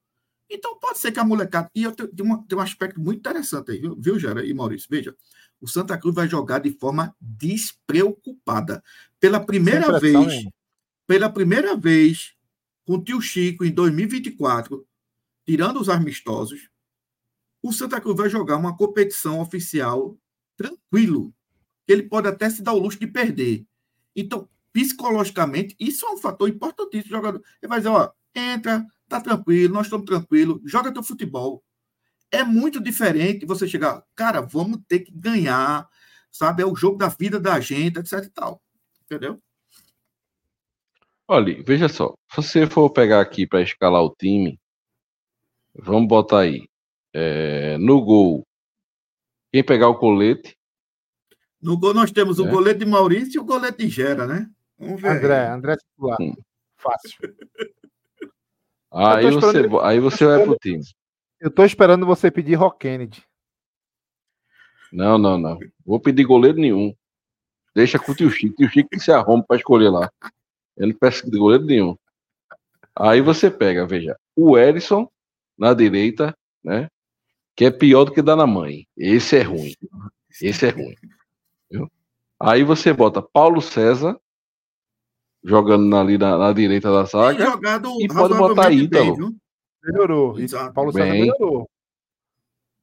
Então 0.50 0.80
pode 0.80 1.00
ser 1.00 1.12
que 1.12 1.20
a 1.20 1.26
molecada. 1.26 1.70
E 1.76 1.84
eu 1.84 1.92
tenho, 1.92 2.10
uma, 2.22 2.46
tem 2.48 2.58
um 2.58 2.62
aspecto 2.62 3.02
muito 3.02 3.20
interessante 3.20 3.72
aí, 3.72 3.80
viu, 3.80 3.96
viu 4.00 4.18
Gera 4.18 4.46
e 4.46 4.54
Maurício? 4.54 4.88
Veja, 4.90 5.14
o 5.60 5.68
Santa 5.68 5.98
Cruz 5.98 6.16
vai 6.16 6.28
jogar 6.28 6.60
de 6.60 6.72
forma 6.72 7.14
despreocupada. 7.20 8.82
Pela 9.20 9.40
primeira 9.40 10.00
vez, 10.00 10.46
pela 11.06 11.30
primeira 11.30 11.76
vez, 11.76 12.34
com 12.86 12.96
o 12.96 13.04
tio 13.04 13.20
Chico 13.20 13.66
em 13.66 13.72
2024, 13.72 14.86
tirando 15.46 15.82
os 15.82 15.90
amistosos, 15.90 16.70
o 17.64 17.72
Santa 17.72 18.02
Cruz 18.02 18.18
vai 18.18 18.30
jogar 18.30 18.58
uma 18.58 18.76
competição 18.76 19.40
oficial 19.40 20.18
tranquilo. 20.58 21.34
Ele 21.88 22.04
pode 22.04 22.28
até 22.28 22.50
se 22.50 22.62
dar 22.62 22.74
o 22.74 22.80
luxo 22.80 23.00
de 23.00 23.08
perder. 23.08 23.66
Então, 24.14 24.50
psicologicamente, 24.74 25.74
isso 25.80 26.06
é 26.06 26.12
um 26.12 26.18
fator 26.18 26.50
importantíssimo. 26.50 27.16
jogador. 27.16 27.42
Ele 27.62 27.70
vai 27.70 27.80
dizer, 27.80 27.90
ó, 27.90 28.12
entra, 28.36 28.86
tá 29.08 29.22
tranquilo, 29.22 29.74
nós 29.74 29.86
estamos 29.86 30.06
tranquilos, 30.06 30.60
joga 30.66 30.92
teu 30.92 31.02
futebol. 31.02 31.64
É 32.30 32.44
muito 32.44 32.82
diferente 32.82 33.46
você 33.46 33.68
chegar, 33.68 34.04
cara, 34.14 34.42
vamos 34.42 34.80
ter 34.88 35.00
que 35.00 35.12
ganhar, 35.12 35.88
sabe? 36.32 36.64
É 36.64 36.66
o 36.66 36.76
jogo 36.76 36.98
da 36.98 37.08
vida 37.08 37.40
da 37.40 37.60
gente, 37.60 38.00
etc 38.00 38.26
e 38.26 38.30
tal. 38.30 38.62
Entendeu? 39.06 39.42
Olha, 41.28 41.64
veja 41.64 41.88
só, 41.88 42.14
se 42.30 42.36
você 42.36 42.68
for 42.68 42.90
pegar 42.90 43.22
aqui 43.22 43.48
para 43.48 43.62
escalar 43.62 44.04
o 44.04 44.14
time, 44.14 44.60
vamos 45.74 46.08
botar 46.08 46.42
aí 46.42 46.68
é, 47.14 47.78
no 47.78 48.04
gol, 48.04 48.46
quem 49.52 49.64
pegar 49.64 49.88
o 49.90 49.98
colete. 49.98 50.58
No 51.62 51.78
gol 51.78 51.94
nós 51.94 52.12
temos 52.12 52.40
o 52.40 52.48
é. 52.48 52.50
colete 52.50 52.80
de 52.80 52.86
Maurício 52.86 53.38
e 53.38 53.40
o 53.40 53.46
colete 53.46 53.78
de 53.78 53.90
Gera, 53.90 54.26
né? 54.26 54.50
Vamos 54.78 55.02
ver. 55.02 55.18
André, 55.18 55.48
André 55.48 55.78
titular. 55.78 56.18
Hum. 56.20 56.36
Fácil. 56.76 57.36
Aí 58.92 59.32
você, 59.32 59.58
aí 59.82 60.00
você 60.00 60.26
vai 60.26 60.44
pro 60.44 60.58
time. 60.58 60.84
Eu 61.40 61.50
tô 61.50 61.64
esperando 61.64 62.06
você 62.06 62.30
pedir 62.30 62.56
Rock 62.56 62.80
Kennedy. 62.80 63.24
Não, 64.92 65.18
não, 65.18 65.38
não. 65.38 65.60
Vou 65.86 66.00
pedir 66.00 66.24
goleiro 66.24 66.60
nenhum. 66.60 66.94
Deixa 67.76 67.98
com 67.98 68.12
o 68.12 68.16
tio 68.16 68.30
Chico. 68.30 68.56
Tio 68.56 68.70
Chico 68.70 68.90
que 68.90 69.00
se 69.00 69.12
arruma 69.12 69.44
para 69.44 69.58
escolher 69.58 69.90
lá. 69.90 70.12
Eu 70.78 70.88
não 70.88 70.94
peço 70.96 71.30
de 71.30 71.38
goleiro 71.38 71.66
nenhum. 71.66 71.98
Aí 72.96 73.22
você 73.22 73.50
pega, 73.50 73.88
veja, 73.88 74.16
o 74.36 74.58
Erisson 74.58 75.10
na 75.58 75.74
direita, 75.74 76.36
né? 76.64 76.88
Que 77.56 77.66
é 77.66 77.72
pior 77.72 78.06
do 78.06 78.12
que 78.12 78.22
dar 78.22 78.36
na 78.36 78.48
mãe. 78.48 78.88
Esse 78.98 79.38
é 79.38 79.42
ruim. 79.44 79.74
Esse 80.42 80.66
é 80.66 80.70
ruim. 80.70 80.96
Viu? 81.70 81.92
Aí 82.40 82.64
você 82.64 82.92
bota 82.92 83.22
Paulo 83.22 83.62
César 83.62 84.20
jogando 85.44 85.96
ali 85.96 86.18
na, 86.18 86.38
na 86.38 86.54
direita 86.54 86.92
da 86.92 87.04
zaga 87.04 87.60
e 88.00 88.08
pode 88.08 88.34
botar 88.34 88.72
Ítalo. 88.72 89.16
Bem, 89.18 89.40
melhorou. 89.84 90.40
Exato. 90.40 90.74
Paulo 90.74 90.92
César 90.92 91.12
bem, 91.12 91.22
melhorou. 91.22 91.70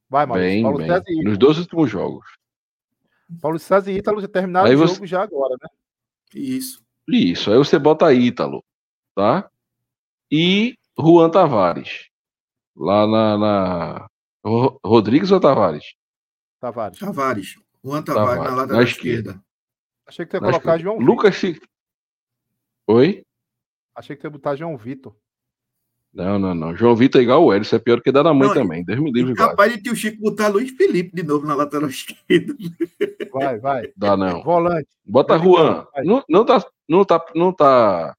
Vai, 0.08 0.26
Maurício. 0.26 0.50
Bem, 0.50 0.62
Paulo 0.62 0.78
bem. 0.78 0.86
César 0.88 1.04
e 1.08 1.24
Nos 1.24 1.38
dois 1.38 1.58
últimos 1.58 1.90
jogos. 1.90 2.26
Paulo 3.40 3.58
César 3.58 3.90
e 3.90 3.96
Ítalo 3.96 4.20
já 4.20 4.28
terminaram 4.28 4.68
aí 4.68 4.74
o 4.74 4.78
você... 4.78 4.94
jogo 4.94 5.06
já 5.06 5.22
agora, 5.22 5.56
né? 5.60 5.68
Isso. 6.34 6.82
Isso. 7.08 7.50
Aí 7.50 7.56
você 7.56 7.78
bota 7.78 8.12
Ítalo, 8.12 8.64
tá? 9.14 9.50
E 10.30 10.76
Juan 10.98 11.30
Tavares. 11.30 12.08
Lá 12.76 13.06
na, 13.06 13.38
na... 13.38 14.09
Rodrigues 14.44 15.30
ou 15.30 15.40
Tavares? 15.40 15.94
Tavares. 16.60 16.98
Tavares. 16.98 17.54
Juan 17.84 18.02
Tavares, 18.02 18.28
Tavares 18.28 18.50
na 18.50 18.56
lateral 18.56 18.82
na 18.82 18.88
esquerda. 18.88 19.30
esquerda. 19.30 19.44
Achei 20.06 20.26
que 20.26 20.36
ia 20.36 20.40
colocar 20.40 20.78
João 20.78 20.98
Lucas 20.98 21.40
Vitor. 21.40 21.68
Oi? 22.86 23.24
Achei 23.94 24.16
que 24.16 24.26
ia 24.26 24.30
botar 24.30 24.56
João 24.56 24.76
Vitor. 24.76 25.14
Não, 26.12 26.38
não, 26.38 26.54
não. 26.54 26.76
João 26.76 26.96
Vitor 26.96 27.20
é 27.20 27.24
igual 27.24 27.44
o 27.44 27.52
Hélio, 27.52 27.66
é 27.72 27.78
pior 27.78 28.00
que 28.02 28.10
dar 28.10 28.24
na 28.24 28.34
mãe 28.34 28.48
não, 28.48 28.54
também. 28.54 28.84
Deus 28.84 28.98
me 28.98 29.12
livre. 29.12 29.34
Capaz 29.34 29.72
de 29.72 29.80
tio 29.80 29.94
Chico 29.94 30.20
botar 30.20 30.48
Luiz 30.48 30.70
Felipe 30.72 31.14
de 31.14 31.22
novo 31.22 31.46
na 31.46 31.54
lateral 31.54 31.88
esquerda. 31.88 32.54
Vai, 33.32 33.58
vai. 33.58 33.92
Dá 33.96 34.16
não. 34.16 34.42
Volante. 34.42 34.88
Bota 35.06 35.38
Juan. 35.38 35.86
Não, 36.04 36.24
não, 36.28 36.44
tá, 36.44 36.66
não, 36.88 37.04
tá, 37.04 37.24
não 37.34 37.52
tá. 37.52 38.16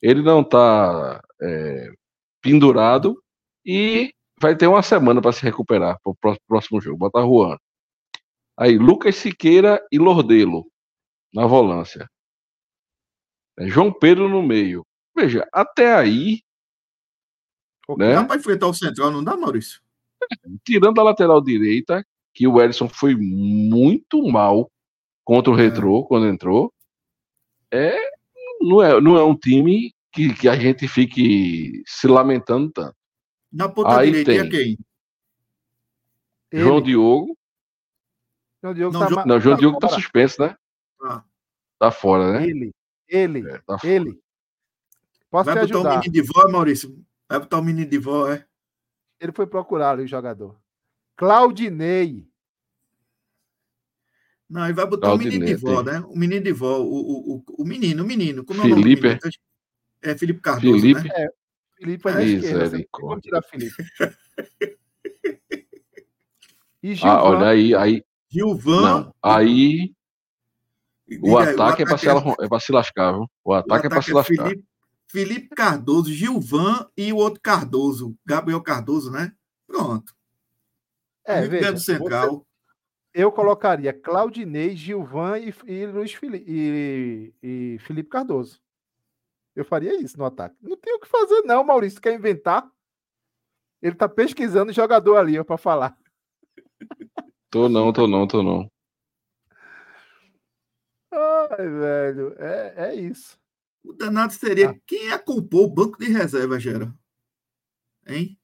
Ele 0.00 0.22
não 0.22 0.42
tá 0.42 1.22
é, 1.40 1.92
pendurado 2.40 3.22
e 3.64 4.12
vai 4.42 4.56
ter 4.56 4.66
uma 4.66 4.82
semana 4.82 5.22
para 5.22 5.30
se 5.32 5.40
recuperar 5.40 5.96
para 6.02 6.32
o 6.32 6.36
próximo 6.48 6.80
jogo. 6.80 6.98
Bota 6.98 7.20
Juan. 7.20 7.56
Aí, 8.58 8.76
Lucas 8.76 9.14
Siqueira 9.14 9.80
e 9.90 9.98
Lordelo 9.98 10.66
na 11.32 11.46
volância. 11.46 12.10
É, 13.56 13.68
João 13.68 13.92
Pedro 13.92 14.28
no 14.28 14.42
meio. 14.42 14.84
Veja, 15.16 15.48
até 15.52 15.94
aí. 15.94 16.42
Né? 17.96 18.14
Dá 18.14 18.24
para 18.24 18.36
enfrentar 18.36 18.66
o 18.66 18.74
central, 18.74 19.12
não 19.12 19.22
dá, 19.22 19.36
Maurício? 19.36 19.80
Tirando 20.64 21.00
a 21.00 21.04
lateral 21.04 21.40
direita, 21.40 22.04
que 22.34 22.46
o 22.46 22.60
Edson 22.60 22.88
foi 22.88 23.14
muito 23.14 24.26
mal 24.28 24.70
contra 25.24 25.52
o 25.52 25.58
é. 25.58 25.62
Retrô 25.62 26.04
quando 26.04 26.26
entrou. 26.26 26.72
É, 27.70 27.96
não, 28.60 28.82
é, 28.82 29.00
não 29.00 29.16
é 29.16 29.22
um 29.22 29.36
time 29.36 29.94
que, 30.12 30.34
que 30.34 30.48
a 30.48 30.56
gente 30.56 30.88
fique 30.88 31.82
se 31.86 32.08
lamentando 32.08 32.70
tanto. 32.72 33.01
Na 33.52 33.68
ponta 33.68 33.98
aí 33.98 34.10
direita, 34.10 34.32
tem 34.32 34.48
quem? 34.48 34.78
João 36.52 36.80
Diogo. 36.80 37.36
João 38.62 38.74
Diogo, 38.74 38.92
não, 38.92 39.00
tá, 39.00 39.08
João, 39.08 39.26
não, 39.26 39.40
João 39.40 39.56
tá 39.56 39.60
Diogo 39.60 39.78
tá 39.78 39.88
suspenso, 39.88 40.40
né? 40.40 40.56
Ah. 41.02 41.22
Tá 41.78 41.90
fora, 41.90 42.32
né? 42.32 42.46
Ele. 42.46 42.74
Ele, 43.08 43.46
é, 43.46 43.58
tá 43.58 43.76
ele. 43.84 44.18
Posso 45.30 45.44
Vai 45.52 45.66
botar 45.66 45.78
o 45.78 45.80
um 45.82 45.90
menino 45.96 46.12
de 46.12 46.22
vó, 46.22 46.48
Maurício? 46.48 47.04
Vai 47.28 47.40
botar 47.40 47.58
o 47.58 47.62
menino 47.62 47.90
de 47.90 47.98
vó, 47.98 48.30
é? 48.30 48.46
Ele 49.20 49.32
foi 49.32 49.46
procurar 49.46 49.90
ali 49.90 50.04
o 50.04 50.08
jogador. 50.08 50.56
Claudinei. 51.16 52.26
Não, 54.48 54.64
ele 54.64 54.72
vai 54.72 54.86
botar 54.86 55.08
Claudinei, 55.08 55.36
o 55.36 55.40
menino 55.40 55.56
de 55.58 55.62
vó, 55.62 55.82
né? 55.82 56.00
O 56.00 56.16
menino 56.16 56.44
de 56.44 56.52
vó, 56.52 56.78
o, 56.80 56.84
o, 56.84 57.34
o, 57.36 57.44
o 57.58 57.64
menino, 57.64 58.02
o 58.02 58.06
menino. 58.06 58.44
Como 58.44 58.62
Felipe. 58.62 59.06
É 59.06 59.10
o 59.10 59.12
nome 59.14 59.20
É 60.02 60.16
Felipe 60.16 60.40
Cardoso, 60.40 60.80
Felipe. 60.80 61.02
né? 61.02 61.10
É, 61.14 61.28
Felipe 61.82 62.08
é, 62.08 62.12
é 62.12 62.24
esquerda. 62.24 62.86
Vamos 63.00 63.20
tirar 63.22 63.42
Felipe. 63.42 63.84
e 66.82 66.94
Gilvan. 66.94 67.12
Ah, 67.12 67.24
olha 67.24 67.48
aí, 67.48 67.74
aí. 67.74 68.04
Gilvan. 68.30 68.82
Não, 68.82 69.14
aí 69.22 69.92
o 71.20 71.36
ataque, 71.36 71.58
o 71.58 71.62
ataque, 71.64 71.82
é 71.82 71.86
para 71.86 71.98
se, 71.98 72.08
é... 72.08 72.12
é 72.12 72.60
se 72.60 72.72
lascar, 72.72 73.12
viu? 73.12 73.30
O 73.44 73.52
ataque, 73.52 73.70
o 73.70 73.74
ataque 73.74 73.86
é 73.86 73.90
para 73.90 74.02
se 74.02 74.10
é 74.10 74.14
lascar. 74.14 74.48
Felipe, 74.48 74.64
Felipe 75.08 75.48
Cardoso, 75.48 76.12
Gilvan 76.12 76.86
e 76.96 77.12
o 77.12 77.16
outro 77.16 77.40
Cardoso, 77.42 78.16
Gabriel 78.24 78.62
Cardoso, 78.62 79.10
né? 79.10 79.32
Pronto. 79.66 80.14
É, 81.24 81.42
veja, 81.42 81.76
Central. 81.76 82.38
Você, 82.38 82.44
eu 83.14 83.30
colocaria 83.30 83.92
Claudinei, 83.92 84.74
Gilvan 84.74 85.38
e, 85.38 85.54
e 85.66 85.86
Luiz 85.86 86.14
Felipe, 86.14 86.44
e, 86.48 87.34
e 87.42 87.78
Felipe 87.80 88.08
Cardoso. 88.08 88.61
Eu 89.54 89.64
faria 89.64 90.00
isso 90.00 90.18
no 90.18 90.24
ataque. 90.24 90.56
Não 90.60 90.76
tem 90.76 90.94
o 90.94 91.00
que 91.00 91.08
fazer, 91.08 91.42
não, 91.42 91.62
Maurício. 91.62 92.00
Quer 92.00 92.14
inventar? 92.14 92.70
Ele 93.80 93.94
tá 93.94 94.08
pesquisando 94.08 94.72
jogador 94.72 95.16
ali, 95.16 95.42
para 95.44 95.58
falar. 95.58 95.96
Tô 97.50 97.68
não, 97.68 97.92
tô 97.92 98.06
não, 98.06 98.26
tô 98.26 98.42
não. 98.42 98.70
Ai, 101.12 101.68
velho, 101.68 102.34
é, 102.38 102.74
é 102.76 102.94
isso. 102.94 103.38
O 103.84 103.92
danado 103.92 104.32
seria 104.32 104.70
ah. 104.70 104.76
quem 104.86 105.18
culpou 105.18 105.64
o 105.64 105.70
banco 105.70 105.98
de 105.98 106.06
reserva, 106.06 106.58
Gera? 106.58 106.94
Hein? 108.06 108.38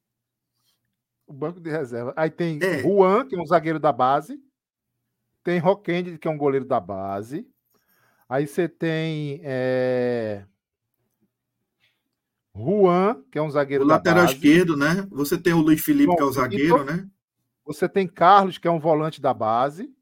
O 1.26 1.32
banco 1.32 1.60
de 1.60 1.70
reserva. 1.70 2.12
Aí 2.16 2.30
tem 2.30 2.58
é. 2.62 2.80
Juan, 2.80 3.26
que 3.26 3.36
é 3.36 3.40
um 3.40 3.46
zagueiro 3.46 3.78
da 3.78 3.92
base. 3.92 4.42
Tem 5.42 5.58
Roquende, 5.58 6.18
que 6.18 6.28
é 6.28 6.30
um 6.30 6.36
goleiro 6.36 6.66
da 6.66 6.80
base. 6.80 7.48
Aí 8.28 8.46
você 8.46 8.68
tem 8.68 9.40
é... 9.42 10.44
Juan, 12.58 13.22
que 13.30 13.38
é 13.38 13.42
um 13.42 13.50
zagueiro 13.50 13.84
o 13.84 13.86
lateral 13.86 14.24
esquerdo, 14.24 14.76
né? 14.76 15.06
Você 15.10 15.38
tem 15.38 15.52
o 15.52 15.60
Luiz 15.60 15.80
Felipe, 15.80 16.08
Bom, 16.08 16.16
que 16.16 16.22
é 16.22 16.24
o 16.24 16.32
zagueiro, 16.32 16.78
tô... 16.78 16.84
né? 16.84 17.08
Você 17.64 17.88
tem 17.88 18.08
Carlos, 18.08 18.58
que 18.58 18.66
é 18.66 18.70
um 18.70 18.80
volante 18.80 19.20
da 19.20 19.32
base. 19.32 19.94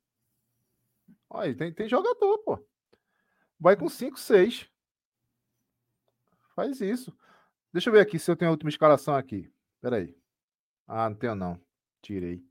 Olha, 1.29 1.55
tem, 1.55 1.73
tem 1.73 1.89
jogador, 1.89 2.39
pô. 2.39 2.65
Vai 3.59 3.77
com 3.77 3.89
5, 3.89 4.19
6. 4.19 4.69
Faz 6.55 6.81
isso. 6.81 7.13
Deixa 7.73 7.91
eu 7.91 7.93
ver 7.93 8.01
aqui 8.01 8.19
se 8.19 8.31
eu 8.31 8.37
tenho 8.37 8.51
a 8.51 8.53
última 8.53 8.71
escalação 8.71 9.15
aqui. 9.15 9.53
Peraí. 9.81 10.17
Ah, 10.87 11.11
não 11.11 11.17
tenho 11.17 11.35
não. 11.35 11.61
Tirei. 12.01 12.43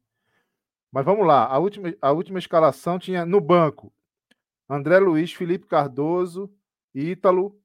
Mas 0.91 1.05
vamos 1.05 1.25
lá. 1.25 1.45
A 1.45 1.57
última, 1.57 1.93
a 2.01 2.11
última 2.11 2.37
escalação 2.37 2.99
tinha 2.99 3.25
no 3.25 3.41
banco 3.41 3.91
André 4.69 4.99
Luiz, 4.99 5.31
Felipe 5.31 5.67
Cardoso, 5.67 6.51
Ítalo, 6.93 7.59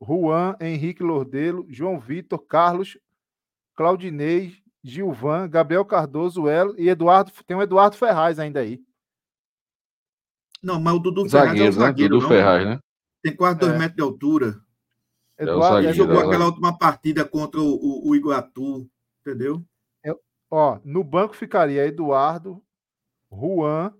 Juan, 0.00 0.56
Henrique 0.60 1.02
Lordelo, 1.02 1.66
João 1.68 1.98
Vitor, 1.98 2.38
Carlos, 2.38 2.98
Claudinei, 3.74 4.56
Gilvan, 4.82 5.48
Gabriel 5.48 5.84
Cardoso, 5.84 6.48
Elo 6.48 6.74
e 6.78 6.88
Eduardo. 6.88 7.32
Tem 7.46 7.56
um 7.56 7.62
Eduardo 7.62 7.96
Ferraz 7.96 8.38
ainda 8.38 8.60
aí. 8.60 8.82
Não, 10.62 10.80
mas 10.80 10.94
o 10.94 10.98
Dudu 10.98 11.28
Ferraz 11.28 11.60
é 11.60 11.68
o 11.68 11.72
zagueiro, 11.72 12.18
Dudu 12.18 12.28
Ferraz, 12.28 12.64
né? 12.64 12.78
Tem 13.22 13.34
quase 13.34 13.58
dois 13.58 13.72
é. 13.72 13.78
metros 13.78 13.96
de 13.96 14.02
altura. 14.02 14.60
Eduardo, 15.38 15.78
é 15.78 15.84
ele 15.84 15.92
jogou 15.92 16.22
é 16.22 16.26
aquela 16.26 16.46
última 16.46 16.76
partida 16.76 17.24
contra 17.24 17.60
o, 17.60 17.74
o, 17.74 18.10
o 18.10 18.16
Iguatu, 18.16 18.88
entendeu? 19.20 19.64
Ó, 20.54 20.78
no 20.84 21.02
banco 21.02 21.34
ficaria 21.34 21.86
Eduardo, 21.86 22.62
Juan, 23.32 23.90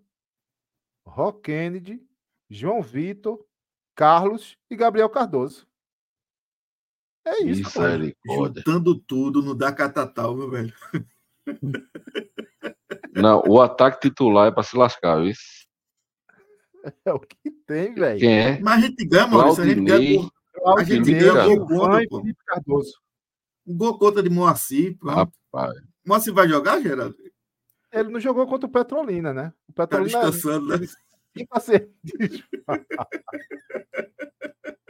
Rock 1.03 1.41
Kennedy, 1.41 2.07
João 2.51 2.83
Vitor, 2.83 3.43
Carlos 3.95 4.59
e 4.69 4.77
Gabriel 4.77 5.09
Cardoso. 5.09 5.67
É 7.25 7.45
isso, 7.45 7.63
isso 7.63 7.81
Juntando 8.27 8.99
tudo, 8.99 9.43
não 9.43 9.57
dá 9.57 9.73
catatal, 9.73 10.35
meu 10.35 10.51
velho. 10.51 10.75
Não, 13.15 13.43
o 13.47 13.61
ataque 13.61 14.09
titular 14.09 14.49
é 14.49 14.51
para 14.51 14.63
se 14.63 14.77
lascar, 14.77 15.23
viu? 15.23 15.33
É 17.05 17.13
o 17.13 17.21
que 17.21 17.49
tem, 17.65 17.95
velho. 17.95 18.19
Quem 18.19 18.41
é? 18.41 18.61
Mas 18.61 18.83
a 18.83 18.87
gente 18.89 19.07
ganha, 19.07 19.29
Maurício. 19.29 19.63
A 19.63 19.67
gente 19.69 19.85
ganha, 19.85 20.29
a 20.77 20.83
gente 20.83 21.13
ganha 21.13 21.57
gol 21.57 21.67
contra, 21.69 22.09
pô. 22.09 22.25
Cardoso. 22.45 22.93
Um 23.65 23.77
gol 23.77 23.97
contra 23.97 24.21
de 24.21 24.29
Moacir. 24.29 24.99
Pronto. 24.99 25.33
Rapaz. 25.53 25.81
Moacir 26.05 26.35
vai 26.35 26.49
jogar, 26.49 26.81
Geraldo? 26.81 27.15
Ele 27.93 28.09
não 28.09 28.19
jogou 28.19 28.49
contra 28.49 28.67
o 28.67 28.73
Petrolina, 28.73 29.33
né? 29.33 29.53
O 29.69 29.73
tá 29.73 29.87
Petrolina. 29.87 30.19
Tá 30.19 30.29
descansando, 30.29 30.77
né? 30.77 30.89
Fica 31.33 31.61
ser. 31.61 31.89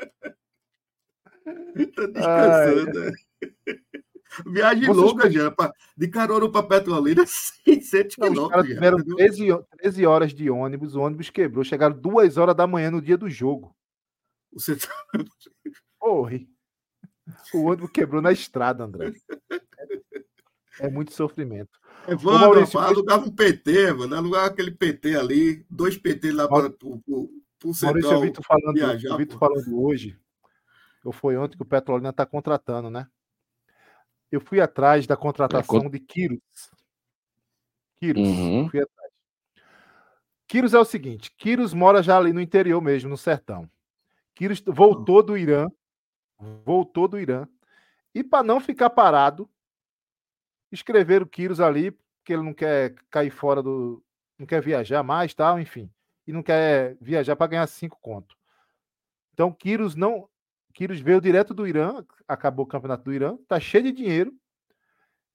tá 1.94 2.06
descansando, 2.06 3.00
né? 3.00 3.12
Viagem 4.46 4.86
Vocês 4.86 4.96
longa, 4.96 5.30
já, 5.30 5.54
de 5.96 6.08
Caruaru 6.08 6.50
para 6.50 6.66
Petrolina, 6.66 7.24
600 7.26 8.16
quilômetros. 8.16 8.66
tiveram 8.66 8.98
13, 8.98 9.48
13 9.78 10.06
horas 10.06 10.32
de 10.32 10.48
ônibus, 10.48 10.94
o 10.94 11.00
ônibus 11.00 11.28
quebrou, 11.28 11.62
chegaram 11.62 11.94
duas 11.94 12.38
horas 12.38 12.56
da 12.56 12.66
manhã 12.66 12.90
no 12.90 13.02
dia 13.02 13.18
do 13.18 13.28
jogo. 13.28 13.76
Você 14.52 14.76
tá... 14.76 14.88
O 17.52 17.64
ônibus 17.64 17.90
quebrou 17.90 18.22
na 18.22 18.32
estrada, 18.32 18.84
André. 18.84 19.12
É, 20.80 20.86
é 20.86 20.90
muito 20.90 21.12
sofrimento. 21.12 21.78
Evandro, 22.08 22.40
Maurício, 22.40 22.80
alugava 22.80 23.26
um 23.26 23.30
PT, 23.30 23.92
mano, 23.92 24.16
alugava 24.16 24.46
aquele 24.46 24.70
PT 24.70 25.14
ali, 25.16 25.64
dois 25.70 25.96
PT 25.96 26.32
lá 26.32 26.48
para 26.48 26.72
o. 26.82 27.30
Maurício, 27.82 28.12
eu 28.12 28.20
vi 28.20 28.32
tu 28.32 28.42
falando, 28.42 28.74
viajar, 28.74 29.08
eu 29.10 29.16
vi 29.16 29.26
tu 29.26 29.38
falando 29.38 29.80
hoje, 29.80 30.18
eu 31.04 31.12
foi 31.12 31.36
ontem 31.36 31.56
que 31.56 31.62
o 31.62 31.66
Petrolina 31.66 32.10
está 32.10 32.24
contratando, 32.24 32.90
né? 32.90 33.06
Eu 34.30 34.40
fui 34.40 34.60
atrás 34.60 35.06
da 35.06 35.16
contratação 35.16 35.82
é, 35.82 35.88
de 35.88 36.00
Quiros. 36.00 36.40
Quiros, 37.96 38.28
uhum. 38.28 38.68
fui 38.68 38.80
atrás. 38.80 39.12
Quiros 40.46 40.74
é 40.74 40.78
o 40.78 40.84
seguinte, 40.84 41.32
Quiros 41.36 41.72
mora 41.72 42.02
já 42.02 42.16
ali 42.16 42.32
no 42.32 42.40
interior 42.40 42.80
mesmo, 42.80 43.10
no 43.10 43.16
sertão. 43.16 43.70
Quiros 44.34 44.62
voltou 44.66 45.22
do 45.22 45.36
Irã, 45.36 45.68
voltou 46.64 47.08
do 47.08 47.18
Irã, 47.18 47.46
e 48.14 48.22
para 48.22 48.42
não 48.42 48.60
ficar 48.60 48.90
parado, 48.90 49.48
escreveram 50.70 51.26
Quiros 51.26 51.60
ali, 51.60 51.90
porque 51.90 52.32
ele 52.32 52.42
não 52.42 52.54
quer 52.54 52.94
cair 53.10 53.30
fora 53.30 53.62
do. 53.62 54.02
não 54.38 54.46
quer 54.46 54.62
viajar 54.62 55.02
mais, 55.02 55.34
tal, 55.34 55.58
enfim. 55.58 55.90
E 56.26 56.32
não 56.32 56.42
quer 56.42 56.96
viajar 57.00 57.34
para 57.34 57.48
ganhar 57.48 57.66
cinco 57.66 57.98
conto. 58.00 58.36
Então, 59.32 59.52
Quiros 59.52 59.94
não. 59.94 60.28
Quiros 60.72 61.00
veio 61.00 61.20
direto 61.20 61.54
do 61.54 61.66
Irã, 61.66 62.04
acabou 62.26 62.64
o 62.64 62.68
campeonato 62.68 63.04
do 63.04 63.12
Irã, 63.12 63.36
tá 63.46 63.60
cheio 63.60 63.84
de 63.84 63.92
dinheiro. 63.92 64.34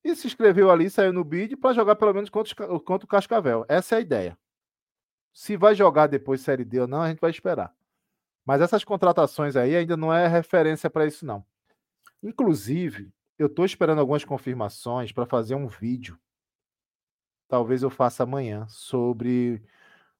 E 0.03 0.15
se 0.15 0.27
inscreveu 0.27 0.71
ali, 0.71 0.89
saiu 0.89 1.11
no 1.11 1.23
bid 1.23 1.55
para 1.57 1.73
jogar 1.73 1.95
pelo 1.95 2.13
menos 2.13 2.29
contra, 2.29 2.55
contra 2.79 3.05
o 3.05 3.07
Cascavel. 3.07 3.65
Essa 3.67 3.95
é 3.95 3.97
a 3.97 4.01
ideia. 4.01 4.37
Se 5.33 5.55
vai 5.55 5.75
jogar 5.75 6.07
depois 6.07 6.41
Série 6.41 6.65
D 6.65 6.81
ou 6.81 6.87
não, 6.87 7.01
a 7.01 7.09
gente 7.09 7.19
vai 7.19 7.29
esperar. 7.29 7.73
Mas 8.45 8.61
essas 8.61 8.83
contratações 8.83 9.55
aí 9.55 9.75
ainda 9.75 9.97
não 9.97 10.13
é 10.13 10.27
referência 10.27 10.89
para 10.89 11.05
isso, 11.05 11.25
não. 11.25 11.45
Inclusive, 12.23 13.13
eu 13.37 13.47
estou 13.47 13.65
esperando 13.65 13.99
algumas 13.99 14.23
confirmações 14.23 15.11
para 15.11 15.25
fazer 15.25 15.55
um 15.55 15.67
vídeo. 15.67 16.17
Talvez 17.47 17.83
eu 17.83 17.89
faça 17.89 18.23
amanhã 18.23 18.65
sobre 18.67 19.61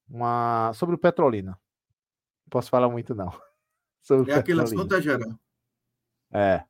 uma 0.10 0.72
sobre 0.73 0.95
o 0.95 0.98
Petrolina. 0.98 1.52
Não 1.52 2.49
posso 2.49 2.69
falar 2.69 2.89
muito 2.89 3.15
não. 3.15 3.31
Sobre 4.07 4.31
é 4.31 4.35
aquele 4.35 4.61
assunto, 4.61 4.95
é, 4.95 5.01
Geraldo? 5.01 5.38
É. 6.31 6.63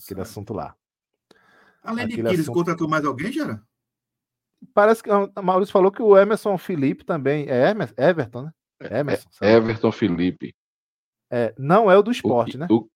Aquele 0.00 0.20
assunto 0.20 0.54
lá. 0.54 0.76
Além 1.82 2.04
aquele 2.04 2.22
de 2.22 2.22
que 2.22 2.28
eles 2.28 2.40
assunto... 2.42 2.54
contratou 2.54 2.88
mais 2.88 3.04
alguém, 3.04 3.32
Geraldo? 3.32 3.66
Parece 4.72 5.02
que 5.02 5.10
a 5.10 5.42
Maurício 5.42 5.72
falou 5.72 5.90
que 5.90 6.00
o 6.00 6.16
Emerson 6.16 6.56
Felipe 6.56 7.04
também. 7.04 7.48
É 7.48 7.68
Emerson, 7.70 7.94
Everton, 7.98 8.42
né? 8.42 8.52
É, 8.78 9.00
Emerson. 9.00 9.28
É, 9.42 9.54
Everton 9.54 9.90
Felipe. 9.90 10.54
É, 11.28 11.52
não 11.58 11.90
é 11.90 11.98
o 11.98 12.02
do 12.02 12.12
esporte, 12.12 12.56
o, 12.56 12.60
né? 12.60 12.68
O, 12.70 12.88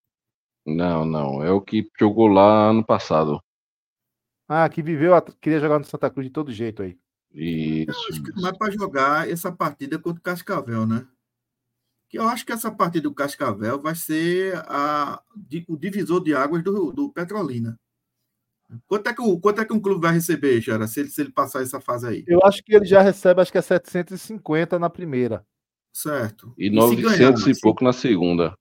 não, 0.65 1.05
não. 1.05 1.43
É 1.43 1.51
o 1.51 1.61
que 1.61 1.91
jogou 1.99 2.29
lá 2.29 2.71
ano 2.71 2.87
passado. 2.87 3.43
Ah, 4.49 4.69
que 4.69 4.81
viveu, 4.81 5.21
queria 5.41 5.59
jogar 5.59 5.81
no 5.81 5.85
Santa 5.85 6.09
Cruz 6.09 6.29
de 6.29 6.33
todo 6.33 6.53
jeito 6.53 6.85
aí. 6.85 6.97
Isso. 7.33 8.23
Mas 8.37 8.57
para 8.57 8.71
jogar 8.71 9.29
essa 9.29 9.51
partida 9.51 9.99
contra 9.99 10.21
o 10.21 10.23
Cascavel, 10.23 10.87
né? 10.87 11.05
Que 12.11 12.19
eu 12.19 12.29
acho 12.29 12.45
que 12.45 12.53
essa 12.53 12.73
partida 12.73 13.05
do 13.05 13.15
Cascavel 13.15 13.81
vai 13.81 13.95
ser 13.95 14.57
a, 14.67 15.23
o 15.69 15.77
divisor 15.77 16.21
de 16.23 16.35
águas 16.35 16.63
do, 16.63 16.93
do 16.93 17.09
Petrolina. 17.11 17.79
Quanto 18.87 19.09
é, 19.09 19.15
que 19.15 19.23
o, 19.23 19.39
quanto 19.39 19.61
é 19.61 19.65
que 19.65 19.73
um 19.73 19.81
clube 19.81 20.01
vai 20.01 20.13
receber, 20.13 20.61
Jara, 20.61 20.89
se 20.89 21.01
ele, 21.01 21.09
se 21.09 21.21
ele 21.21 21.31
passar 21.33 21.63
essa 21.63 21.81
fase 21.81 22.09
aí? 22.09 22.25
Eu 22.27 22.41
acho 22.45 22.63
que 22.65 22.75
ele 22.75 22.85
já 22.85 23.01
recebe, 23.01 23.41
acho 23.41 23.53
que 23.53 23.59
é 23.59 23.63
750 23.63 24.79
na 24.79 24.91
primeira. 24.91 25.47
Certo. 25.93 26.53
E, 26.59 26.67
e 26.67 26.71
900 26.71 27.45
ganhar, 27.45 27.57
e 27.57 27.61
pouco 27.61 27.85
na 27.85 27.93
segunda. 27.93 28.55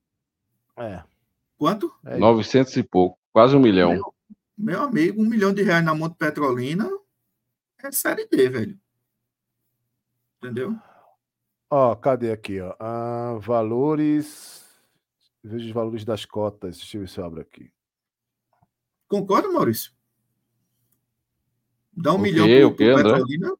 É. 0.78 1.04
Quanto? 1.58 1.92
É 2.06 2.18
900 2.18 2.78
e 2.78 2.84
pouco, 2.84 3.20
quase 3.34 3.56
um 3.56 3.60
milhão. 3.60 3.92
Meu, 3.92 4.14
meu, 4.58 4.84
amigo, 4.84 5.22
um 5.22 5.26
milhão 5.26 5.54
de 5.54 5.64
reais 5.64 5.84
na 5.84 5.96
Monte 5.96 6.16
Petrolina 6.18 6.88
é 7.84 7.92
série 7.92 8.28
D, 8.28 8.50
velho. 8.50 8.80
Entendeu? 10.38 10.76
Ó, 11.70 11.96
cadê 11.96 12.32
aqui, 12.32 12.60
ó? 12.60 12.76
Ah, 12.80 13.38
valores. 13.40 14.66
Veja 15.44 15.66
os 15.68 15.72
valores 15.72 16.04
das 16.04 16.26
cotas. 16.26 16.78
Deixa 16.78 16.98
eu 16.98 17.02
ver 17.02 17.10
se 17.10 17.20
eu 17.20 17.26
abro 17.26 17.41
aqui. 17.41 17.72
Concorda, 19.08 19.50
Maurício? 19.50 19.91
Dá 21.94 22.14
um 22.14 22.18
o 22.18 22.20
milhão 22.20 22.48
para 22.48 22.68
o 22.68 22.76
Petrolina. 22.76 23.54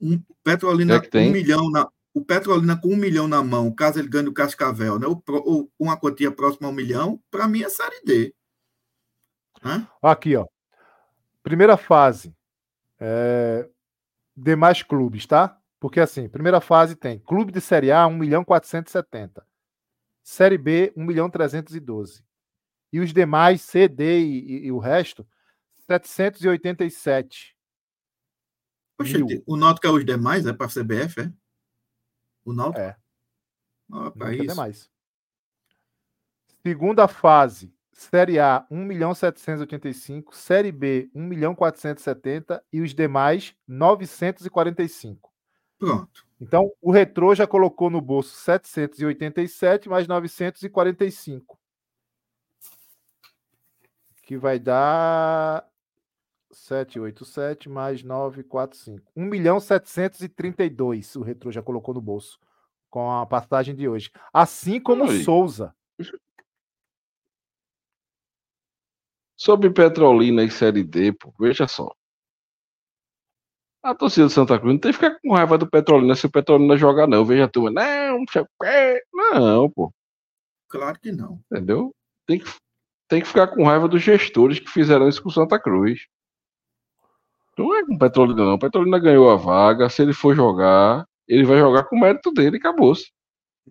Um, 0.00 0.22
Petrolina, 0.42 0.94
é 0.94 1.18
um 1.18 1.32
milhão 1.32 1.70
na, 1.70 1.88
o 2.14 2.24
Petrolina 2.24 2.76
com 2.76 2.88
um 2.88 2.96
milhão 2.96 3.28
na 3.28 3.42
mão, 3.42 3.72
caso 3.72 3.98
ele 3.98 4.08
ganhe 4.08 4.28
o 4.28 4.32
Cascavel, 4.32 4.98
né? 4.98 5.06
ou, 5.06 5.22
ou 5.44 5.70
uma 5.78 5.96
quantia 5.96 6.30
próxima 6.30 6.68
a 6.68 6.70
um 6.70 6.74
milhão, 6.74 7.20
para 7.30 7.48
mim 7.48 7.62
é 7.62 7.68
Série 7.68 8.02
D. 8.04 8.34
Hã? 9.62 9.86
Aqui, 10.00 10.36
ó. 10.36 10.46
Primeira 11.42 11.76
fase. 11.76 12.34
É... 12.98 13.68
Demais 14.36 14.82
clubes, 14.82 15.26
tá? 15.26 15.58
Porque 15.80 16.00
assim, 16.00 16.28
primeira 16.28 16.60
fase 16.60 16.96
tem 16.96 17.18
clube 17.20 17.52
de 17.52 17.60
Série 17.60 17.92
A, 17.92 18.06
1 18.06 18.16
milhão 18.16 18.44
470. 18.44 19.46
Série 20.22 20.58
B, 20.58 20.92
1 20.96 21.04
milhão 21.04 21.30
312. 21.30 22.24
E 22.92 23.00
os 23.00 23.12
demais, 23.12 23.62
C, 23.62 23.86
D 23.86 24.20
e, 24.20 24.40
e, 24.40 24.66
e 24.66 24.72
o 24.72 24.78
resto, 24.78 25.26
787. 25.86 27.56
Poxa, 28.96 29.18
mil. 29.18 29.42
o 29.46 29.56
Náutico 29.56 29.86
é 29.86 29.90
os 29.90 30.04
demais, 30.04 30.46
é 30.46 30.52
para 30.52 30.66
a 30.66 30.68
CBF, 30.68 31.20
é? 31.20 31.32
O 32.44 32.52
Náutico? 32.52 32.80
É. 32.80 32.96
Ah, 33.92 34.10
para 34.10 34.34
isso. 34.34 34.56
mais. 34.56 34.90
Segunda 36.62 37.06
fase, 37.06 37.72
Série 37.92 38.38
A, 38.38 38.66
1 38.70 38.84
milhão 38.84 39.14
785, 39.14 40.34
Série 40.34 40.72
B, 40.72 41.10
1 41.14 41.22
milhão 41.22 41.54
470 41.54 42.62
e 42.72 42.80
os 42.80 42.94
demais, 42.94 43.54
945. 43.66 45.32
Pronto. 45.78 46.26
Então, 46.40 46.72
o 46.80 46.90
Retrô 46.90 47.34
já 47.34 47.46
colocou 47.46 47.88
no 47.88 48.00
bolso 48.00 48.34
787 48.36 49.88
mais 49.88 50.06
945. 50.06 51.58
Que 54.22 54.36
vai 54.36 54.58
dar 54.58 55.66
787 56.50 57.68
mais 57.68 58.02
945. 58.02 59.12
1 59.16 59.24
milhão 59.24 59.60
732 59.60 61.16
o 61.16 61.22
Retro 61.22 61.50
já 61.50 61.62
colocou 61.62 61.94
no 61.94 62.00
bolso 62.00 62.38
com 62.90 63.10
a 63.10 63.26
passagem 63.26 63.74
de 63.74 63.88
hoje. 63.88 64.10
Assim 64.32 64.80
como 64.80 65.04
o 65.04 65.22
Souza. 65.22 65.74
Sobre 69.36 69.70
Petrolina 69.70 70.42
e 70.42 70.50
Série 70.50 70.82
D, 70.82 71.12
pô, 71.12 71.32
veja 71.38 71.68
só. 71.68 71.94
A 73.82 73.94
torcida 73.94 74.26
do 74.26 74.32
Santa 74.32 74.58
Cruz 74.58 74.74
não 74.74 74.80
tem 74.80 74.90
que 74.90 74.98
ficar 74.98 75.18
com 75.20 75.34
raiva 75.34 75.56
do 75.56 75.68
Petrolina 75.68 76.14
se 76.14 76.26
o 76.26 76.30
Petrolina 76.30 76.76
jogar, 76.76 77.06
não. 77.06 77.24
Veja 77.24 77.44
a 77.44 77.48
turma, 77.48 77.70
não, 77.70 78.24
não, 79.34 79.70
pô. 79.70 79.92
Claro 80.68 80.98
que 81.00 81.12
não. 81.12 81.40
Entendeu? 81.50 81.94
Tem 82.26 82.38
que, 82.38 82.50
tem 83.08 83.20
que 83.20 83.28
ficar 83.28 83.48
com 83.48 83.64
raiva 83.64 83.88
dos 83.88 84.02
gestores 84.02 84.58
que 84.58 84.70
fizeram 84.70 85.08
isso 85.08 85.22
com 85.22 85.28
o 85.28 85.32
Santa 85.32 85.58
Cruz. 85.58 86.00
Não 87.56 87.74
é 87.74 87.84
com 87.84 87.94
o 87.94 87.98
Petrolina, 87.98 88.44
não. 88.44 88.54
O 88.54 88.58
Petrolina 88.58 88.98
ganhou 88.98 89.30
a 89.30 89.36
vaga. 89.36 89.88
Se 89.88 90.02
ele 90.02 90.12
for 90.12 90.34
jogar, 90.34 91.06
ele 91.26 91.44
vai 91.44 91.58
jogar 91.58 91.84
com 91.84 91.96
o 91.96 92.00
mérito 92.00 92.32
dele 92.32 92.56
e 92.56 92.60
acabou-se. 92.60 93.10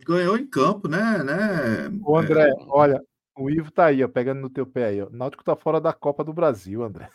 Ganhou 0.05 0.37
em 0.37 0.47
campo, 0.47 0.87
né? 0.87 1.23
né? 1.23 1.89
O 2.03 2.17
André, 2.17 2.49
é... 2.49 2.53
olha, 2.67 3.01
o 3.37 3.49
Ivo 3.49 3.71
tá 3.71 3.85
aí, 3.85 4.03
ó, 4.03 4.07
pegando 4.07 4.41
no 4.41 4.49
teu 4.49 4.65
pé 4.65 4.85
aí. 4.85 5.01
Ó. 5.01 5.09
Náutico 5.11 5.43
tá 5.43 5.55
fora 5.55 5.79
da 5.79 5.93
Copa 5.93 6.23
do 6.23 6.33
Brasil, 6.33 6.83
André. 6.83 7.09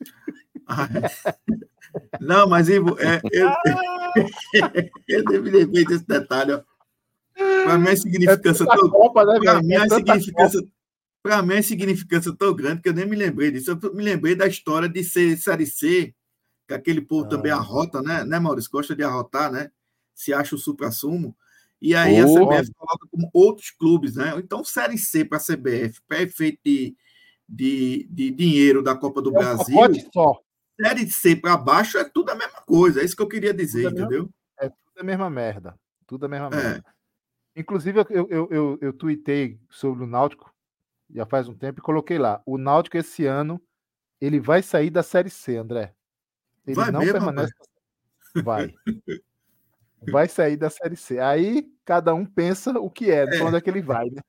Ah, 0.66 0.88
é. 0.94 1.54
Não, 2.20 2.48
mas 2.48 2.68
Ivo, 2.68 2.96
é, 2.98 3.20
eu, 3.32 3.50
eu 5.32 5.42
me 5.42 5.50
lembrei 5.50 5.84
desse 5.84 6.06
detalhe. 6.06 6.62
Para 7.34 7.78
mim, 7.78 7.88
a 7.88 7.96
significância 7.96 8.64
é 8.64 8.66
tão 8.66 8.90
Copa, 8.90 9.24
né, 9.24 9.40
Para 9.40 9.62
mim, 9.62 9.74
a 9.74 9.84
é 9.84 9.88
significância. 9.88 10.60
Para 11.22 11.42
mim, 11.42 11.54
a 11.54 11.62
significância 11.62 12.36
tão 12.36 12.54
grande 12.54 12.82
que 12.82 12.88
eu 12.88 12.92
nem 12.92 13.06
me 13.06 13.16
lembrei 13.16 13.50
disso. 13.50 13.70
Eu 13.70 13.94
me 13.94 14.02
lembrei 14.02 14.34
da 14.34 14.46
história 14.46 14.88
de 14.88 15.02
ser 15.02 15.36
Série 15.38 15.66
C, 15.66 16.14
que 16.68 16.74
aquele 16.74 17.00
povo 17.00 17.24
ah. 17.24 17.28
também 17.28 17.50
arrota, 17.50 18.02
né? 18.02 18.24
né, 18.24 18.38
Maurício? 18.38 18.70
Gosta 18.70 18.94
de 18.94 19.02
arrotar, 19.02 19.50
né? 19.50 19.70
Se 20.14 20.32
acha 20.32 20.54
o 20.54 20.58
supra-sumo. 20.58 21.34
E 21.80 21.94
aí 21.94 22.22
oh, 22.22 22.24
a 22.24 22.60
CBF 22.60 22.72
coloca 22.74 23.06
como 23.10 23.30
outros 23.32 23.70
clubes, 23.70 24.16
né? 24.16 24.34
Então, 24.38 24.64
Série 24.64 24.96
C 24.96 25.24
para 25.24 25.38
a 25.38 25.40
CBF, 25.40 26.00
para 26.06 26.22
efeito 26.22 26.60
de, 26.64 26.96
de, 27.48 28.08
de, 28.10 28.30
dinheiro 28.30 28.82
da 28.82 28.94
Copa 28.94 29.20
do 29.20 29.30
é 29.30 29.32
Brasil. 29.32 29.76
Só. 30.12 30.40
Série 30.80 31.10
C 31.10 31.36
para 31.36 31.56
baixo 31.56 31.98
é 31.98 32.04
tudo 32.04 32.30
a 32.30 32.34
mesma 32.34 32.60
coisa. 32.62 33.00
É 33.00 33.04
isso 33.04 33.16
que 33.16 33.22
eu 33.22 33.28
queria 33.28 33.54
dizer, 33.54 33.88
tudo 33.88 34.00
entendeu? 34.00 34.30
É, 34.58 34.68
tudo 34.68 35.00
a 35.00 35.04
mesma 35.04 35.30
merda. 35.30 35.78
Tudo 36.06 36.26
a 36.26 36.28
mesma 36.28 36.48
é. 36.48 36.50
merda. 36.50 36.94
Inclusive, 37.56 38.00
eu, 38.10 38.28
eu, 38.28 38.48
eu, 38.50 38.78
eu 38.80 38.92
tuitei 38.92 39.60
sobre 39.70 40.02
o 40.02 40.06
Náutico 40.06 40.52
já 41.14 41.24
faz 41.24 41.48
um 41.48 41.54
tempo 41.54 41.80
e 41.80 41.82
coloquei 41.82 42.18
lá. 42.18 42.42
O 42.44 42.58
Náutico 42.58 42.96
esse 42.96 43.24
ano 43.26 43.62
ele 44.20 44.40
vai 44.40 44.62
sair 44.62 44.90
da 44.90 45.02
Série 45.02 45.30
C, 45.30 45.56
André. 45.56 45.94
Ele 46.66 46.76
vai 46.76 46.90
não 46.90 47.00
mesmo, 47.00 47.12
permanece. 47.12 47.52
Vai. 48.42 48.74
vai 50.10 50.28
sair 50.28 50.56
da 50.56 50.70
Série 50.70 50.96
C. 50.96 51.18
Aí 51.18 51.70
cada 51.84 52.14
um 52.14 52.24
pensa 52.24 52.72
o 52.72 52.90
que 52.90 53.10
é, 53.10 53.24
é. 53.24 53.42
onde 53.42 53.56
é 53.56 53.60
que 53.60 53.70
ele 53.70 53.82
vai, 53.82 54.06
né? 54.06 54.22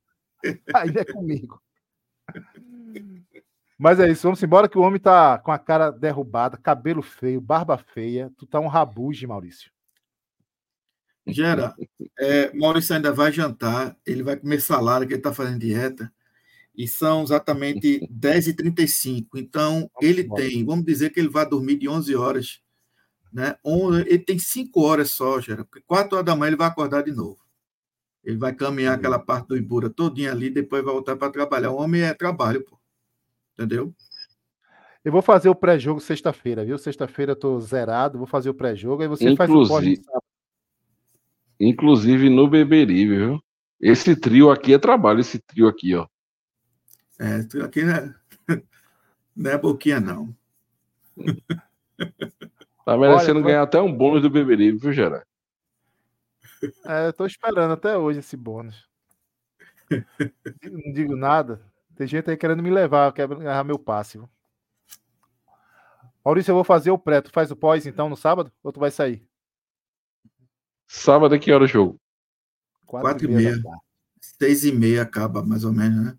Aí 0.75 0.89
é 0.95 1.05
comigo. 1.05 1.61
Mas 3.77 3.99
é 3.99 4.09
isso, 4.09 4.23
vamos 4.23 4.41
embora 4.41 4.69
que 4.69 4.77
o 4.77 4.81
homem 4.81 4.99
tá 4.99 5.37
com 5.37 5.51
a 5.51 5.59
cara 5.59 5.91
derrubada, 5.91 6.57
cabelo 6.57 7.01
feio, 7.01 7.41
barba 7.41 7.77
feia. 7.77 8.31
Tu 8.37 8.45
tá 8.45 8.59
um 8.59 8.67
rabuge, 8.67 9.27
Maurício. 9.27 9.69
Gera, 11.27 11.75
é, 12.19 12.53
Maurício 12.53 12.95
ainda 12.95 13.11
vai 13.11 13.31
jantar, 13.31 13.97
ele 14.05 14.23
vai 14.23 14.37
comer 14.37 14.61
salário, 14.61 15.07
que 15.07 15.13
ele 15.13 15.21
tá 15.21 15.33
fazendo 15.33 15.59
dieta, 15.59 16.11
e 16.75 16.87
são 16.87 17.23
exatamente 17.23 18.07
10h35. 18.13 19.27
Então, 19.35 19.89
ele 19.99 20.23
tem, 20.35 20.63
vamos 20.63 20.85
dizer 20.85 21.09
que 21.09 21.19
ele 21.19 21.29
vai 21.29 21.47
dormir 21.47 21.77
de 21.77 21.89
11 21.89 22.15
horas 22.15 22.65
né? 23.35 23.57
Ele 24.07 24.19
tem 24.19 24.39
cinco 24.39 24.81
horas 24.83 25.11
só, 25.11 25.41
Gera, 25.41 25.65
porque 25.65 25.81
quatro 25.85 26.15
horas 26.15 26.25
da 26.25 26.37
manhã 26.37 26.51
ele 26.51 26.55
vai 26.55 26.67
acordar 26.67 27.03
de 27.03 27.11
novo. 27.11 27.37
Ele 28.23 28.37
vai 28.37 28.55
caminhar 28.55 28.95
aquela 28.95 29.19
parte 29.19 29.49
do 29.49 29.57
Ibura 29.57 29.89
todinha 29.89 30.31
ali, 30.31 30.49
depois 30.49 30.81
vai 30.81 30.93
voltar 30.93 31.17
para 31.17 31.29
trabalhar. 31.29 31.71
O 31.71 31.75
homem 31.75 32.01
é 32.01 32.13
trabalho, 32.13 32.63
pô. 32.63 32.74
Entendeu? 33.55 33.93
Eu 35.03 35.11
vou 35.11 35.21
fazer 35.21 35.49
o 35.49 35.55
pré-jogo 35.55 35.99
sexta-feira, 35.99 36.65
viu? 36.65 36.77
Sexta-feira 36.77 37.31
eu 37.31 37.35
tô 37.35 37.59
zerado, 37.59 38.17
vou 38.17 38.27
fazer 38.27 38.49
o 38.49 38.53
pré-jogo, 38.53 39.01
aí 39.01 39.07
você 39.07 39.29
inclusive, 39.29 39.37
faz 39.37 39.51
o 39.51 40.03
pós 40.03 40.25
Inclusive 41.59 42.29
no 42.29 42.49
Beberibe, 42.49 43.15
viu? 43.15 43.43
Esse 43.79 44.15
trio 44.15 44.49
aqui 44.49 44.73
é 44.73 44.79
trabalho, 44.79 45.19
esse 45.19 45.39
trio 45.39 45.67
aqui, 45.67 45.95
ó. 45.95 46.07
É, 47.19 47.43
trio 47.43 47.63
aqui 47.63 47.83
não 47.83 47.93
é, 47.93 48.15
não 49.35 49.51
é 49.51 49.57
boquinha, 49.57 49.99
não. 49.99 50.35
Tá 52.83 52.97
merecendo 52.97 53.39
Olha, 53.39 53.47
ganhar 53.47 53.61
até 53.61 53.79
um 53.79 53.91
bônus 53.95 54.21
do 54.21 54.29
Beberibe, 54.29 54.79
viu, 54.79 54.91
Gerard? 54.91 55.25
É, 56.85 57.07
eu 57.07 57.13
tô 57.13 57.25
esperando 57.25 57.73
até 57.73 57.97
hoje 57.97 58.19
esse 58.19 58.35
bônus. 58.35 58.89
Não 59.89 60.93
digo 60.93 61.15
nada. 61.15 61.61
Tem 61.95 62.05
gente 62.05 62.29
aí 62.29 62.37
querendo 62.37 62.61
me 62.61 62.69
levar, 62.69 63.13
quer 63.13 63.27
ganhar 63.27 63.63
meu 63.63 63.79
passe. 63.79 64.21
Maurício, 66.23 66.51
eu 66.51 66.55
vou 66.55 66.63
fazer 66.63 66.91
o 66.91 66.97
pré. 66.97 67.21
Tu 67.21 67.31
faz 67.31 67.51
o 67.51 67.55
pós 67.55 67.85
então 67.85 68.09
no 68.09 68.17
sábado? 68.17 68.51
Ou 68.63 68.71
tu 68.71 68.79
vai 68.79 68.91
sair? 68.91 69.23
Sábado 70.87 71.35
é 71.35 71.39
que 71.39 71.51
hora 71.51 71.63
o 71.63 71.67
jogo? 71.67 71.99
Quatro, 72.85 73.29
e 73.29 73.33
meia. 73.33 73.55
Seis 74.19 74.65
e 74.65 74.71
meia 74.71 75.03
acaba, 75.03 75.43
mais 75.43 75.63
ou 75.63 75.71
menos, 75.71 76.05
né? 76.05 76.17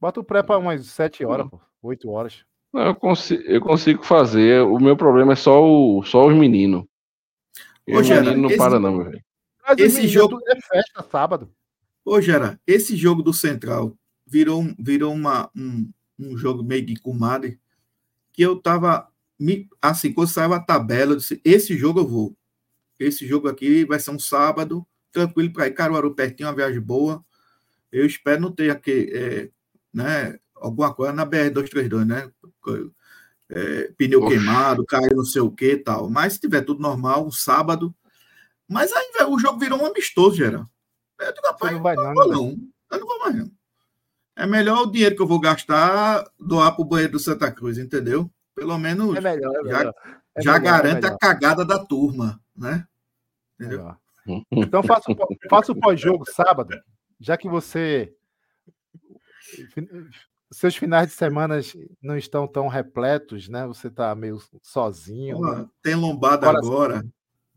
Bota 0.00 0.20
o 0.20 0.24
pré 0.24 0.42
para 0.42 0.58
umas 0.58 0.86
sete 0.86 1.24
horas, 1.24 1.48
pô. 1.48 1.60
Oito 1.82 2.10
horas. 2.10 2.44
Não, 2.72 2.86
eu, 2.86 2.94
consigo, 2.94 3.42
eu 3.42 3.60
consigo 3.60 4.02
fazer. 4.02 4.62
O 4.62 4.78
meu 4.78 4.96
problema 4.96 5.32
é 5.32 5.36
só, 5.36 5.62
o, 5.62 6.02
só 6.04 6.26
os 6.26 6.34
meninos. 6.34 6.84
Ô, 7.88 8.02
Gera, 8.02 8.22
menino 8.22 8.42
não 8.42 8.48
esse, 8.48 8.58
para, 8.58 8.78
não, 8.78 9.02
velho. 9.02 9.24
Esse 9.78 10.06
jogo 10.06 10.38
é 10.46 10.60
festa 10.60 11.02
sábado. 11.02 11.52
Ô, 12.04 12.20
Gera, 12.20 12.60
esse 12.66 12.96
jogo 12.96 13.22
do 13.22 13.32
Central 13.32 13.96
virou, 14.32 14.64
virou 14.78 15.12
uma, 15.12 15.50
um, 15.54 15.90
um 16.18 16.36
jogo 16.36 16.62
meio 16.62 16.84
de 16.84 16.96
comadre 16.96 17.60
que 18.32 18.42
eu 18.42 18.56
tava. 18.56 19.08
Assim, 19.80 20.12
quando 20.12 20.28
saiu 20.28 20.54
a 20.54 20.60
tabela, 20.60 21.12
eu 21.12 21.16
disse: 21.16 21.40
esse 21.44 21.76
jogo 21.76 22.00
eu 22.00 22.08
vou. 22.08 22.36
Esse 22.98 23.26
jogo 23.26 23.48
aqui 23.48 23.84
vai 23.84 24.00
ser 24.00 24.12
um 24.12 24.18
sábado, 24.18 24.86
tranquilo 25.10 25.52
para 25.52 25.66
ir. 25.66 25.72
Caruaru 25.72 26.14
pertinho, 26.14 26.48
uma 26.48 26.54
viagem 26.54 26.80
boa. 26.80 27.22
Eu 27.90 28.06
espero 28.06 28.40
não 28.40 28.52
ter 28.52 28.70
aqui, 28.70 29.10
é, 29.12 29.50
né, 29.92 30.38
alguma 30.54 30.94
coisa 30.94 31.12
na 31.12 31.26
BR-232, 31.26 32.06
né? 32.06 32.32
É, 33.50 33.92
pneu 33.98 34.22
Oxe. 34.22 34.34
queimado, 34.34 34.86
caiu 34.86 35.14
não 35.14 35.24
sei 35.24 35.42
o 35.42 35.50
que 35.50 35.76
tal. 35.76 36.08
Mas 36.08 36.34
se 36.34 36.40
tiver 36.40 36.62
tudo 36.62 36.80
normal, 36.80 37.26
um 37.26 37.30
sábado. 37.30 37.94
Mas 38.66 38.90
aí 38.92 39.10
o 39.28 39.38
jogo 39.38 39.58
virou 39.58 39.82
um 39.82 39.86
amistoso, 39.86 40.36
geral. 40.36 40.66
Eu 41.18 41.34
digo, 41.34 41.46
rapaz, 41.46 41.72
não 41.72 41.82
vai 41.82 41.94
não, 41.96 42.14
não, 42.14 42.28
não. 42.28 42.58
Eu 42.90 43.00
não 43.00 43.06
vou 43.06 43.18
mais 43.18 43.36
não. 43.36 43.61
É 44.36 44.46
melhor 44.46 44.82
o 44.82 44.90
dinheiro 44.90 45.14
que 45.14 45.22
eu 45.22 45.26
vou 45.26 45.40
gastar 45.40 46.24
doar 46.38 46.74
para 46.74 46.82
o 46.82 46.86
banheiro 46.86 47.12
do 47.12 47.18
Santa 47.18 47.50
Cruz, 47.50 47.78
entendeu? 47.78 48.30
Pelo 48.54 48.78
menos 48.78 49.16
é 49.16 49.20
melhor, 49.20 49.54
é 49.54 49.62
melhor. 49.62 49.82
já, 49.82 49.94
é 50.34 50.42
já 50.42 50.52
melhor, 50.52 50.68
é 50.68 50.82
garante 50.82 51.06
a 51.06 51.18
cagada 51.18 51.64
da 51.64 51.84
turma, 51.84 52.40
né? 52.56 52.86
Entendeu? 53.60 53.94
Então 54.50 54.82
faça, 54.82 55.04
faça 55.50 55.72
o 55.72 55.78
pós-jogo 55.78 56.24
sábado, 56.30 56.74
já 57.20 57.36
que 57.36 57.48
você 57.48 58.14
seus 60.52 60.76
finais 60.76 61.08
de 61.08 61.14
semana 61.14 61.60
não 62.02 62.16
estão 62.16 62.46
tão 62.46 62.68
repletos, 62.68 63.48
né? 63.48 63.66
Você 63.66 63.88
está 63.88 64.14
meio 64.14 64.38
sozinho. 64.62 65.38
Pô, 65.38 65.50
né? 65.50 65.66
Tem 65.82 65.94
lombada 65.94 66.48
agora. 66.48 67.02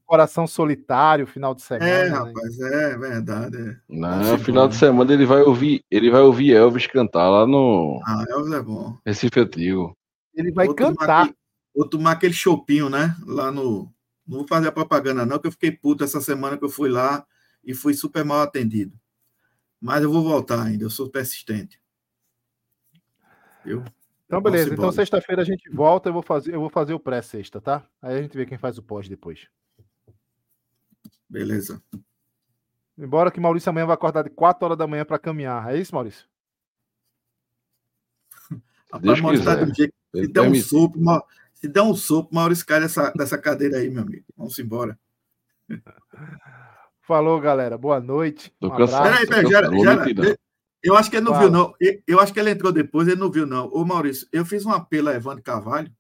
Coração 0.06 0.45
solitário, 0.45 1.26
final 1.26 1.56
de 1.56 1.64
semana. 1.64 1.90
É, 1.90 2.10
né? 2.10 2.15
rapaz, 2.15 2.60
é 2.60 2.98
verdade. 2.98 3.57
É. 3.57 3.77
Não, 3.90 4.38
final 4.38 4.68
de 4.68 4.76
semana 4.76 5.11
ele 5.11 5.26
vai 5.26 5.41
ouvir, 5.41 5.84
ele 5.90 6.11
vai 6.11 6.22
ouvir 6.22 6.53
Elvis 6.53 6.86
cantar 6.86 7.27
lá 7.30 7.48
no. 7.48 7.99
Ah, 8.06 8.23
Elvis 8.30 8.53
é 8.53 8.61
bom. 8.61 8.98
Recife 9.06 9.40
Antigo. 9.40 9.98
Ele 10.36 10.52
vai 10.52 10.68
vou 10.68 10.76
cantar. 10.76 11.26
Tomar, 11.26 11.36
vou 11.76 11.90
tomar 11.90 12.11
aquele 12.11 12.34
chopinho, 12.34 12.90
né? 12.90 13.15
Lá 13.26 13.52
no. 13.52 13.91
Não 14.27 14.40
vou 14.40 14.48
fazer 14.48 14.68
a 14.68 14.72
propaganda, 14.72 15.26
não, 15.26 15.40
que 15.40 15.48
eu 15.48 15.52
fiquei 15.52 15.72
puto 15.72 16.03
essa 16.03 16.22
semana 16.22 16.57
que 16.57 16.65
eu 16.65 16.69
fui 16.69 16.90
lá 16.90 17.26
e 17.64 17.73
fui 17.73 17.94
super 17.94 18.23
mal 18.23 18.41
atendido. 18.41 18.94
Mas 19.82 20.03
eu 20.03 20.11
vou 20.11 20.23
voltar 20.23 20.61
ainda, 20.61 20.84
eu 20.84 20.90
sou 20.90 21.10
persistente. 21.10 21.80
Viu? 23.64 23.84
Então, 24.26 24.41
beleza. 24.41 24.73
Então, 24.73 24.91
sexta-feira 24.91 25.41
a 25.41 25.45
gente 25.45 25.69
volta. 25.69 26.10
Eu 26.10 26.14
vou 26.14 26.22
fazer, 26.22 26.53
eu 26.53 26.60
vou 26.60 26.69
fazer 26.69 26.94
o 26.94 26.99
pré-sexta, 26.99 27.61
tá? 27.61 27.84
Aí 28.02 28.18
a 28.18 28.22
gente 28.22 28.36
vê 28.36 28.45
quem 28.45 28.57
faz 28.57 28.77
o 28.77 28.84
pós 28.84 29.07
depois. 29.07 29.48
Beleza. 31.30 31.81
Embora 32.97 33.30
que 33.30 33.39
Maurício 33.39 33.69
amanhã 33.69 33.85
vai 33.85 33.95
acordar 33.95 34.23
de 34.23 34.30
4 34.30 34.65
horas 34.65 34.77
da 34.77 34.88
manhã 34.88 35.03
para 35.03 35.19
caminhar. 35.19 35.73
É 35.73 35.77
isso, 35.77 35.93
Maurício? 35.93 36.26
Rapaz, 38.91 39.22
Maurício 39.22 39.45
tá 39.45 39.65
jeito. 39.65 39.93
Se 40.14 40.27
der 40.27 40.41
um 40.41 40.56
sopro, 40.56 41.02
se 41.53 41.68
der 41.68 41.81
um 41.81 41.93
sopro, 41.93 42.34
Maurício 42.34 42.65
cai 42.65 42.80
dessa, 42.80 43.11
dessa 43.11 43.38
cadeira 43.38 43.77
aí, 43.77 43.89
meu 43.89 44.03
amigo. 44.03 44.26
Vamos 44.38 44.57
embora. 44.60 44.97
Falou, 47.02 47.39
galera. 47.39 47.77
Boa 47.77 47.99
noite. 47.99 48.53
Um 48.61 48.69
peraí, 48.69 49.27
peraí, 49.27 49.52
já, 49.52 49.61
já, 49.61 50.35
Eu 50.81 50.95
acho 50.95 51.10
que 51.10 51.18
ele 51.18 51.26
não 51.26 51.34
Fala. 51.34 51.43
viu, 51.43 51.52
não. 51.52 51.73
Eu 52.07 52.19
acho 52.19 52.34
que 52.34 52.39
ele 52.39 52.49
entrou 52.49 52.72
depois, 52.72 53.07
ele 53.07 53.19
não 53.19 53.30
viu, 53.30 53.45
não. 53.45 53.68
Ô, 53.68 53.85
Maurício, 53.85 54.27
eu 54.31 54.45
fiz 54.45 54.65
um 54.65 54.72
apelo 54.72 55.10
a 55.10 55.14
Evandro 55.14 55.43
Carvalho, 55.43 55.91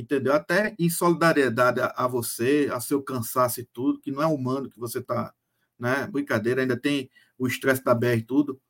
entendeu? 0.00 0.32
Até 0.32 0.74
em 0.78 0.88
solidariedade 0.88 1.80
a, 1.80 1.92
a 1.96 2.06
você, 2.06 2.70
a 2.72 2.80
seu 2.80 3.02
cansaço 3.02 3.60
e 3.60 3.64
tudo, 3.64 4.00
que 4.00 4.12
não 4.12 4.22
é 4.22 4.26
humano 4.26 4.70
que 4.70 4.78
você 4.78 4.98
está, 5.00 5.32
né? 5.78 6.06
Brincadeira, 6.06 6.62
ainda 6.62 6.76
tem 6.76 7.10
o 7.38 7.46
estresse 7.46 7.82
da 7.82 7.94
BR 7.94 8.18
e 8.18 8.22
tudo. 8.22 8.60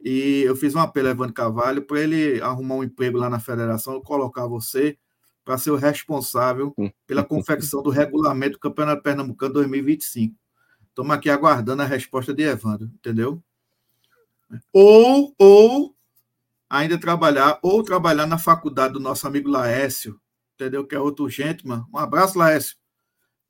E 0.00 0.42
eu 0.42 0.56
fiz 0.56 0.74
um 0.74 0.78
apelo 0.78 1.08
a 1.08 1.10
Evandro 1.10 1.34
Carvalho 1.34 1.82
para 1.82 2.00
ele 2.00 2.40
arrumar 2.40 2.76
um 2.76 2.84
emprego 2.84 3.18
lá 3.18 3.28
na 3.28 3.40
federação, 3.40 4.00
colocar 4.00 4.46
você 4.46 4.96
para 5.44 5.58
ser 5.58 5.70
o 5.72 5.76
responsável 5.76 6.74
pela 7.06 7.24
confecção 7.24 7.82
do 7.82 7.90
regulamento 7.90 8.52
do 8.52 8.60
Campeonato 8.60 9.02
Pernambucano 9.02 9.54
2025. 9.54 10.34
Estamos 10.88 11.10
aqui 11.12 11.28
aguardando 11.28 11.82
a 11.82 11.86
resposta 11.86 12.32
de 12.32 12.42
Evandro, 12.44 12.86
entendeu? 12.94 13.42
Ou, 14.72 15.34
ou 15.38 15.94
ainda 16.68 16.98
trabalhar, 16.98 17.58
ou 17.62 17.82
trabalhar 17.82 18.26
na 18.26 18.38
faculdade 18.38 18.94
do 18.94 19.00
nosso 19.00 19.26
amigo 19.26 19.48
Laécio, 19.48 20.20
entendeu? 20.60 20.86
Que 20.86 20.94
é 20.94 21.00
outro 21.00 21.28
gentleman. 21.28 21.86
Um 21.92 21.98
abraço, 21.98 22.38
Laécio, 22.38 22.76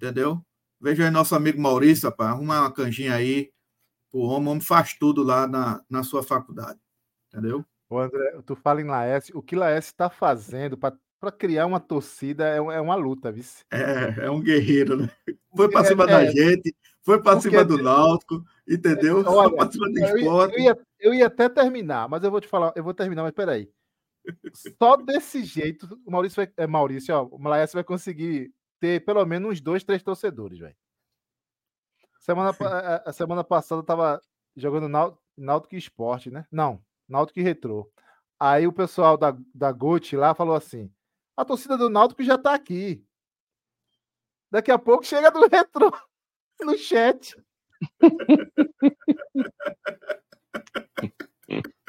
entendeu? 0.01 0.41
Veja 0.81 1.05
aí 1.05 1.11
nosso 1.11 1.35
amigo 1.35 1.61
Maurício, 1.61 2.09
rapaz, 2.09 2.31
arruma 2.31 2.61
uma 2.61 2.73
canjinha 2.73 3.15
aí 3.15 3.51
o 4.12 4.27
homem, 4.27 4.49
o 4.49 4.51
homem 4.51 4.61
faz 4.61 4.95
tudo 4.95 5.23
lá 5.23 5.47
na, 5.47 5.82
na 5.89 6.03
sua 6.03 6.23
faculdade, 6.23 6.78
entendeu? 7.28 7.65
Ô 7.89 7.99
André, 7.99 8.41
tu 8.45 8.55
fala 8.55 8.81
em 8.81 8.87
Laércio, 8.87 9.37
o 9.37 9.43
que 9.43 9.57
Laércio 9.57 9.91
está 9.91 10.09
fazendo 10.09 10.77
para 10.77 10.97
criar 11.37 11.66
uma 11.66 11.81
torcida 11.81 12.49
é, 12.49 12.57
é 12.57 12.81
uma 12.81 12.95
luta, 12.95 13.31
viu? 13.31 13.45
É, 13.70 14.27
é 14.27 14.31
um 14.31 14.41
guerreiro, 14.41 14.97
né? 14.97 15.11
Foi 15.55 15.69
para 15.69 15.81
é, 15.81 15.85
cima 15.85 16.05
é, 16.05 16.07
da 16.07 16.27
gente, 16.27 16.74
foi 17.03 17.23
para 17.23 17.41
cima 17.41 17.65
do 17.65 17.82
Náutico, 17.82 18.45
entendeu? 18.69 19.24
Olha, 19.27 19.49
foi 19.49 19.57
para 19.57 19.73
cima 19.73 19.91
do 19.91 19.99
esporte. 19.99 20.55
Eu 20.55 20.61
ia, 20.61 20.78
eu 21.01 21.15
ia, 21.15 21.27
até 21.27 21.49
terminar, 21.49 22.09
mas 22.09 22.23
eu 22.23 22.31
vou 22.31 22.41
te 22.41 22.49
falar, 22.49 22.73
eu 22.77 22.85
vou 22.85 22.95
terminar, 22.95 23.23
mas 23.23 23.32
peraí. 23.32 23.69
Só 24.78 24.97
desse 24.97 25.44
jeito, 25.44 26.01
o 26.05 26.10
Maurício 26.10 26.36
vai, 26.36 26.52
é, 26.56 26.66
Maurício, 26.66 27.14
ó, 27.14 27.28
o 27.30 27.48
Laércio 27.48 27.76
vai 27.76 27.84
conseguir 27.84 28.52
ter 28.78 29.05
pelo 29.05 29.24
menos 29.24 29.51
uns 29.51 29.60
dois, 29.60 29.84
três 29.84 30.02
torcedores, 30.02 30.59
velho. 30.59 30.76
Semana, 32.18 32.51
a, 32.51 33.10
a 33.10 33.12
semana 33.12 33.42
passada 33.42 33.82
tava 33.82 34.20
jogando 34.56 34.88
Náutico 35.36 35.74
Esporte, 35.74 36.30
né? 36.30 36.47
Não, 36.51 36.82
Náutico 37.09 37.40
e 37.40 37.42
Retrô. 37.42 37.90
Aí 38.38 38.66
o 38.66 38.72
pessoal 38.72 39.16
da, 39.16 39.36
da 39.55 39.72
GOT 39.72 40.16
lá 40.16 40.34
falou 40.34 40.55
assim: 40.55 40.92
a 41.36 41.44
torcida 41.44 41.76
do 41.76 41.88
Náutico 41.88 42.22
já 42.22 42.38
tá 42.38 42.55
aqui. 42.55 43.05
Daqui 44.51 44.70
a 44.70 44.78
pouco 44.78 45.05
chega 45.05 45.30
do 45.30 45.48
Retrô 45.48 45.90
no 46.60 46.76
chat. 46.76 47.36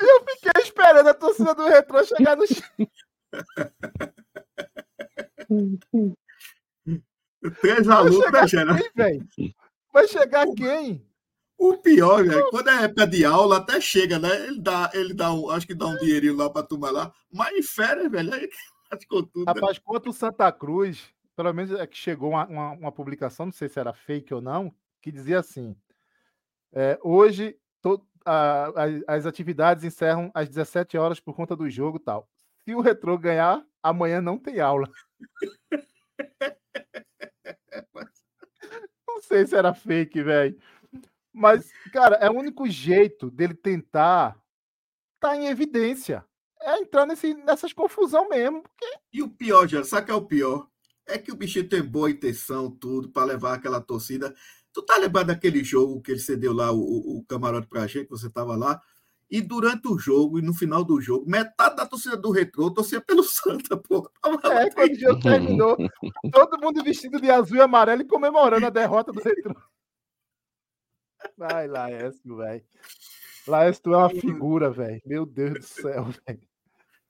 Eu 0.00 0.24
fiquei 0.28 0.62
esperando 0.62 1.08
a 1.08 1.14
torcida 1.14 1.54
do 1.54 1.66
Retrô 1.66 2.04
chegar 2.04 2.36
no 2.36 2.46
chat. 2.46 2.90
Três 7.60 7.88
alunos, 7.88 8.32
né? 8.32 8.46
Vai 9.92 10.08
chegar 10.08 10.46
quem? 10.56 11.06
O 11.56 11.76
pior, 11.78 12.24
velho, 12.24 12.50
quando 12.50 12.68
é 12.68 12.84
época 12.84 13.06
de 13.06 13.24
aula, 13.24 13.58
até 13.58 13.80
chega, 13.80 14.18
né? 14.18 14.46
Ele 14.46 14.60
dá, 14.60 14.90
ele 14.92 15.14
dá 15.14 15.32
um, 15.32 15.48
acho 15.50 15.66
que 15.66 15.74
dá 15.74 15.86
um 15.86 15.96
dinheirinho 15.98 16.36
lá 16.36 16.50
para 16.50 16.66
turma 16.66 16.90
lá, 16.90 17.12
mas 17.32 17.56
em 17.56 17.62
férias, 17.62 18.10
velho, 18.10 18.34
aí 18.34 18.48
tudo. 19.08 19.30
Né? 19.36 19.44
Rapaz, 19.46 19.78
quanto 19.78 20.10
o 20.10 20.12
Santa 20.12 20.50
Cruz, 20.50 21.10
pelo 21.36 21.52
menos 21.52 21.78
é 21.78 21.86
que 21.86 21.96
chegou 21.96 22.30
uma, 22.30 22.44
uma, 22.46 22.72
uma, 22.72 22.92
publicação, 22.92 23.46
não 23.46 23.52
sei 23.52 23.68
se 23.68 23.78
era 23.78 23.92
fake 23.92 24.34
ou 24.34 24.40
não, 24.40 24.74
que 25.00 25.12
dizia 25.12 25.38
assim: 25.38 25.76
é, 26.74 26.98
hoje 27.02 27.56
to, 27.80 28.04
a, 28.24 28.66
a, 28.66 29.14
as 29.14 29.26
atividades 29.26 29.84
encerram 29.84 30.30
às 30.34 30.48
17 30.48 30.98
horas 30.98 31.20
por 31.20 31.34
conta 31.34 31.54
do 31.54 31.70
jogo 31.70 31.98
tal. 31.98 32.28
Se 32.64 32.74
o 32.74 32.80
Retrô 32.80 33.16
ganhar, 33.16 33.64
amanhã 33.82 34.20
não 34.20 34.38
tem 34.38 34.60
aula. 34.60 34.90
Não 39.06 39.20
sei 39.20 39.46
se 39.46 39.54
era 39.54 39.72
fake, 39.72 40.22
velho. 40.22 40.58
Mas, 41.32 41.70
cara, 41.92 42.16
é 42.16 42.28
o 42.28 42.34
único 42.34 42.68
jeito 42.68 43.30
dele 43.30 43.54
tentar 43.54 44.36
tá 45.20 45.36
em 45.36 45.46
evidência. 45.46 46.24
É 46.60 46.78
entrar 46.78 47.06
nesse, 47.06 47.34
nessas 47.34 47.72
confusão 47.72 48.28
mesmo. 48.28 48.62
Porque... 48.62 48.86
E 49.12 49.22
o 49.22 49.28
pior, 49.28 49.68
já, 49.68 49.84
sabe 49.84 50.06
que 50.06 50.12
é 50.12 50.14
o 50.14 50.26
pior? 50.26 50.68
É 51.06 51.18
que 51.18 51.32
o 51.32 51.36
bichinho 51.36 51.68
tem 51.68 51.82
boa 51.82 52.10
intenção, 52.10 52.70
tudo, 52.70 53.08
para 53.10 53.24
levar 53.24 53.54
aquela 53.54 53.80
torcida. 53.80 54.34
Tu 54.74 54.82
tá 54.82 54.96
lembrado 54.96 55.28
daquele 55.28 55.62
jogo 55.62 56.02
que 56.02 56.10
ele 56.10 56.18
cedeu 56.18 56.52
lá 56.52 56.72
o, 56.72 57.18
o 57.18 57.24
camarote 57.28 57.68
pra 57.68 57.86
gente, 57.86 58.06
que 58.06 58.10
você 58.10 58.28
tava 58.28 58.56
lá? 58.56 58.82
E 59.30 59.40
durante 59.40 59.86
o 59.86 59.96
jogo, 59.96 60.40
e 60.40 60.42
no 60.42 60.52
final 60.52 60.84
do 60.84 61.00
jogo, 61.00 61.30
metade 61.30 61.76
da 61.76 61.86
torcida 61.86 62.16
do 62.16 62.32
Retrô 62.32 62.72
torcia 62.72 63.00
pelo 63.00 63.22
Santa, 63.24 63.76
pô. 63.76 64.10
É, 64.44 64.70
quando 64.70 64.92
o 64.92 64.98
jogo 64.98 65.20
terminou, 65.20 65.76
todo 66.32 66.60
mundo 66.60 66.82
vestido 66.82 67.20
de 67.20 67.30
azul 67.30 67.56
e 67.56 67.60
amarelo 67.60 68.02
e 68.02 68.06
comemorando 68.06 68.66
a 68.66 68.70
derrota 68.70 69.12
do 69.12 69.22
Retrô. 69.22 69.54
Vai, 71.38 71.68
Laércio, 71.68 72.36
velho. 72.36 72.64
Laércio, 73.46 73.82
tu 73.82 73.94
é 73.94 73.96
uma 73.96 74.10
figura, 74.10 74.70
velho. 74.70 75.00
Meu 75.06 75.24
Deus 75.24 75.54
do 75.54 75.62
céu, 75.62 76.04
velho. 76.26 76.40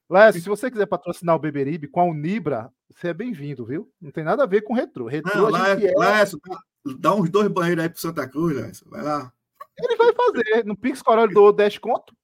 Laércio, 0.08 0.42
se 0.42 0.48
você 0.50 0.70
quiser 0.70 0.86
patrocinar 0.86 1.34
o 1.34 1.38
Beberibe 1.38 1.88
com 1.88 2.00
a 2.00 2.04
Unibra, 2.04 2.70
você 2.90 3.08
é 3.08 3.14
bem-vindo, 3.14 3.64
viu? 3.64 3.90
Não 4.00 4.10
tem 4.10 4.22
nada 4.22 4.44
a 4.44 4.46
ver 4.46 4.62
com 4.62 4.74
retrô. 4.74 5.06
Retrô 5.06 5.34
Não, 5.34 5.50
Laércio, 5.50 5.88
é... 5.88 5.92
Laércio, 5.94 6.40
dá 6.98 7.14
uns 7.14 7.30
dois 7.30 7.48
banheiros 7.48 7.84
aí 7.84 7.90
pro 7.90 8.00
Santa 8.00 8.28
Cruz, 8.28 8.56
Laércio. 8.56 8.88
Vai 8.90 9.02
lá. 9.02 9.32
Ele 9.78 9.96
vai 9.96 10.12
fazer. 10.14 10.64
No 10.64 10.76
Pix 10.76 11.02
Coral 11.02 11.28
doou 11.28 11.52
10 11.52 11.78
conto. 11.78 12.14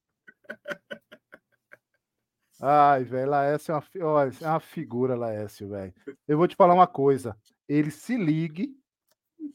Ai, 2.62 3.04
velho, 3.04 3.30
Laércio 3.30 3.72
é 3.72 3.74
uma, 3.74 4.06
olha, 4.06 4.32
é 4.40 4.46
uma 4.46 4.60
figura, 4.60 5.16
Laércio, 5.16 5.68
velho. 5.68 5.94
Eu 6.28 6.36
vou 6.36 6.46
te 6.46 6.54
falar 6.54 6.74
uma 6.74 6.86
coisa. 6.86 7.34
Ele 7.66 7.90
se 7.90 8.16
ligue, 8.16 8.76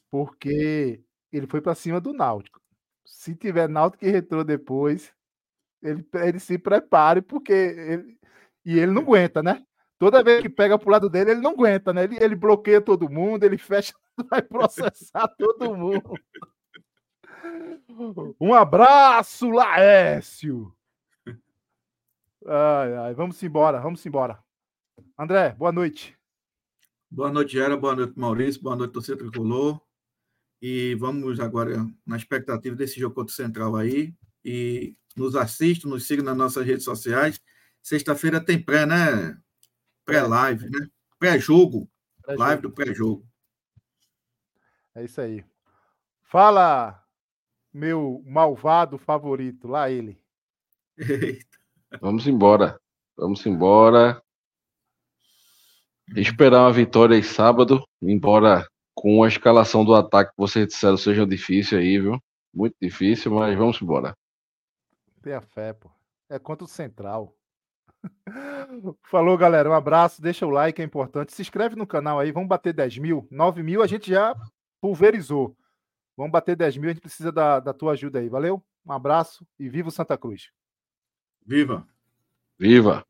porque 0.09 1.03
ele 1.31 1.45
foi 1.45 1.61
para 1.61 1.75
cima 1.75 2.01
do 2.01 2.13
Náutico. 2.13 2.59
Se 3.05 3.35
tiver 3.35 3.69
Náutico 3.69 4.03
e 4.03 4.09
Retrô 4.09 4.43
depois, 4.43 5.13
ele, 5.83 6.03
ele 6.15 6.39
se 6.39 6.57
prepare, 6.57 7.21
porque 7.21 7.53
ele, 7.53 8.17
e 8.65 8.79
ele 8.79 8.91
não 8.91 9.03
aguenta, 9.03 9.43
né? 9.43 9.63
Toda 9.99 10.23
vez 10.23 10.41
que 10.41 10.49
pega 10.49 10.77
pro 10.79 10.89
lado 10.89 11.09
dele, 11.09 11.31
ele 11.31 11.41
não 11.41 11.51
aguenta, 11.51 11.93
né? 11.93 12.05
Ele, 12.05 12.17
ele 12.19 12.35
bloqueia 12.35 12.81
todo 12.81 13.09
mundo, 13.09 13.43
ele 13.43 13.57
fecha, 13.57 13.93
vai 14.29 14.41
processar 14.41 15.27
todo 15.29 15.75
mundo. 15.75 16.13
Um 18.39 18.55
abraço, 18.55 19.51
Laércio! 19.51 20.75
Ai, 22.43 22.95
ai, 22.97 23.13
vamos 23.13 23.41
embora, 23.43 23.79
vamos 23.79 24.03
embora. 24.03 24.43
André, 25.17 25.51
boa 25.51 25.71
noite. 25.71 26.17
Boa 27.09 27.31
noite, 27.31 27.59
Era. 27.59 27.77
Boa 27.77 27.95
noite, 27.95 28.17
Maurício. 28.17 28.61
Boa 28.61 28.75
noite, 28.75 28.93
torcedor 28.93 29.29
tricolor. 29.29 29.79
E 30.61 30.95
vamos 30.95 31.39
agora 31.39 31.87
na 32.05 32.17
expectativa 32.17 32.75
desse 32.75 32.99
jogo 32.99 33.15
contra 33.15 33.31
o 33.31 33.35
Central 33.35 33.75
aí. 33.75 34.13
E 34.43 34.95
nos 35.15 35.35
assista, 35.35 35.87
nos 35.87 36.05
siga 36.07 36.23
nas 36.23 36.35
nossas 36.35 36.65
redes 36.65 36.83
sociais. 36.83 37.39
Sexta-feira 37.81 38.43
tem 38.43 38.61
pré, 38.61 38.85
né? 38.85 39.39
Pré-live, 40.03 40.69
né? 40.69 40.89
Pré-jogo. 41.19 41.89
Pré 42.23 42.35
live 42.35 42.61
do 42.63 42.71
pré-jogo. 42.71 43.25
É 44.95 45.03
isso 45.03 45.19
aí. 45.19 45.43
Fala, 46.23 47.03
meu 47.73 48.23
malvado 48.25 48.97
favorito, 48.97 49.67
lá 49.67 49.89
ele. 49.91 50.17
Vamos 51.99 52.25
embora. 52.27 52.79
Vamos 53.17 53.45
embora. 53.45 54.21
Esperar 56.15 56.61
uma 56.61 56.71
vitória 56.71 57.15
aí 57.15 57.23
sábado, 57.23 57.83
embora 58.01 58.65
com 58.93 59.23
a 59.23 59.27
escalação 59.27 59.83
do 59.83 59.93
ataque 59.93 60.31
que 60.31 60.37
vocês 60.37 60.67
disseram 60.67 60.95
seja 60.95 61.27
difícil 61.27 61.77
aí, 61.77 61.99
viu? 61.99 62.17
Muito 62.53 62.75
difícil, 62.81 63.33
mas 63.33 63.57
vamos 63.57 63.81
embora. 63.81 64.15
Tenha 65.21 65.41
fé, 65.41 65.73
pô. 65.73 65.91
É 66.29 66.39
contra 66.39 66.63
o 66.63 66.69
Central. 66.69 67.35
Falou, 69.03 69.37
galera. 69.37 69.69
Um 69.69 69.73
abraço. 69.73 70.21
Deixa 70.21 70.45
o 70.45 70.49
like, 70.49 70.81
é 70.81 70.85
importante. 70.85 71.33
Se 71.33 71.41
inscreve 71.41 71.75
no 71.75 71.85
canal 71.85 72.19
aí. 72.19 72.31
Vamos 72.31 72.47
bater 72.47 72.73
10 72.73 72.97
mil. 72.99 73.27
9 73.29 73.61
mil 73.61 73.81
a 73.81 73.87
gente 73.87 74.09
já 74.09 74.35
pulverizou. 74.85 75.57
Vamos 76.15 76.31
bater 76.31 76.55
10 76.55 76.77
mil. 76.77 76.91
A 76.91 76.93
gente 76.93 77.01
precisa 77.01 77.31
da, 77.31 77.59
da 77.59 77.73
tua 77.73 77.93
ajuda 77.93 78.19
aí. 78.19 78.29
Valeu? 78.29 78.63
Um 78.85 78.91
abraço 78.91 79.43
e 79.57 79.67
viva 79.67 79.89
o 79.89 79.91
Santa 79.91 80.15
Cruz. 80.15 80.51
Viva! 81.43 81.87
Viva! 82.55 83.03